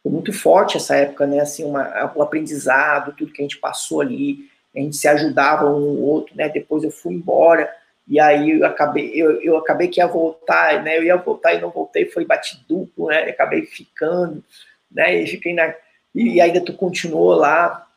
foi 0.02 0.12
muito 0.14 0.32
forte 0.32 0.78
essa 0.78 0.96
época, 0.96 1.28
né? 1.28 1.42
Assim, 1.42 1.66
uma, 1.66 2.14
o 2.16 2.22
aprendizado, 2.22 3.14
tudo 3.18 3.34
que 3.34 3.42
a 3.42 3.44
gente 3.44 3.58
passou 3.58 4.00
ali, 4.00 4.50
a 4.74 4.80
gente 4.80 4.96
se 4.96 5.10
ajudava 5.10 5.70
um 5.70 5.94
no 5.94 6.02
outro, 6.04 6.38
né? 6.38 6.48
Depois 6.48 6.86
eu 6.86 6.92
fui 6.92 7.14
embora, 7.14 7.70
e 8.08 8.20
aí 8.20 8.60
eu 8.60 8.66
acabei, 8.66 9.12
eu, 9.14 9.42
eu 9.42 9.58
acabei 9.58 9.88
que 9.88 10.00
ia 10.00 10.08
voltar, 10.08 10.84
né? 10.84 10.98
Eu 10.98 11.04
ia 11.04 11.16
voltar 11.16 11.54
e 11.54 11.62
não 11.62 11.70
voltei, 11.70 12.06
foi 12.06 12.26
bate 12.26 12.64
duplo, 12.68 13.08
né? 13.08 13.24
acabei 13.24 13.66
ficando, 13.66 14.44
né? 14.92 15.22
E 15.22 15.28
fiquei 15.28 15.54
na 15.54 15.74
e 16.14 16.42
ainda 16.42 16.60
tu 16.60 16.74
continuou 16.74 17.34
lá, 17.34 17.88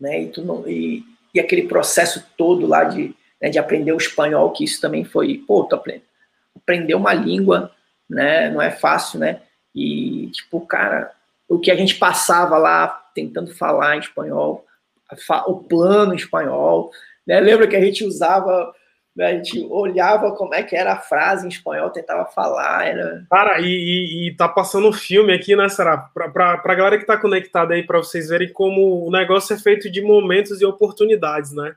né? 0.00 0.22
E 0.22 0.28
tu 0.28 0.42
não 0.42 0.68
e, 0.68 1.04
e 1.32 1.40
aquele 1.40 1.68
processo 1.68 2.24
todo 2.36 2.66
lá 2.66 2.84
de, 2.84 3.14
né, 3.40 3.48
de 3.48 3.58
aprender 3.58 3.92
o 3.92 3.96
espanhol, 3.98 4.50
que 4.50 4.64
isso 4.64 4.80
também 4.80 5.04
foi, 5.04 5.38
pô, 5.46 5.64
tu 5.64 5.76
aprende, 5.76 6.02
aprender 6.56 6.94
uma 6.94 7.12
língua, 7.12 7.70
né? 8.08 8.50
Não 8.50 8.60
é 8.60 8.70
fácil, 8.70 9.20
né? 9.20 9.42
E 9.74 10.30
tipo, 10.32 10.60
cara, 10.62 11.12
o 11.48 11.58
que 11.58 11.70
a 11.70 11.76
gente 11.76 11.94
passava 11.94 12.58
lá 12.58 12.88
tentando 13.14 13.54
falar 13.54 13.96
em 13.96 14.00
espanhol, 14.00 14.64
o 15.46 15.54
plano 15.56 16.14
espanhol, 16.14 16.90
né? 17.26 17.40
Lembra 17.40 17.66
que 17.66 17.76
a 17.76 17.80
gente 17.80 18.04
usava? 18.04 18.74
A 19.20 19.32
gente 19.32 19.66
olhava 19.70 20.32
como 20.32 20.54
é 20.54 20.62
que 20.62 20.76
era 20.76 20.92
a 20.92 20.98
frase 20.98 21.44
em 21.44 21.48
espanhol, 21.48 21.90
tentava 21.90 22.24
falar. 22.26 22.86
Era... 22.86 23.24
Cara, 23.30 23.60
e, 23.60 23.66
e, 23.66 24.28
e 24.28 24.36
tá 24.36 24.48
passando 24.48 24.92
filme 24.92 25.32
aqui, 25.32 25.56
né, 25.56 25.68
Sarah? 25.68 25.98
Pra, 26.14 26.28
pra, 26.28 26.58
pra 26.58 26.74
galera 26.74 26.98
que 26.98 27.06
tá 27.06 27.16
conectada 27.16 27.74
aí, 27.74 27.82
para 27.82 27.98
vocês 27.98 28.28
verem 28.28 28.52
como 28.52 29.06
o 29.06 29.10
negócio 29.10 29.54
é 29.54 29.58
feito 29.58 29.90
de 29.90 30.00
momentos 30.00 30.60
e 30.60 30.64
oportunidades, 30.64 31.52
né? 31.52 31.74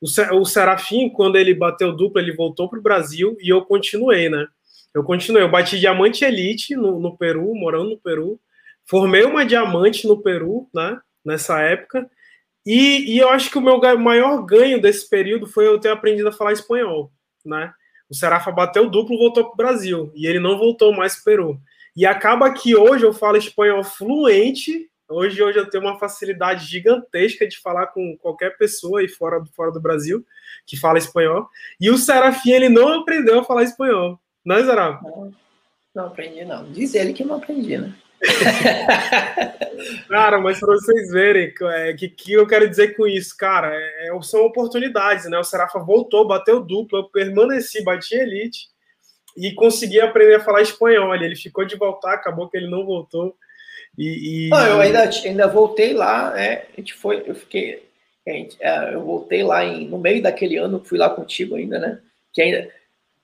O, 0.00 0.40
o 0.40 0.44
Serafim, 0.44 1.08
quando 1.08 1.36
ele 1.36 1.54
bateu 1.54 1.92
duplo, 1.92 2.20
ele 2.20 2.34
voltou 2.34 2.68
pro 2.68 2.82
Brasil 2.82 3.36
e 3.40 3.48
eu 3.48 3.62
continuei, 3.62 4.28
né? 4.28 4.46
Eu 4.94 5.02
continuei, 5.02 5.42
eu 5.42 5.50
bati 5.50 5.78
diamante 5.78 6.24
elite 6.24 6.76
no, 6.76 7.00
no 7.00 7.16
Peru, 7.16 7.54
morando 7.54 7.90
no 7.90 7.98
Peru. 7.98 8.38
Formei 8.84 9.24
uma 9.24 9.44
diamante 9.44 10.06
no 10.06 10.20
Peru, 10.20 10.68
né? 10.74 11.00
Nessa 11.24 11.60
época. 11.60 12.08
E, 12.64 13.14
e, 13.14 13.18
eu 13.18 13.28
acho 13.28 13.50
que 13.50 13.58
o 13.58 13.62
meu 13.62 13.80
maior 13.98 14.42
ganho 14.44 14.80
desse 14.80 15.08
período 15.08 15.46
foi 15.46 15.66
eu 15.66 15.80
ter 15.80 15.88
aprendido 15.88 16.28
a 16.28 16.32
falar 16.32 16.52
espanhol, 16.52 17.12
né? 17.44 17.72
O 18.08 18.14
Serafa 18.14 18.52
bateu 18.52 18.88
duplo, 18.90 19.18
voltou 19.18 19.44
para 19.44 19.52
o 19.52 19.56
Brasil 19.56 20.12
e 20.14 20.26
ele 20.26 20.38
não 20.38 20.58
voltou 20.58 20.94
mais 20.94 21.14
para 21.14 21.20
o 21.20 21.24
Peru. 21.24 21.60
E 21.96 22.06
acaba 22.06 22.52
que 22.52 22.76
hoje 22.76 23.04
eu 23.04 23.12
falo 23.12 23.36
espanhol 23.36 23.82
fluente. 23.82 24.88
Hoje, 25.08 25.42
hoje 25.42 25.58
eu 25.58 25.68
tenho 25.68 25.84
uma 25.84 25.98
facilidade 25.98 26.66
gigantesca 26.66 27.46
de 27.46 27.58
falar 27.58 27.88
com 27.88 28.16
qualquer 28.18 28.56
pessoa 28.56 29.00
aí 29.00 29.08
fora, 29.08 29.42
fora 29.54 29.72
do 29.72 29.80
Brasil 29.80 30.24
que 30.66 30.76
fala 30.76 30.98
espanhol. 30.98 31.48
E 31.80 31.90
o 31.90 31.98
Serafim, 31.98 32.52
ele 32.52 32.68
não 32.68 33.00
aprendeu 33.00 33.40
a 33.40 33.44
falar 33.44 33.64
espanhol. 33.64 34.20
Não 34.44 34.56
é, 34.56 34.64
Serafim? 34.64 35.04
Não, 35.04 35.34
não 35.94 36.06
aprendi, 36.06 36.44
não. 36.44 36.70
Diz 36.70 36.94
ele 36.94 37.12
que 37.12 37.24
não 37.24 37.36
aprendi, 37.36 37.78
né? 37.78 37.94
cara, 40.08 40.40
mas 40.40 40.60
para 40.60 40.74
vocês 40.74 41.10
verem 41.10 41.52
é, 41.62 41.92
que, 41.94 42.08
que 42.08 42.32
eu 42.32 42.46
quero 42.46 42.68
dizer 42.68 42.96
com 42.96 43.06
isso, 43.06 43.36
cara, 43.36 43.74
é, 43.74 44.08
é, 44.08 44.22
são 44.22 44.42
oportunidades, 44.42 45.28
né? 45.28 45.38
O 45.38 45.44
Serafa 45.44 45.80
voltou, 45.80 46.26
bateu 46.26 46.60
duplo, 46.60 46.98
eu 46.98 47.04
permaneci, 47.04 47.82
bati 47.82 48.14
elite 48.14 48.68
e 49.36 49.52
consegui 49.54 50.00
aprender 50.00 50.36
a 50.36 50.40
falar 50.40 50.62
espanhol. 50.62 51.14
Ele 51.14 51.34
ficou 51.34 51.64
de 51.64 51.76
voltar, 51.76 52.14
acabou 52.14 52.48
que 52.48 52.56
ele 52.56 52.70
não 52.70 52.84
voltou. 52.84 53.34
E, 53.98 54.46
e... 54.46 54.48
Não, 54.50 54.66
eu 54.66 54.80
ainda, 54.80 55.02
ainda 55.02 55.48
voltei 55.48 55.92
lá, 55.92 56.30
né? 56.30 56.62
A 56.72 56.80
gente 56.80 56.94
foi, 56.94 57.22
eu 57.26 57.34
fiquei, 57.34 57.82
gente, 58.26 58.56
é, 58.60 58.94
eu 58.94 59.02
voltei 59.02 59.42
lá 59.42 59.64
em, 59.64 59.88
no 59.88 59.98
meio 59.98 60.22
daquele 60.22 60.56
ano, 60.56 60.82
fui 60.84 60.98
lá 60.98 61.10
contigo 61.10 61.56
ainda, 61.56 61.78
né? 61.78 61.98
Que 62.32 62.40
ainda 62.40 62.70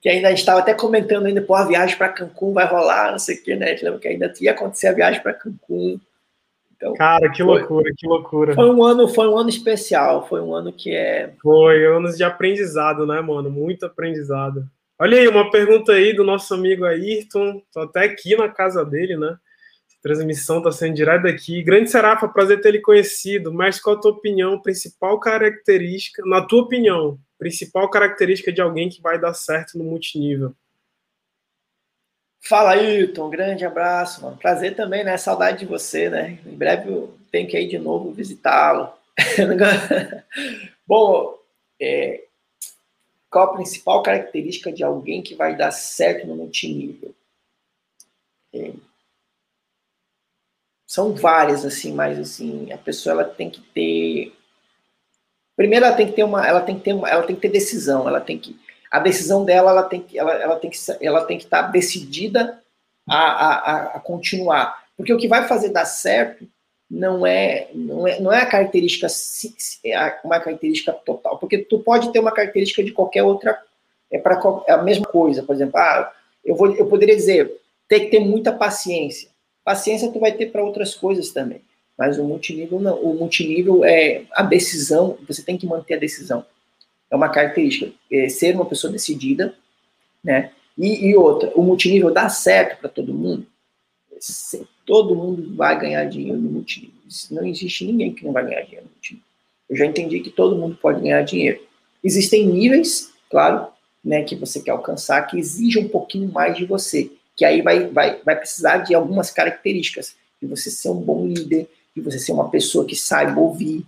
que 0.01 0.07
ainda 0.07 0.27
a 0.27 0.31
gente 0.31 0.39
estava 0.39 0.59
até 0.59 0.73
comentando 0.73 1.25
ainda, 1.25 1.41
pô, 1.41 1.55
a 1.55 1.65
viagem 1.65 1.97
para 1.97 2.09
Cancún 2.09 2.53
vai 2.53 2.65
rolar, 2.65 3.11
não 3.11 3.19
sei 3.19 3.35
o 3.35 3.43
que, 3.43 3.55
né? 3.55 3.65
A 3.65 3.69
gente 3.69 3.83
lembra 3.83 3.99
que 3.99 4.07
ainda 4.07 4.33
ia 4.39 4.51
acontecer 4.51 4.87
a 4.87 4.93
viagem 4.93 5.21
para 5.21 5.33
Cancún. 5.33 5.99
Então, 6.75 6.93
Cara, 6.93 7.29
que 7.29 7.43
foi, 7.43 7.59
loucura, 7.59 7.91
que 7.97 8.07
loucura. 8.07 8.55
Foi 8.55 8.69
um 8.69 8.81
ano, 8.81 9.07
foi 9.09 9.27
um 9.27 9.37
ano 9.37 9.49
especial, 9.49 10.25
foi 10.27 10.39
um 10.39 10.55
ano 10.55 10.71
que 10.71 10.95
é. 10.95 11.33
Foi 11.41 11.85
anos 11.85 12.15
de 12.15 12.23
aprendizado, 12.23 13.05
né, 13.05 13.19
mano? 13.19 13.49
Muito 13.49 13.85
aprendizado. 13.85 14.65
Olha 14.97 15.17
aí, 15.17 15.27
uma 15.27 15.51
pergunta 15.51 15.91
aí 15.91 16.13
do 16.15 16.23
nosso 16.23 16.53
amigo 16.53 16.85
Ayrton. 16.85 17.61
Tô 17.73 17.81
até 17.81 18.05
aqui 18.05 18.35
na 18.37 18.47
casa 18.47 18.85
dele, 18.85 19.17
né? 19.17 19.35
Transmissão 20.01 20.61
tá 20.61 20.71
sendo 20.71 20.95
direto 20.95 21.23
daqui. 21.23 21.61
Grande 21.61 21.89
Serafa, 21.89 22.29
prazer 22.29 22.61
ter 22.61 22.69
ele 22.69 22.79
conhecido. 22.79 23.53
Mas 23.53 23.81
qual 23.81 23.97
a 23.97 23.99
tua 23.99 24.11
opinião, 24.11 24.61
principal 24.61 25.19
característica, 25.19 26.23
na 26.25 26.41
tua 26.41 26.61
opinião, 26.61 27.19
principal 27.39 27.89
característica 27.89 28.51
de 28.51 28.61
alguém 28.61 28.89
que 28.89 29.01
vai 29.01 29.19
dar 29.19 29.33
certo 29.33 29.77
no 29.77 29.83
multinível? 29.83 30.53
Fala, 32.41 32.71
Ailton. 32.71 33.29
Grande 33.29 33.65
abraço, 33.65 34.21
mano. 34.21 34.37
Prazer 34.37 34.75
também, 34.75 35.03
né? 35.03 35.17
Saudade 35.17 35.59
de 35.59 35.65
você, 35.65 36.09
né? 36.09 36.39
Em 36.45 36.55
breve 36.55 36.89
eu 36.89 37.17
tenho 37.31 37.47
que 37.47 37.57
ir 37.57 37.67
de 37.67 37.79
novo 37.79 38.11
visitá-lo. 38.11 38.93
Bom, 40.85 41.37
é, 41.81 42.25
qual 43.29 43.45
a 43.45 43.53
principal 43.53 44.03
característica 44.03 44.71
de 44.71 44.83
alguém 44.83 45.21
que 45.21 45.35
vai 45.35 45.55
dar 45.55 45.71
certo 45.71 46.27
no 46.27 46.35
multinível? 46.35 47.15
É, 48.53 48.73
são 50.87 51.13
várias, 51.13 51.63
assim, 51.63 51.93
mas 51.93 52.17
assim, 52.17 52.71
a 52.71 52.77
pessoa 52.77 53.13
ela 53.13 53.23
tem 53.23 53.49
que 53.49 53.61
ter 53.61 54.33
Primeiro, 55.59 55.85
ela 55.85 55.93
tem 55.93 56.07
que 56.07 56.13
ter 56.13 56.23
uma, 56.23 56.47
ela 56.47 56.61
tem 56.61 56.75
que 56.75 56.85
ter, 56.85 56.93
uma, 56.93 57.09
ela 57.09 57.23
tem 57.23 57.35
que 57.35 57.41
ter 57.41 57.49
decisão, 57.49 58.07
ela 58.07 58.21
tem 58.21 58.37
que, 58.37 58.55
a 58.89 58.97
decisão 58.97 59.43
dela, 59.43 59.71
ela 59.71 59.83
tem 59.83 59.99
que, 59.99 60.17
ela, 60.17 60.33
ela 60.33 60.55
tem 60.55 60.69
que, 60.69 60.77
ela 61.01 61.25
tem 61.25 61.37
que 61.37 61.43
estar 61.43 61.63
decidida 61.63 62.63
a, 63.05 63.17
a, 63.17 63.83
a 63.97 63.99
continuar, 63.99 64.85
porque 64.95 65.11
o 65.11 65.17
que 65.17 65.27
vai 65.27 65.49
fazer 65.49 65.67
dar 65.67 65.83
certo 65.83 66.47
não 66.89 67.25
é, 67.25 67.67
não 67.73 68.07
é, 68.07 68.21
não 68.21 68.31
é 68.31 68.41
a 68.41 68.45
característica, 68.45 69.07
é 69.83 70.19
uma 70.23 70.39
característica 70.39 70.93
total, 70.93 71.37
porque 71.37 71.57
tu 71.57 71.79
pode 71.79 72.09
ter 72.13 72.19
uma 72.19 72.31
característica 72.31 72.81
de 72.81 72.93
qualquer 72.93 73.23
outra, 73.23 73.61
é 74.09 74.17
para 74.17 74.41
é 74.65 74.71
a 74.71 74.81
mesma 74.81 75.07
coisa, 75.07 75.43
por 75.43 75.53
exemplo, 75.53 75.77
ah, 75.77 76.09
eu 76.45 76.55
vou, 76.55 76.73
eu 76.73 76.85
poderia 76.85 77.17
dizer, 77.17 77.51
tem 77.85 78.05
que 78.05 78.11
ter 78.11 78.19
muita 78.21 78.53
paciência. 78.53 79.27
Paciência 79.65 80.09
tu 80.09 80.21
vai 80.21 80.31
ter 80.31 80.53
para 80.53 80.63
outras 80.63 80.95
coisas 80.95 81.31
também. 81.31 81.61
Mas 81.99 82.17
o 82.17 82.23
multinível 82.23 82.79
não. 82.79 82.95
O 82.95 83.13
multinível 83.13 83.83
é 83.83 84.23
a 84.31 84.41
decisão, 84.41 85.17
você 85.27 85.43
tem 85.43 85.57
que 85.57 85.67
manter 85.67 85.95
a 85.95 85.99
decisão. 85.99 86.45
É 87.11 87.15
uma 87.15 87.27
característica. 87.27 87.91
É 88.09 88.29
ser 88.29 88.55
uma 88.55 88.65
pessoa 88.65 88.93
decidida, 88.93 89.53
né? 90.23 90.51
E, 90.77 91.09
e 91.09 91.15
outra, 91.17 91.51
o 91.55 91.61
multinível 91.61 92.09
dá 92.09 92.29
certo 92.29 92.79
para 92.79 92.89
todo 92.89 93.13
mundo. 93.13 93.45
Todo 94.85 95.13
mundo 95.13 95.53
vai 95.57 95.77
ganhar 95.77 96.05
dinheiro 96.05 96.39
no 96.39 96.49
multinível. 96.49 96.95
Não 97.31 97.45
existe 97.45 97.85
ninguém 97.85 98.13
que 98.13 98.23
não 98.23 98.31
vai 98.31 98.45
ganhar 98.45 98.61
dinheiro 98.61 98.85
no 98.85 98.91
multinível. 98.91 99.27
Eu 99.69 99.75
já 99.75 99.85
entendi 99.85 100.21
que 100.21 100.29
todo 100.29 100.55
mundo 100.55 100.77
pode 100.81 101.01
ganhar 101.01 101.21
dinheiro. 101.23 101.59
Existem 102.01 102.47
níveis, 102.47 103.11
claro, 103.29 103.67
né, 104.03 104.23
que 104.23 104.37
você 104.37 104.61
quer 104.61 104.71
alcançar, 104.71 105.21
que 105.23 105.37
exigem 105.37 105.83
um 105.83 105.89
pouquinho 105.89 106.31
mais 106.31 106.55
de 106.55 106.65
você. 106.65 107.11
Que 107.35 107.43
aí 107.43 107.61
vai, 107.61 107.87
vai, 107.87 108.21
vai 108.23 108.37
precisar 108.37 108.77
de 108.77 108.95
algumas 108.95 109.31
características. 109.31 110.15
De 110.41 110.47
você 110.47 110.71
ser 110.71 110.87
um 110.89 111.01
bom 111.01 111.27
líder, 111.27 111.67
de 111.95 112.01
você 112.01 112.19
ser 112.19 112.31
uma 112.31 112.49
pessoa 112.49 112.85
que 112.85 112.95
saiba 112.95 113.39
ouvir, 113.39 113.85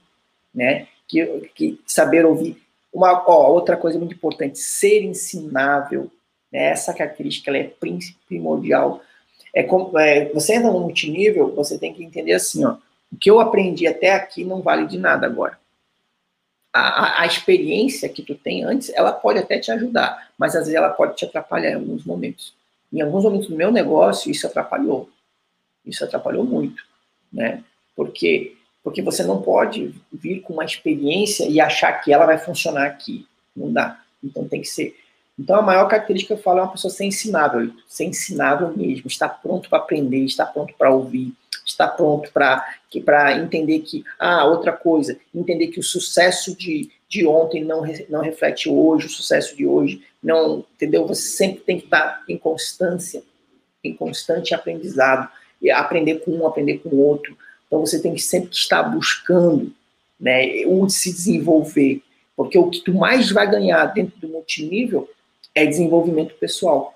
né? 0.54 0.88
que, 1.12 1.26
que 1.54 1.82
saber 1.86 2.26
ouvir. 2.26 2.62
Uma 2.94 3.24
ó, 3.28 3.52
outra 3.52 3.76
coisa 3.76 4.00
muito 4.00 4.16
importante, 4.16 4.58
ser 4.58 5.04
ensinável. 5.04 6.10
Né? 6.52 6.68
Essa 6.68 6.94
característica 6.94 7.52
ela 7.52 7.58
é 7.58 7.72
primordial. 8.28 9.02
É 9.54 9.62
como, 9.64 9.98
é, 10.00 10.26
você 10.34 10.56
entra 10.56 10.72
no 10.72 10.80
multinível, 10.80 11.54
você 11.54 11.78
tem 11.78 11.94
que 11.94 12.04
entender 12.04 12.34
assim, 12.34 12.64
ó, 12.64 12.78
o 13.12 13.18
que 13.18 13.30
eu 13.30 13.42
aprendi 13.42 13.86
até 13.86 14.12
aqui 14.12 14.46
não 14.46 14.62
vale 14.62 14.88
de 14.88 14.98
nada 14.98 15.28
agora. 15.28 15.60
A, 16.74 16.80
a, 16.80 17.22
a, 17.24 17.26
experiência 17.26 18.08
que 18.08 18.24
tu 18.24 18.34
tem 18.34 18.64
antes, 18.64 18.90
ela 18.96 19.12
pode 19.12 19.40
até 19.40 19.60
te 19.60 19.70
ajudar, 19.72 20.32
mas 20.38 20.56
às 20.56 20.62
vezes 20.62 20.76
ela 20.76 20.90
pode 20.90 21.18
te 21.18 21.26
atrapalhar 21.26 21.72
em 21.72 21.76
alguns 21.76 22.06
momentos. 22.06 22.54
Em 22.94 23.02
alguns 23.02 23.26
momentos 23.26 23.50
do 23.50 23.58
meu 23.58 23.72
negócio, 23.72 24.32
isso 24.32 24.48
atrapalhou. 24.48 25.10
Isso 25.86 26.06
atrapalhou 26.06 26.46
muito, 26.46 26.82
né? 27.32 27.62
Porque 27.96 28.56
porque 28.84 29.02
você 29.02 29.24
não 29.24 29.42
pode 29.42 29.94
vir 30.12 30.42
com 30.42 30.54
uma 30.54 30.66
experiência 30.66 31.46
e 31.48 31.62
achar 31.62 31.94
que 32.02 32.12
ela 32.12 32.26
vai 32.26 32.40
funcionar 32.40 32.88
aqui. 32.88 33.28
Não 33.56 33.72
dá. 33.72 34.02
Então 34.24 34.48
tem 34.48 34.62
que 34.62 34.68
ser. 34.68 34.96
Então 35.38 35.56
a 35.56 35.62
maior 35.62 35.88
característica 35.88 36.34
que 36.34 36.40
eu 36.40 36.44
falo 36.44 36.60
é 36.60 36.62
uma 36.64 36.72
pessoa 36.72 36.92
ser 36.92 37.06
ensinável, 37.06 37.72
ser 37.88 38.06
ensinável 38.06 38.76
mesmo, 38.76 39.08
estar 39.08 39.30
pronto 39.30 39.70
para 39.70 39.80
aprender, 39.80 40.24
estar 40.26 40.48
pronto 40.48 40.74
para 40.78 40.94
ouvir, 40.94 41.34
estar 41.66 41.88
pronto 41.90 42.32
para 42.32 43.38
entender 43.38 43.80
que, 43.80 44.04
ah, 44.20 44.46
outra 44.46 44.72
coisa, 44.72 45.18
entender 45.34 45.68
que 45.68 45.80
o 45.80 45.84
sucesso 45.84 46.56
de, 46.56 46.90
de 47.08 47.26
ontem 47.26 47.64
não, 47.64 47.84
não 48.10 48.22
reflete 48.22 48.70
hoje, 48.70 49.08
o 49.08 49.10
sucesso 49.10 49.56
de 49.56 49.66
hoje, 49.66 50.04
não, 50.22 50.66
entendeu? 50.76 51.08
Você 51.08 51.30
sempre 51.30 51.62
tem 51.62 51.80
que 51.80 51.86
estar 51.86 52.24
em 52.28 52.38
constância, 52.38 53.24
em 53.84 53.96
constante 53.96 54.54
aprendizado, 54.54 55.30
e 55.62 55.70
aprender 55.72 56.20
com 56.20 56.32
um, 56.32 56.48
aprender 56.48 56.80
com 56.80 56.90
o 56.90 57.00
outro. 57.00 57.38
Então 57.72 57.80
você 57.80 58.02
tem 58.02 58.14
que 58.14 58.22
sempre 58.22 58.52
estar 58.52 58.84
buscando, 58.84 59.72
né, 60.20 60.66
o 60.66 60.90
se 60.90 61.10
desenvolver, 61.10 62.02
porque 62.36 62.58
o 62.58 62.70
que 62.70 62.82
tu 62.82 62.94
mais 62.94 63.32
vai 63.32 63.50
ganhar 63.50 63.86
dentro 63.86 64.20
do 64.20 64.28
multinível 64.28 65.10
é 65.56 65.66
desenvolvimento 65.66 66.36
pessoal. 66.36 66.94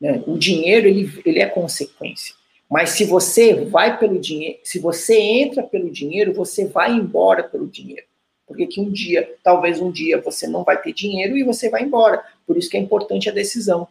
Né? 0.00 0.24
O 0.26 0.38
dinheiro 0.38 0.88
ele, 0.88 1.20
ele 1.26 1.40
é 1.40 1.46
consequência. 1.46 2.34
Mas 2.70 2.90
se 2.90 3.04
você 3.04 3.52
vai 3.66 3.98
pelo 3.98 4.18
dinheiro, 4.18 4.58
se 4.64 4.78
você 4.78 5.20
entra 5.20 5.62
pelo 5.62 5.90
dinheiro, 5.90 6.32
você 6.32 6.66
vai 6.66 6.92
embora 6.92 7.42
pelo 7.42 7.66
dinheiro. 7.66 8.06
Porque 8.46 8.66
que 8.66 8.80
um 8.80 8.90
dia, 8.90 9.34
talvez 9.44 9.80
um 9.82 9.90
dia, 9.90 10.18
você 10.18 10.46
não 10.46 10.64
vai 10.64 10.80
ter 10.80 10.94
dinheiro 10.94 11.36
e 11.36 11.44
você 11.44 11.68
vai 11.68 11.82
embora. 11.82 12.24
Por 12.46 12.56
isso 12.56 12.70
que 12.70 12.76
é 12.78 12.80
importante 12.80 13.28
a 13.28 13.32
decisão. 13.32 13.86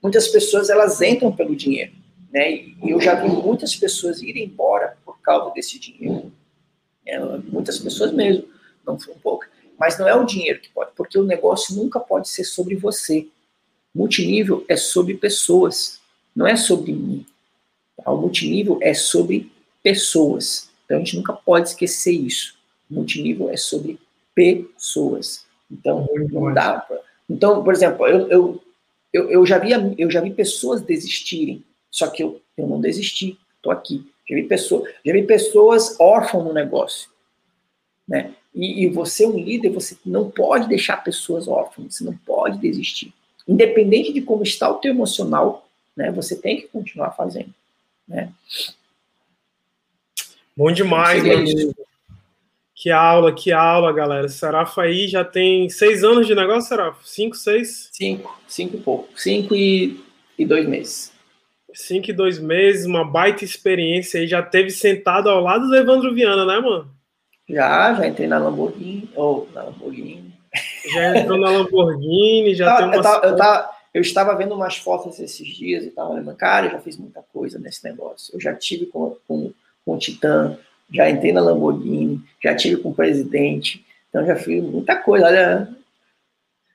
Muitas 0.00 0.28
pessoas, 0.28 0.70
elas 0.70 1.02
entram 1.02 1.32
pelo 1.32 1.56
dinheiro. 1.56 1.92
Né? 2.30 2.52
E 2.52 2.90
eu 2.90 3.00
já 3.00 3.14
vi 3.14 3.28
muitas 3.28 3.74
pessoas 3.74 4.22
irem 4.22 4.44
embora 4.44 4.96
causa 5.26 5.52
desse 5.52 5.78
dinheiro. 5.78 6.32
É, 7.04 7.18
muitas 7.18 7.78
pessoas 7.78 8.12
mesmo, 8.12 8.48
não 8.86 8.98
foram 8.98 9.18
poucas. 9.18 9.50
Mas 9.78 9.98
não 9.98 10.08
é 10.08 10.14
o 10.14 10.24
dinheiro 10.24 10.60
que 10.60 10.70
pode, 10.70 10.92
porque 10.96 11.18
o 11.18 11.24
negócio 11.24 11.76
nunca 11.76 12.00
pode 12.00 12.28
ser 12.28 12.44
sobre 12.44 12.76
você. 12.76 13.26
Multinível 13.94 14.64
é 14.68 14.76
sobre 14.76 15.14
pessoas, 15.14 16.00
não 16.34 16.46
é 16.46 16.56
sobre 16.56 16.92
mim. 16.92 17.26
O 17.96 18.16
multinível 18.16 18.78
é 18.80 18.94
sobre 18.94 19.50
pessoas. 19.82 20.70
Então 20.84 20.96
a 20.96 21.00
gente 21.00 21.16
nunca 21.16 21.32
pode 21.32 21.68
esquecer 21.68 22.12
isso. 22.12 22.56
O 22.90 22.94
multinível 22.94 23.50
é 23.50 23.56
sobre 23.56 23.98
pessoas. 24.34 25.44
Então 25.70 26.08
não 26.30 26.54
dá 26.54 26.78
pra... 26.78 27.00
Então, 27.28 27.64
por 27.64 27.74
exemplo, 27.74 28.06
eu, 28.06 28.28
eu, 28.28 28.62
eu, 29.12 29.30
eu, 29.30 29.46
já 29.46 29.58
vi, 29.58 29.70
eu 29.98 30.10
já 30.10 30.20
vi 30.20 30.30
pessoas 30.30 30.80
desistirem, 30.80 31.64
só 31.90 32.06
que 32.08 32.22
eu, 32.22 32.40
eu 32.56 32.66
não 32.68 32.80
desisti, 32.80 33.36
estou 33.56 33.72
aqui. 33.72 34.06
Já 34.28 34.34
vi, 34.34 34.42
pessoa, 34.42 34.88
já 35.04 35.12
vi 35.12 35.22
pessoas 35.22 35.98
órfãs 36.00 36.44
no 36.44 36.52
negócio. 36.52 37.08
Né? 38.06 38.34
E, 38.54 38.84
e 38.84 38.88
você, 38.88 39.24
é 39.24 39.28
um 39.28 39.38
líder, 39.38 39.70
você 39.70 39.96
não 40.04 40.30
pode 40.30 40.68
deixar 40.68 41.02
pessoas 41.04 41.46
órfãs, 41.46 41.94
você 41.94 42.04
não 42.04 42.16
pode 42.16 42.58
desistir. 42.58 43.12
Independente 43.46 44.12
de 44.12 44.22
como 44.22 44.42
está 44.42 44.68
o 44.70 44.76
teu 44.76 44.92
emocional, 44.92 45.68
né, 45.96 46.10
você 46.10 46.36
tem 46.36 46.56
que 46.56 46.68
continuar 46.68 47.12
fazendo. 47.12 47.54
Né? 48.08 48.32
Bom 50.56 50.72
demais, 50.72 51.22
meu 51.22 51.38
amigo. 51.38 51.74
Que 52.74 52.90
aula, 52.90 53.32
que 53.32 53.52
aula, 53.52 53.92
galera. 53.92 54.28
Serafa 54.28 54.82
aí 54.82 55.08
já 55.08 55.24
tem 55.24 55.68
seis 55.68 56.04
anos 56.04 56.26
de 56.26 56.34
negócio, 56.34 56.68
Serafa? 56.68 56.98
Cinco, 57.04 57.36
seis? 57.36 57.88
Cinco, 57.92 58.38
cinco 58.46 58.76
e 58.76 58.80
pouco. 58.80 59.08
Cinco 59.18 59.54
e, 59.54 60.00
e 60.38 60.44
dois 60.44 60.68
meses. 60.68 61.15
Cinco 61.76 62.08
e 62.08 62.14
dois 62.14 62.38
meses, 62.38 62.86
uma 62.86 63.04
baita 63.04 63.44
experiência 63.44 64.18
aí. 64.18 64.26
Já 64.26 64.42
teve 64.42 64.70
sentado 64.70 65.28
ao 65.28 65.42
lado 65.42 65.68
do 65.68 65.76
Evandro 65.76 66.14
Viana, 66.14 66.46
né, 66.46 66.58
mano? 66.58 66.90
Já, 67.46 67.92
já 67.92 68.06
entrei 68.06 68.26
na 68.26 68.38
Lamborghini, 68.38 69.10
ou 69.14 69.46
na 69.52 69.64
Lamborghini. 69.64 70.32
Já 70.94 71.18
entrou 71.18 71.38
na 71.38 71.50
Lamborghini, 71.50 72.54
já 72.54 72.78
tem 72.78 72.86
uma... 72.86 72.96
Eu 72.96 73.02
tava, 73.02 73.26
eu 73.26 73.36
tava, 73.36 73.70
eu 73.92 74.00
estava 74.00 74.34
vendo 74.34 74.54
umas 74.54 74.78
fotos 74.78 75.20
esses 75.20 75.46
dias 75.46 75.84
e 75.84 75.88
estava 75.88 76.14
lembrando, 76.14 76.38
cara, 76.38 76.66
eu 76.66 76.72
já 76.72 76.80
fiz 76.80 76.96
muita 76.96 77.22
coisa 77.30 77.58
nesse 77.58 77.84
negócio. 77.84 78.34
Eu 78.34 78.40
já 78.40 78.54
tive 78.54 78.86
com, 78.86 79.14
com, 79.28 79.52
com 79.84 79.94
o 79.94 79.98
Titã, 79.98 80.58
já 80.90 81.10
entrei 81.10 81.30
na 81.30 81.42
Lamborghini, 81.42 82.22
já 82.42 82.56
tive 82.56 82.80
com 82.80 82.88
o 82.88 82.94
presidente, 82.94 83.84
então 84.08 84.24
já 84.24 84.34
fiz 84.34 84.64
muita 84.64 84.96
coisa. 84.96 85.26
Olha. 85.26 85.68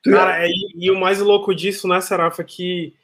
Cara, 0.04 0.46
e, 0.46 0.52
e, 0.76 0.90
o 0.92 0.98
mais 0.98 1.18
louco 1.18 1.52
disso, 1.52 1.88
né, 1.88 2.00
Serafa, 2.00 2.44
que 2.44 2.94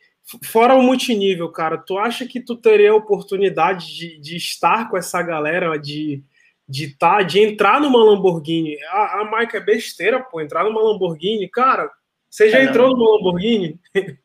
fora 0.42 0.74
o 0.74 0.82
multinível, 0.82 1.48
cara, 1.50 1.78
tu 1.78 1.98
acha 1.98 2.26
que 2.26 2.40
tu 2.40 2.56
teria 2.56 2.90
a 2.90 2.96
oportunidade 2.96 3.94
de, 3.94 4.18
de 4.18 4.36
estar 4.36 4.90
com 4.90 4.96
essa 4.96 5.22
galera, 5.22 5.76
de 5.78 6.22
de 6.68 6.94
tá, 6.94 7.22
de 7.22 7.40
entrar 7.40 7.80
numa 7.80 8.04
Lamborghini? 8.04 8.76
A, 8.90 9.20
a 9.20 9.24
marca 9.24 9.56
é 9.56 9.60
besteira, 9.60 10.20
pô, 10.20 10.38
entrar 10.38 10.64
numa 10.64 10.82
Lamborghini, 10.82 11.48
cara, 11.48 11.90
você 12.28 12.50
já 12.50 12.58
é, 12.58 12.64
entrou 12.64 12.90
numa 12.90 13.16
Lamborghini? 13.16 13.80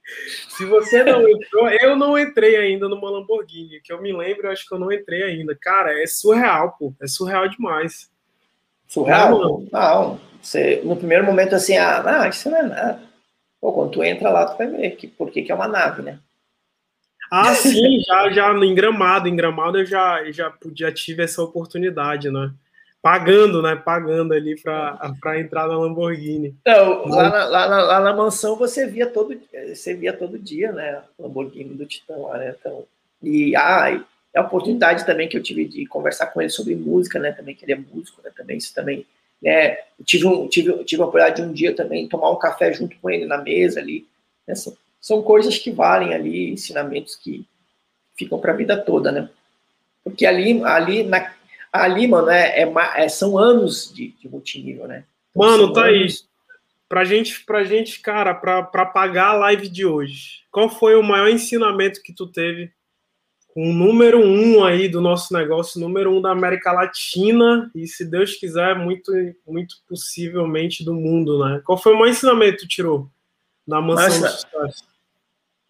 Se 0.49 0.65
você 0.65 1.03
não 1.03 1.27
entrou, 1.27 1.69
eu 1.69 1.95
não 1.95 2.17
entrei 2.19 2.57
ainda 2.57 2.89
numa 2.89 3.09
Lamborghini. 3.09 3.80
Que 3.81 3.93
eu 3.93 4.01
me 4.01 4.11
lembro, 4.11 4.47
eu 4.47 4.51
acho 4.51 4.67
que 4.67 4.75
eu 4.75 4.80
não 4.80 4.91
entrei 4.91 5.23
ainda. 5.23 5.57
Cara, 5.59 6.01
é 6.01 6.05
surreal, 6.05 6.75
pô. 6.77 6.93
É 7.01 7.07
surreal 7.07 7.47
demais. 7.47 8.11
Surreal? 8.88 9.31
Não, 9.31 9.67
não. 9.71 10.19
Você, 10.41 10.81
no 10.84 10.97
primeiro 10.97 11.23
momento, 11.23 11.55
assim, 11.55 11.77
ah, 11.77 12.03
não, 12.03 12.30
isso 12.30 12.49
não 12.49 12.57
é 12.57 12.63
nada. 12.63 13.12
Pô, 13.64 13.72
quando 13.72 13.91
tu 13.91 14.03
entra 14.03 14.30
lá, 14.30 14.45
tu 14.45 14.57
vai 14.57 14.68
ver 14.68 14.91
que, 14.98 15.07
por 15.07 15.31
que, 15.31 15.41
que 15.41 15.49
é 15.49 15.56
uma 15.56 15.69
nave, 15.69 16.02
né? 16.02 16.19
Ah, 17.31 17.56
sim, 17.56 17.98
já, 18.02 18.30
já 18.30 18.52
em 18.52 18.76
Gramado. 18.76 19.30
Em 19.30 19.35
Gramado 19.38 19.80
eu 19.80 19.85
já, 19.85 20.30
já, 20.34 20.53
já 20.76 20.91
tive 20.91 21.23
essa 21.23 21.41
oportunidade, 21.41 22.30
né? 22.30 22.52
pagando, 23.02 23.61
né? 23.61 23.76
Pagando 23.76 24.34
ali 24.34 24.60
para 24.61 25.40
entrar 25.40 25.68
na 25.68 25.77
Lamborghini. 25.77 26.56
Então, 26.61 27.06
lá 27.07 27.30
na, 27.30 27.45
lá, 27.45 27.69
na, 27.69 27.81
lá 27.84 27.99
na, 28.02 28.14
mansão 28.14 28.57
você 28.57 28.85
via 28.85 29.07
todo 29.07 29.40
você 29.73 29.94
via 29.94 30.11
todo 30.11 30.38
dia, 30.38 30.73
né? 30.73 31.02
Lamborghini 31.18 31.76
do 31.76 31.85
Titã 31.85 32.18
lá, 32.18 32.38
né? 32.38 32.56
Então, 32.60 32.85
e 33.22 33.56
ah, 33.56 34.02
é 34.34 34.40
a 34.40 34.44
oportunidade 34.44 35.06
também 35.06 35.30
que 35.30 35.38
eu 35.38 35.44
tive 35.44 35.65
de 35.65 35.85
conversar 35.85 36.27
com 36.27 36.41
ele 36.41 36.49
sobre 36.49 36.76
música, 36.76 37.18
né? 37.18 37.31
Também 37.31 37.56
que 37.56 37.64
ele 37.64 37.73
é 37.73 37.77
músico, 37.77 38.22
né? 38.23 38.31
Também 38.35 38.57
isso 38.57 38.73
também, 38.73 39.06
né? 39.44 39.78
Tive 40.06 40.26
um, 40.26 40.48
tive, 40.48 40.84
tive 40.86 41.02
a 41.02 41.06
oportunidade 41.06 41.41
de 41.41 41.48
um 41.48 41.53
dia 41.53 41.76
também 41.76 42.07
tomar 42.07 42.32
um 42.32 42.40
café 42.40 42.74
junto 42.74 42.95
com 42.98 43.10
ele 43.10 43.26
na 43.26 43.38
mesa 43.38 43.80
ali. 43.80 44.07
Né? 44.48 44.56
São, 44.56 44.76
são 44.99 45.22
coisas 45.22 45.57
que 45.57 45.70
valem 45.70 46.14
ali, 46.14 46.49
ensinamentos 46.49 47.15
que 47.15 47.45
ficam 48.18 48.40
para 48.40 48.53
a 48.53 48.56
vida 48.56 48.78
toda, 48.78 49.11
né? 49.11 49.30
Porque 50.03 50.26
ali, 50.26 50.64
ali 50.64 51.03
na, 51.03 51.34
ali, 51.72 52.07
mano, 52.07 52.30
é, 52.30 52.64
é, 52.64 52.74
é 52.95 53.10
são 53.10 53.38
anos 53.38 53.91
de, 53.94 54.10
de 54.20 54.30
multinível, 54.30 54.88
né? 54.88 55.03
Então, 55.32 55.48
mano, 55.48 55.74
tá 55.74 55.86
anos... 55.86 56.22
aí. 56.22 56.34
Pra 56.88 57.03
gente, 57.03 57.44
pra 57.44 57.64
gente, 57.64 57.99
cara, 58.02 58.36
pra, 58.36 58.61
pra 58.61 58.86
pagar 58.86 59.30
a 59.30 59.34
live 59.34 59.68
de 59.68 59.84
hoje, 59.84 60.41
qual 60.52 60.70
foi 60.70 60.95
o 60.95 61.02
maior 61.02 61.28
ensinamento 61.28 62.03
que 62.03 62.14
tu 62.14 62.28
teve 62.28 62.72
o 63.55 63.71
número 63.71 64.19
um 64.19 64.63
aí 64.63 64.89
do 64.89 64.99
nosso 64.99 65.34
negócio, 65.34 65.80
número 65.80 66.11
um 66.11 66.21
da 66.21 66.31
América 66.31 66.71
Latina 66.71 67.69
e, 67.75 67.88
se 67.88 68.03
Deus 68.03 68.35
quiser, 68.35 68.75
muito, 68.75 69.11
muito 69.47 69.75
possivelmente 69.88 70.84
do 70.84 70.93
mundo, 70.93 71.43
né? 71.43 71.61
Qual 71.63 71.77
foi 71.77 71.93
o 71.93 71.99
maior 71.99 72.11
ensinamento 72.11 72.57
que 72.57 72.63
tu 72.63 72.67
tirou 72.67 73.09
na 73.67 73.80
mansão 73.80 74.21
do 74.21 74.27
sucesso? 74.27 74.85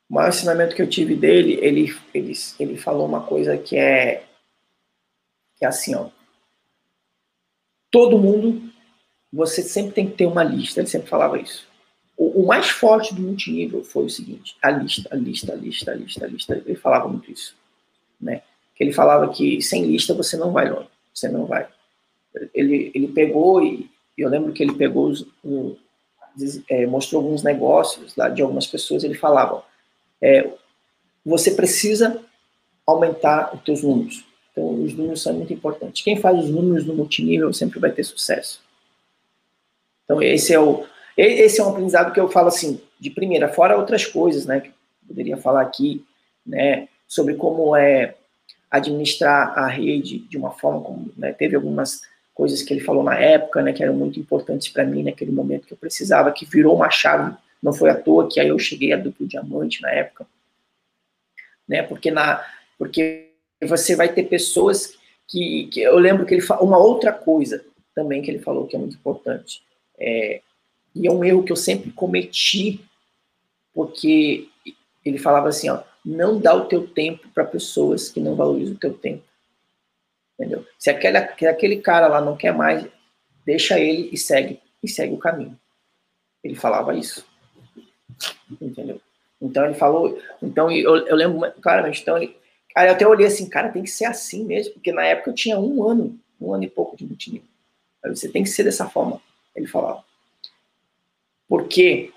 O 0.10 0.14
maior 0.15 0.30
ensinamento 0.30 0.76
que 0.76 0.81
eu 0.81 0.89
tive 0.89 1.15
dele, 1.15 1.60
ele, 1.61 1.93
ele, 2.14 2.34
ele 2.60 2.77
falou 2.77 3.05
uma 3.05 3.22
coisa 3.22 3.57
que 3.57 3.76
é 3.76 4.23
que 5.57 5.65
é 5.65 5.68
assim, 5.68 5.95
ó. 5.95 6.10
Todo 7.91 8.18
mundo, 8.18 8.61
você 9.31 9.61
sempre 9.61 9.93
tem 9.93 10.10
que 10.10 10.15
ter 10.15 10.26
uma 10.26 10.43
lista. 10.43 10.80
Ele 10.80 10.88
sempre 10.88 11.10
falava 11.10 11.39
isso. 11.39 11.68
O, 12.18 12.43
o 12.43 12.47
mais 12.47 12.69
forte 12.69 13.14
do 13.14 13.22
multinível 13.22 13.84
foi 13.84 14.05
o 14.05 14.10
seguinte: 14.10 14.55
a 14.61 14.69
lista, 14.72 15.10
a 15.11 15.15
lista, 15.15 15.53
a 15.53 15.55
lista, 15.55 15.91
a 15.91 15.95
lista, 15.95 16.26
a 16.26 16.27
lista. 16.27 16.64
Ele 16.65 16.76
falava 16.76 17.07
muito 17.07 17.31
isso, 17.31 17.55
né? 18.24 18.41
Que 18.76 18.84
ele 18.84 18.94
falava 18.94 19.32
que 19.32 19.62
sem 19.62 19.86
lista 19.86 20.14
você 20.14 20.36
não 20.38 20.52
vai 20.52 20.70
longe, 20.70 20.88
você 21.14 21.28
não 21.28 21.45
vai. 21.45 21.68
Ele, 22.54 22.91
ele 22.95 23.08
pegou 23.10 23.64
e 23.64 23.90
eu 24.18 24.30
lembro 24.30 24.52
que 24.52 24.64
ele 24.64 24.74
pegou 24.74 25.14
um, 25.44 25.76
é, 26.70 26.86
mostrou 26.86 27.22
alguns 27.22 27.44
negócios 27.44 28.16
lá 28.16 28.30
de 28.30 28.41
algumas 28.41 28.68
pessoas. 28.68 29.04
Ele 29.04 29.16
falava: 29.16 29.64
é, 30.22 30.50
você 31.26 31.52
precisa 31.52 32.20
aumentar 32.86 33.54
os 33.54 33.62
teus 33.62 33.84
números. 33.84 34.26
Então, 34.52 34.84
os 34.84 34.94
números 34.94 35.22
são 35.22 35.34
muito 35.34 35.54
importantes. 35.54 36.04
Quem 36.04 36.20
faz 36.20 36.44
os 36.44 36.50
números 36.50 36.86
no 36.86 36.94
multinível 36.94 37.52
sempre 37.54 37.80
vai 37.80 37.91
ter 37.91 38.04
sucesso. 38.04 38.62
Então, 40.06 40.22
esse 40.22 40.54
é 40.54 40.60
o 40.60 40.86
esse 41.16 41.62
é 41.62 41.64
um 41.64 41.70
aprendizado 41.70 42.12
que 42.12 42.20
eu 42.20 42.28
falo 42.28 42.48
assim, 42.48 42.82
de 43.00 43.12
primeira, 43.12 43.48
fora 43.48 43.78
outras 43.78 44.04
coisas, 44.04 44.48
né, 44.48 44.62
que 44.62 44.72
poderia 45.08 45.38
falar 45.38 45.62
aqui, 45.62 46.04
né, 46.44 46.88
sobre 47.08 47.36
como 47.36 47.76
é 47.76 48.16
administrar 48.70 49.58
a 49.58 49.68
rede 49.68 50.20
de 50.20 50.38
uma 50.38 50.52
forma 50.52 50.82
como, 50.82 51.12
né, 51.16 51.32
teve 51.32 51.56
algumas 51.56 52.02
coisas 52.34 52.64
que 52.64 52.74
ele 52.74 52.82
falou 52.82 53.04
na 53.04 53.16
época, 53.16 53.62
né, 53.62 53.72
que 53.72 53.84
eram 53.84 53.94
muito 53.94 54.20
importantes 54.20 54.70
para 54.70 54.84
mim 54.84 55.04
naquele 55.04 55.32
momento 55.32 55.68
que 55.68 55.74
eu 55.74 55.78
precisava, 55.78 56.32
que 56.32 56.46
virou 56.46 56.76
uma 56.76 56.90
chave, 56.90 57.36
não 57.62 57.72
foi 57.72 57.92
à 57.92 57.96
toa 57.96 58.28
que 58.28 58.40
aí 58.40 58.48
eu 58.48 58.58
cheguei 58.58 58.92
a 58.92 58.98
duplo 58.98 59.28
diamante 59.28 59.82
na 59.82 59.92
época, 59.92 60.26
né, 61.68 61.84
porque 61.84 62.10
na 62.10 62.44
porque 62.78 63.30
você 63.62 63.96
vai 63.96 64.12
ter 64.12 64.24
pessoas 64.24 64.96
que, 65.28 65.68
que 65.68 65.82
eu 65.82 65.98
lembro 65.98 66.26
que 66.26 66.34
ele 66.34 66.42
falou 66.42 66.66
uma 66.66 66.78
outra 66.78 67.14
coisa 67.14 67.64
também 67.94 68.22
que 68.22 68.32
ele 68.32 68.40
falou 68.40 68.66
que 68.66 68.76
é 68.76 68.80
muito 68.80 68.96
importante, 68.96 69.62
é, 70.00 70.42
e 70.96 71.08
é 71.08 71.12
um 71.12 71.24
erro 71.24 71.44
que 71.44 71.52
eu 71.52 71.56
sempre 71.56 71.92
cometi, 71.92 72.80
porque 73.74 74.50
ele 75.06 75.18
falava 75.18 75.50
assim, 75.50 75.70
ó, 75.70 75.82
não 76.06 76.40
dá 76.40 76.54
o 76.54 76.66
teu 76.66 76.88
tempo 76.88 77.30
para 77.30 77.46
pessoas 77.46 78.10
que 78.10 78.20
não 78.20 78.36
valorizam 78.36 78.76
o 78.76 78.80
teu 78.80 78.94
tempo. 78.94 79.24
Entendeu? 80.38 80.66
Se 80.78 80.90
aquele, 80.90 81.18
aquele 81.18 81.78
cara 81.82 82.08
lá 82.08 82.20
não 82.20 82.36
quer 82.36 82.54
mais, 82.54 82.86
deixa 83.46 83.80
ele 83.80 84.10
e 84.12 84.18
segue 84.18 84.60
e 84.82 84.88
segue 84.88 85.14
o 85.14 85.20
caminho. 85.20 85.58
Ele 86.44 86.56
falava 86.56 86.96
isso. 86.96 87.26
Entendeu? 88.62 89.00
Então 89.42 89.66
ele 89.66 89.74
falou, 89.74 90.20
então 90.42 90.72
eu, 90.72 91.06
eu 91.06 91.16
lembro 91.16 91.52
claramente, 91.62 92.02
então 92.02 92.18
ele, 92.18 92.36
aí 92.76 92.88
eu 92.88 92.94
até 92.94 93.06
olhei 93.06 93.28
assim, 93.28 93.50
cara, 93.50 93.70
tem 93.70 93.84
que 93.84 93.90
ser 93.90 94.06
assim 94.06 94.46
mesmo, 94.46 94.74
porque 94.74 94.92
na 94.92 95.04
época 95.04 95.30
eu 95.30 95.36
tinha 95.36 95.60
um 95.60 95.84
ano, 95.88 96.18
um 96.40 96.54
ano 96.54 96.64
e 96.64 96.70
pouco 96.70 96.96
de 96.96 97.06
multinível. 97.06 97.48
Você 98.06 98.30
tem 98.30 98.44
que 98.44 98.50
ser 98.50 98.64
dessa 98.64 98.90
forma, 98.90 99.22
ele 99.54 99.68
falava. 99.68 100.04
Porque 101.48 102.12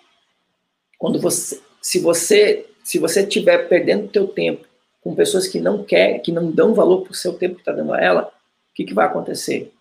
quando 0.99 1.21
você, 1.21 1.61
se 1.83 1.99
você, 1.99 2.69
se 2.87 3.01
você 3.01 3.23
estiver 3.23 3.69
perdendo 3.69 4.07
teu 4.07 4.29
tempo 4.29 4.65
com 5.01 5.13
pessoas 5.13 5.49
que 5.49 5.59
não 5.59 5.83
querem, 5.83 6.21
que 6.21 6.31
não 6.31 6.53
dão 6.53 6.73
valor 6.73 7.03
para 7.03 7.11
o 7.11 7.17
seu 7.17 7.33
tempo 7.33 7.57
que 7.57 7.63
está 7.63 7.73
dando 7.73 7.93
a 7.93 8.01
ela, 8.01 8.33
o 8.71 8.75
que, 8.77 8.85
que 8.85 8.95
vai 8.95 9.07
acontecer? 9.07 9.73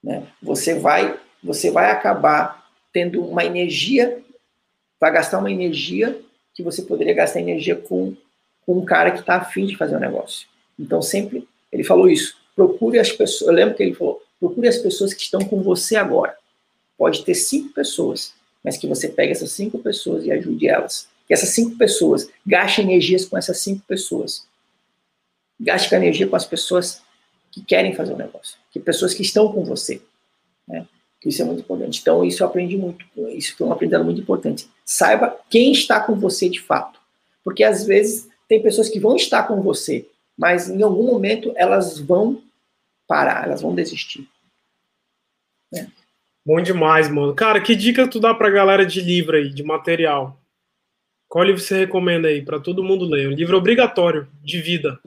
Né? 0.00 0.24
Você 0.40 0.78
vai, 0.78 1.18
você 1.42 1.68
vai 1.68 1.90
acabar 1.90 2.70
tendo 2.92 3.24
uma 3.24 3.44
energia, 3.44 4.22
vai 5.00 5.12
gastar 5.12 5.40
uma 5.40 5.50
energia 5.50 6.16
que 6.54 6.62
você 6.62 6.80
poderia 6.80 7.12
gastar 7.12 7.40
energia 7.40 7.74
com, 7.74 8.14
com 8.64 8.78
um 8.78 8.84
cara 8.84 9.10
que 9.10 9.18
está 9.18 9.34
afim 9.34 9.66
de 9.66 9.76
fazer 9.76 9.96
um 9.96 10.00
negócio. 10.00 10.46
Então 10.78 11.02
sempre 11.02 11.48
ele 11.72 11.82
falou 11.82 12.08
isso. 12.08 12.36
Procure 12.54 13.00
as 13.00 13.10
pessoas. 13.10 13.48
Eu 13.48 13.54
lembro 13.56 13.74
que 13.74 13.82
ele 13.82 13.94
falou: 13.94 14.22
procure 14.38 14.68
as 14.68 14.78
pessoas 14.78 15.12
que 15.12 15.22
estão 15.22 15.40
com 15.40 15.60
você 15.60 15.96
agora 15.96 16.36
pode 16.96 17.24
ter 17.24 17.34
cinco 17.34 17.72
pessoas, 17.72 18.32
mas 18.62 18.76
que 18.76 18.86
você 18.86 19.08
pegue 19.08 19.32
essas 19.32 19.50
cinco 19.50 19.80
pessoas 19.80 20.24
e 20.24 20.30
ajude 20.30 20.68
elas. 20.68 21.10
Essas 21.32 21.50
cinco 21.50 21.76
pessoas 21.76 22.28
gaste 22.46 22.80
energias 22.80 23.24
com 23.24 23.38
essas 23.38 23.58
cinco 23.60 23.82
pessoas. 23.86 24.46
Gaste 25.58 25.94
energia 25.94 26.26
com 26.26 26.36
as 26.36 26.44
pessoas 26.44 27.00
que 27.50 27.62
querem 27.62 27.94
fazer 27.94 28.12
o 28.12 28.16
negócio, 28.16 28.56
que 28.70 28.80
pessoas 28.80 29.14
que 29.14 29.22
estão 29.22 29.52
com 29.52 29.64
você. 29.64 30.02
Né? 30.66 30.86
Isso 31.24 31.40
é 31.40 31.44
muito 31.44 31.60
importante. 31.60 32.00
Então, 32.00 32.24
isso 32.24 32.42
eu 32.42 32.46
aprendi 32.46 32.76
muito. 32.76 33.04
Isso 33.30 33.56
foi 33.56 33.66
um 33.66 33.72
aprendizado 33.72 34.04
muito 34.04 34.20
importante. 34.20 34.68
Saiba 34.84 35.38
quem 35.48 35.72
está 35.72 36.00
com 36.00 36.16
você 36.16 36.48
de 36.48 36.60
fato. 36.60 36.98
Porque 37.44 37.62
às 37.62 37.86
vezes 37.86 38.28
tem 38.48 38.62
pessoas 38.62 38.88
que 38.88 39.00
vão 39.00 39.16
estar 39.16 39.44
com 39.44 39.62
você, 39.62 40.06
mas 40.36 40.68
em 40.68 40.82
algum 40.82 41.06
momento 41.06 41.52
elas 41.56 41.98
vão 41.98 42.42
parar, 43.06 43.44
elas 43.44 43.62
vão 43.62 43.74
desistir. 43.74 44.28
Né? 45.72 45.90
Bom 46.44 46.60
demais, 46.60 47.08
mano. 47.08 47.34
Cara, 47.34 47.60
que 47.60 47.76
dica 47.76 48.08
tu 48.08 48.18
dá 48.18 48.34
pra 48.34 48.50
galera 48.50 48.84
de 48.84 49.00
livro 49.00 49.36
aí, 49.36 49.48
de 49.48 49.62
material? 49.62 50.41
Qual 51.32 51.46
livro 51.46 51.62
você 51.62 51.78
recomenda 51.78 52.28
aí 52.28 52.42
para 52.42 52.60
todo 52.60 52.84
mundo 52.84 53.06
ler? 53.06 53.26
Um 53.26 53.32
livro 53.32 53.56
obrigatório 53.56 54.28
de 54.42 54.60
vida. 54.60 55.00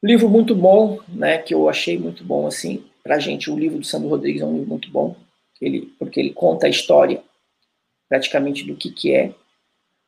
Livro 0.00 0.28
muito 0.28 0.54
bom, 0.54 1.00
né? 1.08 1.38
Que 1.38 1.52
eu 1.52 1.68
achei 1.68 1.98
muito 1.98 2.22
bom 2.22 2.46
assim 2.46 2.88
pra 3.02 3.18
gente. 3.18 3.50
O 3.50 3.58
livro 3.58 3.80
do 3.80 3.84
Sandro 3.84 4.08
Rodrigues 4.08 4.40
é 4.40 4.44
um 4.44 4.52
livro 4.52 4.68
muito 4.68 4.88
bom, 4.88 5.16
ele, 5.60 5.86
porque 5.98 6.20
ele 6.20 6.32
conta 6.32 6.68
a 6.68 6.70
história 6.70 7.24
praticamente 8.08 8.62
do 8.62 8.76
que 8.76 8.92
que 8.92 9.12
é, 9.12 9.34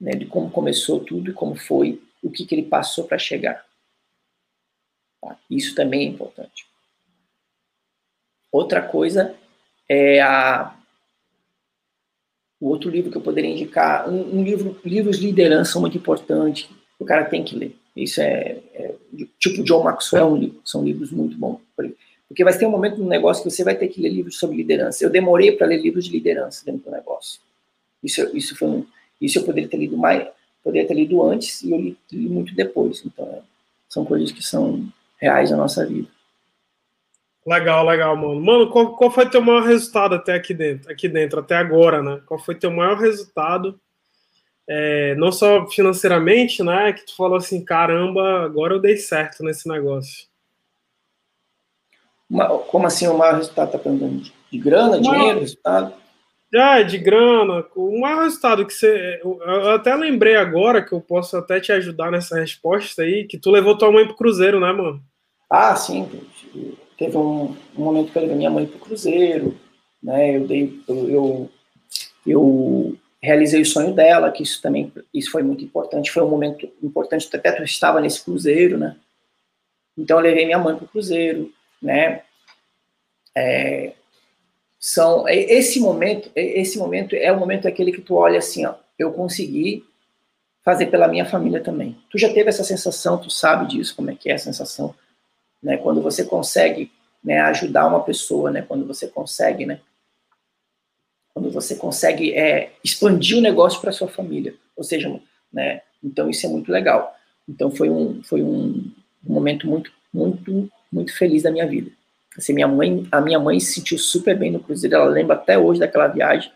né? 0.01 0.13
De 0.13 0.27
como 0.27 0.53
começou 0.53 1.01
tudo 1.01 1.33
e 1.33 1.35
como 1.35 1.57
foi, 1.57 2.01
o 2.23 2.31
que 2.31 2.47
que 2.47 2.55
ele 2.55 2.63
passou 2.63 3.09
para 3.09 3.19
chegar. 3.19 3.67
Tá? 5.21 5.37
Isso 5.51 5.75
também 5.75 6.03
é 6.03 6.11
importante. 6.11 6.65
Outra 8.53 8.81
coisa 8.81 9.35
é 9.89 10.21
a 10.23 10.77
o 12.61 12.69
outro 12.69 12.91
livro 12.91 13.11
que 13.11 13.17
eu 13.17 13.23
poderia 13.23 13.51
indicar, 13.51 14.09
um, 14.09 14.39
um 14.39 14.45
livro, 14.45 14.79
livros 14.85 15.19
de 15.19 15.27
liderança 15.27 15.73
são 15.73 15.81
muito 15.81 15.97
importantes, 15.97 16.69
o 16.99 17.05
cara 17.05 17.25
tem 17.25 17.43
que 17.43 17.57
ler. 17.57 17.75
Isso 17.97 18.21
é, 18.21 18.59
é 18.75 18.95
tipo 19.39 19.63
John 19.65 19.83
Maxwell, 19.83 20.39
são 20.65 20.85
livros 20.85 21.11
muito 21.11 21.37
bons. 21.37 21.61
Porque 22.29 22.45
vai 22.45 22.57
ter 22.57 22.67
um 22.67 22.71
momento 22.71 22.99
no 22.99 23.09
negócio 23.09 23.43
que 23.43 23.51
você 23.51 23.65
vai 23.65 23.75
ter 23.75 23.89
que 23.89 24.01
ler 24.01 24.11
livros 24.11 24.39
sobre 24.39 24.57
liderança. 24.57 25.03
Eu 25.03 25.11
demorei 25.11 25.51
para 25.53 25.67
ler 25.67 25.81
livros 25.83 26.05
de 26.05 26.13
liderança 26.13 26.65
dentro 26.65 26.85
do 26.85 26.91
negócio. 26.91 27.41
Isso, 28.03 28.37
isso 28.37 28.57
foi 28.57 28.69
um, 28.69 28.87
isso 29.21 29.39
eu 29.39 29.43
poderia 29.43 29.69
ter 29.69 29.77
lido 29.77 29.97
mais, 29.97 30.29
poderia 30.63 30.87
ter 30.87 30.95
lido 30.95 31.23
antes 31.23 31.63
e 31.63 31.73
eu 31.73 31.81
li, 31.81 31.97
li 32.13 32.29
muito 32.29 32.55
depois. 32.55 33.03
Então, 33.05 33.43
são 33.89 34.05
coisas 34.05 34.31
que 34.31 34.43
são 34.43 34.87
reais 35.19 35.51
na 35.51 35.57
nossa 35.57 35.85
vida. 35.85 36.09
Legal, 37.47 37.87
legal, 37.87 38.17
mano. 38.17 38.41
Mano, 38.41 38.71
qual, 38.71 38.95
qual 38.95 39.11
foi 39.11 39.29
teu 39.29 39.41
maior 39.41 39.63
resultado 39.63 40.15
até 40.15 40.35
aqui 40.35 40.53
dentro, 40.53 40.91
aqui 40.91 41.09
dentro, 41.09 41.41
até 41.41 41.57
agora, 41.57 42.03
né? 42.03 42.21
Qual 42.27 42.39
foi 42.39 42.55
teu 42.55 42.71
maior 42.71 42.99
resultado? 42.99 43.81
É, 44.69 45.15
não 45.17 45.33
só 45.33 45.67
financeiramente, 45.67 46.63
né? 46.63 46.93
Que 46.93 47.07
tu 47.07 47.17
falou 47.17 47.37
assim, 47.37 47.65
caramba, 47.65 48.45
agora 48.45 48.75
eu 48.75 48.81
dei 48.81 48.97
certo 48.97 49.43
nesse 49.43 49.69
negócio. 49.69 50.29
Como 52.69 52.87
assim 52.87 53.09
o 53.09 53.19
maior 53.19 53.37
resultado? 53.37 53.73
Tá 53.73 53.79
perguntando 53.79 54.23
de 54.51 54.59
grana, 54.59 55.01
dinheiro, 55.01 55.41
resultado? 55.41 55.95
É, 56.55 56.85
de 56.85 56.99
grana. 56.99 57.65
O 57.75 58.01
maior 58.01 58.23
resultado 58.23 58.65
que 58.67 58.73
você. 58.73 59.21
Eu 59.25 59.71
até 59.71 59.95
lembrei 59.97 60.37
agora 60.37 60.85
que 60.85 60.93
eu 60.93 61.01
posso 61.01 61.37
até 61.37 61.59
te 61.59 61.73
ajudar 61.73 62.13
nessa 62.13 62.39
resposta 62.39 63.03
aí, 63.03 63.25
que 63.25 63.39
tu 63.39 63.51
levou 63.51 63.77
tua 63.77 63.91
mãe 63.91 64.07
pro 64.07 64.17
Cruzeiro, 64.17 64.61
né, 64.61 64.71
mano? 64.73 65.03
Ah, 65.49 65.75
sim. 65.75 66.09
Teve 67.01 67.17
um, 67.17 67.57
um 67.79 67.85
momento 67.85 68.13
que 68.13 68.19
eu 68.19 68.21
levei 68.21 68.37
minha 68.37 68.51
mãe 68.51 68.67
para 68.67 68.77
o 68.77 68.81
Cruzeiro, 68.81 69.59
né? 70.03 70.37
Eu 70.37 70.47
dei, 70.47 70.83
eu, 70.87 71.09
eu, 71.09 71.51
eu, 72.27 72.99
realizei 73.23 73.63
o 73.63 73.67
sonho 73.67 73.95
dela, 73.95 74.31
que 74.31 74.43
isso 74.43 74.61
também, 74.61 74.93
isso 75.13 75.31
foi 75.31 75.43
muito 75.43 75.65
importante. 75.65 76.11
Foi 76.11 76.23
um 76.23 76.29
momento 76.29 76.71
importante, 76.83 77.27
até 77.35 77.53
tu 77.53 77.63
estava 77.63 78.03
nesse 78.03 78.23
Cruzeiro, 78.23 78.77
né? 78.77 78.99
Então 79.97 80.19
eu 80.19 80.23
levei 80.23 80.45
minha 80.45 80.59
mãe 80.59 80.77
para 80.77 80.85
o 80.85 80.89
Cruzeiro, 80.89 81.51
né? 81.81 82.21
É, 83.35 83.95
são 84.79 85.27
é, 85.27 85.37
esse 85.37 85.81
momento, 85.81 86.31
é, 86.37 86.61
esse 86.61 86.77
momento 86.77 87.17
é 87.17 87.33
o 87.33 87.41
momento 87.41 87.67
aquele 87.67 87.93
que 87.93 88.03
tu 88.03 88.15
olha 88.15 88.41
assim, 88.41 88.67
ó, 88.67 88.75
eu 88.99 89.11
consegui 89.11 89.87
fazer 90.63 90.89
pela 90.89 91.09
minha 91.09 91.25
família 91.25 91.63
também. 91.63 91.97
Tu 92.11 92.19
já 92.19 92.31
teve 92.31 92.51
essa 92.51 92.63
sensação, 92.63 93.17
tu 93.17 93.31
sabe 93.31 93.69
disso, 93.69 93.97
como 93.97 94.11
é 94.11 94.15
que 94.15 94.29
é 94.29 94.35
a 94.35 94.39
sensação 94.39 94.95
né? 95.63 95.77
Quando 95.77 96.01
você 96.01 96.25
consegue 96.25 96.91
né, 97.23 97.41
ajudar 97.41 97.87
uma 97.87 98.03
pessoa, 98.03 98.51
né? 98.51 98.63
Quando 98.63 98.87
você 98.87 99.07
consegue, 99.07 99.67
né? 99.67 99.81
Quando 101.33 101.51
você 101.51 101.77
consegue 101.77 102.35
é, 102.35 102.73
expandir 102.83 103.39
o 103.39 103.43
negócio 103.43 103.81
para 103.81 103.93
sua 103.93 104.09
família, 104.09 104.55
ou 104.77 104.83
seja, 104.83 105.21
né? 105.53 105.83
Então 106.03 106.29
isso 106.29 106.47
é 106.47 106.49
muito 106.49 106.73
legal. 106.73 107.15
Então 107.49 107.71
foi 107.71 107.91
um 107.91 108.23
foi 108.23 108.43
um, 108.43 108.91
momento 109.23 109.67
muito 109.67 109.93
muito 110.13 110.71
muito 110.91 111.17
feliz 111.17 111.43
da 111.43 111.51
minha 111.51 111.67
vida. 111.67 111.91
Assim, 112.37 112.53
minha 112.53 112.69
mãe, 112.69 113.07
a 113.11 113.21
minha 113.21 113.39
mãe 113.39 113.59
se 113.61 113.75
sentiu 113.75 113.99
super 113.99 114.39
bem 114.39 114.51
no 114.51 114.61
cruzeiro. 114.61 114.97
Ela 114.97 115.07
lembra 115.07 115.37
até 115.37 115.59
hoje 115.59 115.81
daquela 115.81 116.07
viagem. 116.09 116.51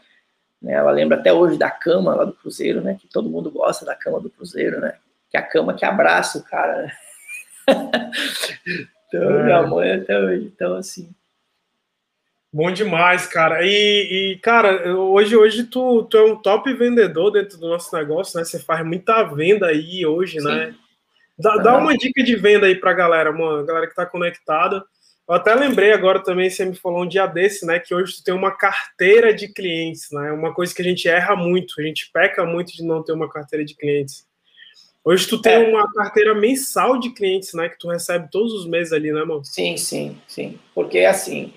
Né? 0.63 0.73
Ela 0.73 0.91
lembra 0.91 1.19
até 1.19 1.33
hoje 1.33 1.59
da 1.59 1.71
cama 1.71 2.15
lá 2.15 2.25
do 2.25 2.33
cruzeiro, 2.33 2.81
né? 2.81 2.97
Que 2.99 3.07
todo 3.09 3.29
mundo 3.29 3.51
gosta 3.51 3.85
da 3.85 3.95
cama 3.95 4.21
do 4.21 4.31
cruzeiro, 4.31 4.81
né? 4.81 4.97
Que 5.31 5.37
é 5.37 5.41
a 5.41 5.43
cama 5.43 5.75
que 5.75 5.85
abraça 5.85 6.39
o 6.39 6.43
cara. 6.43 6.83
Né? 6.83 6.93
Então, 9.17 9.41
é. 9.41 9.43
minha 9.45 9.63
mãe 9.63 9.93
até 9.93 10.19
hoje. 10.19 10.51
Então, 10.55 10.77
assim. 10.77 11.09
Bom 12.53 12.71
demais, 12.71 13.27
cara. 13.27 13.65
E, 13.65 14.33
e, 14.33 14.39
cara, 14.39 14.97
hoje, 14.97 15.37
hoje 15.37 15.65
tu, 15.65 16.05
tu 16.05 16.17
é 16.17 16.23
um 16.25 16.37
top 16.37 16.73
vendedor 16.73 17.31
dentro 17.31 17.59
do 17.59 17.69
nosso 17.69 17.95
negócio, 17.97 18.39
né? 18.39 18.45
Você 18.45 18.61
faz 18.61 18.85
muita 18.87 19.23
venda 19.25 19.67
aí 19.67 20.07
hoje, 20.07 20.41
Sim. 20.41 20.47
né? 20.47 20.75
Dá, 21.37 21.57
dá 21.57 21.77
uma 21.77 21.97
dica 21.97 22.23
de 22.23 22.37
venda 22.37 22.67
aí 22.67 22.77
pra 22.77 22.93
galera, 22.93 23.33
mano, 23.33 23.67
galera 23.67 23.89
que 23.89 23.95
tá 23.95 24.07
conectada. 24.07 24.85
Eu 25.29 25.35
até 25.35 25.55
lembrei 25.55 25.93
agora 25.93 26.23
também, 26.23 26.49
você 26.49 26.65
me 26.65 26.77
falou 26.77 27.03
um 27.03 27.09
dia 27.09 27.27
desse, 27.27 27.67
né? 27.67 27.81
Que 27.81 27.95
hoje 27.95 28.17
tu 28.17 28.25
tem 28.25 28.35
uma 28.35 28.57
carteira 28.57 29.35
de 29.35 29.49
clientes, 29.49 30.09
né? 30.13 30.31
Uma 30.31 30.55
coisa 30.55 30.73
que 30.73 30.83
a 30.83 30.85
gente 30.85 31.09
erra 31.09 31.35
muito, 31.35 31.75
a 31.79 31.83
gente 31.83 32.11
peca 32.13 32.45
muito 32.45 32.73
de 32.73 32.85
não 32.85 33.03
ter 33.03 33.13
uma 33.13 33.29
carteira 33.29 33.65
de 33.65 33.75
clientes. 33.75 34.25
Hoje 35.05 35.29
tu 35.29 35.41
tem 35.41 35.53
é. 35.53 35.69
uma 35.69 35.93
carteira 35.93 36.35
mensal 36.35 36.99
de 36.99 37.11
clientes, 37.11 37.53
né? 37.53 37.69
Que 37.69 37.79
tu 37.79 37.89
recebe 37.89 38.31
todos 38.31 38.55
os 38.55 38.67
meses 38.67 38.91
ali, 38.91 39.13
né, 39.13 39.23
mano? 39.23 39.45
Sim, 39.45 39.77
sim, 39.77 40.17
sim. 40.27 40.59
Porque 40.75 41.01
assim, 41.01 41.53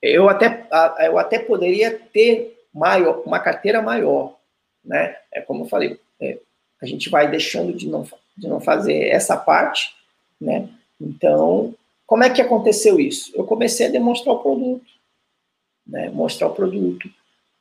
eu 0.00 0.28
até, 0.28 0.68
eu 1.00 1.18
até 1.18 1.40
poderia 1.40 1.90
ter 1.90 2.64
maior, 2.72 3.22
uma 3.26 3.40
carteira 3.40 3.82
maior, 3.82 4.36
né? 4.84 5.16
É 5.32 5.40
como 5.40 5.64
eu 5.64 5.68
falei, 5.68 5.98
é, 6.20 6.38
a 6.80 6.86
gente 6.86 7.10
vai 7.10 7.28
deixando 7.28 7.72
de 7.72 7.88
não, 7.88 8.06
de 8.36 8.46
não 8.46 8.60
fazer 8.60 9.08
essa 9.08 9.36
parte, 9.36 9.92
né? 10.40 10.68
Então, 11.00 11.74
como 12.06 12.22
é 12.22 12.30
que 12.30 12.40
aconteceu 12.40 13.00
isso? 13.00 13.32
Eu 13.34 13.42
comecei 13.44 13.86
a 13.88 13.90
demonstrar 13.90 14.36
o 14.36 14.38
produto, 14.38 14.86
né? 15.84 16.08
Mostrar 16.10 16.46
o 16.46 16.54
produto, 16.54 17.10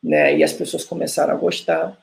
né? 0.04 0.38
E 0.38 0.44
as 0.44 0.54
pessoas 0.54 0.84
começaram 0.84 1.34
a 1.34 1.38
gostar. 1.38 1.98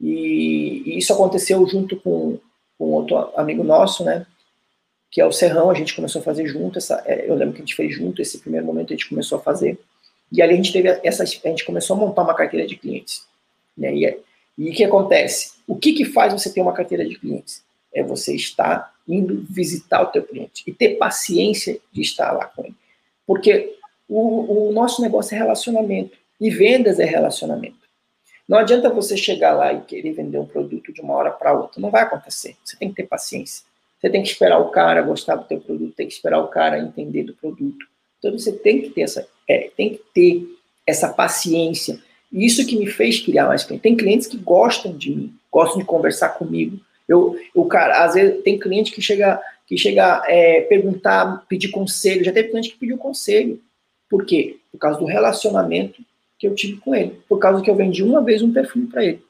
E, 0.00 0.82
e 0.86 0.98
isso 0.98 1.12
aconteceu 1.12 1.66
junto 1.66 1.96
com 1.96 2.38
com 2.82 2.90
outro 2.94 3.16
amigo 3.36 3.62
nosso, 3.62 4.02
né? 4.02 4.26
Que 5.08 5.20
é 5.20 5.24
o 5.24 5.30
Serrão, 5.30 5.70
a 5.70 5.74
gente 5.74 5.94
começou 5.94 6.20
a 6.20 6.24
fazer 6.24 6.48
junto. 6.48 6.78
Essa, 6.78 7.00
é, 7.06 7.30
eu 7.30 7.34
lembro 7.36 7.54
que 7.54 7.60
a 7.60 7.64
gente 7.64 7.76
fez 7.76 7.94
junto 7.94 8.20
esse 8.20 8.38
primeiro 8.38 8.66
momento, 8.66 8.92
a 8.92 8.96
gente 8.96 9.08
começou 9.08 9.38
a 9.38 9.40
fazer. 9.40 9.78
E 10.32 10.42
ali 10.42 10.54
a 10.54 10.56
gente 10.56 10.72
teve 10.72 10.88
essa, 11.04 11.22
a 11.22 11.26
gente 11.26 11.64
começou 11.64 11.94
a 11.94 12.00
montar 12.00 12.22
uma 12.22 12.34
carteira 12.34 12.66
de 12.66 12.74
clientes. 12.74 13.24
Né? 13.78 13.94
E, 13.94 14.18
e 14.58 14.70
o 14.70 14.72
que 14.72 14.82
acontece? 14.82 15.52
O 15.64 15.76
que, 15.76 15.92
que 15.92 16.04
faz 16.04 16.32
você 16.32 16.52
ter 16.52 16.60
uma 16.60 16.72
carteira 16.72 17.06
de 17.06 17.14
clientes? 17.16 17.62
É 17.94 18.02
você 18.02 18.34
estar 18.34 18.92
indo 19.06 19.46
visitar 19.48 20.02
o 20.02 20.06
teu 20.06 20.24
cliente 20.24 20.64
e 20.66 20.72
ter 20.72 20.96
paciência 20.96 21.78
de 21.92 22.00
estar 22.00 22.32
lá 22.32 22.46
com 22.46 22.64
ele. 22.64 22.74
Porque 23.24 23.76
o, 24.08 24.70
o 24.70 24.72
nosso 24.72 25.00
negócio 25.00 25.36
é 25.36 25.38
relacionamento 25.38 26.18
e 26.40 26.50
vendas 26.50 26.98
é 26.98 27.04
relacionamento. 27.04 27.81
Não 28.52 28.58
adianta 28.58 28.90
você 28.90 29.16
chegar 29.16 29.54
lá 29.54 29.72
e 29.72 29.80
querer 29.80 30.12
vender 30.12 30.36
um 30.36 30.44
produto 30.44 30.92
de 30.92 31.00
uma 31.00 31.14
hora 31.14 31.30
para 31.30 31.54
outra. 31.54 31.80
Não 31.80 31.90
vai 31.90 32.02
acontecer. 32.02 32.54
Você 32.62 32.76
tem 32.76 32.90
que 32.90 32.96
ter 32.96 33.04
paciência. 33.04 33.64
Você 33.98 34.10
tem 34.10 34.22
que 34.22 34.28
esperar 34.28 34.58
o 34.58 34.68
cara 34.68 35.00
gostar 35.00 35.36
do 35.36 35.46
teu 35.46 35.58
produto, 35.58 35.94
tem 35.96 36.06
que 36.06 36.12
esperar 36.12 36.38
o 36.38 36.48
cara 36.48 36.78
entender 36.78 37.22
do 37.22 37.32
produto. 37.32 37.86
Então 38.18 38.30
você 38.30 38.52
tem 38.52 38.82
que 38.82 38.90
ter 38.90 39.00
essa, 39.00 39.26
é, 39.48 39.70
tem 39.74 39.94
que 39.94 40.02
ter 40.12 40.46
essa 40.86 41.08
paciência. 41.08 41.98
E 42.30 42.44
isso 42.44 42.66
que 42.66 42.76
me 42.76 42.84
fez 42.86 43.20
criar 43.20 43.46
mais 43.46 43.64
clientes. 43.64 43.82
Tem 43.82 43.96
clientes 43.96 44.26
que 44.26 44.36
gostam 44.36 44.94
de 44.94 45.16
mim, 45.16 45.34
gostam 45.50 45.78
de 45.78 45.86
conversar 45.86 46.28
comigo. 46.34 46.78
Eu, 47.08 47.34
o 47.54 47.64
cara, 47.64 48.04
às 48.04 48.12
vezes 48.12 48.42
tem 48.42 48.58
cliente 48.58 48.92
que 48.92 49.00
chega, 49.00 49.40
que 49.66 49.78
chega 49.78 50.24
é, 50.26 50.60
perguntar, 50.60 51.42
pedir 51.48 51.68
conselho. 51.68 52.22
Já 52.22 52.32
teve 52.32 52.50
cliente 52.50 52.72
que 52.72 52.78
pediu 52.78 52.98
conselho. 52.98 53.58
Por 54.10 54.26
quê? 54.26 54.58
Por 54.70 54.76
causa 54.76 54.98
do 54.98 55.06
relacionamento 55.06 56.02
que 56.42 56.48
eu 56.48 56.56
tive 56.56 56.80
com 56.80 56.92
ele, 56.92 57.20
por 57.28 57.38
causa 57.38 57.62
que 57.62 57.70
eu 57.70 57.76
vendi 57.76 58.02
uma 58.02 58.20
vez 58.20 58.42
um 58.42 58.52
perfume 58.52 58.88
para 58.88 59.04
ele, 59.04 59.24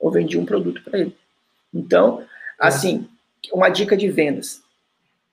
ou 0.00 0.10
vendi 0.10 0.38
um 0.38 0.46
produto 0.46 0.82
para 0.82 0.98
ele. 0.98 1.14
Então, 1.74 2.24
assim, 2.58 3.06
uma 3.52 3.68
dica 3.68 3.94
de 3.94 4.08
vendas. 4.08 4.62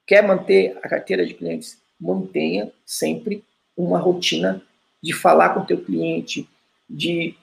Quer 0.05 0.27
manter 0.27 0.77
a 0.83 0.89
carteira 0.89 1.25
de 1.25 1.33
clientes? 1.33 1.79
Mantenha 1.97 2.69
sempre 2.85 3.45
uma 3.77 3.97
rotina 3.97 4.61
de 5.01 5.13
falar 5.13 5.51
com 5.51 5.61
o 5.61 5.65
teu 5.65 5.81
cliente, 5.81 6.49
de 6.89 7.33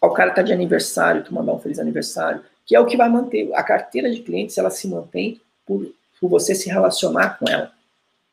o 0.00 0.08
cara 0.08 0.30
tá 0.30 0.40
de 0.40 0.54
aniversário, 0.54 1.22
tu 1.22 1.34
mandar 1.34 1.52
um 1.52 1.60
feliz 1.60 1.78
aniversário, 1.78 2.42
que 2.64 2.74
é 2.74 2.80
o 2.80 2.86
que 2.86 2.96
vai 2.96 3.10
manter 3.10 3.52
a 3.52 3.62
carteira 3.62 4.10
de 4.10 4.22
clientes, 4.22 4.56
ela 4.56 4.70
se 4.70 4.88
mantém 4.88 5.38
por, 5.66 5.86
por 6.18 6.30
você 6.30 6.54
se 6.54 6.70
relacionar 6.70 7.38
com 7.38 7.46
ela, 7.46 7.70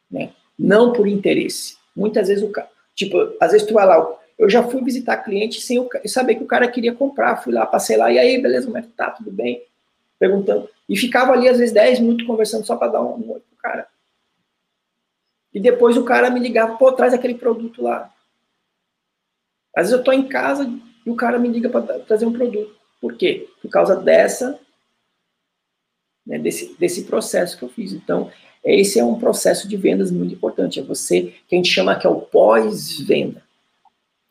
né? 0.09 0.31
Não 0.57 0.93
por 0.93 1.05
interesse. 1.05 1.75
Muitas 1.93 2.29
vezes 2.29 2.45
o 2.45 2.49
cara, 2.49 2.69
tipo, 2.95 3.17
às 3.41 3.51
vezes 3.51 3.67
tu 3.67 3.73
vai 3.73 3.85
lá, 3.85 4.18
eu 4.39 4.49
já 4.49 4.63
fui 4.63 4.81
visitar 4.81 5.17
cliente 5.17 5.59
sem 5.59 5.85
saber 6.05 6.35
que 6.35 6.43
o 6.43 6.47
cara 6.47 6.65
queria 6.69 6.95
comprar. 6.95 7.43
Fui 7.43 7.53
lá, 7.53 7.65
passei 7.65 7.97
lá, 7.97 8.09
e 8.09 8.17
aí, 8.17 8.41
beleza, 8.41 8.67
como 8.67 8.77
é 8.77 8.81
que 8.81 8.87
tá? 8.87 9.11
Tudo 9.11 9.29
bem? 9.29 9.61
Perguntando. 10.17 10.69
E 10.87 10.95
ficava 10.95 11.33
ali, 11.33 11.49
às 11.49 11.57
vezes, 11.57 11.73
10 11.73 11.99
minutos 11.99 12.25
conversando 12.25 12.65
só 12.65 12.77
para 12.77 12.93
dar 12.93 13.01
um 13.01 13.31
oi 13.31 13.41
pro 13.41 13.57
cara. 13.57 13.85
E 15.53 15.59
depois 15.59 15.97
o 15.97 16.05
cara 16.05 16.29
me 16.29 16.39
ligava, 16.39 16.77
pô, 16.77 16.93
traz 16.93 17.13
aquele 17.13 17.35
produto 17.35 17.83
lá. 17.83 18.09
Às 19.75 19.87
vezes 19.87 19.97
eu 19.97 20.03
tô 20.03 20.13
em 20.13 20.27
casa 20.27 20.71
e 21.05 21.09
o 21.09 21.15
cara 21.15 21.37
me 21.37 21.49
liga 21.49 21.69
para 21.69 21.99
trazer 21.99 22.25
um 22.25 22.33
produto. 22.33 22.73
Por 23.01 23.17
quê? 23.17 23.49
Por 23.61 23.69
causa 23.69 23.95
dessa, 23.97 24.57
né, 26.25 26.39
desse, 26.39 26.75
desse 26.79 27.03
processo 27.03 27.57
que 27.57 27.63
eu 27.63 27.69
fiz. 27.69 27.91
Então, 27.91 28.31
esse 28.63 28.99
é 28.99 29.03
um 29.03 29.19
processo 29.19 29.67
de 29.67 29.75
vendas 29.75 30.11
muito 30.11 30.33
importante. 30.33 30.79
É 30.79 30.83
você, 30.83 31.33
que 31.45 31.55
a 31.55 31.57
gente 31.57 31.69
chama 31.69 31.99
que 31.99 32.07
é 32.07 32.09
o 32.09 32.21
pós-venda. 32.21 33.48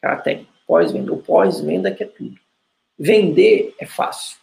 Ela 0.09 0.17
tem 0.17 0.49
pós-venda. 0.67 1.13
O 1.13 1.19
pós-venda 1.19 1.91
que 1.91 2.03
é 2.03 2.07
tudo. 2.07 2.37
Vender 2.99 3.75
é 3.79 3.87
fácil. 3.87 4.39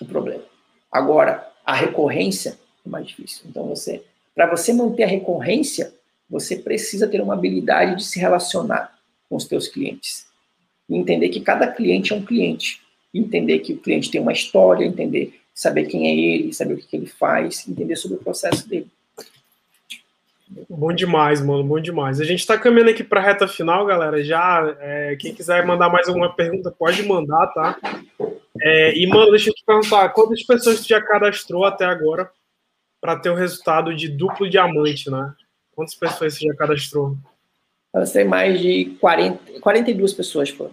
O 0.00 0.04
problema. 0.04 0.42
Agora, 0.90 1.48
a 1.64 1.74
recorrência 1.74 2.58
é 2.84 2.88
mais 2.88 3.06
difícil. 3.06 3.44
Então, 3.48 3.66
você, 3.66 4.02
para 4.34 4.50
você 4.50 4.72
manter 4.72 5.04
a 5.04 5.06
recorrência, 5.06 5.94
você 6.28 6.56
precisa 6.56 7.06
ter 7.06 7.20
uma 7.20 7.34
habilidade 7.34 7.96
de 7.96 8.04
se 8.04 8.18
relacionar 8.18 8.98
com 9.28 9.36
os 9.36 9.44
teus 9.44 9.68
clientes. 9.68 10.26
E 10.88 10.96
entender 10.96 11.28
que 11.28 11.40
cada 11.40 11.70
cliente 11.70 12.12
é 12.12 12.16
um 12.16 12.24
cliente. 12.24 12.80
Entender 13.14 13.60
que 13.60 13.74
o 13.74 13.78
cliente 13.78 14.10
tem 14.10 14.20
uma 14.20 14.32
história, 14.32 14.84
entender, 14.84 15.40
saber 15.54 15.86
quem 15.86 16.08
é 16.08 16.14
ele, 16.16 16.52
saber 16.52 16.74
o 16.74 16.76
que 16.76 16.96
ele 16.96 17.06
faz, 17.06 17.68
entender 17.68 17.96
sobre 17.96 18.16
o 18.16 18.20
processo 18.20 18.68
dele. 18.68 18.90
Bom 20.68 20.92
demais, 20.92 21.40
mano, 21.40 21.62
bom 21.62 21.78
demais. 21.78 22.20
A 22.20 22.24
gente 22.24 22.40
está 22.40 22.58
caminhando 22.58 22.90
aqui 22.90 23.04
para 23.04 23.20
a 23.20 23.24
reta 23.24 23.46
final, 23.46 23.86
galera. 23.86 24.22
Já, 24.24 24.76
é, 24.80 25.14
quem 25.16 25.32
quiser 25.32 25.64
mandar 25.64 25.88
mais 25.88 26.08
alguma 26.08 26.34
pergunta, 26.34 26.74
pode 26.76 27.06
mandar, 27.06 27.46
tá? 27.48 27.78
É, 28.60 28.96
e, 28.96 29.06
mano, 29.06 29.30
deixa 29.30 29.50
eu 29.50 29.54
te 29.54 29.64
perguntar, 29.64 30.08
quantas 30.08 30.42
pessoas 30.42 30.80
tu 30.80 30.88
já 30.88 31.00
cadastrou 31.00 31.64
até 31.64 31.84
agora 31.84 32.30
para 33.00 33.16
ter 33.16 33.30
o 33.30 33.34
resultado 33.34 33.94
de 33.94 34.08
duplo 34.08 34.50
diamante, 34.50 35.08
né? 35.08 35.32
Quantas 35.72 35.94
pessoas 35.94 36.34
você 36.34 36.46
já 36.46 36.54
cadastrou? 36.54 37.16
Eu 37.94 38.06
sei 38.06 38.24
mais 38.24 38.60
de 38.60 38.96
40, 39.00 39.60
42 39.60 40.12
pessoas 40.12 40.50
foram. 40.50 40.72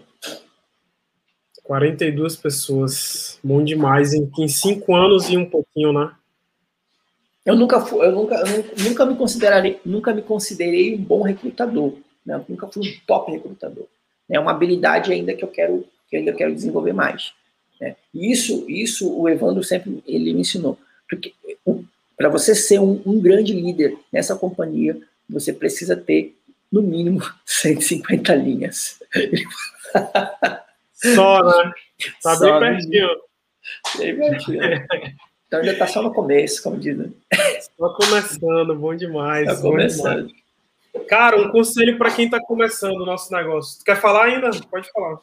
42 1.64 2.36
pessoas, 2.36 3.40
bom 3.44 3.64
demais. 3.64 4.14
Em, 4.14 4.30
em 4.40 4.48
cinco 4.48 4.96
anos 4.96 5.30
e 5.30 5.38
um 5.38 5.46
pouquinho, 5.46 5.94
né? 5.94 6.17
Eu 7.48 7.56
nunca 7.56 7.80
fui, 7.80 8.06
eu 8.06 8.12
nunca, 8.12 8.36
eu 8.36 8.84
nunca 8.84 9.06
me 9.06 9.16
considerarei, 9.16 9.80
nunca 9.86 10.14
me 10.14 10.22
considerei 10.22 10.94
um 10.94 11.02
bom 11.02 11.22
recrutador, 11.22 11.94
né? 12.26 12.36
Eu 12.36 12.46
nunca 12.50 12.68
fui 12.68 12.86
um 12.86 12.94
top 13.08 13.32
recrutador. 13.32 13.86
É 14.30 14.38
uma 14.38 14.52
habilidade 14.52 15.14
ainda 15.14 15.34
que 15.34 15.46
eu 15.46 15.48
quero, 15.48 15.86
que 16.10 16.18
eu 16.18 16.20
ainda 16.20 16.34
quero 16.34 16.54
desenvolver 16.54 16.92
mais. 16.92 17.32
Né? 17.80 17.96
Isso, 18.14 18.70
isso 18.70 19.10
o 19.18 19.30
Evandro 19.30 19.64
sempre 19.64 20.04
ele 20.06 20.34
me 20.34 20.42
ensinou, 20.42 20.78
porque 21.10 21.34
para 22.18 22.28
você 22.28 22.54
ser 22.54 22.82
um, 22.82 23.02
um 23.06 23.22
grande 23.22 23.54
líder 23.54 23.98
nessa 24.12 24.36
companhia, 24.36 25.00
você 25.30 25.54
precisa 25.54 25.96
ter 25.96 26.36
no 26.70 26.82
mínimo 26.82 27.22
150 27.48 28.36
linhas. 28.36 29.00
Só, 30.94 31.44
né? 31.46 31.72
Tá 32.22 32.36
Só, 32.36 32.60
bem 32.60 32.74
pertinho. 32.74 33.08
Bem 34.00 34.18
pertinho. 34.18 34.60
Então 35.48 35.60
ainda 35.60 35.72
está 35.72 35.88
só 35.88 36.02
no 36.02 36.14
começo, 36.14 36.62
como 36.62 36.78
dizem. 36.78 37.16
Só 37.78 37.90
começando, 37.94 38.76
bom 38.76 38.94
demais. 38.94 39.48
Está 39.48 39.62
começando. 39.62 40.28
Demais. 40.28 41.08
Cara, 41.08 41.40
um 41.40 41.50
conselho 41.50 41.98
para 41.98 42.12
quem 42.12 42.26
está 42.26 42.40
começando 42.40 43.02
o 43.02 43.06
nosso 43.06 43.32
negócio. 43.34 43.80
Tu 43.80 43.86
quer 43.86 43.96
falar 44.00 44.26
ainda? 44.26 44.50
Pode 44.70 44.92
falar. 44.92 45.20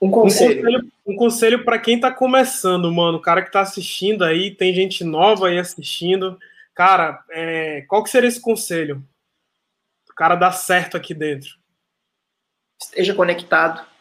Um 0.00 0.10
conselho. 0.10 0.90
Um 1.06 1.16
conselho, 1.16 1.64
para 1.64 1.78
quem 1.78 1.96
está 1.96 2.10
começando, 2.10 2.90
mano. 2.90 3.18
O 3.18 3.22
cara 3.22 3.42
que 3.42 3.48
está 3.48 3.60
assistindo 3.60 4.24
aí, 4.24 4.50
tem 4.50 4.74
gente 4.74 5.04
nova 5.04 5.48
aí 5.48 5.58
assistindo. 5.58 6.38
Cara, 6.74 7.22
é, 7.30 7.82
qual 7.82 8.02
que 8.02 8.10
seria 8.10 8.28
esse 8.28 8.40
conselho? 8.40 9.04
O 10.10 10.14
cara 10.14 10.34
dar 10.34 10.52
certo 10.52 10.96
aqui 10.96 11.14
dentro. 11.14 11.50
Esteja 12.80 13.14
conectado 13.14 13.91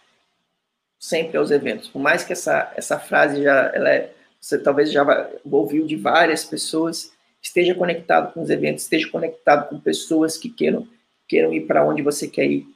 sempre 1.01 1.35
aos 1.35 1.49
eventos. 1.49 1.89
Por 1.89 1.99
mais 1.99 2.23
que 2.23 2.31
essa, 2.31 2.71
essa 2.77 2.99
frase 2.99 3.41
já, 3.41 3.71
ela 3.73 3.89
é, 3.89 4.13
você 4.39 4.59
talvez 4.59 4.91
já 4.91 5.03
ouviu 5.43 5.87
de 5.87 5.95
várias 5.95 6.45
pessoas, 6.45 7.11
esteja 7.41 7.73
conectado 7.73 8.31
com 8.31 8.43
os 8.43 8.51
eventos, 8.51 8.83
esteja 8.83 9.09
conectado 9.09 9.67
com 9.67 9.79
pessoas 9.79 10.37
que 10.37 10.47
queiram, 10.47 10.87
queiram 11.27 11.51
ir 11.51 11.61
para 11.61 11.83
onde 11.83 12.03
você 12.03 12.27
quer 12.27 12.45
ir. 12.45 12.67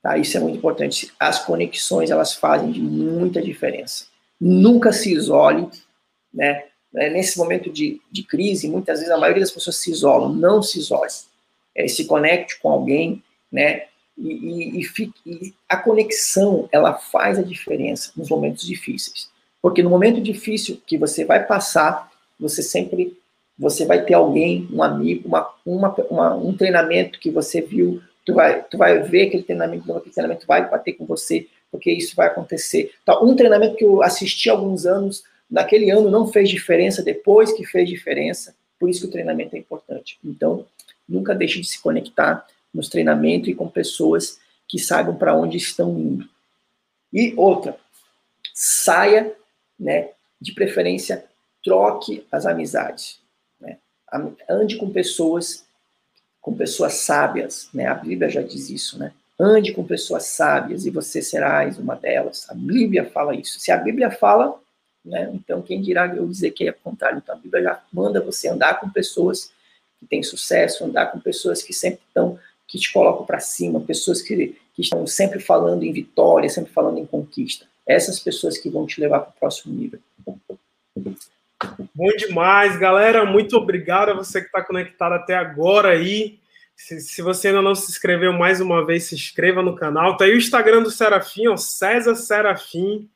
Tá? 0.00 0.16
Isso 0.16 0.36
é 0.36 0.40
muito 0.40 0.58
importante. 0.58 1.12
As 1.18 1.44
conexões, 1.44 2.10
elas 2.10 2.34
fazem 2.34 2.70
de 2.70 2.80
muita 2.80 3.42
diferença. 3.42 4.06
Nunca 4.40 4.92
se 4.92 5.12
isole, 5.12 5.68
né? 6.32 6.64
Nesse 6.92 7.38
momento 7.38 7.70
de, 7.70 8.00
de 8.10 8.24
crise, 8.24 8.68
muitas 8.68 8.98
vezes 8.98 9.14
a 9.14 9.18
maioria 9.18 9.42
das 9.42 9.52
pessoas 9.52 9.76
se 9.76 9.90
isolam. 9.90 10.32
Não 10.32 10.62
se 10.62 10.78
isole. 10.78 11.10
É, 11.74 11.86
se 11.86 12.04
conecte 12.06 12.58
com 12.58 12.70
alguém, 12.70 13.22
né? 13.52 13.86
E, 14.20 14.80
e, 14.80 14.84
e, 14.84 15.12
e, 15.26 15.54
a 15.68 15.76
conexão 15.76 16.68
ela 16.70 16.94
faz 16.94 17.38
a 17.38 17.42
diferença 17.42 18.12
nos 18.14 18.28
momentos 18.28 18.66
difíceis, 18.66 19.30
porque 19.62 19.82
no 19.82 19.90
momento 19.90 20.20
difícil 20.20 20.80
que 20.86 20.98
você 20.98 21.24
vai 21.24 21.46
passar, 21.46 22.10
você 22.38 22.62
sempre 22.62 23.16
você 23.60 23.84
vai 23.84 24.02
ter 24.06 24.14
alguém, 24.14 24.66
um 24.72 24.82
amigo, 24.82 25.28
uma, 25.28 25.50
uma, 25.66 25.94
uma, 26.08 26.34
um 26.34 26.56
treinamento 26.56 27.20
que 27.20 27.30
você 27.30 27.60
viu, 27.60 28.00
tu 28.24 28.32
vai, 28.32 28.62
tu 28.62 28.78
vai 28.78 29.02
ver 29.02 29.26
aquele 29.26 29.42
treinamento, 29.42 29.92
aquele 29.92 30.14
treinamento 30.14 30.46
vai 30.46 30.66
bater 30.68 30.94
com 30.94 31.04
você, 31.04 31.46
porque 31.70 31.92
isso 31.92 32.16
vai 32.16 32.28
acontecer. 32.28 32.90
Tá, 33.04 33.20
um 33.22 33.36
treinamento 33.36 33.76
que 33.76 33.84
eu 33.84 34.02
assisti 34.02 34.48
há 34.48 34.54
alguns 34.54 34.86
anos, 34.86 35.22
naquele 35.50 35.90
ano 35.90 36.10
não 36.10 36.26
fez 36.26 36.48
diferença, 36.48 37.02
depois 37.02 37.52
que 37.52 37.66
fez 37.66 37.86
diferença, 37.86 38.54
por 38.78 38.88
isso 38.88 39.02
que 39.02 39.08
o 39.08 39.10
treinamento 39.10 39.54
é 39.54 39.58
importante. 39.58 40.18
Então, 40.24 40.64
nunca 41.06 41.34
deixe 41.34 41.60
de 41.60 41.66
se 41.66 41.82
conectar 41.82 42.46
nos 42.72 42.88
treinamentos 42.88 43.48
e 43.48 43.54
com 43.54 43.68
pessoas 43.68 44.38
que 44.68 44.78
saibam 44.78 45.16
para 45.16 45.34
onde 45.36 45.56
estão 45.56 45.98
indo. 45.98 46.28
E 47.12 47.34
outra, 47.36 47.76
saia, 48.54 49.34
né, 49.78 50.10
de 50.40 50.52
preferência, 50.52 51.24
troque 51.62 52.26
as 52.30 52.46
amizades. 52.46 53.20
Né? 53.60 53.78
Ande 54.48 54.76
com 54.76 54.90
pessoas 54.90 55.64
com 56.40 56.56
pessoas 56.56 56.94
sábias, 56.94 57.68
né? 57.72 57.86
A 57.86 57.94
Bíblia 57.94 58.30
já 58.30 58.40
diz 58.40 58.70
isso, 58.70 58.98
né? 58.98 59.12
Ande 59.38 59.72
com 59.72 59.84
pessoas 59.84 60.24
sábias 60.24 60.86
e 60.86 60.90
você 60.90 61.22
serás 61.22 61.78
uma 61.78 61.94
delas. 61.94 62.48
A 62.48 62.54
Bíblia 62.54 63.04
fala 63.10 63.34
isso. 63.34 63.60
Se 63.60 63.70
a 63.70 63.76
Bíblia 63.76 64.10
fala, 64.10 64.58
né? 65.04 65.30
Então 65.34 65.60
quem 65.60 65.80
dirá 65.80 66.06
eu 66.14 66.26
dizer 66.26 66.52
que 66.52 66.66
é 66.66 66.72
contrário? 66.72 67.18
Então 67.18 67.34
a 67.34 67.38
Bíblia 67.38 67.62
já 67.62 67.82
manda 67.92 68.20
você 68.20 68.48
andar 68.48 68.80
com 68.80 68.88
pessoas 68.88 69.52
que 69.98 70.06
têm 70.06 70.22
sucesso, 70.22 70.84
andar 70.84 71.12
com 71.12 71.20
pessoas 71.20 71.62
que 71.62 71.74
sempre 71.74 72.00
estão 72.08 72.38
que 72.70 72.78
te 72.78 72.92
colocam 72.92 73.26
para 73.26 73.40
cima, 73.40 73.80
pessoas 73.80 74.22
que, 74.22 74.56
que 74.72 74.82
estão 74.82 75.04
sempre 75.04 75.40
falando 75.40 75.82
em 75.82 75.92
vitória, 75.92 76.48
sempre 76.48 76.72
falando 76.72 76.98
em 76.98 77.04
conquista. 77.04 77.66
Essas 77.84 78.20
pessoas 78.20 78.56
que 78.56 78.70
vão 78.70 78.86
te 78.86 79.00
levar 79.00 79.20
para 79.20 79.30
o 79.30 79.40
próximo 79.40 79.74
nível. 79.74 79.98
Bom 81.92 82.08
demais, 82.16 82.78
galera. 82.78 83.24
Muito 83.26 83.56
obrigado 83.56 84.10
a 84.10 84.14
você 84.14 84.40
que 84.40 84.46
está 84.46 84.62
conectado 84.62 85.14
até 85.14 85.34
agora 85.34 85.90
aí. 85.90 86.38
Se, 86.76 87.00
se, 87.00 87.20
você 87.20 87.48
ainda 87.48 87.60
não 87.60 87.74
se 87.74 87.90
inscreveu 87.90 88.32
mais 88.32 88.60
uma 88.60 88.86
vez, 88.86 89.04
se 89.04 89.16
inscreva 89.16 89.60
no 89.62 89.74
canal. 89.74 90.16
Tá 90.16 90.24
aí 90.24 90.32
o 90.32 90.38
Instagram 90.38 90.82
do 90.82 90.92
Serafim, 90.92 91.48
ó, 91.48 91.56
César 91.56 92.14
Serafim. 92.14 93.10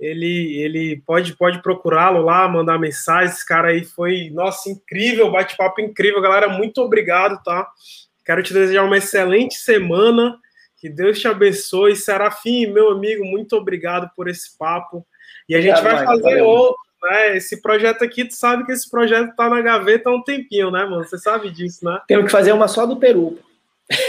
Ele, 0.00 0.56
ele 0.56 1.02
pode, 1.06 1.36
pode 1.36 1.62
procurá-lo 1.62 2.22
lá, 2.22 2.48
mandar 2.48 2.78
mensagem. 2.78 3.32
Esse 3.32 3.46
cara 3.46 3.68
aí 3.68 3.84
foi, 3.84 4.30
nossa, 4.30 4.70
incrível, 4.70 5.30
bate-papo 5.30 5.82
incrível, 5.82 6.22
galera. 6.22 6.48
Muito 6.48 6.78
obrigado, 6.80 7.40
tá? 7.44 7.70
Quero 8.24 8.42
te 8.42 8.52
desejar 8.52 8.84
uma 8.84 8.98
excelente 8.98 9.54
semana. 9.54 10.38
Que 10.76 10.88
Deus 10.88 11.18
te 11.18 11.28
abençoe. 11.28 11.96
Serafim, 11.96 12.66
meu 12.66 12.90
amigo, 12.90 13.24
muito 13.24 13.56
obrigado 13.56 14.10
por 14.16 14.28
esse 14.28 14.56
papo. 14.56 15.06
E 15.48 15.54
a 15.54 15.60
gente 15.60 15.80
vai 15.82 16.04
fazer 16.04 16.42
outro 16.42 16.84
né? 17.04 17.36
Esse 17.36 17.60
projeto 17.60 18.02
aqui, 18.02 18.24
tu 18.24 18.34
sabe 18.34 18.64
que 18.64 18.72
esse 18.72 18.90
projeto 18.90 19.34
tá 19.36 19.48
na 19.48 19.60
gaveta 19.60 20.08
há 20.08 20.14
um 20.14 20.22
tempinho, 20.22 20.70
né, 20.70 20.84
mano? 20.84 21.04
Você 21.04 21.18
sabe 21.18 21.50
disso, 21.50 21.84
né? 21.84 22.00
Temos 22.08 22.26
que 22.26 22.32
fazer 22.32 22.52
uma 22.52 22.66
só 22.66 22.86
do 22.86 22.96
Peru. 22.96 23.38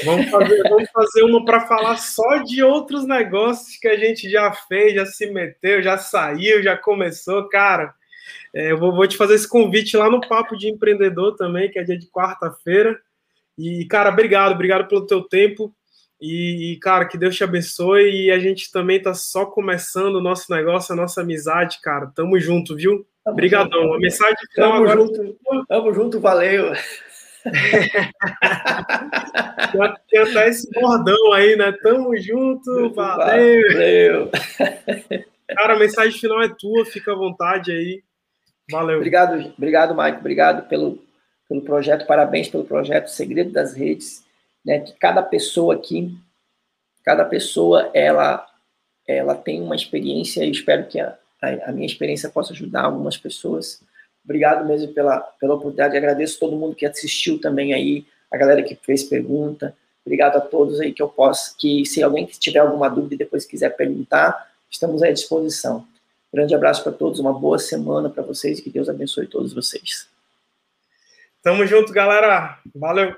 Vamos 0.05 0.29
fazer, 0.29 0.63
vamos 0.69 0.89
fazer 0.89 1.23
uma 1.23 1.43
para 1.43 1.67
falar 1.67 1.97
só 1.97 2.37
de 2.37 2.63
outros 2.63 3.05
negócios 3.05 3.77
que 3.77 3.89
a 3.89 3.97
gente 3.97 4.29
já 4.29 4.51
fez, 4.53 4.93
já 4.93 5.05
se 5.05 5.25
meteu, 5.27 5.83
já 5.83 5.97
saiu, 5.97 6.63
já 6.63 6.77
começou, 6.77 7.49
cara. 7.49 7.93
É, 8.53 8.71
eu 8.71 8.77
vou, 8.77 8.95
vou 8.95 9.05
te 9.05 9.17
fazer 9.17 9.35
esse 9.35 9.47
convite 9.47 9.97
lá 9.97 10.09
no 10.09 10.21
Papo 10.21 10.57
de 10.57 10.69
Empreendedor 10.69 11.35
também, 11.35 11.69
que 11.69 11.77
é 11.77 11.83
dia 11.83 11.97
de 11.97 12.07
quarta-feira. 12.07 12.97
E, 13.57 13.85
cara, 13.85 14.09
obrigado, 14.09 14.53
obrigado 14.53 14.87
pelo 14.87 15.05
teu 15.05 15.21
tempo. 15.21 15.73
E, 16.21 16.77
cara, 16.81 17.05
que 17.05 17.17
Deus 17.17 17.35
te 17.35 17.43
abençoe. 17.43 18.25
E 18.25 18.31
a 18.31 18.39
gente 18.39 18.71
também 18.71 19.01
tá 19.01 19.13
só 19.13 19.45
começando 19.45 20.15
o 20.15 20.21
nosso 20.21 20.49
negócio, 20.51 20.93
a 20.93 20.95
nossa 20.95 21.21
amizade, 21.21 21.79
cara. 21.81 22.11
Tamo 22.15 22.39
junto, 22.39 22.75
viu? 22.75 23.05
Tamo 23.23 23.33
Obrigadão. 23.33 23.83
Junto. 23.83 23.95
A 23.95 23.99
mensagem 23.99 24.37
final 24.53 24.71
Tamo 24.71 24.83
agora... 24.83 24.99
junto. 24.99 25.37
Tamo 25.67 25.93
junto, 25.93 26.19
valeu. 26.19 26.73
Tem 30.09 30.19
até 30.19 30.49
esse 30.49 30.67
bordão 30.71 31.31
aí, 31.33 31.55
né? 31.55 31.71
Tamo 31.83 32.17
junto, 32.17 32.91
valeu. 32.93 33.71
valeu. 33.71 34.31
Cara, 35.47 35.75
a 35.75 35.79
mensagem 35.79 36.19
final 36.19 36.41
é 36.41 36.49
tua, 36.49 36.83
fica 36.85 37.11
à 37.11 37.15
vontade 37.15 37.71
aí. 37.71 38.01
Valeu. 38.71 38.97
Obrigado, 38.97 39.53
obrigado, 39.55 39.95
Mike. 39.95 40.17
Obrigado 40.17 40.67
pelo, 40.67 40.97
pelo 41.47 41.61
projeto. 41.61 42.05
Parabéns 42.05 42.49
pelo 42.49 42.65
projeto 42.65 43.07
Segredo 43.07 43.51
das 43.51 43.73
Redes 43.73 44.25
né, 44.65 44.79
que 44.79 44.93
cada 44.93 45.21
pessoa 45.21 45.75
aqui, 45.75 46.17
cada 47.03 47.23
pessoa, 47.23 47.91
ela, 47.93 48.45
ela 49.07 49.35
tem 49.35 49.61
uma 49.61 49.75
experiência 49.75 50.43
e 50.43 50.49
espero 50.49 50.87
que 50.87 50.99
a, 50.99 51.15
a, 51.41 51.69
a 51.69 51.71
minha 51.71 51.85
experiência 51.85 52.29
possa 52.29 52.51
ajudar 52.51 52.85
algumas 52.85 53.15
pessoas. 53.15 53.79
Obrigado 54.23 54.65
mesmo 54.65 54.91
pela, 54.91 55.19
pela 55.19 55.53
oportunidade, 55.53 55.95
agradeço 55.95 56.39
todo 56.39 56.55
mundo 56.55 56.75
que 56.75 56.85
assistiu 56.85 57.39
também 57.39 57.73
aí, 57.73 58.05
a 58.31 58.37
galera 58.37 58.63
que 58.63 58.75
fez 58.75 59.03
pergunta, 59.03 59.75
obrigado 60.03 60.37
a 60.37 60.41
todos 60.41 60.81
aí 60.81 60.91
que 60.91 61.01
eu 61.01 61.07
posso, 61.07 61.55
que 61.57 61.85
se 61.85 62.01
alguém 62.01 62.25
tiver 62.25 62.59
alguma 62.59 62.89
dúvida 62.89 63.13
e 63.13 63.17
depois 63.19 63.45
quiser 63.45 63.69
perguntar, 63.75 64.51
estamos 64.69 65.03
à 65.03 65.11
disposição. 65.11 65.85
Grande 66.33 66.55
abraço 66.55 66.83
para 66.83 66.91
todos, 66.91 67.19
uma 67.19 67.31
boa 67.31 67.59
semana 67.59 68.09
para 68.09 68.23
vocês 68.23 68.57
e 68.57 68.61
que 68.63 68.69
Deus 68.69 68.89
abençoe 68.89 69.27
todos 69.27 69.53
vocês. 69.53 70.14
Tamo 71.45 71.63
junto, 71.67 71.93
galera. 71.93 72.57
Valeu. 72.73 73.15